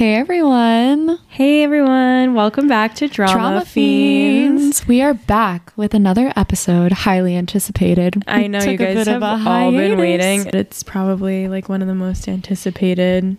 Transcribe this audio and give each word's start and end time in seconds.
Hey 0.00 0.14
everyone. 0.14 1.18
Hey 1.28 1.62
everyone, 1.62 2.32
welcome 2.32 2.66
back 2.66 2.94
to 2.94 3.06
Drama, 3.06 3.32
Drama 3.34 3.64
Fiends. 3.66 4.62
Fiends. 4.80 4.88
We 4.88 5.02
are 5.02 5.12
back 5.12 5.74
with 5.76 5.92
another 5.92 6.32
episode, 6.36 6.90
highly 6.90 7.36
anticipated. 7.36 8.24
I 8.26 8.46
know 8.46 8.62
you 8.62 8.78
guys 8.78 9.06
have 9.06 9.22
all 9.22 9.70
been 9.70 9.98
waiting. 9.98 10.46
It's 10.54 10.82
probably 10.82 11.48
like 11.48 11.68
one 11.68 11.82
of 11.82 11.86
the 11.86 11.94
most 11.94 12.28
anticipated 12.28 13.36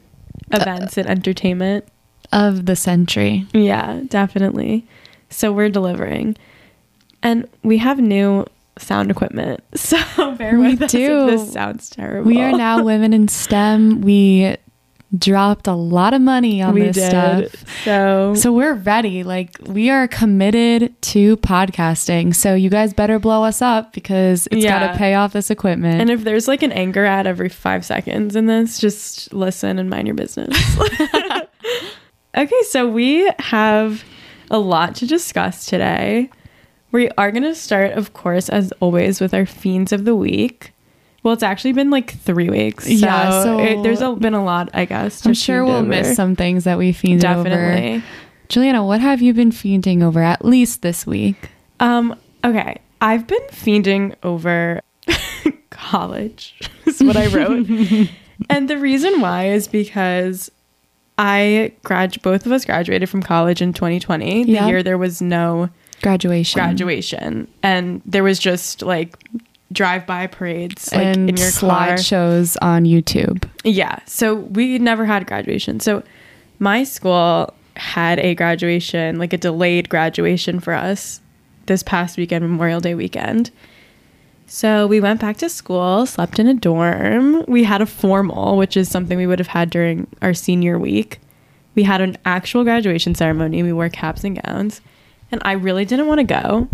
uh, 0.54 0.60
events 0.62 1.00
in 1.00 1.08
entertainment. 1.08 1.86
of 2.32 2.68
the 2.68 2.76
century. 2.76 3.48
Yeah, 3.54 4.02
definitely. 4.08 4.86
So 5.32 5.52
we're 5.52 5.70
delivering. 5.70 6.38
And 7.24 7.50
we 7.64 7.80
have 7.80 7.98
new 8.00 8.46
sound 8.78 9.10
equipment. 9.10 9.64
So 9.76 10.36
bear 10.36 10.60
We 10.60 10.76
with 10.76 10.84
us 10.84 10.92
do. 10.92 11.28
if 11.28 11.40
this 11.40 11.54
sounds 11.54 11.90
terrible. 11.90 12.28
We 12.30 12.40
are 12.40 12.52
now 12.52 12.84
women 12.84 13.14
in 13.14 13.30
STEM. 13.30 14.02
We 14.02 14.58
dropped 15.18 15.68
a 15.68 15.74
lot 15.74 16.14
of 16.14 16.22
money 16.22 16.62
on 16.62 16.74
we 16.74 16.84
this 16.84 16.96
did. 16.96 17.10
stuff. 17.52 17.70
So, 17.84 18.34
So 18.36 18.54
we're 18.54 18.76
ready. 18.76 19.24
Like 19.24 19.58
we 19.66 19.90
are 19.90 20.08
committed 20.08 21.00
to 21.02 21.38
podcasting. 21.38 22.34
So 22.34 22.56
you 22.56 22.70
guys 22.70 22.94
better 22.94 23.20
blow 23.20 23.44
us 23.44 23.62
up 23.62 23.94
because 23.94 24.48
it's 24.52 24.64
gotta 24.64 24.98
pay 24.98 25.14
off 25.16 25.34
this 25.34 25.50
equipment. 25.50 26.00
and 26.00 26.10
if 26.10 26.24
there's 26.24 26.48
like 26.48 26.64
an 26.64 26.72
anger 26.72 27.06
ad 27.06 27.28
every 27.28 27.50
five 27.50 27.84
seconds 27.86 28.36
in 28.36 28.46
this, 28.46 28.80
just 28.80 29.34
listen 29.34 29.80
and 29.80 29.90
mind 29.90 30.08
your 30.08 30.16
business. 30.16 30.58
okay, 32.38 32.62
so 32.70 32.88
we 32.88 33.30
have 33.40 34.04
a 34.50 34.60
lot 34.60 34.96
to 34.96 35.08
discuss 35.08 35.66
today. 35.66 36.30
We 36.92 37.10
are 37.18 37.32
going 37.32 37.44
to 37.44 37.56
start, 37.56 37.92
of 37.94 38.14
course, 38.14 38.50
as 38.50 38.74
always, 38.82 39.22
with 39.22 39.34
our 39.34 39.46
fiends 39.46 39.94
of 39.94 40.04
the 40.04 40.16
week. 40.16 40.74
Well, 41.24 41.34
it's 41.34 41.44
actually 41.44 41.74
been 41.74 41.90
like 41.92 42.12
three 42.20 42.50
weeks. 42.50 42.86
So, 42.86 42.90
Yeah, 42.92 43.44
so- 43.44 43.60
it, 43.60 43.84
there's 43.84 44.02
a, 44.02 44.14
been 44.16 44.34
a 44.34 44.44
lot, 44.44 44.70
I 44.74 44.86
guess. 44.86 45.26
I'm 45.26 45.34
sure 45.36 45.64
we'll 45.64 45.76
over. 45.76 45.88
miss 45.88 46.16
some 46.16 46.36
things 46.36 46.64
that 46.64 46.78
we 46.78 46.92
fiended 46.94 47.26
over. 47.26 47.50
Definitely. 47.50 48.04
Juliana, 48.50 48.84
what 48.86 49.02
have 49.02 49.22
you 49.22 49.34
been 49.34 49.52
fiending 49.52 50.04
over 50.04 50.22
at 50.22 50.44
least 50.44 50.82
this 50.82 51.06
week? 51.08 51.50
Um, 51.80 52.16
okay. 52.44 52.80
I've 53.02 53.26
been 53.28 53.42
fiending 53.50 54.16
over 54.24 54.82
college, 55.70 56.60
is 56.86 57.02
what 57.02 57.18
I 57.18 57.28
wrote. 57.28 57.68
and 58.50 58.70
the 58.70 58.78
reason 58.78 59.22
why 59.22 59.48
is 59.50 59.68
because 59.68 60.52
I 61.18 61.74
grad 61.84 62.22
both 62.22 62.46
of 62.46 62.52
us 62.52 62.66
graduated 62.66 63.10
from 63.10 63.22
college 63.22 63.62
in 63.62 63.74
2020, 63.74 64.46
the 64.46 64.52
year 64.68 64.84
there 64.84 64.98
was 64.98 65.22
no 65.22 65.70
Graduation. 66.02 66.58
graduation. 66.60 67.48
And 67.62 68.02
there 68.06 68.24
was 68.24 68.40
just 68.40 68.82
like 68.82 69.16
drive 69.72 70.06
by 70.06 70.28
parades 70.28 70.92
like 70.92 71.02
and 71.02 71.30
in 71.30 71.38
your 71.38 71.48
slideshows 71.48 72.58
on 72.62 72.84
YouTube. 72.86 73.48
Yeah. 73.64 74.00
So 74.06 74.36
we 74.36 74.78
never 74.80 75.06
had 75.06 75.28
graduation. 75.28 75.80
So 75.80 76.04
my 76.60 76.84
school 76.84 77.54
had 77.76 78.20
a 78.20 78.36
graduation, 78.36 79.18
like 79.18 79.34
a 79.34 79.38
delayed 79.38 79.90
graduation 79.90 80.60
for 80.60 80.74
us 80.74 81.22
this 81.68 81.84
past 81.84 82.18
weekend, 82.18 82.48
Memorial 82.48 82.82
Day 82.82 82.96
weekend. 82.96 83.52
So 84.48 84.86
we 84.86 85.00
went 85.00 85.22
back 85.22 85.38
to 85.38 85.48
school, 85.48 86.06
slept 86.06 86.38
in 86.38 86.48
a 86.48 86.54
dorm. 86.54 87.46
We 87.48 87.64
had 87.64 87.82
a 87.82 87.86
formal, 87.86 88.58
which 88.58 88.76
is 88.76 88.90
something 88.90 89.18
we 89.18 89.26
would 89.26 89.40
have 89.40 89.48
had 89.48 89.70
during 89.70 90.08
our 90.22 90.34
senior 90.34 90.78
week. 90.78 91.20
We 91.74 91.84
had 91.84 92.02
an 92.02 92.18
actual 92.26 92.66
graduation 92.66 93.16
ceremony. 93.16 93.64
We 93.64 93.72
wore 93.72 93.88
caps 93.88 94.26
and 94.26 94.42
gowns. 94.44 94.82
And 95.32 95.42
I 95.46 95.54
really 95.54 95.86
didn't 95.86 96.08
want 96.08 96.20
to 96.20 96.26
go, 96.26 96.68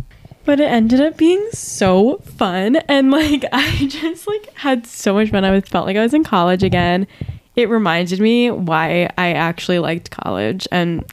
but 0.47 0.59
it 0.59 0.63
ended 0.71 0.99
up 1.01 1.17
being 1.17 1.45
so 1.51 2.17
fun. 2.23 2.77
And 2.87 3.11
like, 3.11 3.45
I 3.51 3.85
just 3.87 4.25
like 4.27 4.51
had 4.55 4.87
so 4.87 5.13
much 5.13 5.29
fun. 5.29 5.45
I 5.45 5.51
was, 5.51 5.65
felt 5.65 5.85
like 5.85 5.97
I 5.97 6.01
was 6.01 6.13
in 6.15 6.23
college 6.23 6.63
again. 6.63 7.05
It 7.55 7.69
reminded 7.69 8.19
me 8.19 8.49
why 8.49 9.09
I 9.17 9.33
actually 9.33 9.79
liked 9.79 10.09
college. 10.09 10.67
And 10.71 11.03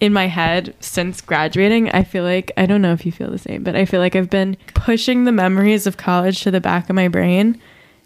in 0.00 0.12
my 0.12 0.26
head, 0.28 0.74
since 0.80 1.20
graduating, 1.20 1.90
I 1.90 2.04
feel 2.04 2.22
like, 2.22 2.52
I 2.56 2.66
don't 2.66 2.80
know 2.82 2.92
if 2.92 3.04
you 3.04 3.10
feel 3.12 3.30
the 3.30 3.38
same, 3.38 3.64
but 3.64 3.74
I 3.74 3.84
feel 3.84 4.00
like 4.00 4.14
I've 4.14 4.30
been 4.30 4.56
pushing 4.74 5.24
the 5.24 5.32
memories 5.32 5.86
of 5.86 5.96
college 5.96 6.42
to 6.42 6.50
the 6.50 6.60
back 6.60 6.88
of 6.88 6.94
my 6.94 7.08
brain 7.08 7.60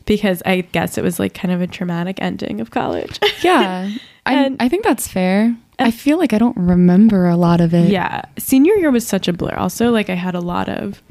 because 0.06 0.43
I 0.47 0.62
guess 0.62 0.97
it 0.97 1.05
was 1.05 1.19
like 1.21 1.34
kind 1.34 1.53
of 1.53 1.61
a 1.61 1.66
traumatic 1.66 2.16
ending 2.21 2.61
of 2.61 2.71
college. 2.71 3.21
Yeah. 3.43 3.91
I, 4.25 4.34
And- 4.34 4.56
I 4.61 4.69
think 4.69 4.84
that's 4.84 5.06
fair. 5.09 5.55
I 5.78 5.91
feel 5.91 6.19
like 6.19 6.33
I 6.33 6.38
don't 6.38 6.56
remember 6.56 7.27
a 7.28 7.37
lot 7.37 7.60
of 7.60 7.75
it. 7.75 7.91
Yeah. 7.91 8.22
Senior 8.38 8.75
year 8.75 8.91
was 8.91 9.06
such 9.06 9.27
a 9.28 9.33
blur. 9.33 9.55
Also, 9.56 9.91
like 9.91 10.10
I 10.10 10.15
had 10.15 10.34
a 10.34 10.41
lot 10.41 10.69
of 10.69 11.03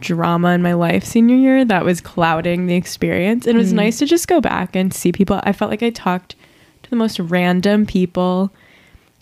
drama 0.00 0.50
in 0.50 0.62
my 0.62 0.74
life 0.74 1.04
senior 1.04 1.36
year 1.36 1.64
that 1.64 1.84
was 1.84 2.00
clouding 2.00 2.66
the 2.66 2.74
experience. 2.74 3.46
And 3.46 3.56
it 3.56 3.60
was 3.60 3.72
Mm. 3.72 3.76
nice 3.76 3.98
to 3.98 4.06
just 4.06 4.28
go 4.28 4.40
back 4.40 4.76
and 4.76 4.92
see 4.92 5.10
people. 5.12 5.40
I 5.42 5.52
felt 5.52 5.70
like 5.70 5.82
I 5.82 5.90
talked 5.90 6.34
to 6.82 6.90
the 6.90 6.96
most 6.96 7.18
random 7.18 7.86
people 7.86 8.52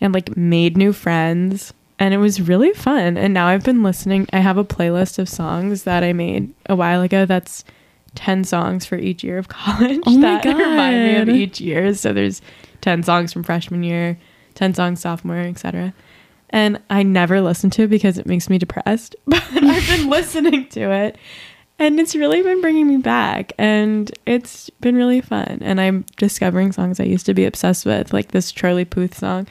and 0.00 0.12
like 0.12 0.37
made 0.37 0.77
new 0.77 0.93
friends. 0.93 1.73
And 1.99 2.12
it 2.12 2.19
was 2.19 2.41
really 2.41 2.73
fun. 2.73 3.17
And 3.17 3.33
now 3.33 3.47
I've 3.47 3.62
been 3.65 3.83
listening. 3.84 4.27
I 4.33 4.41
have 4.41 4.59
a 4.59 4.65
playlist 4.65 5.19
of 5.21 5.28
songs 5.28 5.84
that 5.84 6.03
I 6.03 6.12
made 6.12 6.53
a 6.67 6.75
while 6.75 7.03
ago 7.03 7.25
that's 7.25 7.65
10 8.17 8.43
songs 8.44 8.84
for 8.84 8.97
each 8.97 9.23
year 9.25 9.39
of 9.39 9.49
college 9.49 10.00
Oh 10.06 10.21
that 10.21 10.44
remind 10.44 11.05
me 11.05 11.17
of 11.17 11.28
each 11.28 11.61
year. 11.61 11.94
So 11.94 12.12
there's 12.12 12.43
10 12.81 13.05
songs 13.05 13.33
from 13.33 13.44
freshman 13.44 13.84
year, 13.84 14.19
10 14.54 14.75
songs 14.75 15.00
sophomore, 15.00 15.38
etc. 15.38 15.92
And 16.50 16.81
I 16.91 17.03
never 17.03 17.41
listen 17.41 17.70
to 17.70 17.82
it 17.82 17.88
because 17.88 18.19
it 18.19 18.26
makes 18.26 18.48
me 18.48 18.59
depressed. 18.59 19.16
But 19.26 19.42
I've 19.53 19.87
been 19.88 20.09
listening 20.10 20.69
to 20.69 20.91
it 20.92 21.16
and 21.78 21.98
it's 21.98 22.15
really 22.15 22.41
been 22.42 22.60
bringing 22.60 22.87
me 22.87 22.98
back 22.98 23.53
and 23.59 24.10
it's 24.26 24.70
been 24.81 24.94
really 24.97 25.20
fun. 25.20 25.59
And 25.62 25.81
I'm 25.81 26.04
discovering 26.16 26.70
songs 26.72 27.00
I 27.00 27.04
used 27.04 27.26
to 27.26 27.34
be 27.34 27.44
obsessed 27.44 27.84
with, 27.84 28.12
like 28.12 28.31
this 28.31 28.53
Charlie 28.53 28.84
Puth 28.84 29.19
song 29.19 29.47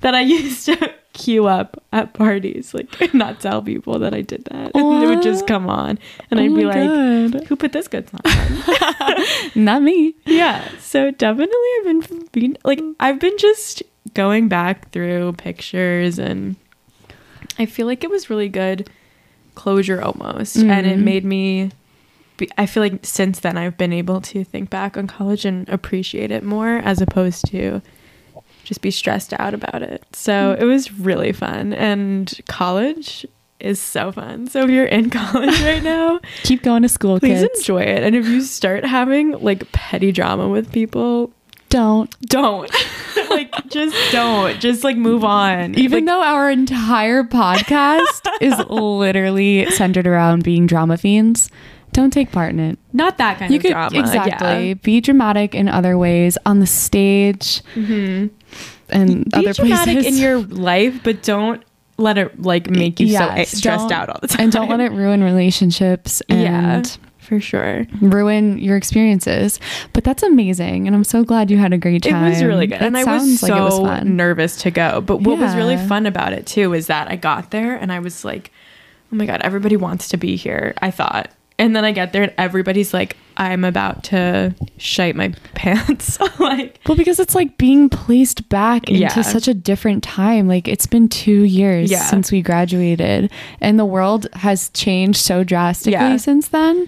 that 0.00 0.14
I 0.14 0.20
used 0.38 0.64
to 0.66 0.92
queue 1.12 1.46
up 1.46 1.80
at 1.92 2.12
parties, 2.14 2.74
like 2.74 3.12
not 3.14 3.40
tell 3.40 3.62
people 3.62 3.98
that 4.00 4.14
I 4.14 4.22
did 4.22 4.44
that. 4.46 4.72
And 4.74 5.02
it 5.02 5.06
would 5.06 5.22
just 5.22 5.46
come 5.46 5.68
on 5.68 5.98
and 6.30 6.38
Oh 6.40 6.42
I'd 6.42 6.54
be 6.54 6.64
like, 6.64 7.32
God. 7.32 7.44
who 7.46 7.56
put 7.56 7.72
this 7.72 7.86
good 7.88 8.08
song 8.08 8.20
on? 8.24 9.24
Not 9.54 9.82
me. 9.82 10.14
yeah 10.26 10.68
so 10.78 11.10
definitely 11.10 11.54
i've 11.78 11.84
been 11.84 12.28
being 12.32 12.56
like 12.64 12.80
i've 13.00 13.18
been 13.18 13.36
just 13.38 13.82
going 14.14 14.48
back 14.48 14.90
through 14.90 15.32
pictures 15.34 16.18
and 16.18 16.56
i 17.58 17.66
feel 17.66 17.86
like 17.86 18.02
it 18.04 18.10
was 18.10 18.30
really 18.30 18.48
good 18.48 18.88
closure 19.54 20.00
almost. 20.00 20.56
And 20.56 20.86
it 20.86 20.98
Mhm. 20.98 21.02
made 21.02 21.24
me 21.24 21.70
be, 22.36 22.48
i 22.56 22.64
feel 22.66 22.80
like 22.82 23.00
since 23.04 23.40
then 23.40 23.56
i've 23.58 23.76
been 23.76 23.92
able 23.92 24.20
to 24.20 24.44
think 24.44 24.70
back 24.70 24.96
on 24.96 25.08
college 25.08 25.44
and 25.44 25.68
appreciate 25.68 26.30
it 26.30 26.44
more 26.44 26.76
as 26.84 27.00
opposed 27.00 27.46
to 27.50 27.82
just 28.64 28.80
be 28.82 28.90
stressed 28.90 29.32
out 29.40 29.54
about 29.54 29.82
it. 29.82 30.04
So 30.12 30.54
it 30.60 30.64
was 30.64 30.92
really 30.92 31.32
fun. 31.32 31.72
And 31.72 32.30
college 32.48 33.26
is 33.60 33.80
so 33.80 34.12
fun. 34.12 34.46
So 34.46 34.62
if 34.62 34.68
you're 34.70 34.84
in 34.84 35.08
college 35.22 35.60
right 35.62 35.82
now 35.82 36.20
Keep 36.44 36.62
going 36.64 36.82
to 36.82 36.88
school, 36.88 37.18
please 37.18 37.40
kids. 37.40 37.60
enjoy 37.60 37.80
it. 37.82 38.02
And 38.04 38.14
if 38.14 38.26
you 38.28 38.42
start 38.42 38.84
having 38.84 39.32
like 39.40 39.72
petty 39.72 40.12
drama 40.12 40.48
with 40.48 40.70
people 40.70 41.32
Don't. 41.70 42.14
don't 42.28 42.70
just 43.70 43.96
don't 44.12 44.60
just 44.60 44.84
like 44.84 44.96
move 44.96 45.24
on 45.24 45.74
Even 45.76 46.04
Like, 46.04 46.14
though 46.14 46.22
our 46.22 46.50
entire 46.50 47.22
podcast 47.24 48.26
is 48.40 48.58
literally 48.68 49.70
centered 49.70 50.06
around 50.06 50.44
being 50.44 50.66
drama 50.66 50.96
fiends, 50.98 51.50
don't 51.92 52.12
take 52.12 52.30
part 52.32 52.50
in 52.50 52.60
it. 52.60 52.78
not 52.92 53.18
that 53.18 53.38
kind 53.38 53.50
you 53.50 53.56
of 53.56 53.62
could 53.62 53.72
drama 53.72 53.98
exactly 53.98 54.74
be 54.74 55.00
dramatic 55.00 55.54
in 55.54 55.68
other 55.68 55.96
ways 55.96 56.36
on 56.46 56.60
the 56.60 56.66
stage 56.66 57.62
yeah. 57.74 57.82
hmm 57.84 58.26
and 58.90 59.24
be 59.26 59.30
other 59.34 59.52
dramatic 59.52 59.94
places. 59.96 60.16
in 60.16 60.22
your 60.22 60.38
life 60.40 61.00
but 61.04 61.22
don't 61.22 61.62
let 61.98 62.16
it 62.16 62.40
like 62.40 62.70
make 62.70 63.00
you 63.00 63.08
so 63.08 63.44
stressed 63.44 63.90
out 63.92 64.08
all 64.08 64.18
the 64.22 64.28
time 64.28 64.44
and 64.44 64.52
don't 64.52 64.68
let 64.70 64.80
it 64.80 64.92
ruin 64.92 65.22
relationships 65.22 66.22
and 66.28 66.86
Yeah. 66.86 67.07
For 67.28 67.38
sure 67.40 67.86
ruin 68.00 68.58
your 68.58 68.76
experiences. 68.76 69.60
But 69.92 70.02
that's 70.04 70.22
amazing, 70.22 70.86
and 70.86 70.96
I'm 70.96 71.04
so 71.04 71.22
glad 71.24 71.50
you 71.50 71.58
had 71.58 71.72
a 71.72 71.78
great 71.78 72.02
time. 72.02 72.24
it 72.24 72.30
was 72.30 72.42
really 72.42 72.66
good 72.66 72.80
That 72.80 72.86
and 72.86 72.96
i 72.98 73.04
was 73.04 73.38
so 73.40 73.46
like 73.46 73.60
it 73.60 73.64
was 73.64 73.78
fun. 73.78 74.16
nervous 74.16 74.56
to 74.62 74.70
go 74.70 75.00
but 75.02 75.18
what 75.20 75.38
was 75.38 75.54
really 75.54 75.76
fun 75.76 76.06
about 76.06 76.32
it 76.32 76.46
too 76.46 76.72
is 76.72 76.86
that 76.88 77.08
i 77.10 77.16
got 77.16 77.50
there 77.50 77.76
and 77.76 77.92
i 77.92 77.98
was 77.98 78.24
like 78.24 78.50
oh 79.12 79.16
my 79.16 79.26
god 79.26 79.40
everybody 79.42 79.76
wants 79.76 80.08
to 80.08 80.16
be 80.16 80.36
here 80.36 80.74
i 80.82 80.90
thought 80.90 81.30
and 81.58 81.74
then 81.74 81.84
i 81.84 81.92
get 81.92 82.12
there 82.12 82.22
and 82.22 82.32
everybody's 82.38 82.92
like 82.94 83.16
i'm 83.36 83.64
about 83.64 84.02
to 84.04 84.54
shite 84.78 85.14
my 85.16 85.28
pants 85.54 86.18
like 86.40 86.80
Well, 86.86 86.96
because 86.96 87.18
it's 87.20 87.34
like 87.34 87.58
being 87.58 87.88
placed 87.88 88.48
back 88.48 88.88
into 88.88 89.00
Yeah. 89.00 89.22
such 89.22 89.46
a 89.48 89.54
different 89.54 90.02
time. 90.02 90.48
Like 90.48 90.66
it's 90.68 90.86
been 90.86 91.08
two 91.08 91.42
years 91.42 91.90
Yeah. 91.90 92.00
since 92.02 92.32
we 92.32 92.42
graduated, 92.42 93.30
and 93.60 93.78
the 93.78 93.84
world 93.84 94.26
has 94.34 94.70
changed 94.70 95.18
so 95.20 95.44
drastically 95.44 95.92
Yeah. 95.92 96.16
since 96.16 96.48
then. 96.48 96.86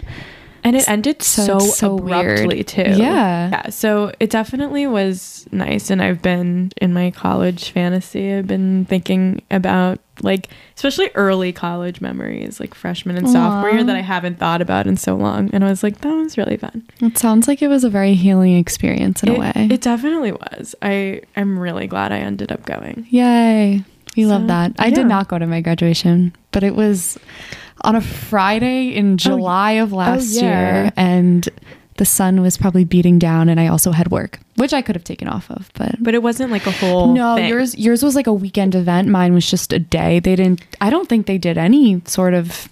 and 0.63 0.75
it 0.75 0.87
ended 0.87 1.23
So- 1.23 1.57
so, 1.57 1.59
so 1.59 1.95
abruptly 1.97 2.47
weird. 2.57 2.67
too 2.67 2.81
Yeah. 2.81 3.49
yeah 3.49 3.69
so 3.69 4.11
it 4.19 4.29
definitely 4.29 4.85
was 4.87 5.47
nice 5.51 5.89
and 5.89 6.01
i've 6.03 6.21
been 6.21 6.71
in 6.79 6.93
my 6.93 7.09
college 7.11 7.71
fantasy 7.71 8.31
i've 8.33 8.45
been 8.47 8.85
thinking 8.85 9.41
about 9.49 9.97
like 10.23 10.49
especially 10.75 11.09
early 11.15 11.51
college 11.51 12.01
memories, 12.01 12.59
like 12.59 12.73
freshman 12.73 13.17
and 13.17 13.29
sophomore 13.29 13.71
year 13.71 13.83
that 13.83 13.95
I 13.95 14.01
haven't 14.01 14.39
thought 14.39 14.61
about 14.61 14.87
in 14.87 14.97
so 14.97 15.15
long. 15.15 15.49
And 15.53 15.63
I 15.63 15.69
was 15.69 15.83
like, 15.83 15.99
that 16.01 16.13
was 16.13 16.37
really 16.37 16.57
fun. 16.57 16.87
It 16.99 17.17
sounds 17.17 17.47
like 17.47 17.61
it 17.61 17.67
was 17.67 17.83
a 17.83 17.89
very 17.89 18.13
healing 18.13 18.57
experience 18.57 19.23
in 19.23 19.29
it, 19.29 19.37
a 19.37 19.39
way. 19.39 19.67
It 19.71 19.81
definitely 19.81 20.31
was. 20.31 20.75
I 20.81 21.21
I'm 21.35 21.59
really 21.59 21.87
glad 21.87 22.11
I 22.11 22.19
ended 22.19 22.51
up 22.51 22.65
going. 22.65 23.07
Yay. 23.09 23.83
We 24.17 24.25
love 24.25 24.47
that. 24.47 24.73
I 24.77 24.87
yeah. 24.87 24.95
did 24.95 25.05
not 25.07 25.29
go 25.29 25.39
to 25.39 25.47
my 25.47 25.61
graduation, 25.61 26.35
but 26.51 26.63
it 26.63 26.75
was 26.75 27.17
on 27.81 27.95
a 27.95 28.01
Friday 28.01 28.89
in 28.89 29.13
oh, 29.13 29.17
July 29.17 29.71
of 29.73 29.93
oh, 29.93 29.97
last 29.97 30.37
Oh, 30.37 30.41
yeah. 30.41 30.83
year 30.83 30.93
and 30.97 31.47
the 32.01 32.05
sun 32.05 32.41
was 32.41 32.57
probably 32.57 32.83
beating 32.83 33.19
down 33.19 33.47
and 33.47 33.59
I 33.59 33.67
also 33.67 33.91
had 33.91 34.09
work, 34.09 34.39
which 34.55 34.73
I 34.73 34.81
could 34.81 34.95
have 34.95 35.03
taken 35.03 35.27
off 35.27 35.51
of, 35.51 35.69
but 35.75 36.01
But 36.01 36.15
it 36.15 36.23
wasn't 36.23 36.49
like 36.51 36.65
a 36.65 36.71
whole 36.71 37.13
no, 37.13 37.35
thing. 37.35 37.47
yours 37.47 37.77
yours 37.77 38.01
was 38.01 38.15
like 38.15 38.25
a 38.25 38.33
weekend 38.33 38.73
event. 38.73 39.07
Mine 39.07 39.33
was 39.35 39.45
just 39.47 39.71
a 39.71 39.77
day. 39.77 40.19
They 40.19 40.35
didn't 40.35 40.61
I 40.81 40.89
don't 40.89 41.07
think 41.07 41.27
they 41.27 41.37
did 41.37 41.57
any 41.59 42.01
sort 42.05 42.33
of 42.33 42.67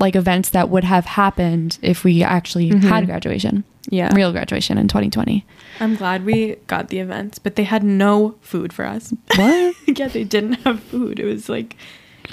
like 0.00 0.16
events 0.16 0.48
that 0.56 0.70
would 0.70 0.84
have 0.84 1.04
happened 1.04 1.78
if 1.82 2.04
we 2.04 2.22
actually 2.22 2.70
Mhm. 2.70 2.84
had 2.84 3.04
graduation. 3.06 3.64
Yeah. 3.90 4.08
Real 4.14 4.32
graduation 4.32 4.78
in 4.78 4.88
2020. 4.88 5.44
I'm 5.78 5.94
glad 5.94 6.24
we 6.24 6.56
got 6.66 6.88
the 6.88 7.00
events, 7.00 7.38
but 7.38 7.56
they 7.56 7.64
had 7.64 7.82
no 7.84 8.34
food 8.40 8.72
for 8.72 8.86
us. 8.86 9.12
What? 9.36 9.74
yeah, 9.98 10.08
they 10.08 10.24
didn't 10.24 10.54
have 10.64 10.80
food. 10.84 11.20
It 11.20 11.26
was 11.26 11.50
like 11.50 11.76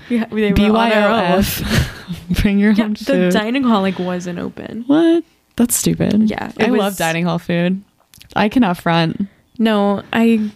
we, 0.10 0.18
ha- 0.20 0.28
they 0.32 0.54
were 0.72 0.78
on 0.78 0.92
our 0.94 1.10
own. 1.36 1.42
BYOF. 1.44 2.40
Bring 2.42 2.58
your 2.58 2.72
Yeah, 2.72 2.86
own 2.86 2.94
the 2.94 3.30
dining 3.34 3.64
hall 3.64 3.82
like 3.82 4.00
wasn't 4.00 4.40
open. 4.40 4.86
what? 4.88 5.26
That's 5.58 5.76
stupid. 5.76 6.30
Yeah, 6.30 6.52
I 6.60 6.66
it 6.66 6.72
love 6.72 6.98
dining 6.98 7.26
hall 7.26 7.40
food. 7.40 7.82
I 8.36 8.50
cannot 8.50 8.78
front. 8.78 9.28
No, 9.60 10.02
I 10.14 10.52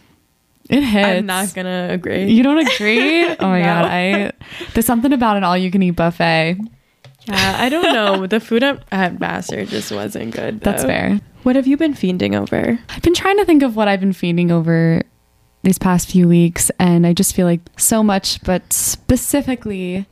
It 0.70 0.82
hits. 0.84 1.08
I'm 1.08 1.26
not 1.26 1.54
gonna 1.54 1.90
agree. 1.92 2.26
You 2.32 2.42
don't 2.44 2.66
agree? 2.66 3.26
Oh 3.40 3.48
my 3.48 3.60
No. 3.60 3.66
god! 3.66 3.86
I 3.86 4.32
there's 4.74 4.86
something 4.86 5.14
about 5.14 5.38
an 5.38 5.44
all-you-can-eat 5.44 5.92
buffet. 5.92 6.58
yeah, 7.28 7.56
I 7.60 7.70
don't 7.70 7.94
know. 7.94 8.26
The 8.28 8.40
food 8.40 8.64
at, 8.64 8.84
at 8.92 9.14
Vassar 9.14 9.66
just 9.66 9.92
wasn't 9.92 10.34
good. 10.34 10.62
That's 10.62 10.84
fair. 10.84 11.20
What 11.44 11.56
have 11.56 11.68
you 11.68 11.78
been 11.78 11.94
fiending 11.94 12.36
over? 12.36 12.80
I've 12.90 13.02
been 13.04 13.14
trying 13.14 13.38
to 13.38 13.46
think 13.46 13.62
of 13.62 13.76
what 13.76 13.88
I've 13.88 14.00
been 14.00 14.14
feeding 14.14 14.52
over 14.52 15.04
these 15.62 15.78
past 15.78 16.10
few 16.10 16.28
weeks, 16.28 16.72
and 16.80 17.06
I 17.06 17.14
just 17.14 17.36
feel 17.36 17.46
like 17.46 17.62
so 17.78 18.02
much, 18.02 18.42
but 18.44 18.72
specifically 18.74 20.06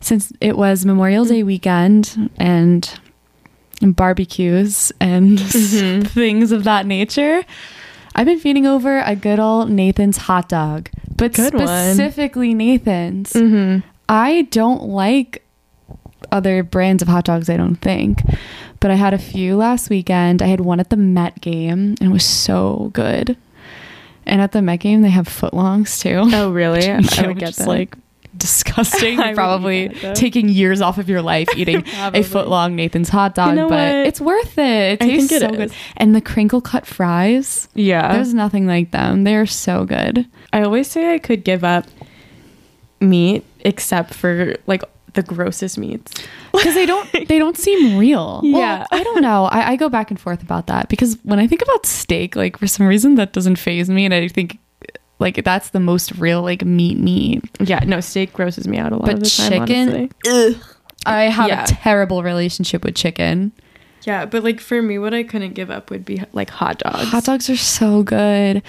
since 0.00 0.32
it 0.40 0.56
was 0.56 0.84
Memorial 0.84 1.24
Day 1.24 1.42
weekend 1.42 2.30
and 2.36 2.98
barbecues 3.90 4.92
and 5.00 5.38
Mhm. 5.38 6.06
things 6.06 6.52
of 6.52 6.62
that 6.64 6.86
nature, 6.86 7.44
I've 8.14 8.26
been 8.26 8.38
feeding 8.38 8.66
over 8.66 9.00
a 9.00 9.16
good 9.16 9.40
old 9.40 9.70
Nathan's 9.70 10.18
hot 10.18 10.48
dog, 10.48 10.88
but 11.16 11.32
Good 11.34 11.54
one. 11.54 11.66
specifically 11.66 12.54
Nathan's. 12.54 13.32
Mm-hmm. 13.32 13.80
I 14.08 14.42
don't 14.50 14.84
like 14.84 15.44
other 16.30 16.62
brands 16.62 17.02
of 17.02 17.08
hot 17.08 17.24
dogs, 17.24 17.50
I 17.50 17.56
don't 17.56 17.76
think. 17.76 18.22
But 18.80 18.90
I 18.90 18.94
had 18.94 19.14
a 19.14 19.18
few 19.18 19.56
last 19.56 19.90
weekend. 19.90 20.42
I 20.42 20.46
had 20.46 20.60
one 20.60 20.80
at 20.80 20.90
the 20.90 20.96
Met 20.96 21.40
game 21.40 21.94
and 22.00 22.02
it 22.02 22.08
was 22.12 22.24
so 22.24 22.90
good. 22.92 23.36
And 24.26 24.40
at 24.40 24.52
the 24.52 24.62
Met 24.62 24.80
game, 24.80 25.02
they 25.02 25.10
have 25.10 25.26
footlongs 25.28 26.00
too. 26.00 26.20
Oh, 26.34 26.50
really? 26.52 26.88
I 27.18 27.26
would 27.26 27.38
get 27.38 27.58
like 27.66 27.96
disgusting. 28.36 29.18
Probably 29.34 29.84
eat 29.84 29.88
that, 29.94 30.00
though. 30.02 30.14
taking 30.14 30.48
years 30.48 30.80
off 30.80 30.98
of 30.98 31.08
your 31.08 31.22
life 31.22 31.48
eating 31.56 31.84
a 31.96 32.22
foot 32.22 32.48
long 32.48 32.74
Nathan's 32.76 33.08
hot 33.08 33.34
dog, 33.34 33.54
know 33.56 33.68
but 33.68 33.74
what? 33.96 34.06
it's 34.06 34.20
worth 34.20 34.58
it. 34.58 34.62
It 35.00 35.02
I 35.02 35.06
think 35.06 35.20
tastes 35.30 35.32
it 35.32 35.40
so 35.40 35.48
is. 35.48 35.56
good. 35.56 35.72
And 35.96 36.14
the 36.14 36.20
crinkle 36.20 36.60
cut 36.60 36.86
fries, 36.86 37.68
Yeah. 37.74 38.12
there's 38.12 38.34
nothing 38.34 38.66
like 38.66 38.90
them. 38.90 39.24
They're 39.24 39.46
so 39.46 39.84
good. 39.84 40.26
I 40.52 40.62
always 40.62 40.90
say 40.90 41.14
I 41.14 41.18
could 41.18 41.44
give 41.44 41.64
up 41.64 41.86
meat 43.00 43.44
except 43.60 44.14
for 44.14 44.56
like 44.66 44.82
the 45.14 45.22
grossest 45.22 45.76
meats. 45.78 46.12
because 46.52 46.74
they 46.74 46.86
don't 46.86 47.06
they 47.28 47.38
don't 47.38 47.56
seem 47.58 47.98
real. 47.98 48.40
Well, 48.42 48.52
Yeah. 48.60 48.86
I 48.90 49.02
don't 49.02 49.22
know. 49.22 49.44
I, 49.46 49.72
I 49.72 49.76
go 49.76 49.88
back 49.88 50.10
and 50.10 50.18
forth 50.18 50.42
about 50.42 50.66
that 50.68 50.88
because 50.88 51.18
when 51.22 51.38
I 51.38 51.46
think 51.46 51.62
about 51.62 51.84
steak, 51.86 52.34
like 52.36 52.58
for 52.58 52.66
some 52.66 52.86
reason 52.86 53.16
that 53.16 53.32
doesn't 53.32 53.56
phase 53.56 53.88
me, 53.90 54.04
and 54.06 54.14
I 54.14 54.28
think 54.28 54.58
like 55.22 55.42
that's 55.44 55.70
the 55.70 55.80
most 55.80 56.12
real 56.18 56.42
like 56.42 56.64
meat 56.64 56.98
meat. 56.98 57.42
Yeah, 57.60 57.80
no, 57.86 58.00
steak 58.00 58.32
grosses 58.34 58.68
me 58.68 58.76
out 58.76 58.92
a 58.92 58.96
lot 58.96 59.06
But 59.06 59.14
of 59.14 59.20
the 59.20 59.30
time. 59.30 59.50
chicken, 59.66 60.10
honestly. 60.26 60.60
I 61.06 61.22
have 61.24 61.48
Yeah. 61.48 61.64
a 61.64 61.66
terrible 61.66 62.22
relationship 62.22 62.84
with 62.84 62.94
chicken. 62.94 63.52
Yeah, 64.04 64.26
but 64.26 64.42
like 64.44 64.60
for 64.60 64.82
me, 64.82 64.98
what 64.98 65.14
I 65.14 65.22
couldn't 65.22 65.54
give 65.54 65.70
up 65.70 65.88
would 65.90 66.04
be 66.04 66.22
like 66.32 66.50
hot 66.50 66.78
dogs. 66.78 67.08
Hot 67.10 67.24
dogs 67.24 67.48
are 67.48 67.56
so 67.56 68.02
good, 68.02 68.62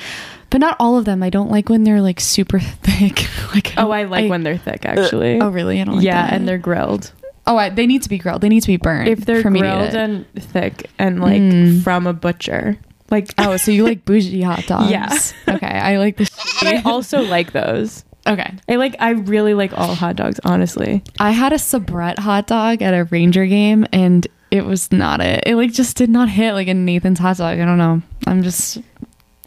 but 0.52 0.62
not 0.62 0.76
all 0.80 0.98
of 0.98 1.06
them. 1.06 1.24
I 1.24 1.30
don't 1.32 1.50
like 1.52 1.70
when 1.70 1.84
they're 1.84 2.02
like 2.02 2.20
super 2.20 2.60
thick. 2.84 3.28
like 3.54 3.74
Oh, 3.78 3.92
I 3.92 4.04
like 4.04 4.30
when 4.30 4.44
they're 4.44 4.58
thick 4.58 4.86
actually. 4.86 5.42
Oh 5.42 5.50
really? 5.50 5.82
I 5.82 5.84
don't 5.86 5.96
like 5.98 6.06
yeah, 6.06 6.22
that. 6.28 6.34
and 6.34 6.48
they're 6.48 6.58
grilled. 6.60 7.12
oh 7.48 7.58
I, 7.58 7.70
they 7.70 7.88
need 7.88 8.04
to 8.04 8.10
be 8.10 8.18
grilled. 8.20 8.42
They 8.42 8.50
need 8.50 8.62
to 8.62 8.68
be 8.68 8.78
burned. 8.78 9.10
If 9.10 9.26
they're 9.26 9.42
for 9.42 9.50
me 9.50 9.62
to 9.62 9.66
grilled 9.68 9.96
and 9.96 10.26
thick 10.40 10.90
and 11.00 11.20
like 11.20 11.42
Mm. 11.42 11.82
from 11.84 12.06
a 12.08 12.14
butcher, 12.14 12.78
like 13.13 13.33
oh, 13.38 13.56
so 13.57 13.71
you 13.71 13.83
like 13.86 14.04
bougie 14.04 14.42
hot 14.42 14.65
dogs? 14.68 14.92
Yeah. 14.92 15.10
okay, 15.56 15.68
I 15.68 15.98
like 15.98 16.18
the. 16.18 16.30
but 16.60 16.68
I 16.74 16.81
also 16.81 17.21
like 17.21 17.54
those. 17.54 18.04
okay. 18.27 18.54
I 18.68 18.75
like. 18.75 18.95
I 19.00 19.12
really 19.12 19.54
like 19.54 19.77
all 19.77 19.95
hot 19.95 20.15
dogs. 20.18 20.39
Honestly, 20.44 21.04
I 21.19 21.31
had 21.31 21.54
a 21.54 21.57
Sabrett 21.57 22.19
hot 22.19 22.48
dog 22.48 22.81
at 22.81 22.94
a 22.94 23.06
Ranger 23.06 23.45
game 23.45 23.86
and 23.94 24.27
it 24.51 24.65
was 24.65 24.92
not 24.92 25.21
it. 25.21 25.44
It 25.48 25.56
like 25.56 25.71
just 25.71 25.98
did 25.98 26.10
not 26.10 26.30
hit 26.30 26.54
like 26.54 26.68
a 26.68 26.74
Nathan's 26.74 27.19
hot 27.19 27.38
dog. 27.38 27.60
I 27.60 27.65
don't 27.65 27.77
know. 27.77 28.01
I'm 28.27 28.44
just 28.44 28.80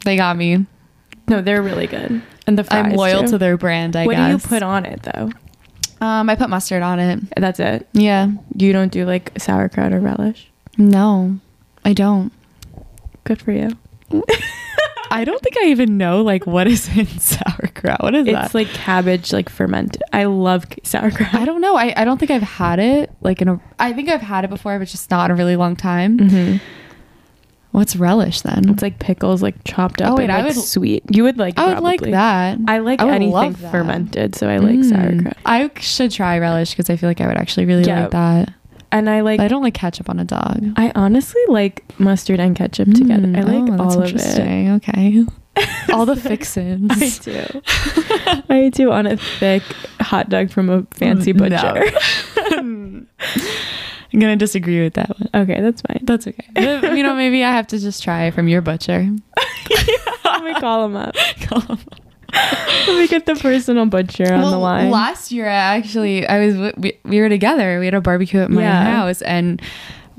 they 0.03 0.15
got 0.17 0.35
me. 0.37 0.65
no, 1.27 1.41
they're 1.41 1.61
really 1.61 1.87
good. 1.87 2.21
And 2.45 2.57
the 2.57 2.63
fries. 2.63 2.85
I'm 2.87 2.93
loyal 2.93 3.21
too. 3.23 3.31
to 3.31 3.37
their 3.37 3.57
brand, 3.57 3.95
I 3.95 4.05
what 4.05 4.15
guess. 4.15 4.27
do 4.27 4.31
you 4.31 4.37
put 4.37 4.63
on 4.63 4.85
it 4.85 5.03
though? 5.03 5.31
Um 5.99 6.29
I 6.29 6.35
put 6.35 6.49
mustard 6.49 6.83
on 6.83 6.99
it. 6.99 7.19
That's 7.35 7.59
it. 7.59 7.87
Yeah. 7.93 8.31
You 8.55 8.73
don't 8.73 8.91
do 8.91 9.05
like 9.05 9.31
sauerkraut 9.37 9.93
or 9.93 9.99
relish. 9.99 10.49
No. 10.77 11.39
I 11.83 11.93
don't. 11.93 12.31
Good 13.27 13.41
for 13.41 13.51
you. 13.51 13.69
I 15.09 15.23
don't 15.23 15.41
think 15.41 15.55
I 15.57 15.67
even 15.67 15.97
know 15.97 16.21
like 16.21 16.45
what 16.45 16.67
is 16.67 16.89
in 16.97 17.07
sauerkraut. 17.19 18.01
What 18.03 18.13
is 18.13 18.27
It's 18.27 18.33
that? 18.33 18.45
It's 18.45 18.53
like 18.53 18.67
cabbage, 18.67 19.31
like 19.31 19.47
fermented. 19.49 20.03
I 20.11 20.25
love 20.25 20.65
sauerkraut. 20.83 21.33
I 21.33 21.45
don't 21.45 21.61
know. 21.61 21.75
I, 21.77 21.93
I 21.95 22.03
don't 22.05 22.17
think 22.17 22.29
I've 22.31 22.41
had 22.41 22.79
it 22.79 23.11
like 23.21 23.41
in 23.41 23.47
a 23.47 23.59
I 23.79 23.93
think 23.93 24.09
I've 24.09 24.21
had 24.21 24.43
it 24.43 24.49
before, 24.49 24.77
but 24.79 24.87
just 24.87 25.09
not 25.09 25.29
in 25.29 25.35
a 25.35 25.35
really 25.37 25.55
long 25.55 25.75
time. 25.77 26.17
Mhm. 26.19 26.61
What's 27.71 27.95
relish 27.95 28.41
then? 28.41 28.69
It's 28.69 28.81
like 28.81 28.99
pickles, 28.99 29.41
like 29.43 29.55
chopped 29.63 30.01
up 30.01 30.13
Oh, 30.13 30.15
wait, 30.15 30.23
and 30.23 30.31
I 30.31 30.43
would- 30.43 30.55
sweet. 30.55 31.03
You 31.13 31.23
would 31.23 31.37
like. 31.37 31.57
I 31.59 31.73
would 31.73 31.83
like 31.83 32.01
that. 32.01 32.57
I 32.67 32.79
like 32.79 33.01
I 33.01 33.09
anything 33.09 33.53
fermented, 33.55 34.35
so 34.35 34.49
I 34.49 34.57
like 34.57 34.79
Mm. 34.79 34.89
sauerkraut. 34.89 35.37
I 35.45 35.69
should 35.79 36.11
try 36.11 36.37
relish 36.39 36.71
because 36.71 36.89
I 36.89 36.95
feel 36.95 37.09
like 37.09 37.21
I 37.21 37.27
would 37.27 37.37
actually 37.37 37.65
really 37.65 37.83
Yeah. 37.85 38.01
like 38.03 38.11
that. 38.11 38.53
And 38.91 39.09
I 39.09 39.21
like. 39.21 39.39
I 39.39 39.47
don't 39.47 39.61
like 39.63 39.73
ketchup 39.73 40.09
on 40.09 40.19
a 40.19 40.23
dog. 40.25 40.63
I 40.77 40.91
honestly 40.95 41.41
like 41.49 41.83
mustard 41.99 42.39
and 42.39 42.55
ketchup 42.55 42.87
together. 42.93 43.23
I 43.27 43.41
Mm, 43.41 43.69
like 43.69 43.79
oh, 43.79 43.83
all 43.83 44.01
of 44.03 44.13
it. 44.15 44.69
Okay. 44.77 45.25
All 45.91 46.05
the 46.05 46.15
fixins. 46.15 46.91
I 46.91 47.09
do. 47.23 48.43
I 48.53 48.69
do 48.69 48.91
on 48.91 49.07
a 49.07 49.17
thick 49.17 49.63
hot 49.99 50.29
dog 50.29 50.51
from 50.51 50.69
a 50.69 50.83
fancy 50.93 51.33
No. 51.33 51.49
butcher. 51.49 51.83
I'm 54.13 54.19
gonna 54.21 54.35
disagree 54.35 54.83
with 54.83 54.93
that 54.93 55.09
one. 55.09 55.29
okay, 55.43 55.59
that's 55.61 55.81
fine. 55.81 55.99
That's 56.03 56.27
okay. 56.27 56.45
You 56.95 57.01
know, 57.03 57.15
maybe 57.15 57.43
I 57.43 57.51
have 57.51 57.65
to 57.67 57.79
just 57.79 58.03
try 58.03 58.29
from 58.31 58.47
your 58.47 58.61
butcher. 58.61 59.09
Let 60.23 60.43
me 60.43 60.53
call 60.55 60.85
him 60.85 60.95
up. 60.95 61.15
Let 61.51 61.89
me 62.87 63.07
get 63.07 63.25
the 63.25 63.35
personal 63.35 63.85
butcher 63.85 64.33
on 64.33 64.41
the 64.51 64.57
line. 64.57 64.89
Last 64.91 65.31
year, 65.31 65.47
I 65.47 65.77
actually, 65.77 66.27
I 66.27 66.45
was 66.45 66.73
we, 66.77 66.97
we 67.03 67.19
were 67.19 67.29
together. 67.29 67.79
We 67.79 67.85
had 67.85 67.93
a 67.93 68.01
barbecue 68.01 68.41
at 68.41 68.49
my 68.49 68.61
Yeah. 68.61 68.83
house, 68.83 69.21
and 69.21 69.61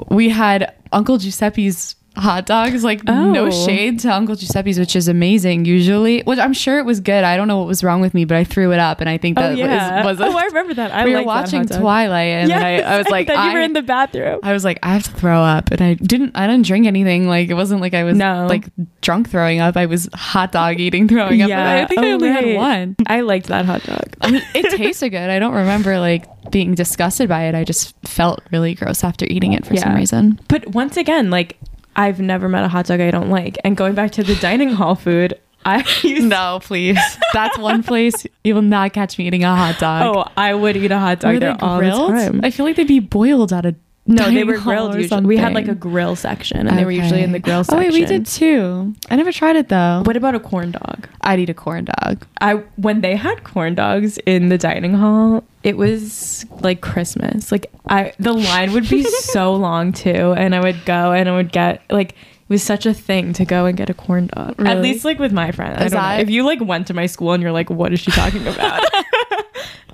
we 0.09 0.29
had 0.29 0.75
Uncle 0.93 1.19
Giuseppe's 1.19 1.95
hot 2.19 2.47
dogs. 2.47 2.85
Like 2.85 3.05
no 3.05 3.47
Oh. 3.47 3.67
shade 3.67 4.01
to 4.01 4.13
Uncle 4.13 4.35
Giuseppe's, 4.35 4.79
which 4.79 4.95
is 4.97 5.09
amazing. 5.09 5.65
Usually, 5.65 6.23
which 6.23 6.39
I'm 6.39 6.53
sure 6.53 6.79
it 6.79 6.85
was 6.85 7.01
good. 7.01 7.25
I 7.25 7.37
don't 7.37 7.49
know 7.49 7.59
what 7.59 7.67
was 7.67 7.83
wrong 7.85 8.01
with 8.01 8.15
me, 8.15 8.25
but 8.25 8.37
I 8.37 8.45
threw 8.45 8.73
it 8.73 8.79
up, 8.79 9.01
and 9.01 9.09
I 9.09 9.17
think 9.19 9.39
oh 9.39 9.43
that 9.43 9.57
yeah. 9.57 10.05
was, 10.05 10.19
was 10.19 10.35
oh, 10.35 10.37
I 10.37 10.45
remember 10.45 10.75
that. 10.75 10.93
I 10.93 11.05
we 11.05 11.15
were 11.15 11.23
watching. 11.23 11.65
Twilight, 11.67 12.29
and 12.29 12.51
then 12.51 12.63
I, 12.65 12.81
I 12.95 12.99
was 12.99 13.09
like, 13.11 13.27
then 13.29 13.47
you 13.49 13.55
were 13.55 13.61
in 13.63 13.73
the 13.73 13.83
bathroom. 13.83 14.41
I 14.43 14.53
was 14.53 14.65
like, 14.65 14.79
I 14.83 14.95
have 14.95 15.05
to 15.05 15.11
throw 15.13 15.41
up, 15.41 15.71
and 15.71 15.81
I 15.81 15.95
didn't. 15.95 16.37
I 16.37 16.47
didn't 16.47 16.67
drink 16.67 16.87
anything. 16.87 17.29
Like 17.29 17.49
it 17.49 17.55
wasn't 17.55 17.81
like 17.81 17.95
I 17.95 18.05
was 18.05 18.17
No. 18.17 18.47
like 18.49 18.67
drunk 19.01 19.29
throwing 19.31 19.61
up. 19.61 19.77
I 19.77 19.87
was 19.87 20.09
hot 20.15 20.53
dog 20.53 20.81
eating 20.81 21.09
throwing 21.09 21.43
up. 21.43 21.49
Yeah. 21.49 21.83
I 21.83 21.87
think 21.87 22.01
I 22.01 22.11
Oh, 22.11 22.15
only 22.15 22.29
right. 22.29 22.45
had 22.45 22.57
one. 22.57 22.97
I 23.07 23.21
liked 23.21 23.47
that 23.47 23.65
hot 23.65 23.83
dog. 23.85 24.05
I 24.21 24.31
mean, 24.31 24.43
it 24.55 24.77
tasted 24.77 25.11
good. 25.11 25.31
I 25.31 25.39
don't 25.39 25.55
remember 25.55 25.99
like 26.01 26.27
being 26.51 26.75
disgusted 26.75 27.29
by 27.29 27.45
it. 27.45 27.55
I 27.55 27.65
just 27.65 27.95
felt 28.05 28.41
really 28.51 28.75
gross 28.75 29.05
after 29.05 29.27
eating 29.29 29.53
it 29.53 29.67
for 29.67 29.77
some 29.77 29.95
reason. 29.95 30.41
But 30.49 30.69
once 30.69 30.97
again, 30.97 31.31
like 31.31 31.57
I've 31.99 32.21
never 32.21 32.49
met 32.49 32.63
a 32.65 32.69
hot 32.69 32.87
dog 32.87 33.01
I 33.01 33.11
don't 33.11 33.29
like. 33.29 33.59
And 33.65 33.77
going 33.77 33.95
back 33.95 34.13
to 34.13 34.23
the 34.23 34.37
dining 34.37 34.71
hall 34.71 34.95
food, 34.95 35.35
I 35.65 35.85
used 36.03 36.27
No, 36.27 36.61
please. 36.63 36.99
That's 37.35 37.59
one 37.59 37.83
place 37.83 38.25
you 38.45 38.55
will 38.55 38.63
not 38.63 38.93
catch 38.93 39.19
me 39.19 39.27
eating 39.27 39.43
a 39.43 39.55
hot 39.55 39.79
dog. 39.81 40.17
Oh, 40.17 40.31
I 40.37 40.55
would 40.55 40.77
eat 40.77 40.93
a 40.93 40.99
hot 40.99 41.19
dog 41.19 41.35
Were 41.35 41.41
there 41.41 41.57
all 41.61 41.81
the 41.81 41.91
time. 41.91 42.41
I 42.45 42.51
feel 42.51 42.65
like 42.65 42.77
they'd 42.77 42.87
be 42.87 43.01
boiled 43.01 43.53
at 43.53 43.67
a 43.67 43.75
No, 44.09 44.31
they 44.31 44.43
were 44.43 44.57
grilled. 44.59 44.95
Usually. 44.95 45.21
We 45.27 45.37
had 45.37 45.53
like 45.53 45.69
a 45.69 45.75
grill 45.75 46.17
section, 46.17 46.67
and 46.67 46.79
they 46.79 46.85
were 46.85 46.91
usually 46.91 47.23
in 47.23 47.33
the 47.33 47.39
Okay. 47.39 47.45
grill 47.45 47.59
Oh 47.61 47.63
section. 47.63 47.79
wait, 47.79 47.93
we 47.93 48.05
did 48.07 48.27
too. 48.27 48.95
I 49.11 49.17
never 49.17 49.31
tried 49.31 49.57
it 49.57 49.69
though. 49.69 50.03
What 50.05 50.17
about 50.17 50.35
a 50.35 50.41
corn 50.41 50.71
dog? 50.71 51.07
I'd 51.21 51.39
eat 51.41 51.51
a 51.51 51.55
corn 51.55 51.85
dog. 51.85 52.25
I 52.41 52.55
when 52.77 53.03
they 53.03 53.15
had 53.17 53.45
corn 53.45 53.75
dogs 53.75 54.19
in 54.25 54.49
the 54.49 54.57
dining 54.59 54.95
hall, 54.95 55.45
it 55.63 55.77
was 55.77 56.47
like 56.63 56.81
Christmas. 56.81 57.53
Like 57.53 57.71
I 57.89 58.13
the 58.19 58.33
line 58.33 58.73
would 58.73 58.89
be 58.89 59.03
so 59.35 59.53
long 59.55 59.93
too, 59.93 60.33
and 60.37 60.55
I 60.55 60.61
would 60.61 60.85
go 60.87 61.13
and 61.13 61.29
I 61.29 61.33
would 61.37 61.53
get 61.53 61.83
like 61.91 62.13
it 62.13 62.17
was 62.55 62.63
such 62.63 62.87
a 62.87 62.95
thing 62.95 63.35
to 63.35 63.45
go 63.45 63.67
and 63.67 63.77
get 63.77 63.91
a 63.91 63.95
corn 63.95 64.29
dog. 64.29 64.55
At 64.67 64.79
least 64.81 65.05
like 65.05 65.19
with 65.19 65.33
my 65.33 65.53
friend. 65.53 65.77
I 65.77 65.89
don't 65.89 65.93
know. 66.03 66.17
If 66.23 66.31
you 66.31 66.45
like 66.45 66.61
went 66.63 66.87
to 66.87 66.95
my 66.95 67.05
school 67.05 67.33
and 67.35 67.43
you're 67.43 67.53
like, 67.53 67.69
what 67.69 67.93
is 67.93 68.01
she 68.01 68.11
talking 68.11 68.47
about? 68.47 68.83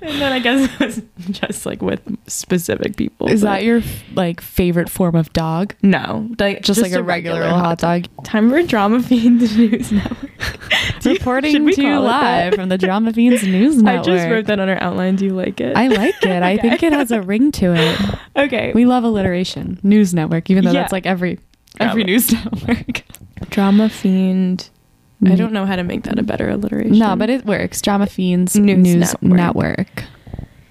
and 0.05 0.21
then 0.21 0.31
I 0.33 0.39
guess 0.39 0.69
it 0.73 0.79
was 0.79 1.01
just 1.31 1.65
like 1.65 1.81
with 1.81 2.01
specific 2.27 2.95
people. 2.97 3.27
Is 3.27 3.41
that 3.41 3.63
your 3.63 3.81
like 4.13 4.41
favorite 4.41 4.89
form 4.89 5.15
of 5.15 5.31
dog? 5.33 5.75
no, 5.81 6.29
like 6.39 6.61
Just, 6.63 6.81
like 6.81 6.91
a 6.93 7.03
regular, 7.03 7.47
hot 7.47 7.79
dog. 7.79 8.07
Time 8.23 8.49
for 8.49 8.61
Drama 8.63 9.01
Fiend 9.01 9.39
News 9.57 9.91
Network. 9.91 10.31
You- 11.03 11.11
Reporting 11.13 11.53
to 11.71 11.81
you 11.81 11.87
call 11.89 12.03
it 12.05 12.07
that? 12.07 12.21
live 12.45 12.53
from 12.55 12.69
the 12.69 12.77
Drama 12.77 13.13
Fiends 13.13 13.43
News 13.43 13.81
Network. 13.81 14.07
I 14.07 14.17
just 14.17 14.29
wrote 14.31 14.45
that 14.47 14.59
on 14.59 14.69
our 14.69 14.81
outline. 14.81 15.15
Do 15.15 15.25
you 15.25 15.33
like 15.33 15.59
it? 15.61 15.75
I 15.77 15.87
like 15.87 16.15
it. 16.23 16.43
I 16.43 16.57
think 16.57 16.81
it 16.83 16.93
has 16.93 17.11
a 17.11 17.21
ring 17.21 17.51
to 17.53 17.73
it. 17.75 18.15
okay. 18.35 18.71
We 18.73 18.85
love 18.85 19.03
alliteration. 19.03 19.79
News 19.83 20.13
network, 20.13 20.49
even 20.49 20.63
though 20.65 20.71
Yeah. 20.71 20.81
that's 20.81 20.91
like 20.91 21.05
every 21.05 21.39
every 21.79 22.03
Drama. 22.03 22.11
news 22.11 22.31
network. 22.31 23.03
Drama 23.49 23.89
Fiend. 23.89 24.69
I 25.25 25.35
don't 25.35 25.53
know 25.53 25.65
how 25.65 25.75
to 25.75 25.83
make 25.83 26.03
that 26.03 26.19
a 26.19 26.23
better 26.23 26.49
alliteration. 26.49 26.97
No, 26.99 27.15
but 27.15 27.29
it 27.29 27.45
works. 27.45 27.81
Drama 27.81 28.05
Fiends 28.07 28.55
News 28.55 28.77
News, 28.77 29.15
Network. 29.21 29.77
network. 29.87 30.03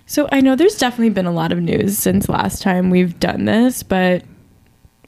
So 0.06 0.28
I 0.30 0.40
know 0.40 0.54
there's 0.54 0.76
definitely 0.76 1.10
been 1.10 1.26
a 1.26 1.32
lot 1.32 1.50
of 1.50 1.60
news 1.60 1.96
since 1.98 2.28
last 2.28 2.62
time 2.62 2.90
we've 2.90 3.18
done 3.18 3.46
this, 3.46 3.82
but 3.82 4.22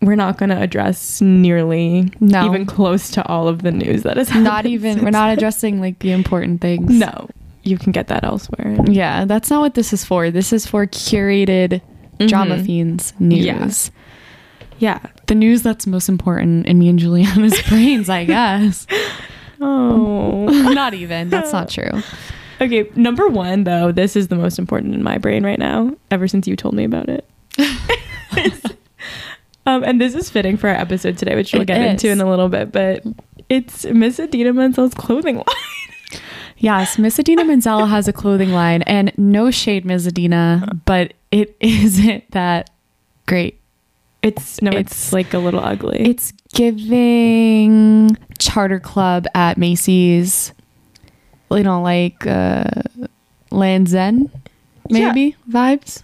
we're 0.00 0.16
not 0.16 0.38
going 0.38 0.48
to 0.50 0.60
address 0.60 1.20
nearly 1.20 2.10
No. 2.20 2.46
even 2.46 2.66
close 2.66 3.10
to 3.12 3.26
all 3.26 3.46
of 3.46 3.62
the 3.62 3.72
news 3.72 4.02
that 4.04 4.16
has 4.16 4.28
happened. 4.28 4.44
Not 4.44 4.66
even. 4.66 5.02
We're 5.04 5.10
not 5.10 5.30
addressing 5.36 5.80
like 5.80 5.98
the 6.00 6.12
important 6.12 6.60
things. 6.60 6.90
No, 6.90 7.28
you 7.62 7.76
can 7.78 7.92
get 7.92 8.08
that 8.08 8.24
elsewhere. 8.24 8.76
Yeah, 8.86 9.26
that's 9.26 9.50
not 9.50 9.60
what 9.60 9.74
this 9.74 9.92
is 9.92 10.04
for. 10.04 10.30
This 10.30 10.52
is 10.52 10.66
for 10.66 10.86
curated 10.86 11.80
Drama 12.26 12.56
Mhm. 12.56 12.64
Fiends 12.66 13.12
news. 13.18 13.44
Yeah. 13.44 13.70
Yeah. 14.78 15.00
The 15.26 15.34
news 15.34 15.62
that's 15.62 15.86
most 15.86 16.08
important 16.08 16.66
in 16.66 16.78
me 16.78 16.88
and 16.88 16.98
Juliana's 16.98 17.60
brains, 17.68 18.08
I 18.08 18.24
guess. 18.24 18.86
Oh. 19.60 20.46
not 20.72 20.94
even. 20.94 21.30
That's 21.30 21.52
not 21.52 21.68
true. 21.68 22.02
Okay, 22.60 22.90
number 22.94 23.28
one 23.28 23.64
though, 23.64 23.92
this 23.92 24.16
is 24.16 24.28
the 24.28 24.36
most 24.36 24.58
important 24.58 24.94
in 24.94 25.02
my 25.02 25.18
brain 25.18 25.44
right 25.44 25.58
now. 25.58 25.94
Ever 26.10 26.28
since 26.28 26.46
you 26.46 26.56
told 26.56 26.74
me 26.74 26.84
about 26.84 27.08
it. 27.08 27.28
um, 29.66 29.84
and 29.84 30.00
this 30.00 30.14
is 30.14 30.30
fitting 30.30 30.56
for 30.56 30.68
our 30.68 30.76
episode 30.76 31.18
today, 31.18 31.34
which 31.34 31.52
we'll 31.52 31.62
It 31.62 31.66
get 31.66 31.80
into 31.82 32.08
in 32.08 32.20
a 32.20 32.28
little 32.28 32.48
bit. 32.48 32.72
But 32.72 33.02
it's 33.48 33.84
Miss 33.84 34.18
Idina 34.18 34.52
Menzel's 34.52 34.94
clothing 34.94 35.36
line. 35.36 35.44
Yes, 36.58 36.98
Miss 36.98 37.18
Idina 37.18 37.44
Menzel 37.44 37.86
has 37.86 38.08
a 38.08 38.12
clothing 38.12 38.50
line, 38.52 38.82
and 38.82 39.12
no 39.18 39.50
shade, 39.50 39.84
Miss 39.84 40.06
Idina, 40.06 40.80
but 40.86 41.12
it 41.30 41.56
isn't 41.60 42.30
that 42.30 42.70
great. 43.26 43.60
It's 44.26 44.60
no, 44.62 44.70
it's, 44.70 44.78
It's- 44.92 45.12
like 45.12 45.32
a 45.34 45.38
little 45.38 45.60
ugly. 45.60 46.00
It's 46.00 46.32
giving 46.54 48.16
charter 48.38 48.80
club 48.80 49.26
at 49.34 49.58
Macy's, 49.58 50.52
you 51.50 51.62
know, 51.62 51.80
like 51.82 52.26
uh, 52.26 52.64
Land's 53.50 53.94
End, 53.94 54.30
Yeah. 54.88 55.12
maybe 55.12 55.36
vibes. 55.48 56.02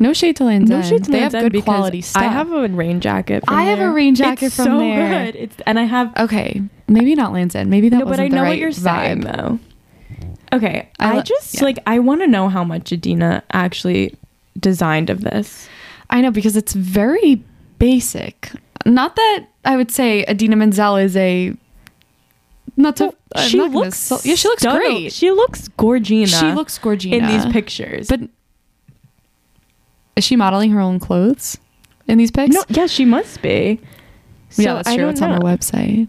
No 0.00 0.12
shade 0.12 0.36
to 0.36 0.44
Land's 0.44 0.70
End. 0.70 0.80
no 0.80 0.84
End. 0.84 0.86
shade 0.88 1.04
to 1.04 1.10
they 1.10 1.20
Land's 1.20 1.34
have 1.34 1.44
End 1.44 1.52
good 1.52 1.64
quality 1.64 2.00
stuff. 2.00 2.22
I 2.22 2.26
have 2.26 2.52
a 2.52 2.68
rain 2.68 3.00
jacket. 3.00 3.44
From 3.44 3.54
I 3.54 3.64
have 3.64 3.80
a 3.80 3.90
rain 3.90 4.14
jacket 4.14 4.46
It's 4.46 4.56
from 4.56 4.64
so 4.66 4.78
there. 4.78 5.26
Good. 5.26 5.36
It's 5.36 5.56
and 5.66 5.78
I 5.78 5.84
have. 5.84 6.16
okay, 6.16 6.62
maybe 6.86 7.14
not 7.16 7.32
Land's 7.32 7.54
End. 7.56 7.68
Maybe 7.68 7.88
that 7.88 7.98
no, 7.98 8.04
but 8.04 8.10
wasn't 8.10 8.26
I 8.26 8.28
the 8.30 8.36
know 8.36 8.42
right 8.42 8.48
what 8.50 8.58
you're 8.58 8.72
saying 8.72 9.22
vibe. 9.22 9.36
though. 9.36 9.58
Okay, 10.56 10.88
I 11.00 11.18
I, 11.18 11.20
just 11.22 11.54
yeah. 11.56 11.64
like 11.64 11.78
I 11.86 11.98
want 11.98 12.20
to 12.22 12.26
know 12.26 12.48
how 12.48 12.64
much 12.64 12.92
Idina 12.92 13.42
actually 13.52 14.14
designed 14.58 15.10
of 15.10 15.20
this. 15.22 15.68
I 16.10 16.20
know 16.22 16.30
because 16.30 16.56
it's 16.56 16.72
very 16.72 17.42
basic. 17.78 18.50
Not 18.86 19.16
that 19.16 19.46
I 19.64 19.76
would 19.76 19.90
say 19.90 20.24
Idina 20.28 20.56
Menzel 20.56 20.96
is 20.96 21.16
a 21.16 21.54
not 22.76 22.96
to. 22.96 23.14
I'm 23.34 23.48
she 23.48 23.58
not 23.58 23.70
looks 23.72 23.86
insult- 23.88 24.24
yeah, 24.24 24.34
she 24.36 24.48
looks 24.48 24.62
stunning. 24.62 24.80
great. 25.02 25.12
She 25.12 25.30
looks 25.30 25.68
gorgina. 25.70 26.40
She 26.40 26.52
looks 26.52 26.78
gorgeous 26.78 27.12
in 27.12 27.26
these 27.26 27.44
pictures. 27.46 28.08
But 28.08 28.20
is 30.16 30.24
she 30.24 30.36
modeling 30.36 30.70
her 30.70 30.80
own 30.80 30.98
clothes 30.98 31.58
in 32.06 32.18
these 32.18 32.30
pics? 32.30 32.54
no, 32.54 32.64
yeah, 32.68 32.86
she 32.86 33.04
must 33.04 33.42
be. 33.42 33.80
So 34.50 34.62
yeah, 34.62 34.74
that's 34.74 34.94
true. 34.94 35.08
It's 35.08 35.20
on 35.22 35.32
her 35.32 35.40
website. 35.40 36.08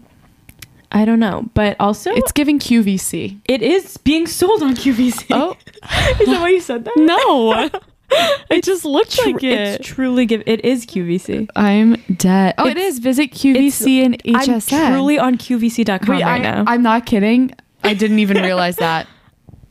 I 0.92 1.04
don't 1.04 1.20
know, 1.20 1.48
but 1.54 1.76
also 1.78 2.10
It's 2.12 2.32
giving 2.32 2.58
QVC. 2.58 3.38
it 3.44 3.62
is 3.62 3.96
being 3.98 4.26
sold 4.26 4.62
on 4.62 4.74
QVC. 4.74 5.26
Oh 5.30 5.56
is 6.20 6.26
that 6.26 6.40
why 6.40 6.48
you 6.48 6.60
said 6.60 6.84
that? 6.84 6.94
no! 6.96 7.68
it 8.50 8.64
just 8.64 8.84
looks 8.84 9.16
Tru- 9.16 9.32
like 9.32 9.42
it. 9.42 9.52
It's 9.80 9.86
truly 9.86 10.26
give. 10.26 10.42
It 10.46 10.64
is 10.64 10.86
QVC. 10.86 11.48
I'm 11.56 11.94
dead. 12.16 12.54
Oh, 12.58 12.66
it 12.66 12.76
It's- 12.76 12.98
Visit 12.98 13.30
QVC 13.32 14.04
and 14.04 14.22
HSN. 14.24 14.72
I'm 14.72 14.92
truly 14.92 15.18
on 15.18 15.36
QVC.com 15.36 16.08
Wait, 16.16 16.22
right 16.22 16.40
I, 16.40 16.42
now. 16.42 16.64
I'm 16.66 16.82
not 16.82 17.06
kidding. 17.06 17.52
I 17.84 17.94
didn't 17.94 18.18
even 18.18 18.36
realize 18.42 18.76
that. 18.76 19.06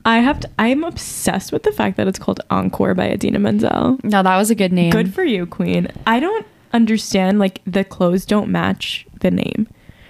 I 0.05 0.19
have 0.19 0.39
to. 0.39 0.49
I'm 0.57 0.83
obsessed 0.83 1.51
with 1.51 1.63
the 1.63 1.71
fact 1.71 1.97
that 1.97 2.07
it's 2.07 2.17
called 2.17 2.39
Encore 2.49 2.95
by 2.95 3.09
Idina 3.09 3.37
Menzel. 3.39 3.99
No, 4.03 4.23
that 4.23 4.37
was 4.37 4.49
a 4.49 4.55
good 4.55 4.71
name. 4.73 4.91
Good 4.91 5.13
for 5.13 5.23
you, 5.23 5.45
Queen. 5.45 5.87
I 6.07 6.19
don't 6.19 6.47
understand. 6.73 7.37
Like 7.39 7.61
the 7.67 7.83
clothes 7.83 8.25
don't 8.25 8.49
match 8.49 9.05
the 9.19 9.29
name. 9.29 9.67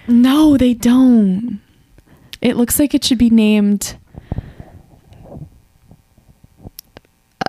No, 0.08 0.56
they 0.56 0.74
don't. 0.74 1.60
It 2.40 2.56
looks 2.56 2.78
like 2.78 2.94
it 2.94 3.04
should 3.04 3.18
be 3.18 3.30
named 3.30 3.98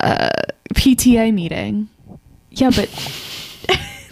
uh, 0.01 0.29
PTA 0.73 1.33
meeting, 1.33 1.87
Yeah, 2.51 2.71
but 2.75 2.89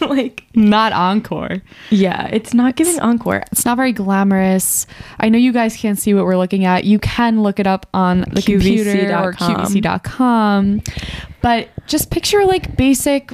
like, 0.00 0.44
not 0.54 0.92
encore. 0.92 1.62
yeah, 1.90 2.26
it's 2.32 2.54
not 2.54 2.76
giving 2.76 2.98
Encore. 3.00 3.42
It's 3.52 3.64
not 3.64 3.76
very 3.76 3.92
glamorous. 3.92 4.86
I 5.18 5.28
know 5.28 5.38
you 5.38 5.52
guys 5.52 5.76
can't 5.76 5.98
see 5.98 6.14
what 6.14 6.24
we're 6.24 6.36
looking 6.38 6.64
at. 6.64 6.84
You 6.84 6.98
can 6.98 7.42
look 7.42 7.58
it 7.60 7.66
up 7.66 7.86
on 7.92 8.20
the 8.20 8.40
QVC. 8.40 8.44
computer 8.84 9.18
or 9.18 9.32
QVC.com. 9.34 10.82
But 11.42 11.68
just 11.86 12.10
picture 12.10 12.44
like 12.44 12.76
basic, 12.76 13.32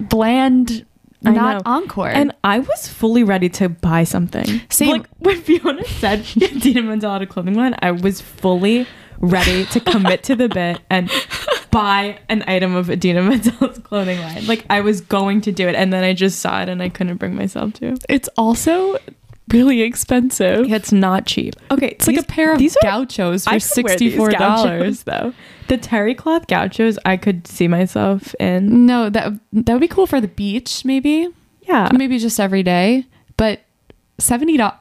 bland, 0.00 0.84
I 1.24 1.30
not 1.32 1.64
know. 1.66 1.72
encore. 1.72 2.08
And 2.08 2.34
I 2.44 2.58
was 2.60 2.88
fully 2.88 3.24
ready 3.24 3.48
to 3.50 3.68
buy 3.68 4.04
something. 4.04 4.60
Same. 4.70 4.90
Like 4.90 5.06
when 5.18 5.40
Fiona 5.40 5.84
said 5.84 6.20
Idina 6.36 6.82
Menzel 6.82 7.12
had 7.12 7.22
a 7.22 7.26
clothing 7.26 7.54
line, 7.54 7.74
I 7.80 7.90
was 7.90 8.20
fully 8.20 8.86
ready 9.18 9.64
to 9.66 9.80
commit 9.80 10.22
to 10.24 10.36
the 10.36 10.48
bit 10.48 10.80
and 10.88 11.10
buy 11.80 12.18
an 12.28 12.44
item 12.46 12.74
of 12.74 12.90
Idina 12.90 13.22
Menzel's 13.28 13.78
clothing 13.78 14.18
line. 14.20 14.46
Like 14.46 14.64
I 14.70 14.80
was 14.80 15.00
going 15.00 15.40
to 15.42 15.52
do 15.52 15.68
it, 15.68 15.74
and 15.74 15.92
then 15.92 16.04
I 16.04 16.12
just 16.14 16.40
saw 16.40 16.60
it 16.62 16.68
and 16.68 16.82
I 16.82 16.88
couldn't 16.88 17.16
bring 17.16 17.34
myself 17.34 17.72
to. 17.74 17.96
it's 18.08 18.28
also 18.36 18.96
really 19.52 19.80
expensive. 19.80 20.68
Yeah, 20.68 20.76
It's 20.76 20.92
not 20.92 21.24
cheap. 21.26 21.54
Okay, 21.70 21.88
It's 21.88 22.06
like 22.06 22.18
a 22.18 22.22
pair 22.22 22.52
of 22.52 22.58
these 22.58 22.76
are 22.76 22.82
gauchos 22.82 23.44
for 23.44 23.50
wear 23.82 23.96
these 23.96 24.14
$64. 24.14 25.04
though. 25.04 25.32
The 25.68 25.78
terry 25.78 26.14
cloth 26.14 26.46
gauchos, 26.48 26.98
I 27.06 27.16
could 27.16 27.46
see 27.46 27.68
myself 27.68 28.34
in. 28.40 28.86
No, 28.86 29.08
that 29.10 29.32
that 29.52 29.72
would 29.72 29.80
be 29.80 29.88
cool 29.88 30.06
for 30.06 30.20
the 30.20 30.28
beach, 30.28 30.84
maybe. 30.84 31.28
Yeah, 31.62 31.88
Maybe 31.92 32.18
just 32.18 32.40
every 32.40 32.62
day. 32.62 33.04
But 33.36 33.60
seventy 34.18 34.56
dollars, 34.56 34.78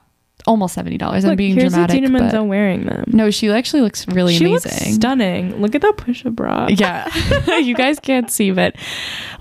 almost 0.47 0.73
seventy 0.73 0.97
dollars. 0.97 1.23
I'm 1.25 1.35
being 1.35 1.53
here's 1.55 1.73
dramatic. 1.73 2.01
But- 2.03 2.11
Menzel 2.11 2.47
wearing 2.47 2.85
them. 2.85 3.03
no, 3.07 3.29
she 3.29 3.49
actually 3.51 3.81
looks 3.81 4.07
really 4.07 4.35
she 4.35 4.45
amazing. 4.45 4.71
looks 4.71 4.95
stunning. 4.95 5.61
Look 5.61 5.75
at 5.75 5.81
that 5.81 5.97
push-up 5.97 6.33
bra. 6.33 6.67
Yeah, 6.69 7.07
you 7.57 7.75
guys 7.75 7.99
can't 7.99 8.31
see, 8.31 8.51
but 8.51 8.75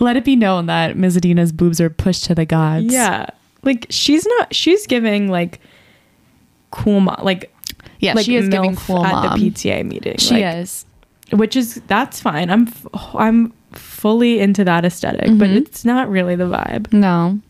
let 0.00 0.16
it 0.16 0.25
be 0.25 0.36
known 0.36 0.66
that 0.66 0.96
Ms. 0.96 1.16
Idina's 1.16 1.52
boobs 1.52 1.80
are 1.80 1.88
pushed 1.88 2.25
to 2.25 2.34
the 2.34 2.44
gods. 2.44 2.86
Yeah. 2.92 3.26
Like 3.62 3.86
she's 3.90 4.26
not 4.26 4.54
she's 4.54 4.86
giving 4.86 5.28
like 5.28 5.60
cool 6.70 7.00
mom 7.00 7.16
like 7.22 7.52
yeah, 8.00 8.12
like 8.14 8.26
she 8.26 8.36
is 8.36 8.48
giving 8.48 8.72
MILF 8.75 8.86
cool 8.86 9.04
at 9.04 9.12
mom. 9.12 9.40
the 9.40 9.50
PTA 9.50 9.84
meeting. 9.86 10.16
She 10.18 10.34
like, 10.42 10.56
is. 10.56 10.84
Which 11.32 11.56
is 11.56 11.80
that's 11.86 12.20
fine. 12.20 12.50
I'm 12.50 12.68
f- 12.68 12.86
I'm 13.14 13.52
fully 13.72 14.38
into 14.40 14.64
that 14.64 14.84
esthetic 14.84 15.26
but 15.38 15.48
Mhm. 15.50 15.56
it's 15.56 15.84
not 15.84 16.08
really 16.08 16.36
the 16.36 16.44
vibe. 16.44 16.92
No, 16.92 17.40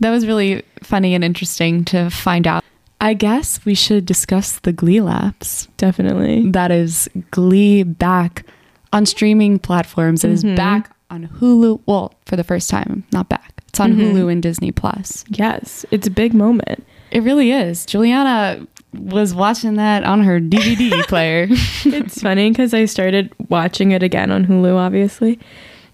that 0.00 0.10
was 0.10 0.26
really 0.26 0.62
funny 0.82 1.14
and 1.14 1.24
interesting 1.24 1.84
to 1.86 2.10
find 2.10 2.46
out. 2.46 2.62
I 3.06 3.14
guess 3.14 3.64
we 3.64 3.74
should 3.76 4.04
discuss 4.04 4.58
the 4.58 4.72
Glee 4.72 5.00
laps. 5.00 5.68
Definitely. 5.76 6.50
That 6.50 6.72
is 6.72 7.08
Glee 7.30 7.84
back 7.84 8.44
on 8.92 9.06
streaming 9.06 9.60
platforms. 9.60 10.24
It 10.24 10.32
is 10.32 10.42
Mhm. 10.42 10.56
back 10.56 10.90
on 11.08 11.28
Hulu. 11.38 11.80
Well, 11.86 12.14
for 12.24 12.34
the 12.34 12.42
first 12.42 12.68
time, 12.68 13.04
not 13.12 13.28
back. 13.28 13.62
It's 13.68 13.78
on 13.78 13.92
Mhm. 13.94 14.12
Hulu 14.12 14.32
and 14.32 14.42
Disney 14.42 14.72
Plus. 14.72 15.24
Yes, 15.28 15.86
it's 15.92 16.08
a 16.08 16.10
big 16.10 16.34
moment. 16.34 16.84
It 17.12 17.22
really 17.22 17.52
is. 17.52 17.86
Juliana 17.86 18.66
was 18.98 19.34
watching 19.34 19.74
that 19.74 20.02
on 20.02 20.24
her 20.24 20.40
DVD 20.40 20.90
player. 21.08 21.46
it's 21.84 22.20
funny 22.20 22.50
because 22.50 22.74
I 22.74 22.86
started 22.86 23.30
watching 23.48 23.92
it 23.92 24.02
again 24.02 24.32
on 24.32 24.46
Hulu, 24.46 24.74
obviously, 24.76 25.38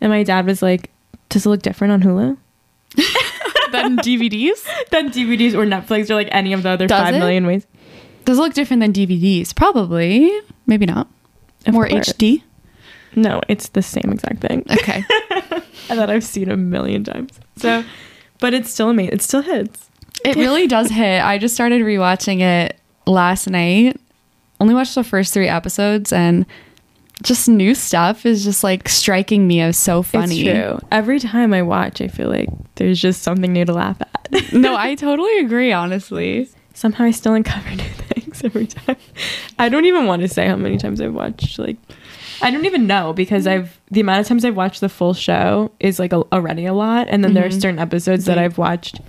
and 0.00 0.10
my 0.10 0.22
dad 0.22 0.46
was 0.46 0.62
like, 0.62 0.88
Does 1.28 1.44
it 1.44 1.48
look 1.50 1.60
different 1.62 1.92
on 1.92 2.02
Hulu 2.02 2.38
than 3.72 3.96
DVDs? 4.08 4.64
than 4.90 5.10
DVDs 5.10 5.54
or 5.54 5.64
Netflix 5.66 6.10
or 6.10 6.14
like 6.14 6.28
any 6.30 6.52
of 6.52 6.62
the 6.62 6.70
other 6.70 6.86
Does 6.86 7.00
five 7.00 7.14
it? 7.14 7.18
million 7.18 7.46
ways? 7.46 7.66
Does 8.24 8.38
it 8.38 8.40
look 8.40 8.54
different 8.54 8.80
than 8.80 8.92
DVDs? 8.92 9.54
Probably. 9.54 10.30
Maybe 10.66 10.86
not. 10.86 11.08
Of 11.66 11.74
More 11.74 11.88
course. 11.88 12.12
HD. 12.12 12.42
No, 13.16 13.40
it's 13.48 13.68
the 13.70 13.82
same 13.82 14.10
exact 14.12 14.40
thing. 14.40 14.64
Okay. 14.70 15.04
and 15.90 15.98
that 15.98 16.08
I've 16.10 16.24
seen 16.24 16.50
a 16.50 16.56
million 16.56 17.04
times. 17.04 17.38
So, 17.56 17.84
but 18.38 18.54
it's 18.54 18.70
still 18.70 18.90
amazing. 18.90 19.14
It 19.14 19.22
still 19.22 19.42
hits. 19.42 19.88
It 20.24 20.36
really 20.36 20.66
does 20.66 20.88
hit. 20.90 21.20
I 21.22 21.38
just 21.38 21.54
started 21.54 21.82
rewatching 21.82 22.40
it 22.40 22.78
last 23.06 23.48
night. 23.50 24.00
Only 24.60 24.74
watched 24.74 24.94
the 24.94 25.02
first 25.04 25.34
three 25.34 25.48
episodes 25.48 26.12
and 26.12 26.46
just 27.22 27.48
new 27.48 27.74
stuff 27.74 28.26
is 28.26 28.44
just 28.44 28.62
like 28.64 28.88
striking 28.88 29.46
me 29.46 29.60
as 29.60 29.76
so 29.78 30.02
funny. 30.02 30.40
It's 30.42 30.58
true. 30.58 30.78
Every 30.90 31.18
time 31.20 31.52
I 31.54 31.62
watch, 31.62 32.00
I 32.00 32.08
feel 32.08 32.28
like 32.28 32.48
there's 32.76 33.00
just 33.00 33.22
something 33.22 33.52
new 33.52 33.64
to 33.64 33.72
laugh 33.72 34.00
at. 34.00 34.08
No, 34.52 34.74
I 34.76 34.94
totally 34.94 35.38
agree, 35.40 35.72
honestly. 35.72 36.48
Somehow 36.74 37.04
I 37.04 37.10
still 37.10 37.34
uncover 37.34 37.68
new 37.76 37.84
things 37.84 38.42
every 38.42 38.66
time. 38.66 38.96
I 39.58 39.68
don't 39.68 39.84
even 39.84 40.06
want 40.06 40.22
to 40.22 40.28
say 40.28 40.46
how 40.48 40.56
many 40.56 40.78
times 40.78 41.00
I've 41.02 41.12
watched. 41.14 41.58
Like, 41.58 41.76
I 42.40 42.50
don't 42.50 42.64
even 42.64 42.86
know 42.86 43.12
because 43.12 43.46
I've 43.46 43.78
the 43.90 44.00
amount 44.00 44.20
of 44.22 44.26
times 44.26 44.44
I've 44.44 44.56
watched 44.56 44.80
the 44.80 44.88
full 44.88 45.12
show 45.14 45.70
is 45.80 45.98
like 45.98 46.12
a, 46.14 46.22
already 46.32 46.64
a 46.66 46.72
lot, 46.72 47.08
and 47.10 47.22
then 47.22 47.34
there 47.34 47.44
are 47.44 47.50
Mhm. 47.50 47.60
certain 47.60 47.78
episodes 47.78 48.24
that 48.24 48.38
I've 48.38 48.56
watched. 48.58 49.00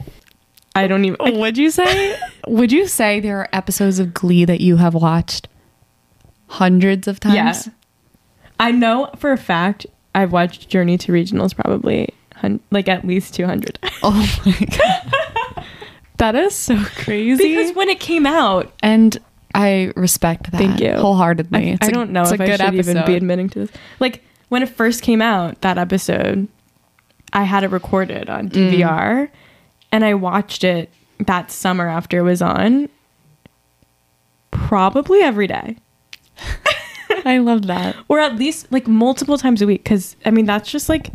I 0.75 0.87
don't 0.87 1.05
even. 1.05 1.17
I- 1.21 1.31
Would 1.31 1.57
you 1.57 1.71
say 1.71 2.19
would 2.47 2.71
you 2.71 2.85
say 2.87 3.19
there 3.21 3.37
are 3.39 3.49
episodes 3.53 3.97
of 3.99 4.13
Glee 4.13 4.43
that 4.45 4.59
you 4.59 4.75
have 4.77 4.93
watched 4.93 5.47
hundreds 6.47 7.07
of 7.07 7.19
times? 7.21 7.67
Yeah. 7.67 7.73
I 8.63 8.71
know 8.71 9.09
for 9.17 9.31
a 9.31 9.37
fact 9.37 9.85
I've 10.15 10.31
watched 10.31 10.69
Journey 10.69 10.97
to 10.99 11.11
Regionals 11.11 11.55
probably 11.55 12.09
hun- 12.35 12.59
like 12.71 12.87
at 12.87 13.05
least 13.05 13.33
200 13.35 13.77
Oh 14.03 14.11
my 14.45 14.67
god. 14.77 15.65
that 16.17 16.35
is 16.35 16.55
so 16.55 16.77
crazy. 16.95 17.43
because 17.55 17.75
when 17.75 17.89
it 17.89 17.99
came 17.99 18.25
out 18.25 18.71
and 18.81 19.17
I 19.55 19.91
respect 19.95 20.51
that 20.51 20.57
Thank 20.57 20.79
you. 20.79 20.93
wholeheartedly. 20.93 21.59
I, 21.59 21.73
It's 21.73 21.87
I 21.87 21.89
a- 21.89 21.93
don't 21.93 22.11
know 22.11 22.23
if 22.23 22.39
I 22.39 22.55
should 22.55 22.73
even 22.75 23.05
be 23.05 23.15
admitting 23.15 23.49
to 23.49 23.59
this 23.65 23.71
like 23.99 24.23
when 24.49 24.63
it 24.63 24.69
first 24.69 25.01
came 25.01 25.21
out 25.21 25.61
that 25.61 25.77
episode 25.77 26.47
I 27.33 27.43
had 27.43 27.63
it 27.63 27.69
recorded 27.71 28.29
on 28.29 28.49
Mm. 28.49 28.71
DVR 28.73 29.29
and 29.91 30.05
I 30.05 30.13
watched 30.13 30.63
it 30.63 30.89
that 31.19 31.51
summer 31.51 31.87
after 31.87 32.17
it 32.19 32.21
was 32.23 32.41
on 32.41 32.89
probably 34.51 35.21
every 35.21 35.47
day 35.47 35.75
I 37.25 37.37
love 37.39 37.67
that. 37.67 37.95
or 38.07 38.19
at 38.19 38.35
least 38.35 38.71
like 38.71 38.87
multiple 38.87 39.37
times 39.37 39.61
a 39.61 39.67
week 39.67 39.83
because 39.83 40.15
i 40.25 40.31
mean 40.31 40.45
that's 40.45 40.69
just 40.71 40.89
like 40.89 41.09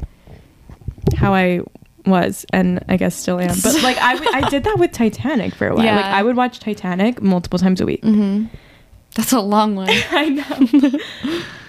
how 1.16 1.34
i 1.34 1.60
was 2.06 2.46
and 2.52 2.82
i 2.88 2.96
guess 2.96 3.14
still 3.14 3.38
am 3.40 3.54
but 3.62 3.82
like 3.82 3.98
I, 3.98 4.14
w- 4.14 4.30
I 4.34 4.48
did 4.48 4.64
that 4.64 4.78
with 4.78 4.92
titanic 4.92 5.54
for 5.54 5.66
a 5.68 5.74
while 5.74 5.84
Yeah. 5.84 5.96
like 5.96 6.04
i 6.06 6.22
would 6.22 6.36
watch 6.36 6.58
titanic 6.60 7.20
multiple 7.22 7.58
times 7.58 7.80
a 7.80 7.86
week 7.86 8.02
Mm-hmm. 8.02 8.46
That's 9.14 9.32
a 9.32 9.40
long 9.40 9.74
one. 9.76 9.88
i 10.10 10.28
know 10.28 10.98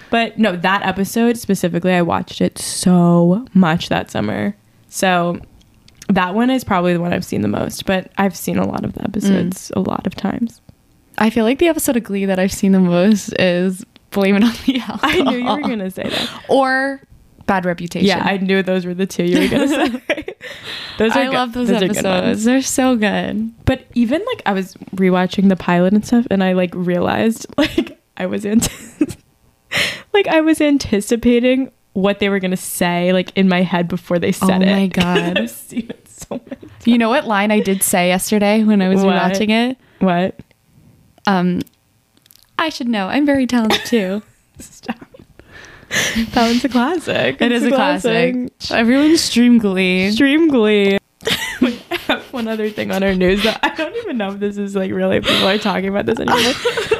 but 0.10 0.38
no 0.38 0.56
that 0.56 0.82
episode 0.84 1.38
specifically 1.38 1.92
i 1.94 2.02
watched 2.02 2.42
it 2.42 2.58
so 2.58 3.46
much 3.54 3.90
that 3.90 4.10
summer 4.12 4.56
so 4.90 5.40
that 6.08 6.34
one 6.34 6.50
is 6.50 6.64
probably 6.64 6.94
the 6.94 7.00
one 7.00 7.12
i've 7.14 7.26
seen 7.26 7.42
the 7.42 7.48
most 7.48 7.86
but 7.86 8.12
i've 8.18 8.36
seen 8.36 8.58
a 8.58 8.66
lot 8.68 8.84
of 8.86 8.94
the 8.94 9.04
episodes 9.04 9.72
a 9.76 9.80
lot 9.80 10.06
of 10.08 10.16
times 10.16 10.62
I 11.22 11.30
feel 11.32 11.44
like 11.44 11.60
the 11.60 11.68
episode 11.68 11.98
of 11.98 12.06
Glee 12.06 12.24
that 12.24 12.40
I've 12.40 12.52
seen 12.54 12.72
the 12.72 12.80
most 12.80 13.34
is 13.38 13.86
Blame 14.12 14.36
It 14.36 14.44
on 14.44 14.52
the 14.66 14.80
Alcohol. 14.80 15.00
i 15.04 15.22
knew 15.22 15.38
you 15.38 15.46
were 15.56 15.62
gonna 15.62 15.92
say 15.92 16.04
that 16.04 16.44
Or 16.50 17.02
Bad 17.46 17.66
Reputation. 17.66 18.08
yeah 18.08 18.24
i 18.26 18.38
knew 18.38 18.62
those 18.64 18.86
were 18.86 18.94
the 18.94 19.06
two 19.06 19.24
you 19.24 19.40
were 19.42 19.48
gonna 19.48 19.68
say 20.08 20.36
those 20.98 21.16
are 21.16 21.20
I 21.20 21.26
good- 21.26 21.34
love 21.34 21.54
those, 21.54 21.70
ones. 21.72 21.84
episodes. 21.84 22.44
They're 22.44 22.62
so 22.62 22.96
good. 22.98 23.54
But 23.66 23.86
even 23.94 24.22
like 24.26 24.42
I 24.46 24.52
was 24.54 24.74
rewatching 24.96 25.48
the 25.50 25.56
pilot 25.56 25.94
and 25.94 26.06
stuff, 26.06 26.26
and 26.30 26.44
I 26.44 26.52
like 26.54 26.72
realized 26.76 27.46
like 27.58 28.00
I 28.18 28.26
was 28.26 28.46
ant- 28.46 28.68
like 30.14 30.28
I 30.28 30.42
was 30.42 30.60
anticipating 30.62 31.72
what 31.94 32.20
they 32.20 32.28
were 32.30 32.40
gonna 32.40 32.58
say 32.58 33.14
like 33.14 33.32
in 33.38 33.48
my 33.48 33.62
head 33.62 33.88
before 33.88 34.20
they 34.20 34.32
said 34.34 34.62
it. 34.62 34.68
Oh 34.70 34.78
it. 34.84 34.88
God. 34.94 35.38
I've 35.40 35.50
seen 35.50 35.90
it 35.90 36.08
so 36.08 36.42
many. 36.50 36.62
Times. 36.68 36.88
You 36.88 36.98
know 36.98 37.10
what 37.10 37.26
line 37.28 37.52
I 37.52 37.60
did 37.62 37.82
say 37.84 38.08
yesterday 38.10 38.64
when 38.64 38.82
I 38.82 38.90
was 38.90 39.02
What? 39.04 39.16
watching 39.16 39.50
it? 39.52 39.78
What? 40.00 40.38
Um, 41.28 41.62
I 42.60 42.70
should 42.70 42.88
know. 42.88 43.08
I'm 43.08 43.26
very 43.26 43.48
talented 43.48 43.82
too. 43.86 44.22
Stop. 44.60 44.98
That 45.90 46.36
one's 46.48 46.64
a 46.64 46.70
classic. 46.70 47.42
it 47.42 47.52
It's 47.52 47.64
is 47.64 47.72
a 47.72 47.76
classic. 47.76 48.52
Everyone 48.70 49.18
stream 49.18 49.58
Glee. 49.58 50.12
Stream 50.12 50.48
Glee. 50.50 50.98
We 51.62 51.78
have 52.08 52.22
one 52.32 52.48
other 52.48 52.70
thing 52.70 52.90
on 52.92 53.04
our 53.04 53.14
news 53.14 53.44
that 53.44 53.60
I 53.62 53.76
don't 53.76 53.94
even 53.98 54.18
know 54.18 54.32
if 54.32 54.40
this 54.40 54.58
is 54.58 54.76
like 54.76 54.92
really 54.94 55.20
people 55.20 55.46
are 55.46 55.58
talking 55.58 55.90
about 55.90 56.06
this 56.06 56.18
anymore. 56.18 56.54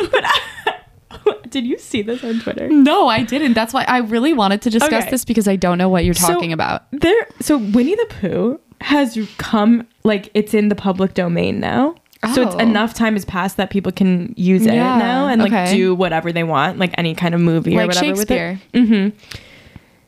but 1.24 1.50
did 1.50 1.66
you 1.66 1.78
see 1.78 2.02
this 2.02 2.24
on 2.26 2.40
Twitter? 2.42 2.68
No, 2.70 3.08
I 3.08 3.24
didn't. 3.24 3.54
That's 3.54 3.74
why 3.74 3.86
I 3.88 4.00
really 4.00 4.34
wanted 4.34 4.62
to 4.64 4.70
discuss 4.70 5.04
Okay. 5.04 5.10
this 5.12 5.24
because 5.24 5.48
I 5.48 5.56
don't 5.56 5.78
know 5.78 5.88
what 5.88 6.04
you're 6.04 6.14
So- 6.14 6.28
talking 6.34 6.52
about. 6.52 6.84
There, 6.92 7.28
so 7.40 7.58
Winnie 7.58 7.96
the 7.96 8.08
Pooh 8.20 8.60
has 8.82 9.18
come 9.38 9.88
like 10.04 10.30
it's 10.34 10.54
in 10.54 10.68
the 10.70 10.76
public 10.76 11.14
domain 11.14 11.60
now. 11.62 11.96
So 12.34 12.42
it's 12.42 12.56
Oh. 12.56 12.60
enough 12.60 12.94
time 12.94 13.14
has 13.14 13.24
passed 13.24 13.56
that 13.58 13.70
people 13.70 13.92
can 13.94 14.34
use 14.38 14.66
it 14.66 14.74
Yeah, 14.74 14.98
now 14.98 15.28
and 15.28 15.42
like 15.42 15.54
okay. 15.54 15.74
do 15.76 15.96
whatever 15.96 16.32
they 16.34 16.44
want, 16.44 16.78
like 16.78 16.94
any 16.98 17.16
kind 17.16 17.34
of 17.34 17.40
movie 17.42 17.74
or 17.76 17.78
Like 17.78 17.88
whatever 17.90 18.06
Shakespeare. 18.18 18.60
with 18.74 18.76
it. 18.76 18.90
Mm-hmm. 18.90 19.38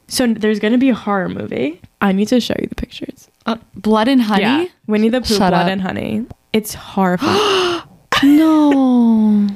So 0.07 0.27
there's 0.27 0.59
gonna 0.59 0.77
be 0.77 0.89
a 0.89 0.93
horror 0.93 1.29
movie. 1.29 1.79
I 2.01 2.11
need 2.11 2.27
to 2.29 2.41
show 2.41 2.55
you 2.59 2.67
the 2.67 2.75
pictures. 2.75 3.29
Uh, 3.45 3.55
Blood 3.75 4.07
and 4.09 4.21
Honey? 4.21 4.41
Yeah, 4.41 4.65
Winnie 4.87 5.07
the 5.09 5.21
Pooh, 5.21 5.37
Blood 5.37 5.53
up. 5.53 5.67
and 5.67 5.81
Honey. 5.81 6.25
It's 6.51 6.73
horrifying. 6.73 7.81
No. 8.23 9.47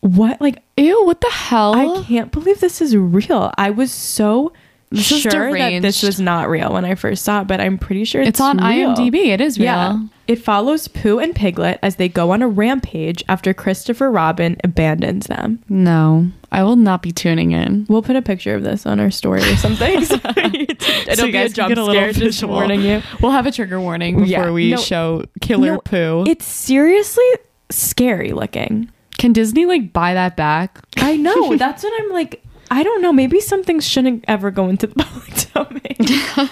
what? 0.00 0.40
Like 0.40 0.62
Ew, 0.76 1.04
what 1.04 1.20
the 1.20 1.30
hell? 1.30 1.74
I 1.98 2.02
can't 2.04 2.32
believe 2.32 2.60
this 2.60 2.80
is 2.80 2.96
real. 2.96 3.52
I 3.58 3.70
was 3.70 3.92
so 3.92 4.52
Sure 4.94 5.52
that 5.58 5.82
this 5.82 6.02
was 6.02 6.20
not 6.20 6.48
real 6.48 6.72
when 6.72 6.84
I 6.84 6.94
first 6.94 7.24
saw 7.24 7.40
it, 7.42 7.48
but 7.48 7.60
I'm 7.60 7.76
pretty 7.76 8.04
sure 8.04 8.20
it's, 8.22 8.28
it's 8.30 8.40
on 8.40 8.58
real. 8.58 8.94
IMDb. 8.94 9.26
It 9.26 9.40
is 9.40 9.58
real. 9.58 9.64
Yeah. 9.66 9.98
It 10.28 10.36
follows 10.36 10.86
Pooh 10.88 11.18
and 11.18 11.34
Piglet 11.34 11.78
as 11.82 11.96
they 11.96 12.08
go 12.08 12.30
on 12.30 12.40
a 12.42 12.48
rampage 12.48 13.22
after 13.28 13.52
Christopher 13.52 14.10
Robin 14.10 14.56
abandons 14.64 15.26
them. 15.26 15.62
No, 15.68 16.28
I 16.52 16.62
will 16.62 16.76
not 16.76 17.02
be 17.02 17.10
tuning 17.12 17.52
in. 17.52 17.86
We'll 17.88 18.02
put 18.02 18.16
a 18.16 18.22
picture 18.22 18.54
of 18.54 18.62
this 18.62 18.86
on 18.86 18.98
our 19.00 19.10
story 19.10 19.42
or 19.42 19.56
something. 19.56 20.04
so 20.04 20.14
It'll 20.24 21.26
you 21.26 21.32
be 21.32 21.38
a 21.38 21.48
jump 21.48 21.68
get 21.74 21.78
a 21.78 21.84
scare 21.84 22.06
just 22.08 22.18
visual. 22.20 22.54
warning 22.54 22.82
you. 22.82 23.02
We'll 23.20 23.32
have 23.32 23.46
a 23.46 23.52
trigger 23.52 23.80
warning 23.80 24.14
before 24.16 24.26
Yeah. 24.28 24.50
we 24.50 24.70
No- 24.70 24.76
show 24.78 25.24
Killer 25.40 25.72
No, 25.74 25.78
Poo. 25.80 26.24
It's 26.28 26.44
seriously 26.46 27.24
scary 27.70 28.32
looking. 28.32 28.90
Can 29.18 29.32
Disney 29.32 29.66
like 29.66 29.92
buy 29.92 30.14
that 30.14 30.36
back? 30.36 30.78
I 30.98 31.16
know. 31.16 31.56
That's 31.56 31.82
what 31.82 31.92
I'm 32.02 32.10
like. 32.12 32.42
I 32.70 32.82
don't 32.82 33.00
know. 33.02 33.12
Maybe 33.12 33.40
some 33.40 33.62
things 33.64 33.86
shouldn't 33.86 34.24
ever 34.28 34.50
go 34.50 34.68
into 34.68 34.86
the 34.86 34.94
public 35.04 35.52
domain. 35.52 36.50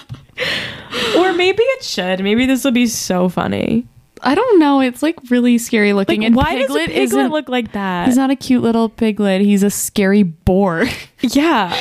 or 1.17 1.33
maybe 1.33 1.61
it 1.63 1.83
should. 1.83 2.21
Maybe 2.23 2.45
this 2.45 2.63
will 2.63 2.71
be 2.71 2.87
so 2.87 3.29
funny. 3.29 3.85
I 4.21 4.33
don't 4.33 4.59
know. 4.59 4.79
It's 4.79 5.03
like 5.03 5.17
really 5.29 5.57
scary 5.57 5.93
Like, 5.93 6.07
looking. 6.07 6.25
and 6.25 6.35
why 6.35 6.55
does 6.55 6.69
a 6.69 6.73
Piglet 6.73 6.89
piglet 6.89 7.31
look 7.31 7.49
like 7.49 7.73
that? 7.73 8.07
he's 8.07 8.17
not 8.17 8.31
a 8.31 8.35
cute 8.35 8.63
little 8.63 8.89
piglet. 8.89 9.41
He's 9.41 9.61
a 9.61 9.69
scary 9.69 10.23
boar. 10.23 10.85
yeah, 11.21 11.75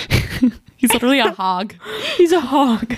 he's 0.76 0.92
literally 0.92 1.20
a 1.20 1.30
hog. 1.30 1.74
he's 2.16 2.32
a 2.32 2.40
hog. 2.40 2.94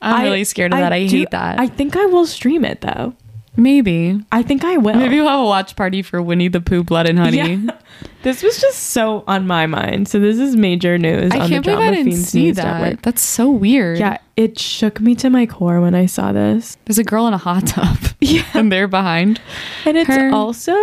I'm 0.00 0.20
I- 0.20 0.22
really 0.22 0.44
scared 0.44 0.72
of 0.72 0.78
that. 0.78 0.92
I 0.92 1.06
do- 1.06 1.18
hate 1.18 1.30
that. 1.32 1.58
I 1.58 1.66
think 1.66 1.96
I 1.96 2.06
will 2.06 2.26
stream 2.26 2.64
it 2.64 2.80
though. 2.80 3.14
Maybe. 3.56 4.18
I 4.32 4.42
think 4.42 4.64
I 4.64 4.78
will. 4.78 4.94
Maybe 4.94 5.20
we'll 5.20 5.28
have 5.28 5.40
a 5.40 5.44
watch 5.44 5.76
party 5.76 6.02
for 6.02 6.22
Winnie 6.22 6.48
the 6.48 6.60
Pooh, 6.60 6.82
Blood 6.82 7.08
and 7.08 7.18
Honey. 7.18 7.36
Yeah. 7.36 7.78
This 8.22 8.42
was 8.42 8.60
just 8.60 8.78
so 8.90 9.24
on 9.26 9.48
my 9.48 9.66
mind. 9.66 10.06
So 10.06 10.20
this 10.20 10.38
is 10.38 10.54
major 10.54 10.96
news 10.96 11.32
I 11.32 11.40
on 11.40 11.48
can't 11.48 11.64
the 11.64 11.72
believe 11.72 11.78
Drama 11.78 11.82
I 11.86 11.90
didn't 11.90 12.04
Fiends 12.12 12.28
see 12.28 12.44
News 12.44 12.56
that. 12.56 12.80
Network. 12.80 13.02
That's 13.02 13.20
so 13.20 13.50
weird. 13.50 13.98
Yeah, 13.98 14.18
it 14.36 14.60
shook 14.60 15.00
me 15.00 15.16
to 15.16 15.28
my 15.28 15.44
core 15.44 15.80
when 15.80 15.96
I 15.96 16.06
saw 16.06 16.30
this. 16.32 16.78
There's 16.84 16.98
a 16.98 17.04
girl 17.04 17.26
in 17.26 17.34
a 17.34 17.38
hot 17.38 17.66
tub. 17.66 17.98
Yeah. 18.20 18.44
and 18.54 18.70
they're 18.70 18.86
behind. 18.86 19.40
And 19.84 19.96
it's 19.98 20.08
Her- 20.08 20.30
also 20.32 20.76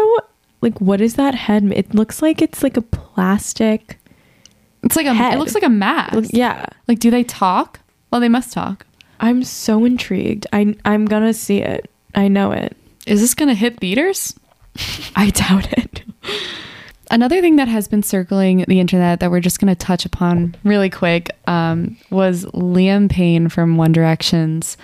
like 0.62 0.80
what 0.82 1.00
is 1.00 1.16
that 1.16 1.34
head? 1.34 1.64
It 1.74 1.96
looks 1.96 2.22
like 2.22 2.42
it's 2.42 2.62
like 2.62 2.76
a 2.76 2.82
plastic. 2.82 3.98
It's 4.84 4.98
like 4.98 5.08
a. 5.08 5.14
Head. 5.14 5.34
It 5.34 5.38
looks 5.40 5.56
like 5.56 5.64
a 5.64 5.70
mask. 5.70 6.32
Yeah. 6.34 6.66
Like, 6.90 7.00
do 7.00 7.10
they 7.10 7.24
talk? 7.24 7.80
Well, 8.12 8.20
they 8.20 8.30
must 8.30 8.52
talk. 8.52 8.86
I'm 9.22 9.44
so 9.44 9.86
intrigued. 9.86 10.46
I 10.52 10.76
I'm 10.84 11.06
gonna 11.06 11.34
see 11.34 11.62
it. 11.62 11.90
I 12.16 12.28
know 12.28 12.52
it. 12.52 12.76
Is 13.06 13.22
this 13.22 13.34
gonna 13.34 13.54
hit 13.56 13.80
theaters? 13.80 14.38
I 15.16 15.30
doubt 15.32 15.72
it. 15.74 16.04
Another 17.12 17.42
thing 17.42 17.56
that 17.56 17.68
has 17.68 17.88
been 17.88 18.04
circling 18.04 18.66
the 18.68 18.80
internet 18.80 19.20
that 19.20 19.32
we're 19.32 19.40
just 19.40 19.60
going 19.60 19.68
to 19.68 19.76
touch 19.76 20.06
upon 20.06 20.56
really 20.64 20.92
quick 20.92 21.32
um, 21.48 21.98
was 22.12 22.46
Liam 22.46 23.10
Payne 23.10 23.50
from 23.50 23.78
One 23.78 23.92
Direction's 23.92 24.78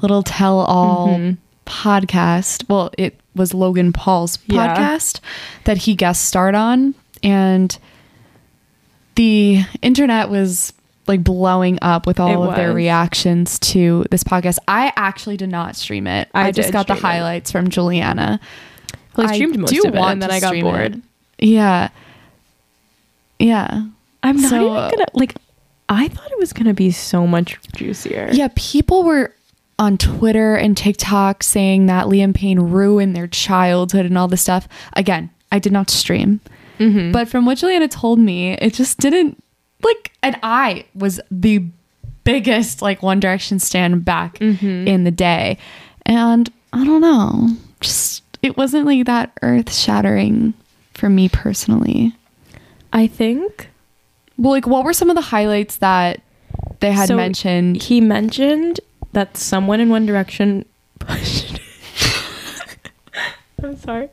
little 0.00 0.22
tell 0.22 0.60
all 0.60 1.08
Mhm. 1.08 1.36
podcast. 1.66 2.68
Well, 2.68 2.92
it 2.96 3.18
was 3.34 3.54
Logan 3.54 3.92
Paul's 3.92 4.38
Yeah. 4.46 4.68
podcast 4.76 5.18
that 5.64 5.78
he 5.78 5.96
guest 5.96 6.26
starred 6.26 6.54
on. 6.54 6.94
And 7.24 7.76
the 9.16 9.64
internet 9.82 10.30
was 10.30 10.72
like 11.08 11.24
blowing 11.24 11.78
up 11.82 12.06
with 12.06 12.20
all 12.20 12.44
It 12.44 12.48
of 12.50 12.56
their 12.56 12.72
reactions 12.72 13.58
to 13.60 14.04
this 14.10 14.22
podcast. 14.22 14.58
I 14.68 14.92
actually 14.96 15.36
did 15.36 15.48
not 15.50 15.74
stream 15.76 16.06
it. 16.06 16.28
I 16.34 16.48
I, 16.48 16.52
just 16.52 16.72
got 16.72 16.86
the 16.86 16.94
stream 16.94 17.10
it. 17.10 17.14
highlights 17.14 17.50
from 17.50 17.68
Juliana. 17.70 18.38
Well, 19.16 19.28
I 19.28 19.34
streamed 19.34 19.58
most 19.58 19.70
do 19.72 19.80
of 19.86 19.94
it, 19.94 19.98
and 19.98 20.22
then 20.22 20.30
I 20.30 20.38
got 20.40 20.54
bored. 20.60 21.02
it. 21.38 21.46
Yeah. 21.46 21.88
Yeah. 23.38 23.86
I'm 24.22 24.36
not 24.40 24.50
So- 24.50 24.56
even 24.76 24.90
gonna 24.90 25.06
like. 25.14 25.34
I 25.90 26.08
thought 26.08 26.30
it 26.30 26.38
was 26.38 26.52
gonna 26.52 26.74
be 26.74 26.90
so 26.90 27.26
much 27.26 27.58
juicier. 27.74 28.28
Yeah, 28.32 28.48
people 28.54 29.04
were 29.04 29.32
on 29.78 29.96
Twitter 29.96 30.54
and 30.54 30.76
TikTok 30.76 31.42
saying 31.42 31.86
that 31.86 32.06
Liam 32.06 32.34
Payne 32.34 32.58
ruined 32.60 33.16
their 33.16 33.26
childhood 33.28 34.04
and 34.04 34.18
all 34.18 34.28
this 34.28 34.42
stuff. 34.42 34.68
Again, 34.94 35.30
I 35.50 35.58
did 35.58 35.72
not 35.72 35.88
stream. 35.88 36.40
Mm-hmm. 36.78 37.12
But 37.12 37.28
from 37.28 37.46
what 37.46 37.58
Juliana 37.58 37.88
told 37.88 38.18
me, 38.18 38.52
it 38.52 38.74
just 38.74 38.98
didn't 38.98 39.42
like 39.82 40.12
and 40.22 40.36
I 40.42 40.84
was 40.94 41.20
the 41.30 41.64
biggest 42.24 42.82
like 42.82 43.02
One 43.02 43.20
Direction 43.20 43.58
stand 43.58 44.04
back 44.04 44.38
Mm-hmm. 44.38 44.86
in 44.88 45.04
the 45.04 45.10
day. 45.10 45.58
And 46.06 46.50
I 46.72 46.84
don't 46.84 47.00
know. 47.00 47.48
Just 47.80 48.22
it 48.42 48.56
wasn't 48.56 48.86
like 48.86 49.06
that 49.06 49.32
earth 49.42 49.72
shattering 49.74 50.54
for 50.94 51.08
me 51.08 51.28
personally. 51.28 52.14
I 52.92 53.06
think 53.06 53.68
Well, 54.36 54.52
like 54.52 54.66
what 54.66 54.84
were 54.84 54.92
some 54.92 55.10
of 55.10 55.16
the 55.16 55.22
highlights 55.22 55.76
that 55.78 56.20
they 56.80 56.92
had 56.92 57.08
So, 57.08 57.16
mentioned? 57.16 57.82
he 57.82 58.00
mentioned 58.00 58.80
that 59.12 59.36
someone 59.36 59.80
in 59.80 59.88
One 59.88 60.06
Direction 60.06 60.64
pushed. 60.98 61.60
I'm 63.62 63.76
sorry. 63.76 64.08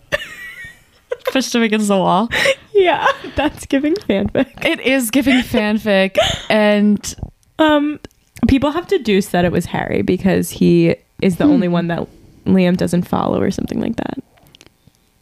Pushed 1.31 1.53
him 1.53 1.61
against 1.63 1.87
the 1.87 1.97
wall. 1.97 2.29
Yeah, 2.75 3.07
that's 3.35 3.65
giving 3.65 3.95
fanfic. 3.95 4.65
It 4.65 4.79
is 4.81 5.09
giving 5.11 5.39
fanfic, 5.41 6.17
and 6.49 7.15
Um, 7.57 7.99
people 8.47 8.71
have 8.71 8.87
deduced 8.87 9.31
that 9.31 9.45
it 9.45 9.51
was 9.51 9.65
Harry 9.65 10.01
because 10.01 10.49
he 10.51 10.95
is 11.21 11.37
the 11.37 11.45
only 11.45 11.67
one 11.69 11.87
that 11.87 12.05
Liam 12.45 12.75
doesn't 12.77 13.03
follow 13.07 13.41
or 13.41 13.49
something 13.49 13.79
like 13.81 13.95
that. 13.95 14.19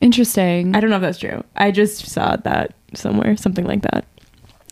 interesting. 0.01 0.75
I 0.75 0.79
don't 0.79 0.89
know 0.89 0.97
if 0.97 1.01
that's 1.01 1.19
true. 1.19 1.43
I 1.55 1.71
just 1.71 2.05
saw 2.07 2.35
that 2.37 2.73
somewhere, 2.93 3.37
something 3.37 3.65
like 3.65 3.81
that. 3.83 4.05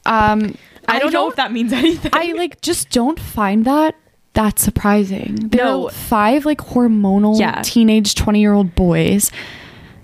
um, 0.06 0.56
I 0.88 1.00
don't 1.00 1.14
know 1.14 1.30
if 1.30 1.36
that 1.36 1.52
means 1.52 1.72
anything. 1.72 2.12
I 2.14 2.34
like 2.34 2.60
just 2.62 2.90
don't 2.90 3.20
find 3.20 3.66
that 3.66 3.96
that 4.34 4.60
surprising. 4.60 5.36
There 5.36 5.64
No. 5.66 5.86
are 5.88 5.92
five 5.92 6.46
like 6.46 6.58
hormonal 6.60 7.40
Yeah. 7.40 7.62
teenage 7.62 8.16
twenty 8.16 8.40
year 8.42 8.54
old 8.54 8.76
boys. 8.76 9.32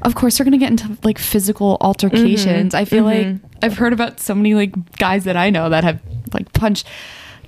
Of 0.01 0.15
course, 0.15 0.37
they're 0.37 0.45
gonna 0.45 0.57
get 0.57 0.71
into 0.71 0.97
like 1.03 1.17
physical 1.17 1.77
altercations. 1.81 2.73
Mm-hmm. 2.73 2.81
I 2.81 2.85
feel 2.85 3.03
like 3.03 3.25
mm-hmm. 3.25 3.45
I've 3.61 3.77
heard 3.77 3.93
about 3.93 4.19
so 4.19 4.35
many 4.35 4.53
like 4.53 4.97
guys 4.97 5.23
that 5.23 5.35
I 5.35 5.49
know 5.49 5.69
that 5.69 5.83
have 5.83 6.01
like 6.33 6.51
punched 6.53 6.87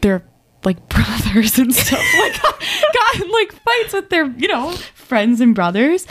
their 0.01 0.23
like 0.63 0.89
brothers 0.89 1.57
and 1.57 1.73
stuff 1.73 2.03
like 2.19 2.41
got 2.41 3.15
in, 3.21 3.31
like 3.31 3.51
fights 3.53 3.93
with 3.93 4.09
their 4.09 4.25
you 4.25 4.47
know 4.47 4.71
friends 4.95 5.41
and 5.41 5.53
brothers, 5.53 6.07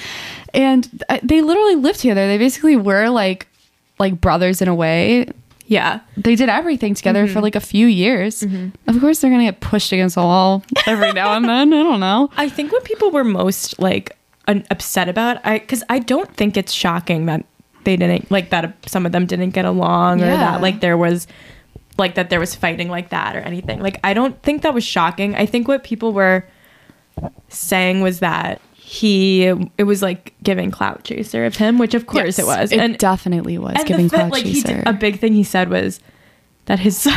and 0.55 1.03
they 1.23 1.43
literally 1.43 1.77
lived 1.77 2.01
together. 2.01 2.27
They 2.27 2.39
basically 2.39 2.77
were 2.77 3.09
like 3.09 3.49
like 3.99 4.21
brothers 4.21 4.63
in 4.63 4.69
a 4.69 4.75
way 4.75 5.27
yeah. 5.69 6.01
they 6.17 6.35
did 6.35 6.49
everything 6.49 6.95
together 6.95 7.25
Mm-hmm. 7.25 7.33
for 7.35 7.41
like 7.41 7.55
a 7.55 7.61
few 7.61 7.87
years. 7.87 8.43
Mm-hmm. 8.43 8.91
Of 8.91 9.01
course, 9.01 9.21
they're 9.21 9.31
gonna 9.31 9.45
get 9.45 9.61
pushed 9.61 9.93
against 9.93 10.15
the 10.15 10.23
wall 10.23 10.65
every 10.87 11.13
now 11.13 11.35
and 11.35 11.45
then. 11.45 11.73
I 11.73 11.83
don't 11.83 12.01
know. 12.01 12.31
I 12.37 12.49
think 12.49 12.73
when 12.73 12.81
people 12.83 13.11
were 13.11 13.25
most 13.25 13.79
like 13.79 14.17
upset 14.71 15.09
about, 15.09 15.45
I 15.45 15.59
because 15.59 15.83
I 15.89 15.99
don't 15.99 16.33
think 16.37 16.57
it's 16.57 16.73
shocking 16.73 17.27
that 17.27 17.45
they 17.85 17.97
didn't 17.97 18.31
like 18.31 18.51
that. 18.51 18.75
Some 18.87 19.07
of 19.07 19.13
them 19.13 19.27
didn't 19.27 19.51
get 19.51 19.65
along, 19.65 20.23
or 20.23 20.27
Yeah. 20.27 20.37
that 20.37 20.61
like 20.63 20.81
there 20.81 20.97
was 20.97 21.27
like 21.99 22.15
that 22.15 22.31
there 22.31 22.41
was 22.41 22.55
fighting 22.55 22.89
like 22.89 23.11
that 23.11 23.37
or 23.37 23.41
anything. 23.41 23.81
Like 23.81 23.99
I 24.05 24.15
don't 24.15 24.41
think 24.43 24.63
that 24.63 24.75
was 24.75 24.85
shocking. 24.85 25.35
I 25.35 25.47
think 25.47 25.69
what 25.69 25.85
people 25.85 26.13
were 26.13 26.45
saying 27.49 28.01
was 28.01 28.21
that 28.21 28.61
he 28.75 29.43
it 29.77 29.85
was 29.85 30.03
like 30.03 30.35
giving 30.43 30.71
clout 30.71 31.05
chaser 31.05 31.45
of 31.45 31.57
him, 31.57 31.79
which 31.79 31.95
of 31.95 32.07
course 32.07 32.39
it 32.39 32.47
was, 32.47 32.73
It 32.73 32.79
and 32.81 32.97
definitely 32.99 33.59
was 33.59 33.75
and 33.77 33.87
giving 33.87 34.07
the 34.09 34.17
fact, 34.17 34.31
clout 34.31 34.33
like 34.33 34.45
he 34.45 34.55
chaser. 34.63 34.77
did, 34.77 34.87
a 34.89 34.93
big 34.93 35.19
thing 35.21 35.33
he 35.35 35.45
said 35.45 35.69
was 35.69 36.01
that 36.69 36.79
his 36.79 36.97
song 37.03 37.15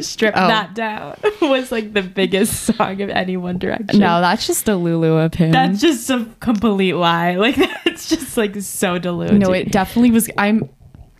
"Strip 0.00 0.34
Oh. 0.36 0.48
That 0.48 0.74
Down" 0.74 1.16
was 1.42 1.70
like 1.70 1.92
the 1.92 2.02
biggest 2.02 2.64
song 2.64 3.00
of 3.02 3.10
any 3.10 3.36
One 3.36 3.58
Direction. 3.58 4.00
no, 4.00 4.20
that's 4.20 4.46
just 4.46 4.64
the 4.64 4.76
Lulu 4.76 5.12
of 5.18 5.34
him. 5.34 5.52
That's 5.52 5.80
just 5.80 6.10
a 6.10 6.26
complete 6.40 6.94
lie. 6.94 7.36
Like 7.46 7.56
that's 7.84 8.08
just 8.08 8.36
like 8.36 8.56
so 8.60 8.98
deluded. 8.98 9.38
no, 9.38 9.52
it 9.52 9.70
definitely 9.70 10.10
was. 10.10 10.28
I'm 10.36 10.68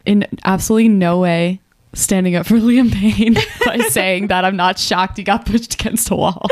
in 0.04 0.26
absolutely 0.44 0.88
no 0.88 1.20
way 1.20 1.60
standing 1.94 2.34
up 2.34 2.46
for 2.46 2.54
Liam 2.54 2.92
Payne 2.92 3.34
by 3.64 3.78
saying 3.88 4.28
that 4.28 4.44
I'm 4.44 4.56
not 4.56 4.78
shocked 4.78 5.16
he 5.18 5.22
got 5.22 5.46
pushed 5.46 5.74
against 5.74 6.10
a 6.10 6.16
wall. 6.16 6.46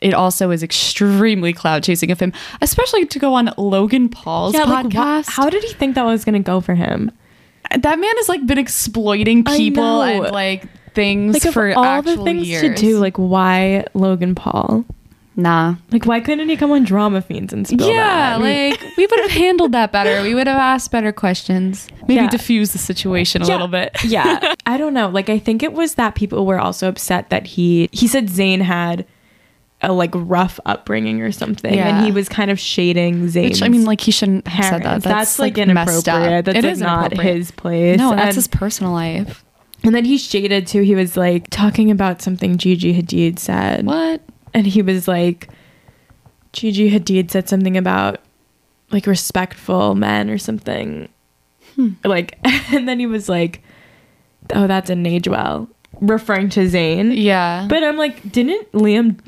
It 0.00 0.14
also 0.14 0.50
is 0.50 0.62
extremely 0.62 1.52
cloud 1.52 1.82
chasing 1.82 2.10
of 2.10 2.20
him, 2.20 2.32
especially 2.60 3.06
to 3.06 3.18
go 3.18 3.34
on 3.34 3.52
Logan 3.56 4.08
Paul's 4.08 4.54
yeah, 4.54 4.64
like, 4.64 4.86
podcast. 4.86 5.28
how 5.30 5.48
did 5.50 5.64
he 5.64 5.72
think 5.72 5.94
that 5.96 6.04
was 6.04 6.24
gonna 6.24 6.40
go 6.40 6.60
for 6.60 6.74
him? 6.74 7.10
That 7.70 7.98
man 7.98 8.16
has 8.16 8.28
like 8.28 8.46
been 8.46 8.58
exploiting 8.58 9.44
people 9.44 10.02
and 10.02 10.32
like 10.32 10.64
things 10.94 11.44
Like 11.44 11.52
for 11.52 11.72
all 11.76 12.02
the 12.02 12.16
things 12.24 12.48
years. 12.48 12.62
to 12.62 12.74
do, 12.74 12.98
like 12.98 13.16
why 13.16 13.84
Logan 13.94 14.34
Paul? 14.34 14.84
nah. 15.38 15.74
Like 15.92 16.06
why 16.06 16.20
couldn't 16.20 16.48
he 16.48 16.56
come 16.56 16.70
on 16.70 16.84
Drama 16.84 17.20
Fiends 17.20 17.52
and 17.52 17.68
spill 17.68 17.86
yeah, 17.90 18.38
that? 18.38 18.40
like 18.40 18.80
we 18.96 19.06
would 19.06 19.20
have 19.20 19.30
handled 19.32 19.72
that 19.72 19.92
better. 19.92 20.22
We 20.22 20.34
would 20.34 20.46
have 20.46 20.56
asked 20.56 20.90
better 20.90 21.12
questions. 21.12 21.88
Maybe 22.08 22.14
Yeah. 22.14 22.30
diffuse 22.30 22.72
the 22.72 22.78
situation 22.78 23.42
a 23.42 23.46
Yeah. 23.46 23.52
little 23.52 23.68
bit. 23.68 23.94
yeah, 24.04 24.54
I 24.66 24.78
don't 24.78 24.94
know. 24.94 25.08
Like 25.10 25.28
I 25.28 25.38
think 25.38 25.62
it 25.62 25.74
was 25.74 25.96
that 25.96 26.14
people 26.14 26.46
were 26.46 26.58
also 26.58 26.88
upset 26.88 27.28
that 27.28 27.46
he 27.48 27.90
he 27.92 28.06
said 28.08 28.28
Zayn 28.28 28.62
had 28.62 29.04
a 29.82 29.92
like 29.92 30.10
rough 30.14 30.58
upbringing 30.64 31.20
or 31.22 31.30
something, 31.32 31.74
Yeah. 31.74 31.96
and 31.98 32.06
he 32.06 32.10
was 32.12 32.28
kind 32.28 32.50
of 32.50 32.58
shading 32.58 33.26
Zayn. 33.28 33.50
Which 33.50 33.62
I 33.62 33.68
mean, 33.68 33.84
like 33.84 34.00
he 34.00 34.10
shouldn't 34.10 34.46
have 34.48 34.64
said 34.64 34.82
that. 34.82 35.02
That's, 35.02 35.04
That's, 35.04 35.38
like, 35.38 35.54
up. 35.54 35.58
inappropriate. 35.68 36.44
That's 36.46 36.58
It 36.58 36.64
like 36.64 36.72
is 36.72 36.80
not 36.80 37.12
his 37.18 37.50
place. 37.50 37.98
No, 37.98 38.10
that's 38.10 38.28
And- 38.28 38.34
his 38.36 38.48
personal 38.48 38.92
life. 38.92 39.44
And 39.84 39.94
then 39.94 40.04
he 40.06 40.16
shaded 40.18 40.66
too. 40.66 40.80
He 40.82 40.94
was 40.94 41.16
like 41.16 41.48
talking 41.50 41.90
about 41.90 42.22
something 42.22 42.56
Gigi 42.56 42.94
Hadid 43.00 43.38
said. 43.38 43.84
What? 43.86 44.22
And 44.54 44.66
he 44.66 44.80
was 44.82 45.06
like, 45.06 45.48
Gigi 46.52 46.90
Hadid 46.90 47.30
said 47.30 47.48
something 47.48 47.76
about 47.76 48.20
like 48.90 49.06
respectful 49.06 49.94
men 49.94 50.30
or 50.30 50.38
something. 50.38 51.08
Hmm. 51.74 51.90
Like, 52.04 52.38
and 52.72 52.88
then 52.88 52.98
he 52.98 53.06
was 53.06 53.28
like, 53.28 53.62
oh, 54.54 54.66
that 54.66 54.86
didn't 54.86 55.06
age 55.06 55.28
well, 55.28 55.68
referring 56.00 56.48
to 56.50 56.60
Zayn. 56.60 57.12
Yeah. 57.14 57.66
But 57.68 57.84
I'm 57.84 57.98
like, 57.98 58.32
didn't 58.32 58.72
Liam 58.72 59.18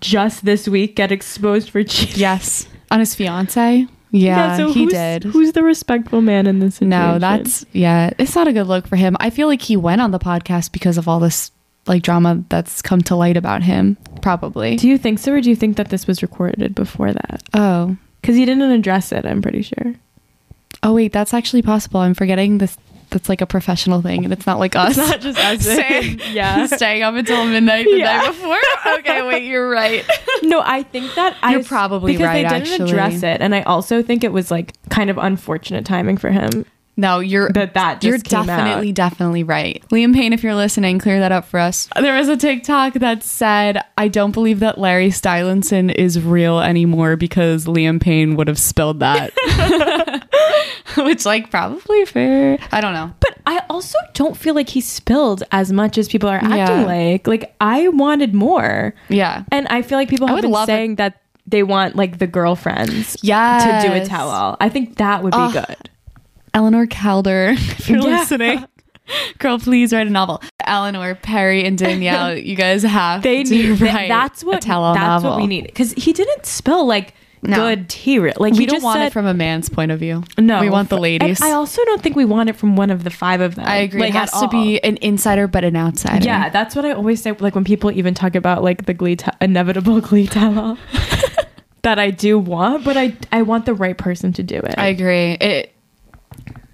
just 0.00 0.44
this 0.44 0.68
week 0.68 0.96
get 0.96 1.12
exposed 1.12 1.70
for 1.70 1.82
cheating? 1.84 2.20
yes, 2.20 2.66
on 2.90 3.00
his 3.00 3.14
fiance. 3.14 3.86
Yeah, 4.12 4.56
so 4.56 4.72
he 4.72 4.84
who's, 4.84 4.92
did. 4.92 5.24
Who's 5.24 5.52
the 5.52 5.62
respectful 5.62 6.22
man 6.22 6.46
in 6.46 6.60
this 6.60 6.76
situation? 6.76 6.90
No, 6.90 7.18
that's 7.18 7.66
yeah. 7.72 8.10
It's 8.18 8.34
not 8.34 8.48
a 8.48 8.52
good 8.52 8.66
look 8.66 8.86
for 8.86 8.96
him. 8.96 9.16
I 9.20 9.30
feel 9.30 9.48
like 9.48 9.62
he 9.62 9.76
went 9.76 10.00
on 10.00 10.10
the 10.10 10.18
podcast 10.18 10.72
because 10.72 10.96
of 10.96 11.08
all 11.08 11.20
this 11.20 11.50
like 11.86 12.02
drama 12.02 12.44
that's 12.48 12.82
come 12.82 13.00
to 13.02 13.16
light 13.16 13.36
about 13.36 13.62
him. 13.62 13.96
Probably. 14.22 14.76
Do 14.76 14.88
you 14.88 14.98
think 14.98 15.18
so, 15.18 15.32
or 15.32 15.40
do 15.40 15.50
you 15.50 15.56
think 15.56 15.76
that 15.76 15.88
this 15.88 16.06
was 16.06 16.22
recorded 16.22 16.74
before 16.74 17.12
that? 17.12 17.42
Oh. 17.54 17.96
Because 18.20 18.36
he 18.36 18.44
didn't 18.44 18.70
address 18.70 19.12
it, 19.12 19.24
I'm 19.24 19.42
pretty 19.42 19.62
sure. 19.62 19.94
Oh 20.82 20.94
wait, 20.94 21.12
that's 21.12 21.34
actually 21.34 21.62
possible. 21.62 22.00
I'm 22.00 22.14
forgetting 22.14 22.58
this. 22.58 22.76
That's 23.10 23.28
like 23.28 23.40
a 23.40 23.46
professional 23.46 24.02
thing, 24.02 24.24
and 24.24 24.32
it's 24.32 24.46
not 24.46 24.58
like 24.58 24.74
us. 24.76 24.96
It's 24.98 25.08
not 25.08 25.20
just 25.20 25.38
us. 25.38 25.60
Saying- 25.64 26.20
yeah. 26.32 26.66
staying 26.76 27.02
up 27.02 27.14
until 27.14 27.44
midnight 27.46 27.86
the 27.86 27.98
Yeah. 27.98 28.16
night 28.18 28.26
before. 28.28 28.58
Okay, 28.98 29.26
wait, 29.26 29.44
you're 29.44 29.68
right. 29.70 30.04
No, 30.42 30.60
I 30.64 30.82
think 30.82 31.14
that 31.14 31.36
I 31.42 31.52
You're 31.52 31.64
probably 31.64 32.12
because 32.12 32.26
right, 32.26 32.34
they 32.42 32.42
didn't 32.58 32.72
actually. 32.72 32.90
address 32.90 33.22
it, 33.22 33.40
and 33.40 33.54
I 33.54 33.62
also 33.62 34.02
think 34.02 34.24
it 34.24 34.32
was 34.32 34.50
like 34.50 34.72
kind 34.90 35.08
of 35.10 35.18
unfortunate 35.18 35.84
timing 35.84 36.16
for 36.16 36.30
him 36.30 36.64
No, 36.98 37.20
you're 37.20 37.50
that 37.50 37.74
that 37.74 38.00
just 38.00 38.04
you're 38.04 38.18
came 38.18 38.46
definitely 38.46 38.88
out. 38.88 38.94
definitely 38.94 39.42
right. 39.42 39.84
Liam 39.90 40.14
Payne, 40.14 40.32
if 40.32 40.42
you're 40.42 40.54
listening, 40.54 40.98
clear 40.98 41.20
that 41.20 41.30
up 41.30 41.44
for 41.44 41.60
us. 41.60 41.88
There 42.00 42.16
was 42.16 42.28
a 42.28 42.36
TikTok 42.38 42.94
that 42.94 43.22
said, 43.22 43.82
"I 43.98 44.08
don't 44.08 44.32
believe 44.32 44.60
that 44.60 44.78
Larry 44.78 45.08
Stylinson 45.10 45.94
is 45.94 46.18
real 46.20 46.58
anymore 46.60 47.16
because 47.16 47.66
Liam 47.66 48.00
Payne 48.00 48.34
would 48.36 48.48
have 48.48 48.58
spilled 48.58 49.00
that." 49.00 49.32
Which, 50.96 51.26
like, 51.26 51.50
probably 51.50 52.04
fair. 52.06 52.58
I 52.72 52.80
don't 52.80 52.94
know. 52.94 53.12
But 53.20 53.36
I 53.46 53.62
also 53.68 53.98
don't 54.14 54.36
feel 54.36 54.54
like 54.54 54.70
he 54.70 54.80
spilled 54.80 55.42
as 55.52 55.70
much 55.72 55.98
as 55.98 56.08
people 56.08 56.28
are 56.30 56.36
acting 56.36 56.56
Yeah. 56.56 56.84
like. 56.86 57.26
Like 57.26 57.54
I 57.60 57.88
wanted 57.88 58.34
more, 58.34 58.94
Yeah. 59.10 59.42
and 59.52 59.66
I 59.68 59.82
feel 59.82 59.98
like 59.98 60.08
people 60.08 60.26
have 60.28 60.40
been 60.40 60.50
love 60.50 60.68
it. 60.68 60.72
saying 60.72 60.94
that 60.96 61.20
they 61.46 61.62
want 61.62 61.94
like 61.96 62.18
the 62.18 62.26
girlfriends 62.26 63.16
Yes. 63.22 63.82
to 63.82 63.88
do 63.88 63.94
a 63.94 64.04
tell-all. 64.06 64.56
I 64.60 64.68
think 64.70 64.96
that 64.96 65.22
would 65.22 65.32
be 65.32 65.38
Ugh. 65.38 65.52
good. 65.52 65.90
Eleanor 66.56 66.86
Calder, 66.86 67.48
if 67.56 67.88
you're 67.88 67.98
Yeah. 67.98 68.18
listening. 68.20 68.64
Girl, 69.38 69.58
please 69.58 69.92
write 69.92 70.06
a 70.06 70.10
novel. 70.10 70.42
Eleanor, 70.64 71.14
Perrie, 71.14 71.64
and 71.64 71.76
Danielle, 71.78 72.36
you 72.38 72.56
guys 72.56 72.82
have 72.82 73.22
They 73.22 73.44
to 73.44 73.50
need. 73.50 73.80
write 73.80 74.08
that's 74.08 74.42
what. 74.42 74.56
a 74.64 74.66
that's 74.66 74.66
novel. 74.66 75.30
what 75.32 75.40
we 75.40 75.46
need 75.46 75.64
because 75.66 75.92
he 75.92 76.12
didn't 76.12 76.44
spill 76.46 76.86
like 76.86 77.12
No. 77.42 77.56
good 77.56 77.88
tea. 77.90 78.18
Like 78.18 78.54
we 78.54 78.60
you 78.60 78.66
don't 78.66 78.82
want 78.82 78.98
said, 78.98 79.06
it 79.08 79.12
from 79.12 79.26
a 79.26 79.34
man's 79.34 79.68
point 79.68 79.92
of 79.92 80.00
view. 80.00 80.24
no. 80.38 80.60
we 80.60 80.70
want 80.70 80.88
the 80.88 80.96
ladies. 80.98 81.40
I 81.42 81.52
also 81.52 81.84
don't 81.84 82.02
think 82.02 82.16
we 82.16 82.24
want 82.24 82.48
it 82.48 82.56
from 82.56 82.74
one 82.74 82.90
of 82.90 83.04
the 83.04 83.10
five 83.10 83.40
of 83.42 83.54
them. 83.54 83.66
I 83.66 83.76
agree. 83.76 84.00
Like, 84.00 84.10
it 84.10 84.14
has 84.14 84.32
to 84.40 84.48
be 84.48 84.80
an 84.82 84.96
insider, 85.02 85.46
but 85.46 85.62
an 85.62 85.76
outsider. 85.76 86.24
Yeah, 86.24 86.48
that's 86.48 86.74
what 86.74 86.84
I 86.86 86.92
always 86.92 87.22
say. 87.22 87.30
Like 87.32 87.54
when 87.54 87.64
people 87.64 87.92
even 87.92 88.14
talk 88.14 88.34
about 88.34 88.64
like 88.64 88.86
the 88.86 88.94
glee, 88.94 89.16
te- 89.16 89.30
inevitable 89.42 90.00
glee 90.00 90.26
tell 90.26 90.78
that 91.82 91.98
I 92.00 92.10
do 92.10 92.38
want, 92.40 92.82
but 92.84 92.96
I 92.96 93.14
I 93.30 93.42
want 93.42 93.66
the 93.66 93.74
right 93.74 93.96
person 93.96 94.32
to 94.32 94.42
do 94.42 94.56
it. 94.56 94.74
I 94.78 94.86
agree. 94.88 95.34
It 95.40 95.72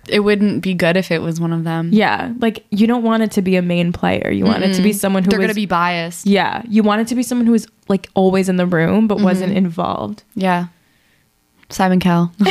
it 0.08 0.20
wouldn't 0.20 0.62
be 0.62 0.74
good 0.74 0.96
if 0.96 1.10
it 1.10 1.20
was 1.22 1.40
one 1.40 1.52
of 1.52 1.64
them. 1.64 1.90
yeah, 1.92 2.32
like 2.40 2.64
you 2.70 2.86
don't 2.86 3.02
want 3.04 3.22
it 3.22 3.30
to 3.32 3.42
be 3.42 3.56
a 3.56 3.62
main 3.62 3.92
player. 3.92 4.30
You 4.30 4.44
want 4.44 4.62
it 4.64 4.74
to 4.74 4.82
be 4.82 4.92
someone 4.92 5.22
who 5.24 5.30
They're 5.30 5.40
is- 5.40 5.46
gonna 5.46 5.54
be 5.54 5.66
biased. 5.66 6.26
Yeah, 6.26 6.62
you 6.68 6.82
want 6.82 7.00
it 7.02 7.08
to 7.08 7.14
be 7.14 7.22
someone 7.22 7.46
who 7.46 7.54
is 7.54 7.66
like 7.88 8.08
always 8.14 8.48
in 8.48 8.56
the 8.56 8.66
room 8.66 9.06
but 9.08 9.20
wasn't 9.20 9.56
involved. 9.56 10.22
Yeah. 10.34 10.66
Simon 11.68 12.00
Cowell. 12.00 12.32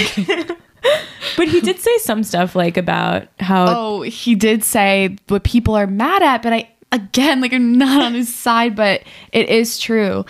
But 1.37 1.47
he 1.47 1.61
did 1.61 1.79
say 1.79 1.95
some 1.99 2.23
stuff 2.23 2.55
like 2.55 2.75
about 2.75 3.27
how 3.39 3.65
oh, 3.69 4.01
he 4.01 4.35
did 4.35 4.63
say 4.63 5.15
what 5.27 5.43
people 5.43 5.75
are 5.75 5.87
mad 5.87 6.21
at, 6.23 6.41
but 6.41 6.51
I 6.53 6.69
again 6.91 7.39
like 7.39 7.53
I'm 7.53 7.77
not 7.77 8.01
on 8.03 8.13
his 8.15 8.33
side, 8.33 8.75
but 8.75 9.01
it 9.31 9.47
is 9.47 9.79
true 9.79 10.25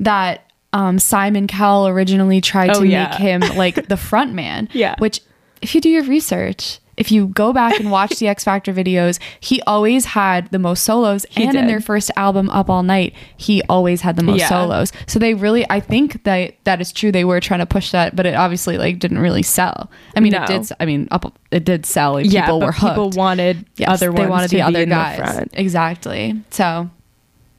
that 0.00 0.44
um, 0.72 0.98
Simon 0.98 1.48
Cowell 1.48 1.86
originally 1.88 2.40
tried 2.40 2.70
Oh, 2.70 2.80
to 2.80 2.86
yeah. 2.86 3.08
make 3.10 3.18
him 3.18 3.40
like 3.56 3.88
the 3.88 3.96
front 4.10 4.32
man. 4.32 4.68
Yeah. 4.72 4.94
Which 4.98 5.20
if 5.62 5.74
you 5.74 5.80
do 5.80 5.88
your 5.88 6.04
research, 6.04 6.78
if 6.96 7.12
you 7.12 7.28
go 7.28 7.52
back 7.52 7.78
and 7.78 7.92
watch 7.92 8.18
the 8.18 8.26
X 8.34 8.42
Factor 8.42 8.72
videos, 8.72 9.20
he 9.38 9.62
always 9.68 10.04
had 10.04 10.50
the 10.50 10.58
most 10.58 10.82
solos. 10.82 11.24
He 11.30 11.44
and 11.44 11.56
in 11.56 11.68
their 11.68 11.80
first 11.80 12.10
album, 12.16 12.50
Up 12.50 12.68
All 12.68 12.82
Night, 12.82 13.14
he 13.36 13.62
always 13.68 14.00
had 14.00 14.16
the 14.16 14.24
most 14.24 14.40
Yeah. 14.40 14.48
solos. 14.48 14.90
So 15.06 15.20
they 15.20 15.34
really, 15.34 15.64
I 15.70 15.78
think 15.78 16.24
that 16.24 16.54
that 16.64 16.80
is 16.80 16.90
true. 16.90 17.12
They 17.12 17.24
were 17.24 17.38
trying 17.38 17.60
to 17.60 17.66
push 17.66 17.92
that, 17.92 18.16
but 18.16 18.26
it 18.26 18.34
obviously 18.34 18.78
like 18.78 18.98
didn't 18.98 19.20
really 19.20 19.44
sell. 19.44 19.88
I 20.16 20.20
mean, 20.20 20.32
No. 20.32 20.42
it 20.42 20.46
did. 20.48 20.68
I 20.80 20.86
mean, 20.86 21.06
up 21.12 21.38
it 21.52 21.64
did 21.64 21.86
sell. 21.86 22.14
Like, 22.14 22.26
yeah, 22.32 22.46
people 22.46 22.58
but 22.60 22.66
were 22.66 22.72
hooked. 22.72 22.94
people 22.94 23.10
wanted 23.10 23.64
Yes, 23.76 23.88
other 23.90 24.10
ones 24.10 24.18
they 24.24 24.30
wanted 24.30 24.48
to 24.48 24.56
the 24.56 24.56
be 24.56 24.62
other 24.62 24.86
guys. 24.86 25.36
the. 25.36 25.46
Exactly. 25.60 26.34
So 26.50 26.90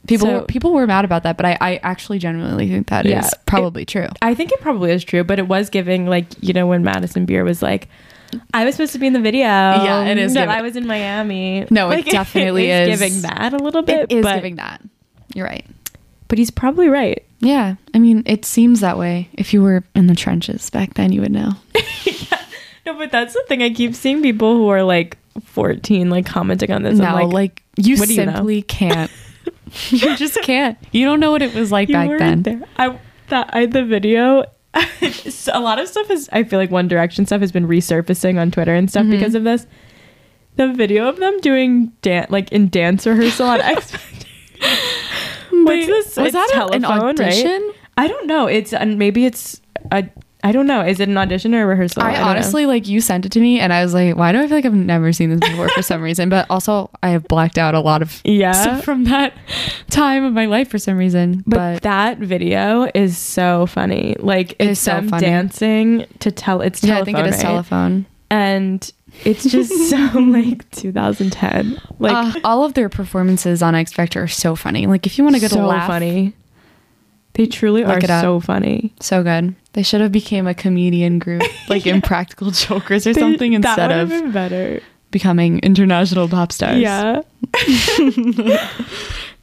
people 0.09 0.27
So- 0.27 0.45
people 0.45 0.73
were 0.73 0.85
mad 0.87 1.05
about 1.05 1.23
that, 1.23 1.37
but 1.37 1.45
I, 1.45 1.57
I 1.61 1.75
actually 1.83 2.19
genuinely 2.19 2.67
think 2.69 2.87
that 2.87 3.05
is 3.05 3.11
Yeah. 3.11 3.29
probably 3.45 3.85
true. 3.85 4.07
I 4.21 4.33
think 4.35 4.51
it 4.51 4.59
probably 4.59 4.91
is 4.91 5.03
true, 5.03 5.23
but 5.23 5.39
it 5.39 5.47
was 5.47 5.69
giving 5.69 6.05
like 6.07 6.25
you 6.41 6.51
know 6.53 6.67
when 6.67 6.83
Madison 6.83 7.25
Beer 7.25 7.43
was 7.43 7.61
like, 7.61 7.87
I 8.53 8.65
was 8.65 8.75
supposed 8.75 8.91
to 8.93 8.99
be 8.99 9.07
in 9.07 9.13
the 9.13 9.19
video. 9.21 9.45
Yeah, 9.47 10.01
and 10.01 10.19
it 10.19 10.23
is 10.23 10.33
That 10.33 10.41
giving- 10.47 10.55
I 10.55 10.61
was 10.61 10.75
in 10.75 10.85
Miami. 10.87 11.65
No, 11.71 11.89
it 11.97 12.05
definitely 12.05 12.69
is 12.69 12.89
is. 12.89 12.99
giving 12.99 13.21
that 13.21 13.53
a 13.53 13.57
little 13.57 13.81
bit. 13.81 14.11
It 14.11 14.17
is 14.19 14.25
giving 14.25 14.55
that. 14.57 14.81
You're 15.33 15.45
right. 15.45 15.65
but 16.27 16.37
he's 16.37 16.51
probably 16.51 16.89
right. 16.89 17.23
Yeah. 17.39 17.75
I 17.93 17.99
mean, 17.99 18.23
it 18.25 18.43
seems 18.45 18.81
that 18.81 18.97
way. 18.97 19.29
If 19.33 19.53
you 19.53 19.61
were 19.63 19.83
in 19.95 20.07
the 20.07 20.15
trenches 20.15 20.69
back 20.69 20.95
then, 20.95 21.11
you 21.13 21.21
would 21.21 21.31
know. 21.31 21.53
No, 22.85 22.97
but 22.97 23.11
that's 23.11 23.33
the 23.35 23.43
thing. 23.47 23.61
I 23.61 23.69
keep 23.71 23.93
seeing 23.93 24.23
people 24.23 24.55
who 24.55 24.67
are 24.69 24.81
like 24.81 25.15
14 25.43 26.09
like 26.09 26.25
commenting 26.25 26.71
on 26.71 26.81
this. 26.81 26.97
no, 26.97 27.05
I'm 27.05 27.29
like, 27.29 27.33
like, 27.33 27.63
you 27.77 27.95
do 27.97 28.11
you 28.13 28.25
know? 28.25 28.33
simply 28.33 28.61
can't. 28.63 29.11
you 29.89 30.15
just 30.17 30.39
can't. 30.41 30.77
You 30.91 31.05
don't 31.05 31.19
know 31.19 31.31
what 31.31 31.41
it 31.41 31.53
was 31.53 31.71
like 31.71 31.89
you 31.89 31.93
back 31.95 32.17
then. 32.19 32.43
there. 32.43 32.61
I 32.77 32.99
that 33.29 33.49
I 33.53 33.65
the 33.65 33.83
video. 33.85 34.43
a 34.73 35.59
lot 35.59 35.79
of 35.79 35.87
stuff 35.87 36.09
is. 36.11 36.29
I 36.31 36.43
feel 36.43 36.59
like 36.59 36.69
One 36.71 36.87
Direction 36.87 37.25
stuff 37.25 37.41
has 37.41 37.51
been 37.51 37.67
resurfacing 37.67 38.39
on 38.39 38.51
Twitter 38.51 38.73
and 38.75 38.89
stuff 38.89 39.03
Mm-hmm. 39.03 39.11
because 39.11 39.35
of 39.35 39.43
this. 39.43 39.65
The 40.57 40.71
video 40.73 41.07
of 41.07 41.17
them 41.17 41.39
doing 41.39 41.91
dance 42.01 42.29
like 42.31 42.51
in 42.51 42.69
dance 42.69 43.05
rehearsal 43.07 43.47
on 43.47 43.61
X. 43.61 43.91
What's 45.51 45.87
this? 45.87 46.17
was 46.17 46.17
It's 46.17 46.33
that 46.33 46.49
a- 46.53 46.73
an 46.75 46.81
telephone, 46.83 47.15
right? 47.15 47.19
audition? 47.19 47.71
I 47.97 48.07
don't 48.07 48.27
know. 48.27 48.47
It's 48.47 48.73
and 48.73 48.97
maybe 48.97 49.25
it's 49.25 49.61
a. 49.91 50.07
I 50.43 50.51
don't 50.53 50.67
know. 50.67 50.81
Is 50.81 50.99
it 51.01 51.09
an 51.09 51.17
audition 51.17 51.53
or 51.53 51.63
a 51.63 51.65
rehearsal? 51.65 52.01
I 52.01 52.13
know. 52.13 52.23
honestly 52.23 52.65
like 52.65 52.87
you 52.87 53.01
sent 53.01 53.25
it 53.25 53.31
to 53.33 53.39
me, 53.41 53.59
and 53.59 53.73
I 53.73 53.83
was 53.83 53.93
like, 53.93 54.15
"Why 54.15 54.31
do 54.31 54.39
I 54.39 54.47
feel 54.47 54.55
like 54.57 54.65
I've 54.65 54.73
never 54.73 55.11
seen 55.11 55.29
this 55.29 55.39
before 55.49 55.67
for 55.69 55.81
some 55.81 56.01
reason?" 56.01 56.29
But 56.29 56.45
also, 56.49 56.89
I 57.03 57.09
have 57.09 57.27
blacked 57.27 57.57
out 57.57 57.75
a 57.75 57.81
lot 57.81 58.01
of 58.01 58.21
Yeah. 58.25 58.53
stuff 58.53 58.83
from 58.85 59.03
that 59.05 59.33
time 59.89 60.23
of 60.23 60.31
my 60.33 60.45
life 60.45 60.69
for 60.69 60.77
some 60.77 60.97
reason. 60.97 61.43
But, 61.45 61.57
But, 61.75 61.81
that 61.83 62.17
video 62.19 62.89
is 62.93 63.17
so 63.17 63.65
funny. 63.65 64.15
Like 64.19 64.53
It 64.53 64.69
it's 64.69 64.79
so 64.79 64.93
them 64.95 65.09
funny. 65.09 65.25
dancing 65.27 66.05
to 66.19 66.31
tell 66.31 66.61
it's 66.61 66.81
yeah, 66.83 66.95
telephone, 66.95 67.01
I 67.01 67.05
think 67.05 67.17
it 67.27 67.29
is 67.29 67.35
right? 67.35 67.49
telephone. 67.49 68.05
and 68.31 68.91
it's 69.25 69.43
just 69.43 69.73
so 69.89 69.97
like 70.19 70.69
2010. 70.71 71.81
Like 71.99 72.35
Uh, 72.35 72.39
all 72.45 72.63
of 72.63 72.75
their 72.75 72.87
performances 72.89 73.61
on 73.61 73.75
X 73.75 73.91
Factor 73.91 74.23
are 74.23 74.27
so 74.27 74.55
funny. 74.55 74.87
Like 74.87 75.05
if 75.05 75.17
you 75.17 75.23
want 75.25 75.35
to 75.35 75.41
get 75.41 75.51
so 75.51 75.65
a 75.65 75.67
laugh, 75.67 75.87
funny. 75.87 76.33
They 77.39 77.45
truly 77.45 77.85
Look 77.85 78.03
are 78.03 78.21
so 78.21 78.41
funny. 78.41 78.93
so 78.99 79.23
good. 79.23 79.55
They 79.71 79.81
should 79.81 80.01
have 80.01 80.11
became 80.11 80.45
a 80.45 80.53
comedian 80.53 81.19
group, 81.19 81.41
like 81.69 81.87
Impractical 81.87 82.51
Jokers 82.51 83.07
or 83.07 83.13
They- 83.13 83.21
something, 83.21 83.53
instead 83.53 83.91
of 83.93 84.33
better. 84.33 84.81
becoming 85.09 85.59
international 85.59 86.27
pop 86.27 86.51
stars. 86.51 86.77
Yeah, 86.79 87.21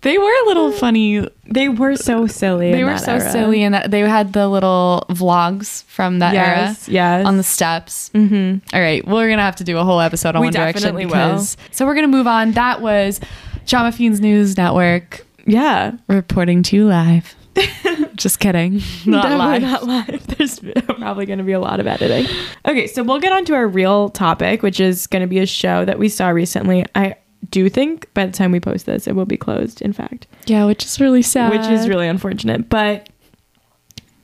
they 0.03 0.19
were 0.19 0.31
a 0.31 0.47
little 0.47 0.73
funny. 0.85 1.27
they 1.47 1.69
were 1.71 1.97
so 1.97 2.27
silly. 2.27 2.71
They 2.73 2.85
were 2.85 2.99
so 2.99 3.13
era. 3.15 3.31
silly, 3.33 3.63
and 3.63 3.75
they 3.91 4.01
had 4.01 4.33
the 4.35 4.47
little 4.49 5.07
vlogs 5.09 5.85
from 5.85 6.19
that 6.19 6.35
era. 6.35 6.57
Yes, 6.69 6.89
yes. 6.89 7.27
on 7.27 7.37
the 7.39 7.43
steps. 7.43 8.11
mm-hmm. 8.15 8.59
All 8.77 8.81
right, 8.83 9.07
we're 9.07 9.29
gonna 9.31 9.43
have 9.43 9.57
to 9.57 9.65
do 9.65 9.79
a 9.79 9.85
whole 9.85 10.01
episode 10.01 10.37
on 10.37 10.43
We 10.43 10.49
One 10.49 10.53
Direction 10.53 10.83
definitely 10.83 11.07
will. 11.07 11.13
because 11.13 11.57
so 11.71 11.87
we're 11.87 11.95
gonna 11.95 12.09
move 12.09 12.27
on. 12.27 12.53
That 12.53 12.83
was 12.83 13.21
Drama 13.67 13.91
Fiends 13.93 14.21
News 14.21 14.57
Network 14.57 15.27
Yeah, 15.47 15.93
reporting 16.09 16.63
to 16.65 16.77
you 16.77 16.87
live. 16.87 17.35
Just 18.15 18.41
kidding, 18.41 18.83
not 19.07 19.31
live. 19.39 19.63
Not 19.63 19.85
live. 19.85 20.27
There's 20.27 20.61
probably 20.61 21.27
going 21.27 21.39
to 21.39 21.45
be 21.45 21.53
a 21.53 21.61
lot 21.61 21.81
of 21.81 21.87
editing. 21.87 22.27
Okay, 22.67 22.87
so 22.87 23.03
we'll 23.03 23.21
get 23.21 23.33
on 23.33 23.45
to 23.47 23.55
our 23.55 23.67
real 23.67 24.11
topic, 24.11 24.63
which 24.63 24.81
is 24.81 25.07
going 25.07 25.23
to 25.23 25.29
be 25.29 25.39
a 25.39 25.47
show 25.47 25.85
that 25.85 25.99
we 25.99 26.09
saw 26.09 26.29
recently. 26.29 26.85
I 26.95 27.17
do 27.51 27.69
think 27.69 28.13
by 28.15 28.27
the 28.27 28.33
time 28.33 28.53
we 28.53 28.61
post 28.61 28.87
this, 28.87 29.07
it 29.07 29.15
will 29.15 29.27
be 29.27 29.37
closed. 29.37 29.83
In 29.83 29.93
fact, 29.93 30.27
Yeah, 30.47 30.65
which 30.67 30.85
is 30.85 31.01
really 31.01 31.23
sad. 31.23 31.53
which 31.53 31.71
is 31.71 31.89
really 31.89 32.09
unfortunate. 32.09 32.69
But 32.69 33.09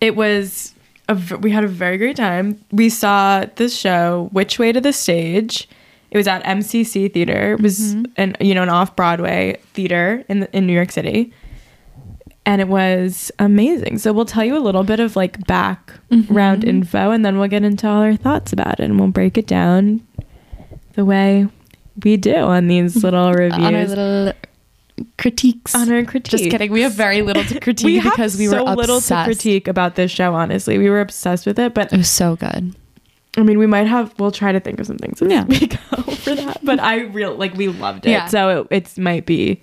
it 0.01 0.17
was 0.17 0.75
a, 1.09 1.15
v- 1.15 1.37
we 1.37 1.51
had 1.51 1.65
a 1.65 1.69
very 1.69 1.99
great 1.99 2.17
time. 2.17 2.63
We 2.73 2.89
saw 2.89 3.45
this 3.57 3.77
show, 3.77 4.29
Which 4.33 4.59
Way 4.59 4.73
to 4.73 4.81
the 4.81 4.93
Stage. 4.93 5.69
It 6.11 6.17
was 6.17 6.27
at 6.27 6.43
MCC 6.45 7.13
Theater. 7.13 7.53
It 7.53 7.61
was 7.61 7.95
mm-hmm. 7.95 8.13
an 8.17 8.37
you 8.41 8.55
know 8.55 8.63
an 8.63 8.69
off 8.69 8.95
Broadway 8.97 9.59
theater 9.73 10.25
in 10.29 10.41
the, 10.41 10.57
in 10.57 10.67
New 10.67 10.75
York 10.75 10.93
City, 10.93 11.33
and 12.45 12.61
it 12.61 12.69
was 12.69 13.31
amazing. 13.39 13.99
So 13.99 14.13
we'll 14.13 14.25
tell 14.25 14.45
you 14.45 14.57
a 14.57 14.61
little 14.61 14.85
bit 14.85 15.01
of 15.01 15.17
like 15.17 15.47
background 15.47 16.63
mm-hmm. 16.63 16.69
info, 16.69 17.11
and 17.11 17.25
then 17.25 17.39
we'll 17.39 17.49
get 17.49 17.65
into 17.65 17.89
all 17.89 18.03
our 18.03 18.17
thoughts 18.17 18.53
about 18.53 18.81
it, 18.81 18.85
and 18.85 18.99
we'll 18.99 19.11
break 19.11 19.39
it 19.39 19.47
down 19.47 20.07
the 20.95 21.05
way 21.05 21.49
we 22.03 22.17
do 22.17 22.35
on 22.37 22.69
these 22.69 22.97
mm-hmm. 22.97 23.05
little 23.05 23.33
reviews. 23.33 23.65
on 23.65 23.75
our 23.75 23.87
little 23.87 24.33
critiques. 25.19 25.75
On 25.75 25.91
our 25.91 26.05
critiques. 26.05 26.31
Just 26.31 26.51
kidding. 26.51 26.73
We 26.73 26.83
have 26.83 26.93
very 26.93 27.23
little 27.23 27.45
to 27.45 27.61
critique 27.61 28.03
we 28.05 28.11
because 28.11 28.37
we 28.37 28.47
so 28.47 28.57
were 28.57 28.73
obsessed. 28.73 28.79
little 28.79 29.01
to 29.01 29.25
critique 29.25 29.69
about 29.69 29.95
this 29.95 30.11
show. 30.11 30.35
Honestly, 30.35 30.79
we 30.79 30.91
were 30.91 31.01
obsessed 31.01 31.47
with 31.47 31.59
it. 31.59 31.75
But 31.75 31.93
It 31.93 31.97
was 31.97 32.11
so 32.11 32.37
good. 32.37 32.75
I 33.37 33.43
mean, 33.43 33.59
we 33.59 33.67
might 33.67 33.87
have. 33.87 34.15
We'll 34.19 34.33
try 34.33 34.53
to 34.53 34.61
think 34.61 34.79
of 34.79 34.87
some 34.87 34.99
things 34.99 35.23
as 35.23 35.31
Yeah. 35.31 35.45
we 35.45 35.67
go 35.67 36.03
for 36.03 36.35
that. 36.35 36.59
But 36.63 36.81
I 36.81 37.03
real 37.03 37.35
like 37.35 37.55
we 37.55 37.69
loved 37.69 38.07
it. 38.07 38.11
Yeah. 38.11 38.27
So 38.27 38.61
it 38.61 38.67
it's 38.71 38.99
might 38.99 39.27
be. 39.27 39.61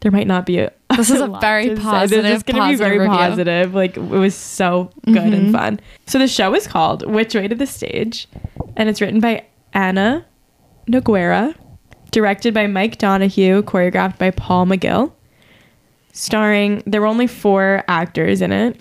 There 0.00 0.12
might 0.12 0.26
not 0.26 0.46
be 0.46 0.58
a. 0.58 0.72
This 0.96 1.10
is 1.10 1.20
a 1.20 1.26
lot 1.26 1.40
very 1.40 1.68
to 1.68 1.76
say. 1.76 1.82
positive, 1.82 2.24
This 2.24 2.36
is 2.38 2.42
going 2.42 2.60
to 2.62 2.68
be 2.68 2.76
very 2.76 2.98
review. 2.98 3.14
positive. 3.16 3.74
Like 3.74 3.96
it 3.96 4.02
was 4.02 4.34
so 4.34 4.90
good 5.06 5.16
and 5.34 5.48
Mhm. 5.48 5.52
fun. 5.52 5.80
So 6.06 6.18
the 6.18 6.26
show 6.28 6.54
is 6.54 6.66
called 6.66 7.06
"Which 7.10 7.34
Way 7.34 7.46
to 7.48 7.54
the 7.54 7.66
Stage," 7.66 8.26
and 8.76 8.88
it's 8.88 9.00
written 9.00 9.20
by 9.20 9.44
Ana 9.74 10.24
Nogueira, 10.90 11.54
directed 12.10 12.54
by 12.54 12.66
Mike 12.66 12.98
Donahue, 12.98 13.62
choreographed 13.62 14.18
by 14.18 14.30
Paul 14.30 14.66
McGill, 14.66 15.12
starring. 16.12 16.82
There 16.86 17.00
were 17.00 17.06
only 17.06 17.26
four 17.26 17.84
actors 17.86 18.40
in 18.40 18.50
it: 18.52 18.80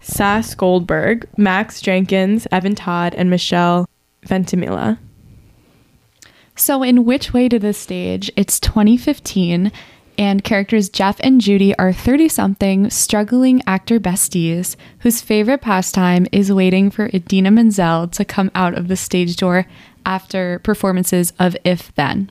Sass 0.00 0.54
Goldberg, 0.54 1.28
Max 1.36 1.80
Jenkins, 1.80 2.46
Evan 2.50 2.74
Todd, 2.74 3.14
and 3.16 3.28
Michelle 3.30 3.88
Veintimilla. 4.26 4.98
So, 6.54 6.82
in 6.82 7.04
Which 7.04 7.32
Way 7.32 7.48
to 7.48 7.58
the 7.58 7.72
Stage, 7.72 8.30
it's 8.36 8.60
2015, 8.60 9.72
and 10.18 10.44
characters 10.44 10.88
Jeff 10.88 11.18
and 11.20 11.40
Judy 11.40 11.76
are 11.78 11.92
30 11.92 12.28
something, 12.28 12.90
struggling 12.90 13.62
actor 13.66 13.98
besties 13.98 14.76
whose 15.00 15.20
favorite 15.20 15.60
pastime 15.60 16.26
is 16.32 16.52
waiting 16.52 16.90
for 16.90 17.06
Idina 17.06 17.50
Menzel 17.50 18.08
to 18.08 18.24
come 18.24 18.50
out 18.54 18.74
of 18.74 18.88
the 18.88 18.96
stage 18.96 19.36
door 19.36 19.66
after 20.04 20.58
performances 20.60 21.32
of 21.38 21.56
If 21.64 21.94
Then. 21.94 22.30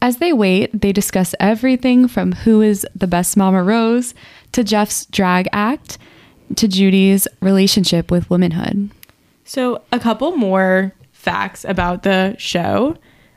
As 0.00 0.18
they 0.18 0.32
wait, 0.32 0.80
they 0.80 0.92
discuss 0.92 1.34
everything 1.40 2.06
from 2.08 2.32
who 2.32 2.60
is 2.60 2.86
the 2.94 3.06
best 3.06 3.36
Mama 3.36 3.62
Rose 3.62 4.14
to 4.52 4.62
Jeff's 4.62 5.06
drag 5.06 5.48
act 5.52 5.98
to 6.56 6.68
Judy's 6.68 7.26
relationship 7.40 8.10
with 8.10 8.30
womanhood. 8.30 8.90
So, 9.44 9.82
a 9.92 9.98
couple 9.98 10.36
more 10.36 10.92
facts 11.12 11.64
about 11.64 12.02
the 12.02 12.36
show, 12.38 12.96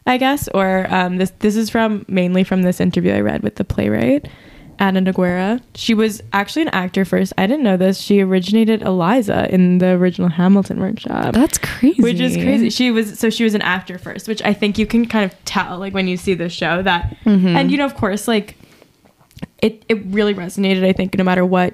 I 0.09 0.17
guess, 0.17 0.49
or 0.53 0.87
um, 0.93 1.17
this 1.17 1.31
this 1.39 1.55
is 1.55 1.69
from 1.69 2.03
mainly 2.09 2.43
from 2.43 2.63
this 2.63 2.81
interview 2.81 3.13
I 3.13 3.21
read 3.21 3.43
with 3.43 3.55
the 3.55 3.63
playwright. 3.63 4.27
Ana 4.81 5.01
Nogueira. 5.01 5.61
She 5.75 5.93
was 5.93 6.23
actually 6.31 6.61
an 6.61 6.69
actor 6.69 7.03
first. 7.03 7.33
I 7.37 7.47
didn't 7.47 7.63
know 7.63 7.75
this. 7.75 7.99
She 7.99 8.21
originated 8.21 8.81
Eliza 8.81 9.53
in 9.53 9.79
the 9.79 9.87
original 9.89 10.29
Hamilton 10.29 10.79
workshop. 10.79 11.33
That's 11.33 11.57
crazy. 11.57 12.01
which 12.01 12.21
is 12.21 12.35
crazy. 12.37 12.69
She 12.69 12.89
was 12.89 13.19
so 13.19 13.29
she 13.29 13.43
was 13.43 13.53
an 13.55 13.61
actor 13.61 13.97
first, 13.97 14.27
which 14.29 14.41
I 14.43 14.53
think 14.53 14.77
you 14.77 14.87
can 14.87 15.05
kind 15.05 15.25
of 15.25 15.35
tell 15.45 15.77
like 15.79 15.93
when 15.93 16.07
you 16.07 16.15
see 16.17 16.33
the 16.33 16.47
show 16.49 16.81
that 16.81 17.13
Mhm. 17.25 17.55
and 17.55 17.69
you 17.71 17.77
know 17.77 17.85
of 17.85 17.95
course 17.95 18.25
like 18.27 18.55
it 19.61 19.83
it 19.89 20.01
really 20.07 20.33
resonated 20.33 20.83
I 20.85 20.93
think 20.93 21.15
no 21.17 21.23
matter 21.25 21.45
what 21.45 21.73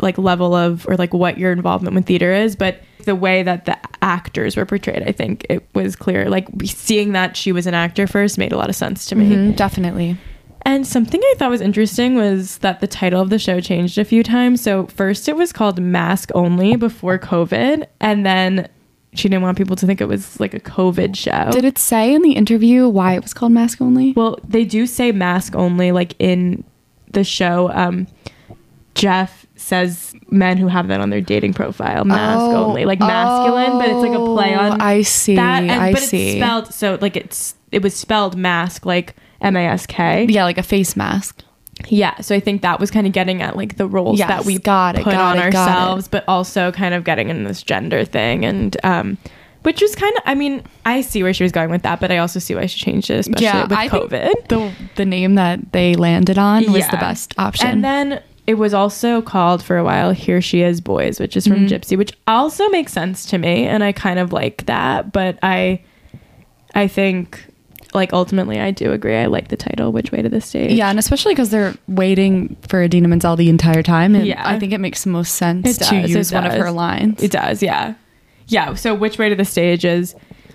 like 0.00 0.18
level 0.18 0.54
of 0.54 0.86
or 0.88 0.96
like 0.96 1.12
what 1.14 1.38
your 1.38 1.52
involvement 1.52 1.94
with 1.94 2.06
theater 2.06 2.32
is, 2.32 2.56
but 2.56 2.80
the 3.04 3.14
way 3.14 3.42
that 3.42 3.64
the 3.66 3.76
actors 4.02 4.56
were 4.56 4.66
portrayed, 4.66 5.02
I 5.06 5.12
think 5.12 5.46
it 5.48 5.66
was 5.74 5.94
clear. 5.96 6.28
Like 6.28 6.48
seeing 6.64 7.12
that 7.12 7.36
she 7.36 7.52
was 7.52 7.66
an 7.66 7.74
actor 7.74 8.06
first 8.06 8.36
made 8.38 8.52
a 8.52 8.56
lot 8.56 8.68
of 8.68 8.76
sense 8.76 9.06
to 9.06 9.14
me. 9.14 9.30
Mhm, 9.30 9.56
definitely. 9.56 10.16
And 10.62 10.84
something 10.84 11.20
I 11.22 11.34
thought 11.38 11.50
was 11.50 11.60
interesting 11.60 12.16
was 12.16 12.58
that 12.58 12.80
the 12.80 12.88
title 12.88 13.20
of 13.20 13.30
the 13.30 13.38
show 13.38 13.60
changed 13.60 13.98
a 13.98 14.04
few 14.04 14.24
times. 14.24 14.60
So 14.60 14.86
first 14.86 15.28
it 15.28 15.36
was 15.36 15.52
called 15.52 15.80
Mask 15.80 16.30
Only 16.34 16.74
before 16.74 17.18
COVID, 17.20 17.86
and 18.00 18.26
then 18.26 18.68
she 19.14 19.28
didn't 19.28 19.42
want 19.44 19.56
people 19.56 19.76
to 19.76 19.86
think 19.86 20.00
it 20.00 20.08
was 20.08 20.40
like 20.40 20.52
a 20.54 20.58
COVID 20.60 21.14
show. 21.14 21.50
Did 21.52 21.64
it 21.64 21.78
say 21.78 22.12
in 22.12 22.22
the 22.22 22.32
interview 22.32 22.88
why 22.88 23.14
it 23.14 23.22
was 23.22 23.32
called 23.32 23.52
Mask 23.52 23.80
Only? 23.80 24.12
well, 24.14 24.38
they 24.46 24.64
do 24.64 24.86
say 24.86 25.12
mask 25.12 25.54
only, 25.54 25.92
like 25.92 26.14
in 26.18 26.64
the 27.12 27.22
show. 27.22 27.70
Um, 27.72 28.08
Jeff 28.94 29.45
says 29.56 30.14
men 30.30 30.58
who 30.58 30.68
have 30.68 30.88
that 30.88 31.00
on 31.00 31.10
their 31.10 31.20
dating 31.20 31.54
profile, 31.54 32.04
mask 32.04 32.38
Oh, 32.40 32.64
only, 32.66 32.84
like 32.84 33.00
masculine, 33.00 33.78
but 33.78 33.88
it's 33.88 33.98
like 34.08 34.12
a 34.18 34.24
play 34.24 34.54
oh, 34.54 34.58
on 34.72 34.80
I 34.80 35.02
see. 35.02 35.36
that. 35.36 35.62
And, 35.62 35.70
I 35.72 35.92
but 35.92 36.02
see. 36.02 36.30
it's 36.38 36.44
spelled 36.44 36.74
so 36.74 36.98
like 37.00 37.16
it's 37.16 37.54
it 37.72 37.82
was 37.82 37.94
spelled 37.94 38.36
mask 38.36 38.84
like 38.86 39.16
M 39.40 39.56
A 39.56 39.60
S 39.66 39.86
K. 39.86 40.26
yeah, 40.28 40.44
like 40.44 40.58
a 40.58 40.62
face 40.62 40.96
mask. 40.96 41.42
Yeah, 41.88 42.18
so 42.22 42.34
I 42.34 42.40
think 42.40 42.62
that 42.62 42.80
was 42.80 42.90
kind 42.90 43.06
of 43.06 43.12
getting 43.12 43.42
at 43.42 43.54
like 43.56 43.76
the 43.76 43.86
roles 43.86 44.18
Yes, 44.18 44.28
that 44.28 44.44
we 44.46 44.58
got 44.58 44.94
it, 44.96 45.04
put 45.04 45.12
got 45.12 45.36
on 45.36 45.42
it, 45.42 45.54
ourselves, 45.54 46.08
but 46.08 46.24
also 46.26 46.72
kind 46.72 46.94
of 46.94 47.04
getting 47.04 47.28
in 47.28 47.44
this 47.44 47.62
gender 47.62 48.02
thing, 48.04 48.46
and 48.46 48.76
um, 48.82 49.18
which 49.62 49.82
was 49.82 49.94
kind 49.94 50.16
of. 50.16 50.22
I 50.24 50.34
mean, 50.34 50.62
I 50.86 51.02
see 51.02 51.22
where 51.22 51.34
she 51.34 51.42
was 51.42 51.52
going 51.52 51.68
with 51.70 51.82
that, 51.82 52.00
but 52.00 52.10
I 52.10 52.16
also 52.18 52.38
see 52.38 52.54
why 52.54 52.64
she 52.64 52.78
changed 52.78 53.10
it, 53.10 53.18
especially 53.20 53.60
with 53.62 53.72
I 53.72 53.88
COVID. 53.88 54.48
the 54.48 54.72
the 54.96 55.04
name 55.04 55.34
that 55.34 55.72
they 55.72 55.94
landed 55.96 56.38
on 56.38 56.64
was 56.72 56.80
Yeah. 56.80 56.90
the 56.92 56.96
best 56.96 57.34
option. 57.36 57.66
And 57.68 57.84
then 57.84 58.22
it 58.46 58.54
was 58.54 58.72
also 58.74 59.20
called 59.22 59.62
for 59.62 59.76
a 59.76 59.84
while 59.84 60.10
"Here 60.12 60.40
She 60.40 60.62
Is, 60.62 60.80
Boys," 60.80 61.18
which 61.20 61.36
is 61.36 61.46
from 61.46 61.66
Mhm. 61.66 61.68
Gypsy, 61.68 61.96
which 61.98 62.12
also 62.26 62.68
makes 62.68 62.92
sense 62.92 63.26
to 63.26 63.38
me, 63.38 63.64
and 63.66 63.82
I 63.82 63.92
kind 63.92 64.18
of 64.18 64.32
like 64.32 64.66
that. 64.66 65.12
But 65.12 65.38
I, 65.42 65.80
I 66.74 66.86
think, 66.88 67.44
like 67.94 68.12
ultimately, 68.12 68.60
I 68.60 68.70
do 68.70 68.92
agree. 68.92 69.16
I 69.16 69.26
like 69.26 69.48
the 69.48 69.56
title 69.56 69.90
"Which 69.92 70.12
Way 70.12 70.22
to 70.22 70.28
the 70.28 70.40
Stage." 70.40 70.72
yeah, 70.72 70.88
and 70.90 70.98
especially 70.98 71.32
because 71.32 71.50
they're 71.50 71.74
waiting 71.88 72.56
for 72.68 72.82
Idina 72.82 73.08
Menzel 73.08 73.36
the 73.36 73.48
entire 73.48 73.82
time, 73.82 74.14
and 74.14 74.26
Yeah. 74.26 74.42
I 74.46 74.58
think 74.58 74.72
it 74.72 74.78
makes 74.80 75.04
the 75.04 75.10
most 75.10 75.34
sense 75.34 75.76
to 75.78 75.96
use 76.06 76.32
one 76.32 76.46
of 76.46 76.52
her 76.52 76.70
lines. 76.70 77.22
It 77.22 77.30
does, 77.32 77.62
yeah, 77.62 77.94
yeah. 78.48 78.74
So 78.74 78.94
which 78.94 79.18
way 79.18 79.28
to 79.28 79.34
the 79.34 79.44
stage 79.44 79.84
is 79.84 80.14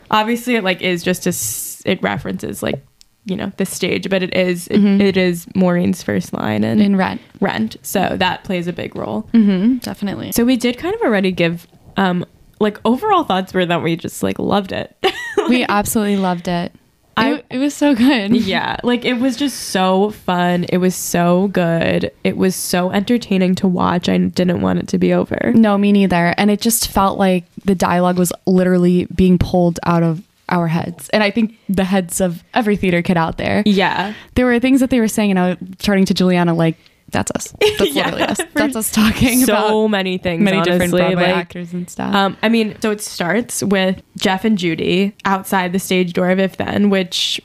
obviously 0.09 0.55
it 0.55 0.63
like 0.63 0.81
is 0.81 1.03
just 1.03 1.25
a 1.27 1.89
it 1.89 2.01
references 2.03 2.61
like 2.61 2.85
you 3.25 3.35
know 3.35 3.51
the 3.57 3.65
stage, 3.65 4.09
but 4.09 4.23
it 4.23 4.33
is 4.35 4.67
it, 4.67 4.79
Mhm. 4.79 4.99
it 5.01 5.15
is 5.17 5.45
Maureen's 5.55 6.01
first 6.03 6.33
line 6.33 6.63
and 6.63 6.81
in 6.81 6.95
Rent. 6.95 7.21
Rent, 7.39 7.77
so 7.83 8.15
that 8.17 8.43
plays 8.43 8.67
a 8.67 8.73
big 8.73 8.95
role. 8.95 9.27
Mm-hmm, 9.33 9.77
definitely. 9.77 10.31
So 10.31 10.43
we 10.45 10.57
did 10.57 10.77
kind 10.77 10.95
of 10.95 11.01
already 11.01 11.31
give 11.31 11.67
um 11.97 12.25
like 12.59 12.79
overall 12.85 13.23
thoughts 13.23 13.53
were 13.53 13.65
that 13.65 13.81
we 13.83 13.95
just 13.95 14.21
like 14.23 14.37
loved 14.39 14.71
it. 14.71 14.95
we 15.49 15.65
absolutely 15.67 16.17
loved 16.17 16.47
it. 16.47 16.71
I- 17.17 17.33
it, 17.33 17.45
it 17.51 17.57
was 17.57 17.73
so 17.73 17.93
good. 17.93 18.35
yeah, 18.35 18.77
like 18.83 19.03
it 19.05 19.15
was 19.19 19.35
just 19.35 19.57
so 19.69 20.11
fun. 20.11 20.63
It 20.69 20.77
was 20.77 20.95
so 20.95 21.47
good. 21.49 22.09
It 22.23 22.37
was 22.37 22.55
so 22.55 22.89
entertaining 22.91 23.53
to 23.55 23.67
watch. 23.67 24.07
I 24.09 24.17
didn't 24.17 24.61
want 24.61 24.79
it 24.79 24.87
to 24.89 24.97
be 24.97 25.13
over. 25.13 25.51
No, 25.53 25.77
me 25.77 25.91
neither. 25.91 26.33
And 26.37 26.49
it 26.49 26.61
just 26.61 26.87
felt 26.87 27.19
like 27.19 27.43
the 27.65 27.75
dialogue 27.75 28.17
was 28.17 28.31
literally 28.47 29.05
being 29.13 29.37
pulled 29.37 29.79
out 29.83 30.03
of 30.03 30.23
our 30.51 30.67
heads. 30.67 31.09
And 31.09 31.23
I 31.23 31.31
think 31.31 31.55
the 31.69 31.83
heads 31.85 32.21
of 32.21 32.43
every 32.53 32.75
theater 32.75 33.01
kid 33.01 33.17
out 33.17 33.37
there. 33.37 33.63
Yeah. 33.65 34.13
There 34.35 34.45
were 34.45 34.59
things 34.59 34.79
that 34.81 34.89
they 34.89 34.99
were 34.99 35.07
saying, 35.07 35.31
and 35.31 35.39
I 35.39 35.49
was 35.49 35.57
turning 35.79 36.05
to 36.05 36.13
Juliana 36.13 36.53
like, 36.53 36.77
that's 37.09 37.29
us. 37.31 37.53
That's 37.77 37.93
Yeah, 37.93 38.05
literally 38.05 38.23
us. 38.23 38.39
That's 38.53 38.75
us 38.75 38.89
talking 38.91 39.39
so 39.45 39.53
about 39.53 39.87
many 39.89 40.17
things. 40.17 40.41
many 40.43 40.57
different 40.61 40.93
honestly. 40.93 40.99
Broadway 41.01 41.23
Like, 41.33 41.35
actors 41.35 41.73
and 41.73 41.89
stuff. 41.89 42.15
Um, 42.15 42.37
I 42.41 42.47
mean, 42.47 42.77
so 42.81 42.89
it 42.91 43.01
starts 43.01 43.61
with 43.63 44.01
Jeff 44.17 44.45
and 44.45 44.57
Judy 44.57 45.13
outside 45.25 45.73
the 45.73 45.79
stage 45.79 46.13
door 46.13 46.29
of 46.29 46.39
If 46.39 46.55
Then, 46.55 46.89
which 46.89 47.41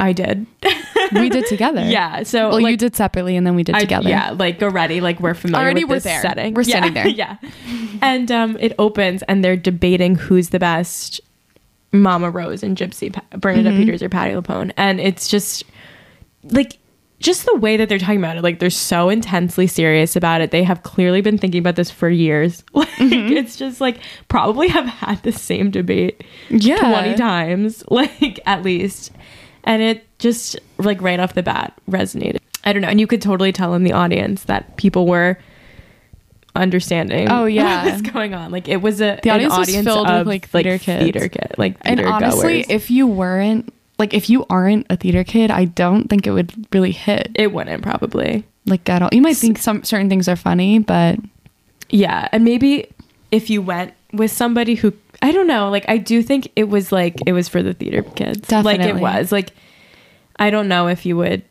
I 0.00 0.14
did. 0.14 0.46
we 1.12 1.28
did 1.28 1.44
together. 1.48 1.84
yeah. 1.84 2.22
So 2.22 2.48
Well, 2.48 2.62
like, 2.62 2.70
you 2.70 2.76
did 2.78 2.96
separately, 2.96 3.36
and 3.36 3.46
then 3.46 3.54
we 3.54 3.62
did 3.62 3.74
I- 3.74 3.80
together. 3.80 4.08
yeah, 4.08 4.30
like 4.30 4.62
already, 4.62 5.02
like 5.02 5.20
we're 5.20 5.34
familiar 5.34 5.62
Already 5.62 5.84
with 5.84 5.90
we're 5.90 5.94
this 5.96 6.04
there. 6.04 6.22
setting. 6.22 6.54
We're 6.54 6.62
Yeah, 6.62 6.68
standing 6.78 6.94
there. 6.94 7.08
yeah. 7.08 7.36
And 8.00 8.32
um, 8.32 8.56
it 8.58 8.72
opens, 8.78 9.22
and 9.24 9.44
they're 9.44 9.56
debating 9.56 10.14
who's 10.14 10.48
the 10.48 10.58
best, 10.58 11.20
Mama 11.94 12.28
Rose 12.30 12.62
and 12.62 12.76
Gypsy, 12.76 13.12
Pa- 13.12 13.22
Bernadette 13.38 13.72
Mhm. 13.72 13.78
Peters 13.84 14.02
or 14.02 14.08
Patti 14.08 14.34
LuPone, 14.34 14.72
and 14.76 15.00
it's 15.00 15.28
just 15.28 15.64
like 16.50 16.78
just 17.20 17.46
the 17.46 17.56
way 17.56 17.78
that 17.78 17.88
they're 17.88 17.98
talking 17.98 18.18
about 18.18 18.36
it 18.36 18.42
like 18.42 18.58
they're 18.58 18.68
so 18.68 19.08
intensely 19.08 19.66
serious 19.66 20.14
about 20.14 20.42
it 20.42 20.50
they 20.50 20.62
have 20.62 20.82
clearly 20.82 21.22
been 21.22 21.38
thinking 21.38 21.58
about 21.60 21.74
this 21.76 21.90
for 21.90 22.10
years 22.10 22.62
like 22.74 22.88
Mm-hmm. 22.98 23.32
it's 23.36 23.56
just 23.56 23.80
like 23.80 23.98
probably 24.28 24.68
have 24.68 24.84
had 24.84 25.22
the 25.22 25.32
same 25.32 25.70
debate 25.70 26.22
Yeah. 26.50 26.76
20 26.76 27.14
times 27.14 27.82
like 27.90 28.40
at 28.44 28.62
least 28.62 29.10
and 29.62 29.80
it 29.80 30.04
just 30.18 30.58
like 30.78 31.00
right 31.00 31.18
off 31.18 31.32
the 31.32 31.42
bat 31.42 31.72
resonated 31.90 32.38
i 32.64 32.72
don't 32.74 32.82
know 32.82 32.88
and 32.88 33.00
you 33.00 33.06
could 33.06 33.22
totally 33.22 33.52
tell 33.52 33.72
in 33.74 33.84
the 33.84 33.92
audience 33.92 34.44
that 34.44 34.76
people 34.76 35.06
were 35.06 35.38
understanding 36.54 37.28
Oh, 37.30 37.44
yeah. 37.60 37.84
what 37.84 37.92
was 37.94 38.02
going 38.02 38.34
on 38.34 38.50
like 38.50 38.68
it 38.68 38.76
was 38.82 39.00
a 39.00 39.18
The 39.22 39.30
an 39.30 39.36
audience 39.50 39.56
was 39.58 39.74
filled 39.84 40.06
with, 40.08 40.20
of, 40.20 40.26
like, 40.26 40.48
theater 40.48 40.78
kids. 40.78 41.02
theater 41.04 41.28
kid 41.28 41.54
like 41.58 41.76
And 41.82 42.00
honestly, 42.00 42.62
goers. 42.62 42.66
if 42.68 42.90
you 42.90 43.06
weren't 43.06 43.72
like 43.98 44.14
if 44.14 44.28
you 44.30 44.44
aren't 44.50 44.86
a 44.90 44.96
theater 44.96 45.24
kid, 45.24 45.50
I 45.50 45.64
don't 45.66 46.08
think 46.08 46.26
it 46.26 46.30
would 46.32 46.52
really 46.72 46.92
hit 46.92 47.30
it 47.34 47.52
wouldn't 47.52 47.82
probably 47.82 48.44
like 48.66 48.88
at 48.88 49.02
all. 49.02 49.08
You 49.12 49.20
might 49.22 49.36
think 49.36 49.58
some 49.58 49.84
certain 49.84 50.08
things 50.08 50.28
are 50.28 50.36
funny, 50.36 50.78
but 50.78 51.18
Yeah, 51.90 52.28
and 52.32 52.44
maybe 52.44 52.88
if 53.30 53.50
you 53.50 53.60
went 53.62 53.92
with 54.12 54.30
somebody 54.30 54.74
who 54.76 54.92
I 55.22 55.32
don't 55.32 55.46
know, 55.46 55.70
like 55.70 55.84
I 55.88 55.98
do 55.98 56.22
think 56.22 56.50
it 56.56 56.64
was 56.68 56.92
like 56.92 57.16
it 57.26 57.32
was 57.32 57.48
for 57.48 57.62
the 57.62 57.72
theater 57.74 58.02
kids. 58.02 58.50
Like 58.50 58.80
it 58.80 58.96
was. 58.96 59.32
Like 59.32 59.50
I 60.36 60.50
don't 60.50 60.68
know 60.68 60.88
if 60.88 61.04
you 61.06 61.16
would 61.16 61.42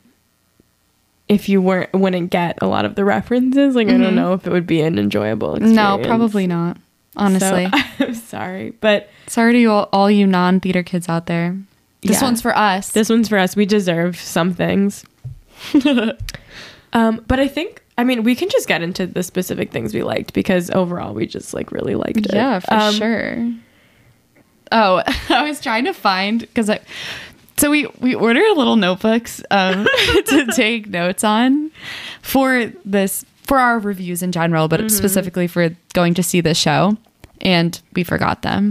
if 1.30 1.48
you 1.50 1.62
weren't 1.62 1.92
wouldn't 1.94 2.30
get 2.32 2.58
a 2.62 2.68
lot 2.68 2.86
of 2.86 2.96
the 2.96 3.06
references. 3.06 3.76
Like 3.76 3.88
I 3.88 3.92
Mhm. 3.92 4.02
don't 4.04 4.16
know 4.16 4.34
if 4.34 4.46
it 4.46 4.52
would 4.52 4.68
be 4.68 4.82
an 4.82 5.00
enjoyable 5.00 5.56
experience. 5.56 5.76
no, 5.76 6.00
probably 6.04 6.48
not. 6.48 6.78
Honestly, 7.16 7.68
So, 7.72 7.78
I'm 8.08 8.14
sorry, 8.16 8.72
but 8.82 9.10
sorry 9.28 9.54
to 9.54 9.60
you 9.60 9.72
all, 9.72 9.88
all 9.94 10.10
you 10.10 10.26
non-theater 10.28 10.82
kids 10.84 11.08
out 11.08 11.28
there. 11.28 11.56
This 12.02 12.20
Yeah. 12.20 12.24
one's 12.28 12.42
for 12.42 12.58
us. 12.58 12.90
this 12.90 13.10
one's 13.10 13.30
for 13.30 13.38
us. 13.38 13.56
We 13.56 13.66
deserve 13.66 14.18
some 14.18 14.54
things. 14.54 15.06
um, 16.94 17.24
but 17.28 17.40
I 17.40 17.48
think 17.48 17.82
I 17.98 18.04
mean 18.04 18.24
we 18.24 18.36
can 18.36 18.50
just 18.50 18.68
get 18.68 18.82
into 18.82 19.06
the 19.08 19.24
specific 19.24 19.72
things 19.72 19.94
we 19.94 20.04
liked 20.04 20.34
because 20.34 20.70
overall 20.72 21.14
we 21.14 21.26
just 21.28 21.54
like 21.54 21.72
really 21.72 21.96
liked 21.96 22.18
it. 22.18 22.34
Yeah, 22.34 22.60
for 22.60 22.74
Um, 22.74 22.94
sure. 22.96 23.52
Oh, 24.72 25.04
I 25.30 25.44
was 25.48 25.62
trying 25.62 25.86
to 25.86 25.94
find 25.94 26.40
because 26.42 26.70
I. 26.70 26.80
So 27.58 27.70
we 27.70 27.88
we 28.00 28.16
ordered 28.16 28.56
little 28.56 28.76
notebooks 28.76 29.42
um, 29.52 29.86
to 30.26 30.48
take 30.56 30.88
notes 30.90 31.24
on 31.24 31.72
for 32.22 32.72
this 32.86 33.26
for 33.44 33.58
our 33.60 33.80
reviews 33.80 34.24
in 34.24 34.32
general, 34.32 34.68
but 34.68 34.90
specifically 34.90 35.48
for 35.48 35.70
going 35.94 36.14
to 36.16 36.24
see 36.24 36.42
this 36.42 36.58
show, 36.58 36.98
and 37.42 37.80
we 37.94 38.04
forgot 38.04 38.42
them. 38.42 38.70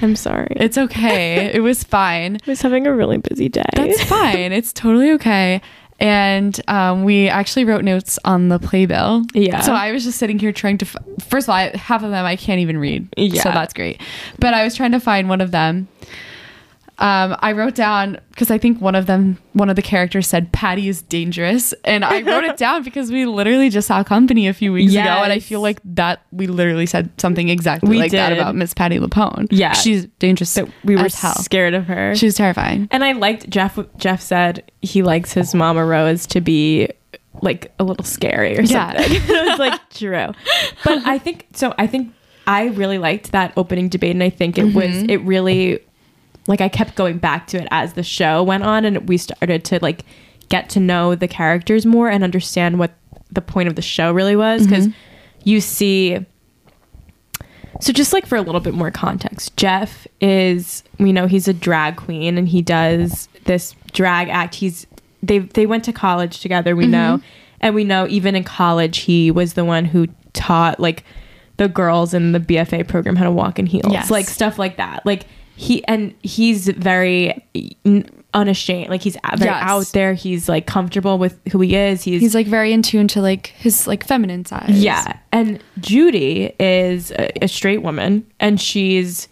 I'm 0.00 0.16
sorry. 0.16 0.48
It's 0.56 0.78
okay. 0.78 1.46
it 1.54 1.60
was 1.60 1.84
fine. 1.84 2.36
I 2.46 2.50
was 2.50 2.62
having 2.62 2.86
a 2.86 2.94
really 2.94 3.18
busy 3.18 3.48
day. 3.48 3.64
That's 3.74 4.02
fine. 4.04 4.52
It's 4.52 4.72
totally 4.72 5.10
okay. 5.12 5.60
And 6.00 6.60
um, 6.68 7.04
we 7.04 7.28
actually 7.28 7.64
wrote 7.64 7.84
notes 7.84 8.18
on 8.24 8.48
the 8.48 8.58
playbill. 8.58 9.24
Yeah. 9.34 9.60
So 9.60 9.72
I 9.72 9.92
was 9.92 10.02
just 10.02 10.18
sitting 10.18 10.38
here 10.38 10.50
trying 10.50 10.78
to. 10.78 10.86
F- 10.86 10.96
First 11.28 11.44
of 11.46 11.50
all, 11.50 11.56
I, 11.56 11.76
half 11.76 12.02
of 12.02 12.10
them 12.10 12.24
I 12.24 12.34
can't 12.34 12.58
even 12.60 12.78
read. 12.78 13.06
Yeah. 13.16 13.42
So 13.42 13.50
that's 13.50 13.72
great. 13.72 14.00
But 14.38 14.52
I 14.54 14.64
was 14.64 14.74
trying 14.74 14.92
to 14.92 15.00
find 15.00 15.28
one 15.28 15.40
of 15.40 15.52
them. 15.52 15.86
Um, 17.02 17.36
I 17.40 17.50
wrote 17.50 17.74
down 17.74 18.18
because 18.30 18.52
I 18.52 18.58
think 18.58 18.80
one 18.80 18.94
of 18.94 19.06
them, 19.06 19.36
one 19.54 19.68
of 19.68 19.74
the 19.74 19.82
characters 19.82 20.28
said 20.28 20.52
Patti 20.52 20.88
is 20.88 21.02
dangerous, 21.02 21.72
and 21.84 22.04
I 22.04 22.22
wrote 22.22 22.44
it 22.44 22.56
down 22.66 22.84
because 22.84 23.10
we 23.10 23.26
literally 23.26 23.70
just 23.70 23.88
saw 23.88 24.04
Company 24.04 24.46
a 24.46 24.54
few 24.54 24.72
weeks 24.72 24.92
ago, 24.92 25.00
and 25.00 25.32
I 25.32 25.40
feel 25.40 25.60
like 25.60 25.80
that 25.84 26.22
we 26.30 26.46
literally 26.46 26.86
said 26.86 27.10
something 27.20 27.48
exactly 27.48 27.90
We 27.90 27.98
like 27.98 28.12
that 28.12 28.32
about 28.32 28.54
Miss 28.54 28.72
Patti 28.72 29.00
LuPone. 29.00 29.48
Yeah. 29.50 29.72
she's 29.72 30.06
dangerous. 30.20 30.54
that 30.54 30.68
we 30.84 30.94
were 30.94 31.08
scared 31.08 31.74
of 31.74 31.86
her. 31.86 32.14
She's 32.14 32.36
terrifying. 32.36 32.86
and 32.92 33.02
I 33.02 33.12
liked 33.12 33.50
Jeff. 33.50 33.76
Jeff 33.96 34.20
said 34.20 34.70
he 34.80 35.02
likes 35.02 35.32
his 35.32 35.54
Mama 35.56 35.84
Rose 35.84 36.24
to 36.28 36.40
be 36.40 36.88
like 37.40 37.72
a 37.80 37.84
little 37.84 38.04
scary 38.04 38.56
or 38.56 38.62
Yeah. 38.62 38.96
something. 39.02 39.22
Was 39.48 39.58
like, 39.58 39.90
true. 39.94 40.28
But 40.84 41.04
I 41.04 41.18
think 41.18 41.48
so. 41.54 41.74
I 41.78 41.88
think 41.88 42.12
I 42.46 42.66
really 42.66 42.98
liked 42.98 43.32
that 43.32 43.52
opening 43.56 43.88
debate, 43.88 44.12
and 44.12 44.22
I 44.22 44.30
think 44.30 44.56
it 44.56 44.72
was 44.74 44.90
Mhm. 44.90 45.10
it 45.10 45.18
really 45.18 45.80
like 46.46 46.60
I 46.60 46.68
kept 46.68 46.94
going 46.94 47.18
back 47.18 47.46
to 47.48 47.58
it 47.62 47.68
as 47.70 47.94
the 47.94 48.02
show 48.02 48.42
went 48.42 48.64
on, 48.64 48.84
and 48.84 49.08
we 49.08 49.16
started 49.16 49.64
to 49.66 49.78
like 49.82 50.04
get 50.48 50.68
to 50.70 50.80
know 50.80 51.14
the 51.14 51.28
characters 51.28 51.86
more 51.86 52.08
and 52.08 52.22
understand 52.22 52.78
what 52.78 52.92
the 53.30 53.40
point 53.40 53.68
of 53.68 53.76
the 53.76 53.82
show 53.82 54.12
really 54.12 54.36
was 54.36 54.66
because 54.66 54.88
mm-hmm. 54.88 55.48
you 55.48 55.60
see 55.60 56.18
so 57.80 57.90
just 57.90 58.12
like 58.12 58.26
for 58.26 58.36
a 58.36 58.42
little 58.42 58.60
bit 58.60 58.74
more 58.74 58.90
context 58.90 59.56
jeff 59.56 60.06
is 60.20 60.82
we 60.98 61.12
know 61.12 61.26
he's 61.26 61.48
a 61.48 61.54
drag 61.54 61.96
queen 61.96 62.36
and 62.36 62.46
he 62.46 62.60
does 62.60 63.28
this 63.44 63.74
drag 63.92 64.28
act. 64.28 64.54
He's 64.54 64.86
they 65.22 65.40
they 65.40 65.66
went 65.66 65.84
to 65.84 65.92
college 65.92 66.40
together 66.40 66.74
we 66.74 66.86
know. 66.86 67.18
Mm-hmm. 67.18 67.26
And 67.60 67.74
we 67.74 67.84
know 67.84 68.06
even 68.08 68.34
in 68.34 68.44
college 68.44 68.98
he 68.98 69.30
was 69.30 69.54
the 69.54 69.64
one 69.64 69.84
who 69.84 70.08
taught 70.32 70.80
like 70.80 71.04
the 71.58 71.68
girls 71.68 72.14
in 72.14 72.32
the 72.32 72.40
bfa 72.40 72.88
program 72.88 73.14
how 73.14 73.24
to 73.24 73.30
walk 73.30 73.58
in 73.58 73.66
heels. 73.66 73.92
Yes. 73.92 74.10
like 74.10 74.28
stuff 74.28 74.58
like 74.58 74.76
that. 74.78 75.04
Like 75.06 75.26
he 75.62 75.84
and 75.86 76.12
he's 76.22 76.68
very 76.68 77.40
unashamed 78.34 78.88
like 78.90 79.02
he's 79.02 79.16
very 79.36 79.50
Yes. 79.50 79.62
out 79.62 79.86
there 79.92 80.14
he's 80.14 80.48
like 80.48 80.66
comfortable 80.66 81.18
with 81.18 81.38
who 81.52 81.60
he 81.60 81.76
is 81.76 82.02
he's, 82.02 82.20
He's 82.20 82.34
like 82.34 82.46
very 82.46 82.72
in 82.72 82.82
tune 82.82 83.06
to 83.08 83.20
like 83.20 83.48
his 83.48 83.86
like 83.86 84.04
feminine 84.04 84.44
side. 84.44 84.70
yeah 84.70 85.18
and 85.30 85.62
judy 85.78 86.54
is 86.58 87.10
a, 87.12 87.44
a 87.44 87.48
straight 87.48 87.82
woman 87.82 88.26
and 88.40 88.60
she's 88.60 89.28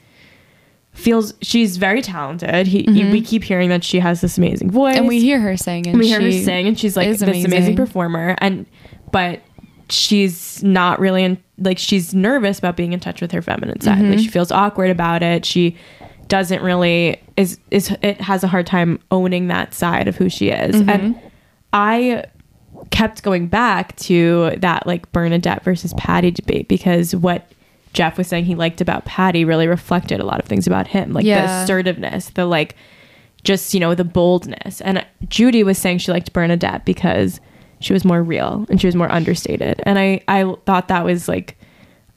feels 0.93 1.33
she's 1.41 1.77
very 1.79 2.03
talented 2.03 2.67
he, 2.67 2.83
he- 2.83 3.11
we 3.11 3.23
keep 3.23 3.43
hearing 3.43 3.71
that 3.71 3.83
she 3.83 3.99
has 4.01 4.21
this 4.21 4.37
amazing 4.37 4.71
voice 4.71 4.91
Mm-hmm. 4.95 4.99
And 4.99 5.09
we 5.09 5.21
hear 5.21 5.41
her 5.41 5.57
sing 5.57 5.87
and 5.87 5.95
and 5.95 5.99
we 5.99 6.09
hear 6.09 6.21
her 6.21 6.33
sing 6.33 6.67
and 6.69 6.79
she's 6.79 6.97
like 6.97 7.09
this 7.09 7.23
amazing. 7.23 7.47
amazing. 7.47 7.77
performer 7.77 8.35
and 8.39 8.67
but 9.13 9.41
she's 9.89 10.63
not 10.63 11.01
really 11.01 11.25
in 11.25 11.39
like 11.59 11.79
she's 11.79 12.13
nervous 12.15 12.59
about 12.59 12.77
being 12.77 12.93
in 12.93 13.01
touch 13.01 13.21
with 13.21 13.33
her 13.33 13.41
feminine 13.43 13.81
side 13.81 13.99
Mm-hmm. 13.99 14.11
like 14.11 14.19
she 14.19 14.29
feels 14.29 14.53
awkward 14.53 14.91
about 14.91 15.23
it 15.23 15.45
she 15.47 15.77
doesn't 16.31 16.63
really 16.63 17.21
is 17.37 17.59
is 17.71 17.95
it 18.01 18.21
has 18.21 18.43
a 18.43 18.49
hard 18.49 18.67
time 18.67 18.99
owning 19.11 19.49
that 19.49 19.75
side 19.75 20.09
of 20.09 20.17
who 20.17 20.31
she 20.31 20.49
is. 20.49 20.77
Mm-hmm. 20.77 20.89
and 20.89 21.21
i 21.75 22.25
kept 22.91 23.23
going 23.23 23.47
back 23.47 23.95
to 23.97 24.55
that 24.57 24.87
like 24.87 25.11
bernadette 25.13 25.63
versus 25.63 25.93
patti 25.95 26.31
debate 26.31 26.67
because 26.69 27.15
what 27.15 27.53
jeff 27.93 28.17
was 28.17 28.27
saying 28.27 28.47
he 28.47 28.55
liked 28.55 28.81
about 28.81 29.05
patti 29.05 29.45
really 29.45 29.67
reflected 29.69 30.21
a 30.21 30.25
lot 30.25 30.41
of 30.41 30.47
things 30.47 30.67
about 30.67 30.87
him 30.87 31.13
like 31.13 31.25
the 31.25 31.63
assertiveness 31.63 32.31
the 32.31 32.47
like 32.47 32.75
just 33.45 33.73
you 33.75 33.81
know 33.81 33.95
the 33.95 34.05
boldness. 34.05 34.81
And 34.81 35.05
judy 35.29 35.63
was 35.63 35.79
saying 35.79 35.99
she 35.99 36.13
liked 36.13 36.33
bernadette 36.33 36.85
because 36.85 37.41
she 37.81 37.93
was 37.93 38.05
more 38.05 38.23
real 38.23 38.67
and 38.69 38.81
she 38.81 38.87
was 38.87 38.95
more 38.95 39.11
understated. 39.11 39.83
And 39.85 39.99
i 39.99 40.21
i 40.29 40.45
thought 40.67 40.89
that 40.89 41.05
was 41.05 41.29
like 41.29 41.57